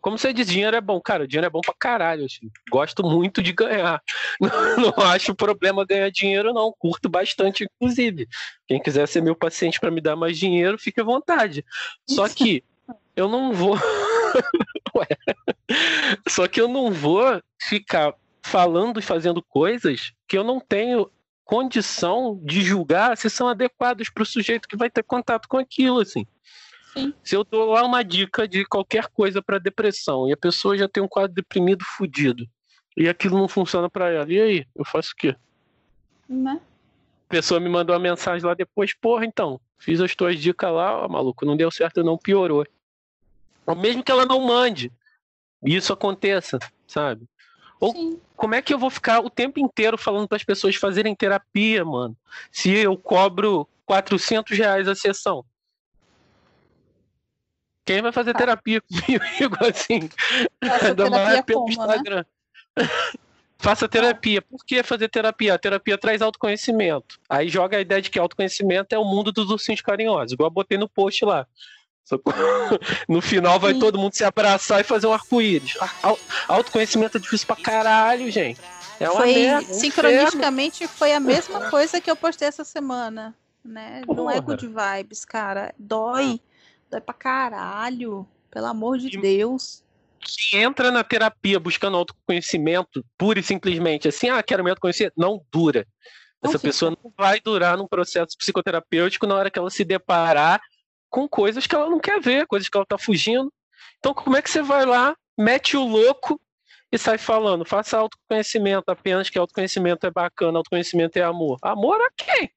como 0.00 0.18
você 0.18 0.32
diz, 0.32 0.46
dinheiro 0.46 0.76
é 0.76 0.80
bom. 0.80 1.00
Cara, 1.00 1.26
dinheiro 1.26 1.46
é 1.46 1.50
bom 1.50 1.60
pra 1.60 1.74
caralho. 1.78 2.26
Assim. 2.26 2.50
Gosto 2.70 3.02
muito 3.02 3.42
de 3.42 3.52
ganhar. 3.52 4.02
Não, 4.40 4.76
não 4.76 5.04
acho 5.04 5.34
problema 5.34 5.84
ganhar 5.84 6.10
dinheiro, 6.10 6.52
não. 6.52 6.72
Curto 6.72 7.08
bastante, 7.08 7.64
inclusive. 7.64 8.26
Quem 8.66 8.80
quiser 8.80 9.06
ser 9.06 9.22
meu 9.22 9.34
paciente 9.34 9.78
para 9.78 9.90
me 9.90 10.00
dar 10.00 10.16
mais 10.16 10.38
dinheiro, 10.38 10.78
fique 10.78 11.00
à 11.00 11.04
vontade. 11.04 11.64
Só 12.08 12.28
que 12.28 12.64
eu 13.14 13.28
não 13.28 13.52
vou. 13.52 13.76
Só 16.28 16.48
que 16.48 16.60
eu 16.60 16.68
não 16.68 16.90
vou 16.90 17.42
ficar 17.60 18.14
falando 18.42 18.98
e 18.98 19.02
fazendo 19.02 19.42
coisas 19.42 20.12
que 20.26 20.38
eu 20.38 20.44
não 20.44 20.58
tenho 20.58 21.10
condição 21.44 22.40
de 22.42 22.62
julgar 22.62 23.16
se 23.16 23.28
são 23.28 23.48
adequados 23.48 24.08
para 24.08 24.22
o 24.22 24.26
sujeito 24.26 24.68
que 24.68 24.76
vai 24.76 24.88
ter 24.88 25.02
contato 25.02 25.48
com 25.48 25.58
aquilo, 25.58 26.00
assim. 26.00 26.24
Sim. 26.92 27.14
Se 27.22 27.36
eu 27.36 27.44
dou 27.44 27.72
lá 27.72 27.84
uma 27.84 28.02
dica 28.02 28.48
de 28.48 28.64
qualquer 28.64 29.06
coisa 29.08 29.40
para 29.40 29.58
depressão 29.58 30.28
e 30.28 30.32
a 30.32 30.36
pessoa 30.36 30.76
já 30.76 30.88
tem 30.88 31.02
um 31.02 31.08
quadro 31.08 31.34
deprimido 31.34 31.84
fudido 31.84 32.48
e 32.96 33.08
aquilo 33.08 33.38
não 33.38 33.48
funciona 33.48 33.88
para 33.88 34.10
ela, 34.10 34.32
e 34.32 34.40
aí? 34.40 34.66
Eu 34.74 34.84
faço 34.84 35.12
o 35.12 35.16
quê? 35.16 35.36
Né? 36.28 36.60
A 37.28 37.30
pessoa 37.30 37.60
me 37.60 37.68
mandou 37.68 37.94
uma 37.94 38.02
mensagem 38.02 38.44
lá 38.44 38.54
depois, 38.54 38.92
porra, 38.92 39.24
então, 39.24 39.60
fiz 39.78 40.00
as 40.00 40.14
tuas 40.14 40.38
dicas 40.38 40.72
lá, 40.72 41.04
ó, 41.04 41.08
maluco, 41.08 41.46
não 41.46 41.56
deu 41.56 41.70
certo, 41.70 42.02
não 42.02 42.18
piorou. 42.18 42.66
Ou 43.64 43.76
mesmo 43.76 44.02
que 44.02 44.10
ela 44.10 44.26
não 44.26 44.40
mande, 44.40 44.92
isso 45.62 45.92
aconteça, 45.92 46.58
sabe? 46.86 47.26
Ou 47.78 47.92
Sim. 47.92 48.20
como 48.36 48.54
é 48.54 48.60
que 48.60 48.74
eu 48.74 48.78
vou 48.78 48.90
ficar 48.90 49.20
o 49.20 49.30
tempo 49.30 49.60
inteiro 49.60 49.96
falando 49.96 50.26
para 50.26 50.36
as 50.36 50.44
pessoas 50.44 50.74
fazerem 50.74 51.14
terapia, 51.14 51.84
mano? 51.84 52.16
Se 52.50 52.70
eu 52.70 52.96
cobro 52.96 53.66
400 53.86 54.56
reais 54.56 54.86
a 54.86 54.94
sessão. 54.94 55.44
Quem 57.90 58.02
vai 58.02 58.12
fazer 58.12 58.30
ah. 58.30 58.34
terapia 58.34 58.80
comigo 58.86 59.56
assim? 59.68 60.08
Ainda 60.60 61.10
mais 61.10 61.40
pelo 61.42 61.64
como, 61.64 61.66
né? 61.66 61.72
Instagram. 61.72 62.24
Né? 62.76 62.88
Faça 63.58 63.88
terapia. 63.88 64.40
Por 64.40 64.64
que 64.64 64.80
fazer 64.84 65.08
terapia? 65.08 65.54
A 65.54 65.58
terapia 65.58 65.98
traz 65.98 66.22
autoconhecimento. 66.22 67.18
Aí 67.28 67.48
joga 67.48 67.76
a 67.76 67.80
ideia 67.80 68.00
de 68.00 68.08
que 68.08 68.18
autoconhecimento 68.18 68.94
é 68.94 68.98
o 68.98 69.04
mundo 69.04 69.32
dos 69.32 69.50
ursinhos 69.50 69.80
carinhosos. 69.80 70.32
Igual 70.32 70.46
eu 70.46 70.54
botei 70.54 70.78
no 70.78 70.88
post 70.88 71.24
lá. 71.24 71.46
No 73.08 73.20
final 73.20 73.58
vai 73.60 73.74
Sim. 73.74 73.80
todo 73.80 73.98
mundo 73.98 74.14
se 74.14 74.24
abraçar 74.24 74.80
e 74.80 74.84
fazer 74.84 75.06
um 75.06 75.12
arco-íris. 75.12 75.76
Autoconhecimento 76.48 77.18
é 77.18 77.20
difícil 77.20 77.46
pra 77.46 77.56
caralho, 77.56 78.30
gente. 78.30 78.60
É 78.98 79.06
foi, 79.06 79.34
merda, 79.34 79.74
sincronisticamente 79.74 80.88
foi 80.88 81.12
a 81.12 81.20
mesma 81.20 81.70
coisa 81.70 82.00
que 82.00 82.10
eu 82.10 82.16
postei 82.16 82.48
essa 82.48 82.64
semana, 82.64 83.34
né? 83.64 84.02
Porra. 84.06 84.16
Não 84.16 84.30
é 84.30 84.40
good 84.40 84.66
vibes, 84.66 85.24
cara. 85.24 85.74
Dói. 85.78 86.40
Dói 86.90 87.00
pra 87.00 87.14
caralho. 87.14 88.26
Pelo 88.50 88.66
amor 88.66 88.98
de 88.98 89.16
e... 89.16 89.20
Deus 89.20 89.84
que 90.20 90.58
entra 90.58 90.90
na 90.90 91.02
terapia 91.02 91.58
buscando 91.58 91.96
autoconhecimento, 91.96 93.04
pura 93.16 93.40
e 93.40 93.42
simplesmente 93.42 94.08
assim, 94.08 94.28
ah, 94.28 94.42
quero 94.42 94.62
me 94.62 94.70
autoconhecer, 94.70 95.12
não 95.16 95.44
dura. 95.50 95.86
Essa 96.42 96.54
não 96.54 96.60
pessoa 96.60 96.90
não 96.90 97.12
vai 97.16 97.40
durar 97.40 97.76
num 97.76 97.86
processo 97.86 98.36
psicoterapêutico 98.36 99.26
na 99.26 99.34
hora 99.34 99.50
que 99.50 99.58
ela 99.58 99.70
se 99.70 99.84
deparar 99.84 100.60
com 101.08 101.28
coisas 101.28 101.66
que 101.66 101.74
ela 101.74 101.88
não 101.88 101.98
quer 101.98 102.20
ver, 102.20 102.46
coisas 102.46 102.68
que 102.68 102.76
ela 102.76 102.86
tá 102.86 102.96
fugindo. 102.96 103.52
Então, 103.98 104.14
como 104.14 104.36
é 104.36 104.42
que 104.42 104.50
você 104.50 104.62
vai 104.62 104.86
lá, 104.86 105.16
mete 105.38 105.76
o 105.76 105.86
louco 105.86 106.40
e 106.92 106.98
sai 106.98 107.18
falando, 107.18 107.64
faça 107.64 107.98
autoconhecimento 107.98 108.90
apenas 108.90 109.28
que 109.28 109.38
autoconhecimento 109.38 110.06
é 110.06 110.10
bacana, 110.10 110.58
autoconhecimento 110.58 111.18
é 111.18 111.22
amor. 111.22 111.58
Amor 111.62 112.00
a 112.00 112.10
quem? 112.16 112.50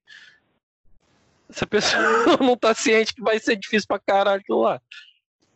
Essa 1.53 1.67
pessoa 1.67 2.01
não 2.41 2.57
tá 2.57 2.73
ciente 2.73 3.13
que 3.13 3.21
vai 3.21 3.39
ser 3.39 3.55
difícil 3.55 3.87
pra 3.87 3.99
caralho 3.99 4.41
aquilo 4.41 4.61
lá. 4.61 4.81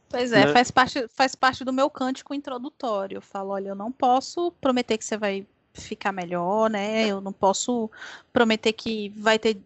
Pois 0.10 0.32
é, 0.32 0.46
né? 0.46 0.54
faz, 0.54 0.72
parte, 0.72 1.08
faz 1.10 1.36
parte 1.36 1.66
do 1.66 1.74
meu 1.74 1.90
cântico 1.90 2.34
introdutório. 2.34 3.18
Eu 3.18 3.22
falo, 3.22 3.50
olha, 3.50 3.70
eu 3.70 3.76
não 3.76 3.92
posso 3.92 4.52
prometer 4.62 4.98
que 4.98 5.04
você 5.04 5.18
vai 5.18 5.46
ficar 5.74 6.12
melhor, 6.12 6.70
né? 6.70 7.08
Eu 7.08 7.20
não 7.20 7.34
posso 7.34 7.90
prometer 8.32 8.74
que 8.74 9.10
vai 9.10 9.38
ter 9.38 9.58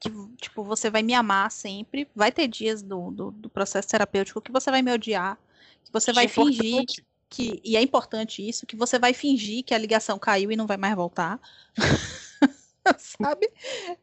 que 0.00 0.10
tipo 0.40 0.62
você 0.62 0.90
vai 0.90 1.02
me 1.02 1.14
amar 1.14 1.50
sempre. 1.50 2.06
Vai 2.14 2.30
ter 2.30 2.46
dias 2.46 2.82
do, 2.82 3.10
do, 3.10 3.30
do 3.30 3.48
processo 3.48 3.88
terapêutico 3.88 4.40
que 4.40 4.52
você 4.52 4.70
vai 4.70 4.82
me 4.82 4.92
odiar, 4.92 5.36
que 5.84 5.92
você 5.92 6.12
vai 6.12 6.26
é 6.26 6.28
fingir 6.28 6.84
que 7.30 7.60
e 7.62 7.76
é 7.76 7.82
importante 7.82 8.46
isso, 8.46 8.66
que 8.66 8.76
você 8.76 8.98
vai 8.98 9.12
fingir 9.12 9.64
que 9.64 9.74
a 9.74 9.78
ligação 9.78 10.18
caiu 10.18 10.50
e 10.52 10.56
não 10.56 10.66
vai 10.66 10.76
mais 10.76 10.94
voltar. 10.94 11.40
sabe? 12.98 13.50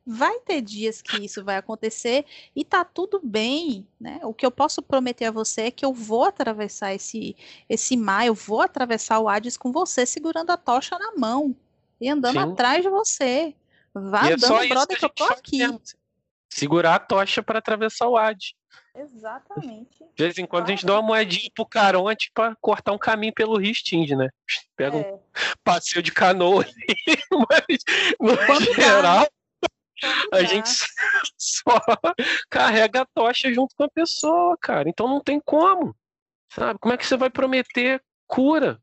Vai 0.06 0.40
ter 0.41 0.62
dias 0.62 1.02
que 1.02 1.24
isso 1.24 1.44
vai 1.44 1.57
acontecer 1.57 2.26
e 2.56 2.64
tá 2.64 2.84
tudo 2.84 3.20
bem, 3.24 3.88
né? 3.99 4.20
O 4.24 4.34
que 4.34 4.45
eu 4.45 4.52
posso 4.52 4.82
prometer 4.82 5.26
a 5.26 5.32
você 5.32 5.64
é 5.64 5.72
que 5.72 5.86
eu 5.86 5.94
vou 5.94 6.24
atravessar 6.24 6.94
esse 6.94 7.36
esse 7.70 7.95
mar, 7.98 8.26
eu 8.26 8.34
vou 8.34 8.62
atravessar 8.62 9.20
o 9.20 9.30
Hades 9.30 9.57
com 9.57 9.72
você 9.72 10.06
segurando 10.06 10.52
a 10.52 10.57
tocha 10.57 10.98
na 10.98 11.14
mão 11.18 11.56
e 11.99 12.10
andando 12.10 12.34
Sim. 12.34 12.52
atrás 12.52 12.84
de 12.84 12.90
você. 12.90 13.56
Vá 13.94 14.28
e 14.28 14.32
é 14.32 14.34
andando, 14.34 14.68
brother, 14.68 14.99
que 14.99 15.06
eu 15.06 15.10
tô 15.10 15.24
aqui. 15.26 15.60
Mesmo. 15.60 15.82
Segurar 16.49 16.95
a 16.95 16.99
tocha 16.99 17.41
para 17.41 17.60
atravessar 17.60 18.07
o 18.07 18.18
Hades. 18.18 18.53
Exatamente. 18.95 20.03
De 20.15 20.23
vez 20.23 20.38
em 20.38 20.45
quando 20.45 20.65
a 20.65 20.69
gente 20.69 20.85
dá 20.85 20.93
uma 20.93 21.02
moedinha 21.02 21.49
pro 21.53 21.65
Caronte 21.65 22.31
para 22.34 22.56
cortar 22.61 22.93
um 22.93 22.97
caminho 22.97 23.34
pelo 23.34 23.57
Rio 23.57 23.73
né? 24.18 24.30
Pega 24.76 24.97
é. 24.97 25.14
um 25.14 25.19
passeio 25.64 26.02
de 26.02 26.11
canoa 26.11 26.64
ali, 26.64 26.76
mas 27.31 27.80
no 28.19 28.38
quando 28.45 28.73
geral 28.73 29.27
dá. 29.61 30.38
a 30.38 30.43
gente 30.43 30.69
só 31.38 31.81
carrega 32.49 33.02
a 33.02 33.07
tocha 33.14 33.53
junto 33.53 33.76
com 33.76 33.84
a 33.84 33.89
pessoa, 33.89 34.57
cara. 34.60 34.88
Então 34.88 35.07
não 35.07 35.19
tem 35.19 35.39
como, 35.39 35.95
sabe? 36.49 36.80
Como 36.80 36.93
é 36.93 36.97
que 36.97 37.06
você 37.06 37.18
vai 37.18 37.30
prometer 37.30 38.02
cura? 38.27 38.80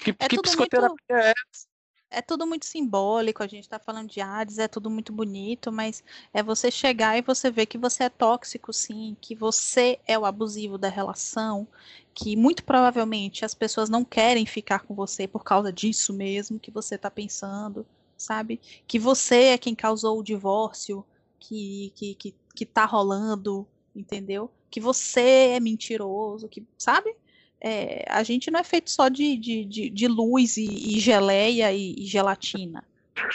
Que, 0.00 0.10
é 0.18 0.28
que 0.28 0.40
psicoterapia 0.40 0.88
muito... 0.88 1.12
é 1.12 1.30
essa? 1.30 1.69
É 2.10 2.20
tudo 2.20 2.46
muito 2.46 2.66
simbólico, 2.66 3.42
a 3.42 3.46
gente 3.46 3.62
está 3.64 3.78
falando 3.78 4.10
de 4.10 4.20
Hades, 4.20 4.58
é 4.58 4.66
tudo 4.66 4.90
muito 4.90 5.12
bonito, 5.12 5.70
mas 5.70 6.02
é 6.32 6.42
você 6.42 6.70
chegar 6.70 7.16
e 7.16 7.22
você 7.22 7.50
ver 7.50 7.66
que 7.66 7.78
você 7.78 8.04
é 8.04 8.08
tóxico, 8.08 8.72
sim, 8.72 9.16
que 9.20 9.34
você 9.34 9.98
é 10.06 10.18
o 10.18 10.24
abusivo 10.24 10.76
da 10.76 10.88
relação, 10.88 11.66
que 12.12 12.36
muito 12.36 12.64
provavelmente 12.64 13.44
as 13.44 13.54
pessoas 13.54 13.88
não 13.88 14.04
querem 14.04 14.44
ficar 14.44 14.80
com 14.80 14.94
você 14.94 15.28
por 15.28 15.44
causa 15.44 15.72
disso 15.72 16.12
mesmo 16.12 16.58
que 16.58 16.70
você 16.70 16.96
está 16.96 17.10
pensando, 17.10 17.86
sabe? 18.16 18.60
Que 18.86 18.98
você 18.98 19.44
é 19.44 19.58
quem 19.58 19.74
causou 19.74 20.18
o 20.18 20.24
divórcio 20.24 21.04
que, 21.38 21.92
que, 21.94 22.14
que, 22.16 22.34
que 22.54 22.66
tá 22.66 22.84
rolando, 22.84 23.66
entendeu? 23.94 24.50
Que 24.68 24.80
você 24.80 25.52
é 25.54 25.60
mentiroso, 25.60 26.48
que, 26.48 26.64
sabe? 26.76 27.14
É, 27.60 28.04
a 28.08 28.22
gente 28.22 28.50
não 28.50 28.60
é 28.60 28.64
feito 28.64 28.90
só 28.90 29.08
de, 29.08 29.36
de, 29.36 29.64
de, 29.64 29.90
de 29.90 30.08
luz 30.08 30.56
e, 30.56 30.64
e 30.64 30.98
geleia 30.98 31.72
e, 31.72 31.94
e, 31.98 32.06
gelatina, 32.06 32.82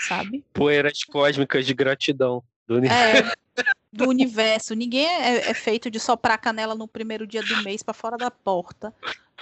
sabe? 0.08 0.44
Poeiras 0.52 1.04
cósmicas 1.04 1.66
de 1.66 1.74
gratidão 1.74 2.44
do 2.68 2.76
universo. 2.76 3.30
É, 3.30 3.36
do 3.94 4.10
universo. 4.10 4.74
Ninguém 4.74 5.06
é, 5.06 5.50
é, 5.50 5.54
feito 5.54 5.92
de 5.92 6.00
soprar 6.00 6.40
canela 6.40 6.74
no 6.74 6.88
primeiro 6.88 7.28
dia 7.28 7.44
do 7.44 7.64
mês 7.64 7.84
para 7.84 7.94
fora 7.94 8.18
da 8.18 8.32
porta. 8.32 8.94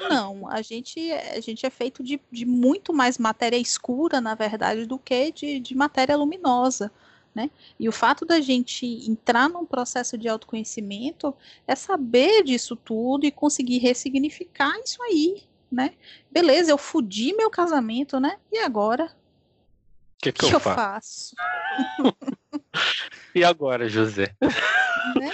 Não, 0.09 0.49
a 0.49 0.61
gente, 0.61 1.11
a 1.11 1.39
gente 1.39 1.65
é 1.65 1.69
feito 1.69 2.03
de, 2.03 2.19
de 2.31 2.45
muito 2.45 2.93
mais 2.93 3.17
matéria 3.17 3.57
escura, 3.57 4.19
na 4.19 4.35
verdade, 4.35 4.85
do 4.85 4.97
que 4.99 5.31
de, 5.31 5.59
de 5.59 5.75
matéria 5.75 6.17
luminosa. 6.17 6.91
Né? 7.33 7.49
E 7.79 7.89
o 7.89 7.91
fato 7.91 8.25
da 8.25 8.39
gente 8.39 8.85
entrar 9.09 9.49
num 9.49 9.65
processo 9.65 10.17
de 10.17 10.27
autoconhecimento 10.27 11.35
é 11.67 11.75
saber 11.75 12.43
disso 12.43 12.75
tudo 12.75 13.25
e 13.25 13.31
conseguir 13.31 13.79
ressignificar 13.79 14.71
isso 14.83 15.01
aí, 15.01 15.43
né? 15.71 15.95
Beleza, 16.29 16.71
eu 16.71 16.77
fudi 16.77 17.33
meu 17.33 17.49
casamento, 17.49 18.19
né? 18.19 18.37
E 18.51 18.59
agora? 18.59 19.05
O 19.05 19.09
que, 20.21 20.31
que, 20.31 20.47
que, 20.47 20.55
eu, 20.55 20.59
faço? 20.59 21.35
faço? 21.35 22.23
e 23.33 23.43
agora, 23.43 23.89
José? 23.89 24.35
Né? 25.19 25.31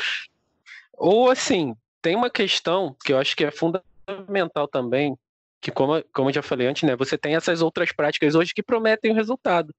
Ou 0.97 1.29
assim, 1.29 1.75
tem 2.01 2.15
uma 2.15 2.29
questão 2.29 2.95
que 3.03 3.13
eu 3.13 3.17
acho 3.17 3.35
que 3.35 3.43
é 3.43 3.51
fundamental 3.51 4.67
também, 4.67 5.17
que 5.61 5.71
como, 5.71 6.03
como 6.13 6.29
eu 6.29 6.33
já 6.33 6.41
falei 6.41 6.67
antes, 6.67 6.83
né? 6.83 6.95
Você 6.95 7.17
tem 7.17 7.35
essas 7.35 7.61
outras 7.61 7.91
práticas 7.91 8.35
hoje 8.35 8.53
que 8.53 8.63
prometem 8.63 9.11
o 9.11 9.15
resultado. 9.15 9.73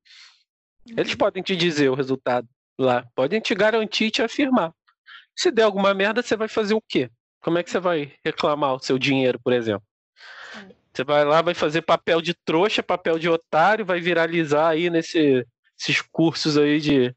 Eles 0.86 1.14
podem 1.14 1.42
te 1.42 1.54
dizer 1.54 1.88
o 1.88 1.94
resultado 1.94 2.48
lá, 2.78 3.06
podem 3.14 3.40
te 3.40 3.54
garantir 3.54 4.06
e 4.06 4.10
te 4.10 4.22
afirmar. 4.22 4.72
Se 5.36 5.50
der 5.50 5.62
alguma 5.62 5.94
merda, 5.94 6.22
você 6.22 6.36
vai 6.36 6.48
fazer 6.48 6.74
o 6.74 6.80
quê? 6.80 7.10
Como 7.40 7.58
é 7.58 7.62
que 7.62 7.70
você 7.70 7.78
vai 7.78 8.12
reclamar 8.24 8.74
o 8.74 8.78
seu 8.78 8.98
dinheiro, 8.98 9.38
por 9.40 9.52
exemplo? 9.52 9.86
Você 10.92 11.04
vai 11.04 11.24
lá, 11.24 11.40
vai 11.40 11.54
fazer 11.54 11.82
papel 11.82 12.20
de 12.20 12.34
trouxa, 12.34 12.82
papel 12.82 13.18
de 13.18 13.28
otário, 13.28 13.86
vai 13.86 14.00
viralizar 14.00 14.68
aí 14.68 14.90
nesses 14.90 15.44
cursos 16.10 16.58
aí 16.58 16.80
de 16.80 17.14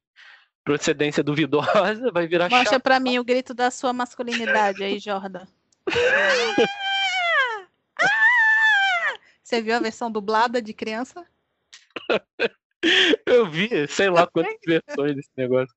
procedência 0.64 1.24
duvidosa, 1.24 2.12
vai 2.14 2.28
virar 2.28 2.50
Mostra 2.50 2.80
para 2.80 3.00
mim 3.00 3.20
o 3.20 3.24
grito 3.24 3.54
da 3.54 3.70
sua 3.70 3.92
masculinidade 3.92 4.84
aí, 4.84 5.00
Jordan. 5.00 5.46
Você 9.44 9.62
viu 9.62 9.76
a 9.76 9.80
versão 9.80 10.10
dublada 10.10 10.62
de 10.62 10.74
criança? 10.74 11.28
Eu 13.26 13.50
vi, 13.50 13.88
sei 13.88 14.10
lá 14.10 14.28
quantas 14.28 14.56
versões 14.66 15.16
desse 15.16 15.32
negócio. 15.36 15.74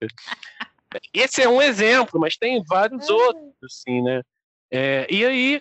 Esse 1.13 1.43
é 1.43 1.49
um 1.49 1.61
exemplo, 1.61 2.21
mas 2.21 2.37
tem 2.37 2.63
vários 2.65 3.09
é. 3.09 3.13
outros, 3.13 3.55
assim, 3.65 4.03
né? 4.03 4.23
É, 4.71 5.07
e 5.11 5.25
aí, 5.25 5.61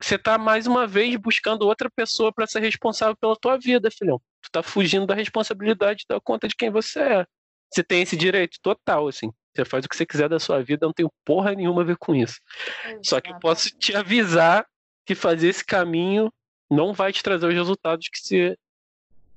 você 0.00 0.18
tá 0.18 0.38
mais 0.38 0.66
uma 0.66 0.86
vez 0.86 1.14
buscando 1.16 1.66
outra 1.66 1.90
pessoa 1.90 2.32
para 2.32 2.46
ser 2.46 2.60
responsável 2.60 3.16
pela 3.16 3.36
tua 3.36 3.58
vida, 3.58 3.90
filhão. 3.90 4.20
Tu 4.42 4.50
tá 4.50 4.62
fugindo 4.62 5.06
da 5.06 5.14
responsabilidade 5.14 6.04
da 6.08 6.20
conta 6.20 6.48
de 6.48 6.56
quem 6.56 6.70
você 6.70 7.00
é. 7.00 7.26
Você 7.70 7.84
tem 7.84 8.02
esse 8.02 8.16
direito 8.16 8.58
total, 8.62 9.08
assim. 9.08 9.30
Você 9.54 9.64
faz 9.64 9.84
o 9.84 9.88
que 9.88 9.96
você 9.96 10.06
quiser 10.06 10.28
da 10.28 10.40
sua 10.40 10.62
vida, 10.62 10.86
não 10.86 10.92
tenho 10.92 11.12
porra 11.24 11.52
nenhuma 11.54 11.82
a 11.82 11.84
ver 11.84 11.96
com 11.96 12.14
isso. 12.14 12.40
Exato. 12.84 13.00
Só 13.04 13.20
que 13.20 13.30
eu 13.30 13.38
posso 13.38 13.70
te 13.78 13.94
avisar 13.94 14.66
que 15.04 15.14
fazer 15.14 15.48
esse 15.48 15.64
caminho 15.64 16.32
não 16.70 16.92
vai 16.92 17.12
te 17.12 17.22
trazer 17.22 17.46
os 17.46 17.54
resultados 17.54 18.08
que 18.08 18.18
você 18.18 18.56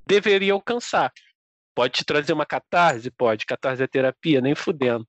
deveria 0.05 0.53
alcançar. 0.53 1.11
Pode 1.75 1.93
te 1.93 2.05
trazer 2.05 2.33
uma 2.33 2.45
catarse? 2.45 3.09
Pode. 3.11 3.45
Catarse 3.45 3.83
é 3.83 3.87
terapia, 3.87 4.41
nem 4.41 4.55
fudendo. 4.55 5.07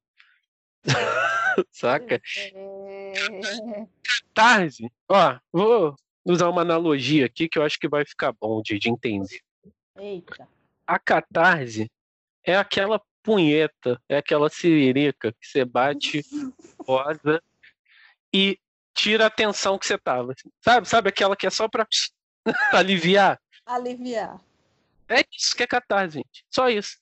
Saca? 1.70 2.20
É. 2.54 3.12
Catarse, 4.02 4.90
ó, 5.08 5.38
vou 5.52 5.96
usar 6.24 6.48
uma 6.48 6.62
analogia 6.62 7.26
aqui 7.26 7.48
que 7.48 7.58
eu 7.58 7.62
acho 7.62 7.78
que 7.78 7.88
vai 7.88 8.04
ficar 8.04 8.32
bom 8.32 8.62
de, 8.62 8.78
de 8.78 8.88
entender. 8.88 9.40
Eita. 9.96 10.48
A 10.86 10.98
catarse 10.98 11.90
é 12.44 12.56
aquela 12.56 13.00
punheta, 13.22 14.00
é 14.08 14.16
aquela 14.18 14.48
siririca 14.50 15.32
que 15.32 15.46
você 15.46 15.64
bate, 15.64 16.22
rosa 16.86 17.42
e 18.32 18.58
tira 18.92 19.26
a 19.26 19.30
tensão 19.30 19.78
que 19.78 19.86
você 19.86 19.98
tava. 19.98 20.32
Assim. 20.32 20.50
Sabe? 20.60 20.88
Sabe 20.88 21.08
aquela 21.08 21.36
que 21.36 21.46
é 21.46 21.50
só 21.50 21.68
pra 21.68 21.86
aliviar? 22.72 23.40
Aliviar. 23.66 24.40
É 25.14 25.24
isso 25.32 25.54
que 25.54 25.62
é 25.62 25.66
catarse, 25.66 26.18
gente. 26.18 26.44
Só 26.50 26.68
isso. 26.68 26.98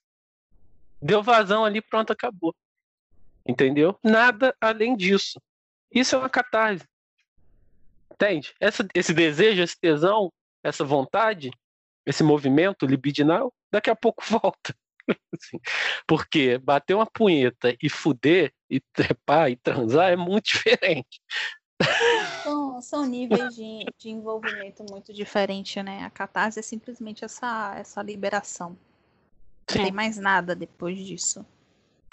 Deu 1.01 1.23
vazão 1.23 1.65
ali, 1.65 1.81
pronto, 1.81 2.13
acabou. 2.13 2.55
Entendeu? 3.47 3.99
Nada 4.05 4.55
além 4.61 4.97
disso. 4.97 5.41
Isso 5.91 6.15
é 6.15 6.19
uma 6.19 6.29
catarse. 6.29 6.87
Entende? 8.13 8.55
Essa, 8.61 8.87
esse 8.95 9.13
desejo, 9.13 9.63
esse 9.63 9.79
tesão, 9.81 10.33
essa 10.63 10.85
vontade, 10.85 11.51
esse 12.07 12.23
movimento 12.23 12.87
libidinal, 12.87 13.53
daqui 13.71 13.91
a 13.91 13.97
pouco 13.97 14.23
volta. 14.29 14.75
Assim, 15.33 15.59
porque 16.07 16.59
bater 16.59 16.95
uma 16.95 17.07
punheta 17.07 17.77
e 17.83 17.89
fuder, 17.89 18.53
e 18.71 18.81
trepar 18.93 19.51
e 19.51 19.57
transar 19.57 20.13
é 20.13 20.17
muito 20.17 20.45
diferente. 20.53 21.21
São, 22.43 22.83
são 22.83 23.07
níveis 23.07 23.55
de, 23.55 23.87
de 23.99 24.11
envolvimento 24.11 24.85
muito 24.91 25.13
diferentes, 25.13 25.83
né? 25.85 26.05
A 26.05 26.11
catarse 26.11 26.59
é 26.59 26.63
simplesmente 26.63 27.25
essa, 27.25 27.75
essa 27.77 28.03
liberação. 28.03 28.77
Sim. 29.69 29.79
Não 29.79 29.85
tem 29.85 29.93
mais 29.93 30.17
nada 30.17 30.55
depois 30.55 30.99
disso. 30.99 31.45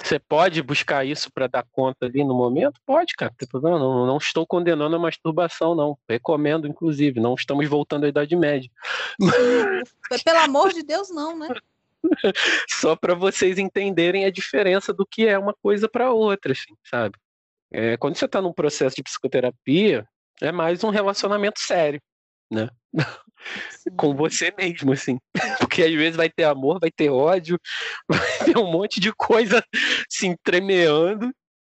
Você 0.01 0.17
pode 0.17 0.61
buscar 0.61 1.05
isso 1.05 1.29
para 1.31 1.47
dar 1.47 1.65
conta 1.71 2.05
ali 2.05 2.23
no 2.23 2.33
momento? 2.33 2.79
Pode, 2.85 3.13
cara. 3.15 3.33
Não, 3.53 3.77
não, 3.77 4.07
não 4.07 4.17
estou 4.17 4.47
condenando 4.47 4.95
a 4.95 4.99
masturbação, 4.99 5.75
não. 5.75 5.97
Recomendo, 6.07 6.67
inclusive. 6.67 7.19
Não 7.19 7.35
estamos 7.35 7.67
voltando 7.67 8.05
à 8.05 8.09
Idade 8.09 8.35
Média. 8.35 8.71
Pelo 10.23 10.39
amor 10.39 10.71
de 10.71 10.83
Deus, 10.83 11.09
não, 11.09 11.37
né? 11.37 11.49
Só 12.69 12.95
para 12.95 13.13
vocês 13.13 13.57
entenderem 13.57 14.23
a 14.23 14.31
diferença 14.31 14.93
do 14.93 15.05
que 15.05 15.27
é 15.27 15.37
uma 15.37 15.53
coisa 15.53 15.89
para 15.89 16.11
outra, 16.11 16.53
assim, 16.53 16.75
sabe? 16.83 17.17
É, 17.71 17.97
quando 17.97 18.17
você 18.17 18.25
está 18.25 18.41
num 18.41 18.53
processo 18.53 18.95
de 18.95 19.03
psicoterapia, 19.03 20.07
é 20.41 20.51
mais 20.51 20.83
um 20.83 20.89
relacionamento 20.89 21.59
sério, 21.59 22.01
né? 22.51 22.69
com 23.97 24.15
você 24.15 24.53
mesmo, 24.57 24.91
assim. 24.91 25.17
Porque 25.59 25.83
às 25.83 25.93
vezes 25.93 26.15
vai 26.15 26.29
ter 26.29 26.43
amor, 26.43 26.79
vai 26.79 26.91
ter 26.91 27.09
ódio, 27.09 27.59
vai 28.09 28.37
ter 28.45 28.57
um 28.57 28.71
monte 28.71 28.99
de 28.99 29.13
coisa 29.13 29.63
se 30.09 30.25
assim, 30.25 30.27
entremeando, 30.29 31.31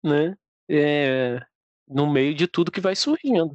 né? 0.04 0.36
É, 0.70 1.40
no 1.88 2.10
meio 2.10 2.34
de 2.34 2.48
tudo 2.48 2.72
que 2.72 2.82
vai 2.82 2.96
surgindo. 2.96 3.54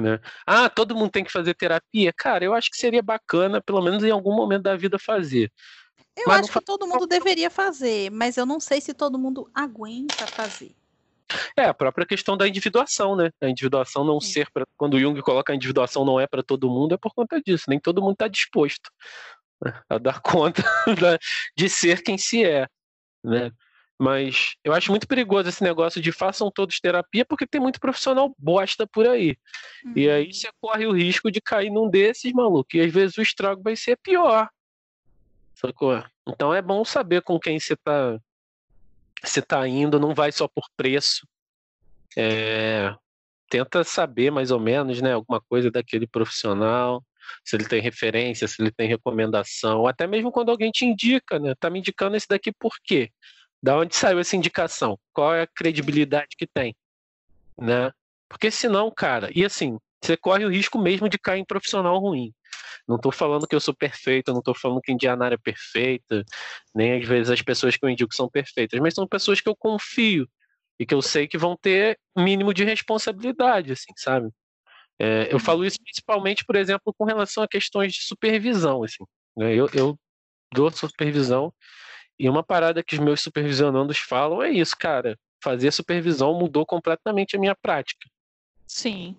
Né? 0.00 0.20
Ah, 0.46 0.68
todo 0.68 0.94
mundo 0.94 1.10
tem 1.10 1.24
que 1.24 1.32
fazer 1.32 1.54
terapia? 1.54 2.12
Cara, 2.12 2.44
eu 2.44 2.54
acho 2.54 2.70
que 2.70 2.76
seria 2.76 3.02
bacana, 3.02 3.62
pelo 3.62 3.82
menos 3.82 4.04
em 4.04 4.10
algum 4.10 4.34
momento 4.34 4.62
da 4.62 4.76
vida, 4.76 4.98
fazer. 4.98 5.50
Eu 6.14 6.24
mas 6.26 6.40
acho 6.40 6.52
que 6.52 6.64
todo 6.64 6.86
mundo 6.86 7.06
deveria 7.06 7.50
fazer, 7.50 8.10
mas 8.10 8.36
eu 8.36 8.46
não 8.46 8.60
sei 8.60 8.80
se 8.80 8.94
todo 8.94 9.18
mundo 9.18 9.50
aguenta 9.54 10.26
fazer. 10.26 10.74
É, 11.56 11.64
a 11.64 11.74
própria 11.74 12.06
questão 12.06 12.36
da 12.36 12.46
individuação, 12.46 13.16
né? 13.16 13.30
A 13.42 13.48
individuação 13.48 14.04
não 14.04 14.20
Sim. 14.20 14.32
ser 14.32 14.50
para 14.52 14.64
quando 14.76 14.94
o 14.94 15.00
Jung 15.00 15.20
coloca 15.22 15.52
a 15.52 15.56
individuação 15.56 16.04
não 16.04 16.20
é 16.20 16.26
para 16.26 16.42
todo 16.42 16.70
mundo, 16.70 16.94
é 16.94 16.98
por 16.98 17.12
conta 17.14 17.40
disso. 17.40 17.64
Nem 17.68 17.80
todo 17.80 18.00
mundo 18.00 18.12
está 18.12 18.28
disposto 18.28 18.90
né, 19.62 19.80
a 19.88 19.98
dar 19.98 20.20
conta 20.22 20.62
de 21.56 21.68
ser 21.68 22.02
quem 22.02 22.16
se 22.16 22.44
é, 22.44 22.68
né? 23.24 23.50
Mas 23.98 24.56
eu 24.62 24.74
acho 24.74 24.90
muito 24.90 25.08
perigoso 25.08 25.48
esse 25.48 25.62
negócio 25.62 26.02
de 26.02 26.12
façam 26.12 26.50
todos 26.50 26.80
terapia, 26.80 27.24
porque 27.24 27.46
tem 27.46 27.60
muito 27.60 27.80
profissional 27.80 28.34
bosta 28.38 28.86
por 28.86 29.08
aí. 29.08 29.36
Uhum. 29.84 29.92
E 29.96 30.10
aí 30.10 30.32
você 30.32 30.50
corre 30.60 30.86
o 30.86 30.92
risco 30.92 31.30
de 31.30 31.40
cair 31.40 31.70
num 31.70 31.88
desses, 31.88 32.30
maluco. 32.32 32.68
E 32.74 32.80
às 32.80 32.92
vezes 32.92 33.16
o 33.16 33.22
estrago 33.22 33.62
vai 33.62 33.74
ser 33.74 33.96
pior. 33.96 34.50
Sacou? 35.54 36.04
Então 36.28 36.52
é 36.52 36.60
bom 36.60 36.84
saber 36.84 37.22
com 37.22 37.40
quem 37.40 37.58
você 37.58 37.72
está 37.72 38.20
se 39.30 39.40
está 39.40 39.66
indo, 39.66 40.00
não 40.00 40.14
vai 40.14 40.32
só 40.32 40.48
por 40.48 40.66
preço. 40.76 41.26
É, 42.16 42.94
tenta 43.48 43.84
saber 43.84 44.30
mais 44.30 44.50
ou 44.50 44.60
menos, 44.60 45.00
né, 45.00 45.12
alguma 45.12 45.40
coisa 45.40 45.70
daquele 45.70 46.06
profissional, 46.06 47.04
se 47.44 47.56
ele 47.56 47.66
tem 47.66 47.80
referência, 47.80 48.48
se 48.48 48.60
ele 48.60 48.70
tem 48.70 48.88
recomendação, 48.88 49.86
até 49.86 50.06
mesmo 50.06 50.32
quando 50.32 50.50
alguém 50.50 50.70
te 50.70 50.84
indica, 50.84 51.38
né, 51.38 51.54
tá 51.58 51.68
me 51.70 51.78
indicando 51.78 52.16
esse 52.16 52.28
daqui 52.28 52.52
por 52.52 52.74
quê? 52.82 53.10
Da 53.62 53.76
onde 53.76 53.96
saiu 53.96 54.18
essa 54.18 54.36
indicação? 54.36 54.98
Qual 55.12 55.34
é 55.34 55.42
a 55.42 55.46
credibilidade 55.46 56.36
que 56.36 56.46
tem? 56.46 56.74
Né? 57.58 57.90
Porque 58.28 58.50
senão, 58.50 58.90
cara, 58.90 59.30
e 59.34 59.44
assim, 59.44 59.78
você 60.02 60.16
corre 60.16 60.44
o 60.44 60.50
risco 60.50 60.78
mesmo 60.78 61.08
de 61.08 61.18
cair 61.18 61.40
em 61.40 61.44
profissional 61.44 61.98
ruim. 61.98 62.32
Não 62.86 62.96
estou 62.96 63.10
falando 63.10 63.46
que 63.46 63.54
eu 63.54 63.60
sou 63.60 63.74
perfeito, 63.74 64.32
não 64.32 64.38
estou 64.38 64.54
falando 64.54 64.80
que 64.80 64.92
Indianara 64.92 65.34
é 65.34 65.38
perfeita, 65.38 66.24
nem 66.74 67.00
às 67.00 67.06
vezes 67.06 67.30
as 67.30 67.42
pessoas 67.42 67.76
que 67.76 67.84
eu 67.84 67.90
indico 67.90 68.14
são 68.14 68.28
perfeitas, 68.28 68.78
mas 68.80 68.94
são 68.94 69.06
pessoas 69.06 69.40
que 69.40 69.48
eu 69.48 69.56
confio 69.56 70.28
e 70.78 70.86
que 70.86 70.94
eu 70.94 71.02
sei 71.02 71.26
que 71.26 71.38
vão 71.38 71.56
ter 71.56 71.98
mínimo 72.16 72.54
de 72.54 72.64
responsabilidade, 72.64 73.72
assim, 73.72 73.92
sabe? 73.96 74.30
É, 74.98 75.32
eu 75.32 75.38
falo 75.38 75.64
isso 75.64 75.78
principalmente, 75.82 76.44
por 76.44 76.56
exemplo, 76.56 76.94
com 76.96 77.04
relação 77.04 77.42
a 77.42 77.48
questões 77.48 77.92
de 77.92 78.02
supervisão, 78.02 78.82
assim. 78.82 79.04
Né? 79.36 79.54
Eu, 79.54 79.68
eu 79.74 79.98
dou 80.52 80.70
supervisão 80.70 81.52
e 82.18 82.28
uma 82.28 82.42
parada 82.42 82.82
que 82.82 82.94
os 82.94 83.00
meus 83.00 83.20
supervisionandos 83.20 83.98
falam 83.98 84.42
é 84.42 84.50
isso, 84.50 84.76
cara. 84.78 85.18
Fazer 85.42 85.70
supervisão 85.70 86.38
mudou 86.38 86.64
completamente 86.64 87.36
a 87.36 87.38
minha 87.38 87.54
prática. 87.54 88.08
Sim. 88.66 89.16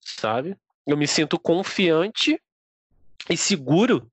Sabe? 0.00 0.56
Eu 0.86 0.96
me 0.96 1.06
sinto 1.06 1.38
confiante 1.38 2.38
e 3.28 3.36
seguro 3.36 4.10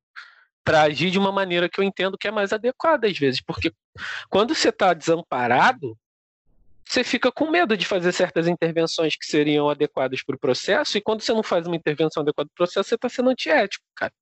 para 0.64 0.84
agir 0.84 1.10
de 1.10 1.18
uma 1.18 1.32
maneira 1.32 1.68
que 1.68 1.80
eu 1.80 1.84
entendo 1.84 2.18
que 2.18 2.28
é 2.28 2.32
mais 2.32 2.54
adequada 2.54 3.08
às 3.08 3.18
vezes, 3.18 3.42
porque 3.42 3.74
quando 4.30 4.54
você 4.54 4.70
está 4.70 4.94
desamparado, 4.94 5.98
você 6.86 7.04
fica 7.04 7.32
com 7.32 7.50
medo 7.50 7.76
de 7.76 7.86
fazer 7.86 8.12
certas 8.12 8.48
intervenções 8.48 9.16
que 9.16 9.26
seriam 9.26 9.70
adequadas 9.70 10.24
para 10.24 10.36
o 10.36 10.40
processo, 10.40 10.98
e 10.98 11.02
quando 11.02 11.22
você 11.22 11.34
não 11.34 11.42
faz 11.42 11.66
uma 11.66 11.76
intervenção 11.76 12.22
adequada 12.22 12.48
para 12.50 12.54
o 12.54 12.68
processo, 12.68 12.90
você 12.90 12.96
está 12.96 13.10
sendo 13.10 13.30
antiético, 13.30 13.86
cara. 13.96 14.14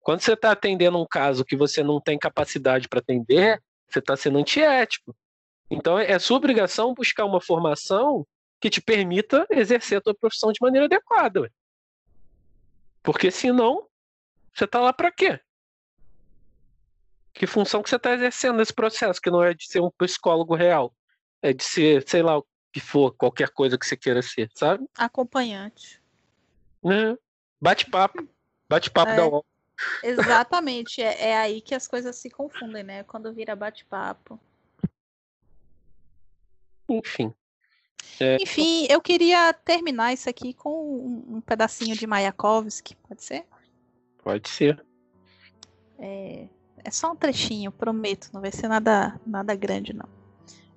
Quando 0.00 0.20
você 0.20 0.32
está 0.32 0.52
atendendo 0.52 0.98
um 0.98 1.06
caso 1.06 1.44
que 1.44 1.56
você 1.56 1.82
não 1.82 2.00
tem 2.00 2.18
capacidade 2.18 2.88
para 2.88 3.00
atender, 3.00 3.60
você 3.88 3.98
está 3.98 4.16
sendo 4.16 4.38
antiético. 4.38 5.14
Então 5.70 5.98
é 5.98 6.18
sua 6.18 6.38
obrigação 6.38 6.94
buscar 6.94 7.24
uma 7.24 7.40
formação 7.40 8.26
que 8.60 8.70
te 8.70 8.80
permita 8.80 9.46
exercer 9.50 9.98
a 9.98 10.00
tua 10.00 10.14
profissão 10.14 10.50
de 10.50 10.58
maneira 10.62 10.86
adequada. 10.86 11.42
Ué. 11.42 11.50
Porque 13.08 13.30
senão, 13.30 13.88
você 14.54 14.66
está 14.66 14.80
lá 14.80 14.92
para 14.92 15.10
quê? 15.10 15.40
Que 17.32 17.46
função 17.46 17.82
que 17.82 17.88
você 17.88 17.96
está 17.96 18.12
exercendo 18.12 18.58
nesse 18.58 18.74
processo, 18.74 19.18
que 19.18 19.30
não 19.30 19.42
é 19.42 19.54
de 19.54 19.66
ser 19.66 19.80
um 19.80 19.90
psicólogo 19.90 20.54
real, 20.54 20.94
é 21.40 21.54
de 21.54 21.64
ser, 21.64 22.06
sei 22.06 22.22
lá, 22.22 22.36
o 22.36 22.46
que 22.70 22.80
for, 22.80 23.12
qualquer 23.12 23.48
coisa 23.48 23.78
que 23.78 23.86
você 23.86 23.96
queira 23.96 24.20
ser, 24.20 24.50
sabe? 24.54 24.86
Acompanhante. 24.94 26.02
Né? 26.84 27.16
Bate-papo. 27.58 28.28
Bate-papo 28.68 29.12
é, 29.12 29.16
da 29.16 29.26
UOL. 29.26 29.46
Exatamente. 30.02 31.00
É, 31.00 31.28
é 31.28 31.36
aí 31.38 31.62
que 31.62 31.74
as 31.74 31.88
coisas 31.88 32.14
se 32.14 32.28
confundem, 32.28 32.82
né? 32.82 33.04
Quando 33.04 33.32
vira 33.32 33.56
bate-papo. 33.56 34.38
Enfim. 36.86 37.32
É... 38.20 38.36
Enfim, 38.40 38.86
eu 38.88 39.00
queria 39.00 39.52
terminar 39.52 40.12
isso 40.12 40.28
aqui 40.28 40.52
com 40.52 40.70
um, 40.70 41.36
um, 41.36 41.40
pedacinho 41.40 41.96
de 41.96 42.06
Mayakovsky, 42.06 42.96
pode 43.08 43.22
ser? 43.22 43.46
Pode 44.22 44.48
ser. 44.48 44.84
É, 45.98 46.48
é 46.84 46.90
só 46.90 47.12
um 47.12 47.16
trechinho, 47.16 47.70
prometo, 47.70 48.30
não 48.32 48.40
vai 48.40 48.52
ser 48.52 48.68
nada, 48.68 49.20
nada 49.26 49.54
grande, 49.54 49.92
não. 49.92 50.08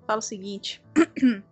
Fala 0.05 0.19
o 0.19 0.21
seguinte: 0.21 0.81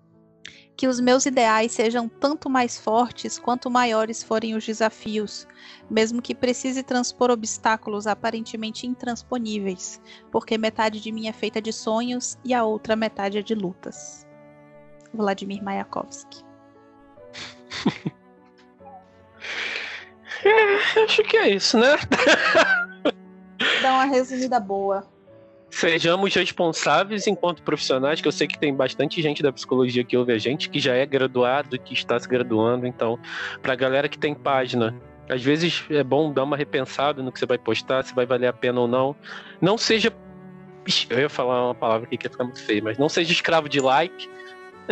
que 0.77 0.87
os 0.87 0.99
meus 0.99 1.25
ideais 1.25 1.71
sejam 1.71 2.07
tanto 2.07 2.49
mais 2.49 2.77
fortes 2.79 3.37
quanto 3.37 3.69
maiores 3.69 4.23
forem 4.23 4.55
os 4.55 4.65
desafios, 4.65 5.47
mesmo 5.89 6.21
que 6.21 6.33
precise 6.33 6.83
transpor 6.83 7.31
obstáculos 7.31 8.07
aparentemente 8.07 8.87
intransponíveis, 8.87 10.01
porque 10.31 10.57
metade 10.57 11.01
de 11.01 11.11
mim 11.11 11.27
é 11.27 11.33
feita 11.33 11.61
de 11.61 11.73
sonhos 11.73 12.37
e 12.45 12.53
a 12.53 12.63
outra 12.63 12.95
metade 12.95 13.37
é 13.37 13.41
de 13.41 13.53
lutas. 13.55 14.28
Vladimir 15.13 15.63
Mayakovsky. 15.63 16.43
é, 20.45 21.03
acho 21.03 21.23
que 21.23 21.37
é 21.37 21.49
isso, 21.49 21.77
né? 21.77 21.95
Dá 23.81 23.93
uma 23.93 24.05
resumida 24.05 24.59
boa. 24.59 25.07
Sejamos 25.69 26.33
responsáveis 26.33 27.27
enquanto 27.27 27.61
profissionais, 27.61 28.19
que 28.19 28.27
eu 28.27 28.31
sei 28.31 28.47
que 28.47 28.57
tem 28.57 28.73
bastante 28.73 29.21
gente 29.21 29.43
da 29.43 29.51
psicologia 29.51 30.03
que 30.03 30.17
ouve 30.17 30.33
a 30.33 30.37
gente, 30.37 30.69
que 30.69 30.79
já 30.79 30.95
é 30.95 31.05
graduado, 31.05 31.77
que 31.77 31.93
está 31.93 32.19
se 32.19 32.27
graduando. 32.27 32.87
Então, 32.87 33.19
para 33.61 33.73
a 33.73 33.75
galera 33.75 34.09
que 34.09 34.17
tem 34.17 34.33
página, 34.33 34.99
às 35.29 35.43
vezes 35.43 35.85
é 35.91 36.03
bom 36.03 36.33
dar 36.33 36.43
uma 36.43 36.57
repensada 36.57 37.21
no 37.21 37.31
que 37.31 37.37
você 37.37 37.45
vai 37.45 37.57
postar, 37.57 38.03
se 38.03 38.15
vai 38.15 38.25
valer 38.25 38.47
a 38.47 38.53
pena 38.53 38.81
ou 38.81 38.87
não. 38.87 39.15
Não 39.61 39.77
seja. 39.77 40.11
Eu 41.07 41.19
ia 41.19 41.29
falar 41.29 41.67
uma 41.67 41.75
palavra 41.75 42.07
aqui 42.07 42.17
que 42.17 42.25
ia 42.25 42.31
ficar 42.31 42.45
muito 42.45 42.63
feia, 42.63 42.81
mas 42.83 42.97
não 42.97 43.07
seja 43.07 43.31
escravo 43.31 43.69
de 43.69 43.79
like 43.79 44.27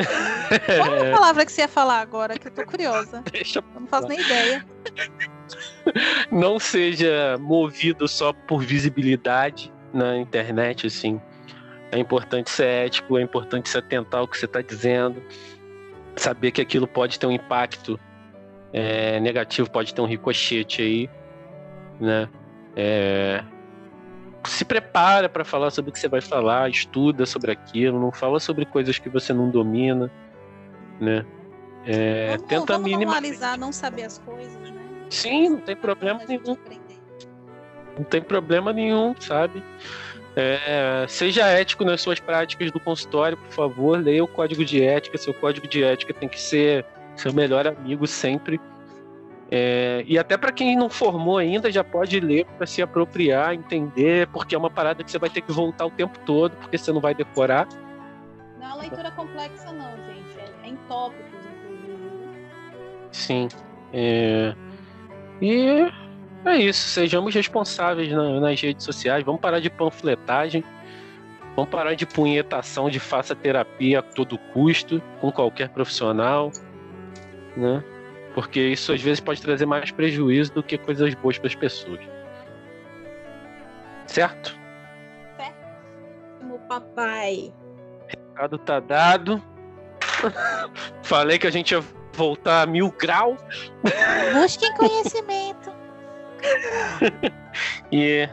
qual 0.03 0.95
é 0.95 1.11
a 1.11 1.15
palavra 1.15 1.45
que 1.45 1.52
você 1.52 1.61
ia 1.61 1.68
falar 1.68 1.99
agora? 1.99 2.38
Que 2.38 2.48
eu 2.48 2.52
tô 2.52 2.65
curiosa. 2.65 3.24
Deixa 3.32 3.60
eu 3.60 3.64
não 3.80 3.88
faço 3.88 4.07
nem 4.07 4.19
ideia. 4.19 4.65
Não 6.30 6.60
seja 6.60 7.38
movido 7.40 8.06
só 8.06 8.34
por 8.34 8.61
visibilidade 8.61 9.72
na 9.94 10.18
internet, 10.18 10.88
assim. 10.88 11.22
É 11.90 11.98
importante 11.98 12.49
ser 12.49 12.65
ético, 12.65 13.18
é 13.18 13.22
importante 13.22 13.69
se 13.69 13.78
atentar 13.78 14.19
ao 14.19 14.28
que 14.28 14.38
você 14.38 14.45
está 14.45 14.61
dizendo, 14.61 15.24
saber 16.18 16.52
que 16.52 16.60
aquilo 16.60 16.86
pode 16.86 17.18
ter 17.18 17.26
um 17.26 17.32
impacto 17.32 17.98
é, 18.74 19.19
negativo, 19.22 19.69
pode 19.69 19.94
ter 19.94 20.02
um 20.02 20.06
ricochete 20.06 20.82
aí, 20.82 21.10
né? 21.99 22.28
É, 22.76 23.41
se 24.48 24.65
prepara 24.65 25.30
para 25.30 25.44
falar 25.44 25.72
sobre 25.72 25.90
o 25.90 25.94
que 25.94 25.99
você 25.99 26.07
vai 26.07 26.22
falar, 26.22 26.69
estuda 26.69 27.26
sobre 27.26 27.52
aquilo, 27.52 27.99
não 27.99 28.11
fala 28.11 28.40
sobre 28.40 28.65
coisas 28.65 28.98
que 28.98 29.10
você 29.10 29.34
não 29.34 29.49
domina, 29.49 30.11
né? 30.99 31.26
É, 31.86 32.32
vamos, 32.32 32.48
tenta 32.48 32.74
vamos 32.74 32.91
normalizar 32.91 33.57
não 33.57 33.72
saber 33.72 34.03
as 34.03 34.18
coisas, 34.19 34.60
né? 34.60 34.74
Sim, 35.10 35.49
não 35.49 35.60
tem 35.60 35.76
problema 35.76 36.22
nenhum. 36.28 36.57
Não 37.98 38.03
tem 38.03 38.22
problema 38.22 38.74
nenhum, 38.74 39.15
sabe? 39.19 39.64
É, 40.36 41.06
seja 41.07 41.48
ético 41.48 41.84
nas 41.84 42.02
suas 42.02 42.19
práticas 42.19 42.72
do 42.72 42.80
consultório, 42.80 43.38
por 43.38 43.52
favor, 43.52 43.99
leia 43.99 44.24
o 44.24 44.28
código 44.28 44.64
de 44.64 44.84
ética. 44.84 45.18
Seu 45.18 45.34
código 45.34 45.68
de 45.68 45.84
ética 45.84 46.14
tem 46.14 46.30
que 46.30 46.40
ser 46.40 46.86
seu 47.15 47.34
melhor 47.34 47.65
amigo 47.65 48.06
sempre. 48.06 48.61
É, 49.49 50.03
e 50.06 50.19
até 50.19 50.36
para 50.38 50.52
quem 50.52 50.76
não 50.76 50.90
formou 50.90 51.38
ainda, 51.38 51.72
já 51.72 51.84
pode 51.84 52.19
ler 52.19 52.45
para 52.57 52.68
se 52.68 52.82
apropriar, 52.82 53.53
entender, 53.53 54.28
porque 54.28 54.53
é 54.53 54.57
uma 54.57 54.69
parada 54.69 55.03
que 55.03 55.11
você 55.11 55.18
vai 55.18 55.30
ter 55.30 55.41
que 55.41 55.52
voltar 55.52 55.86
o 55.86 55.91
tempo 55.91 56.19
todo, 56.26 56.56
porque 56.57 56.78
você 56.78 56.91
não 56.91 56.99
vai 56.99 57.14
decorar. 57.14 57.68
Não 58.60 58.65
é 58.65 58.68
uma 58.68 58.76
leitura 58.76 59.11
complexa, 59.11 59.72
não, 59.72 59.91
gente. 60.06 60.38
É, 60.38 60.65
é 60.65 60.69
em 60.69 60.76
tópicos, 60.90 61.40
inclusive. 61.64 62.10
Sim. 63.11 63.48
É... 63.94 64.53
E 65.41 65.91
é 66.44 66.57
isso. 66.57 66.90
Sejamos 66.90 67.34
responsáveis 67.34 68.11
na, 68.11 68.41
nas 68.41 68.60
redes 68.60 68.84
sociais. 68.84 69.24
Vamos 69.24 69.40
parar 69.40 69.61
de 69.61 69.69
panfletagem. 69.69 70.64
Vamos 71.56 71.72
parar 71.72 71.95
de 71.95 72.06
punhetação 72.06 72.90
de 72.90 72.99
faça 72.99 73.34
terapia 73.34 73.99
a 73.99 74.02
todo 74.02 74.38
custo, 74.53 75.02
com 75.19 75.32
qualquer 75.32 75.69
profissional, 75.69 76.52
né? 77.56 77.84
Porque 78.38 78.59
isso 78.59 78.93
às 78.93 79.01
vezes 79.01 79.19
pode 79.19 79.41
trazer 79.41 79.65
mais 79.65 79.89
prejuízo 79.89 80.53
do 80.53 80.61
que 80.61 80.77
coisas 80.77 81.11
boas 81.15 81.39
para 81.39 81.47
as 81.47 81.55
pessoas. 81.55 81.99
Certo? 84.05 84.55
Certo. 85.35 86.59
papai. 86.68 87.51
Recado 88.07 88.59
tá 88.59 88.80
dado. 88.80 89.43
Falei 91.01 91.39
que 91.39 91.47
a 91.47 91.49
gente 91.49 91.72
ia 91.72 91.84
voltar 92.14 92.61
a 92.61 92.65
mil 92.68 92.91
grau. 92.91 93.38
Busquem 94.39 94.72
conhecimento. 94.76 95.72
e 97.91 98.30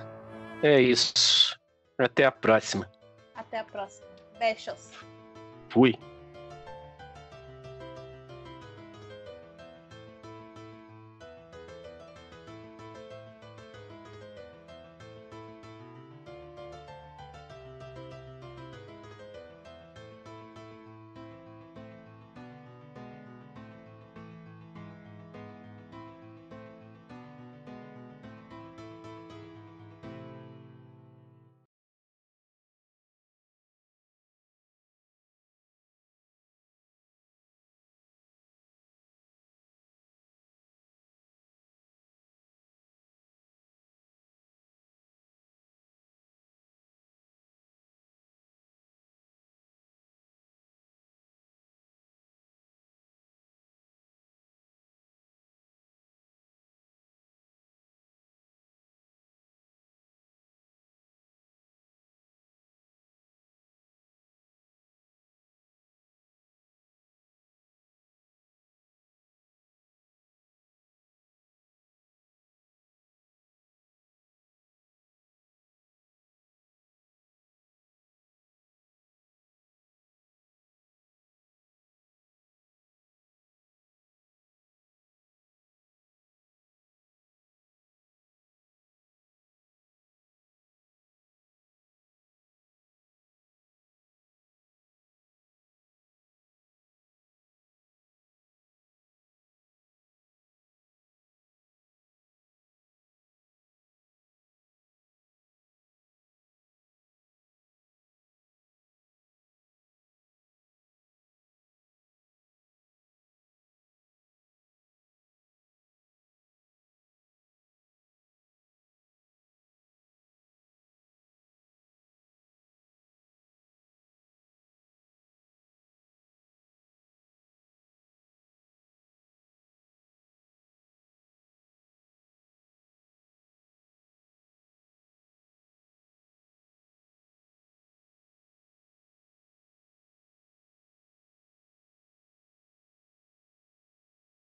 é 0.62 0.81
isso. 0.82 1.59
Até 1.98 2.26
a 2.26 2.31
próxima. 2.31 2.90
Até 3.35 3.60
a 3.60 3.64
próxima. 3.64 4.06
Beijos. 4.39 4.90
Fui. 5.70 5.98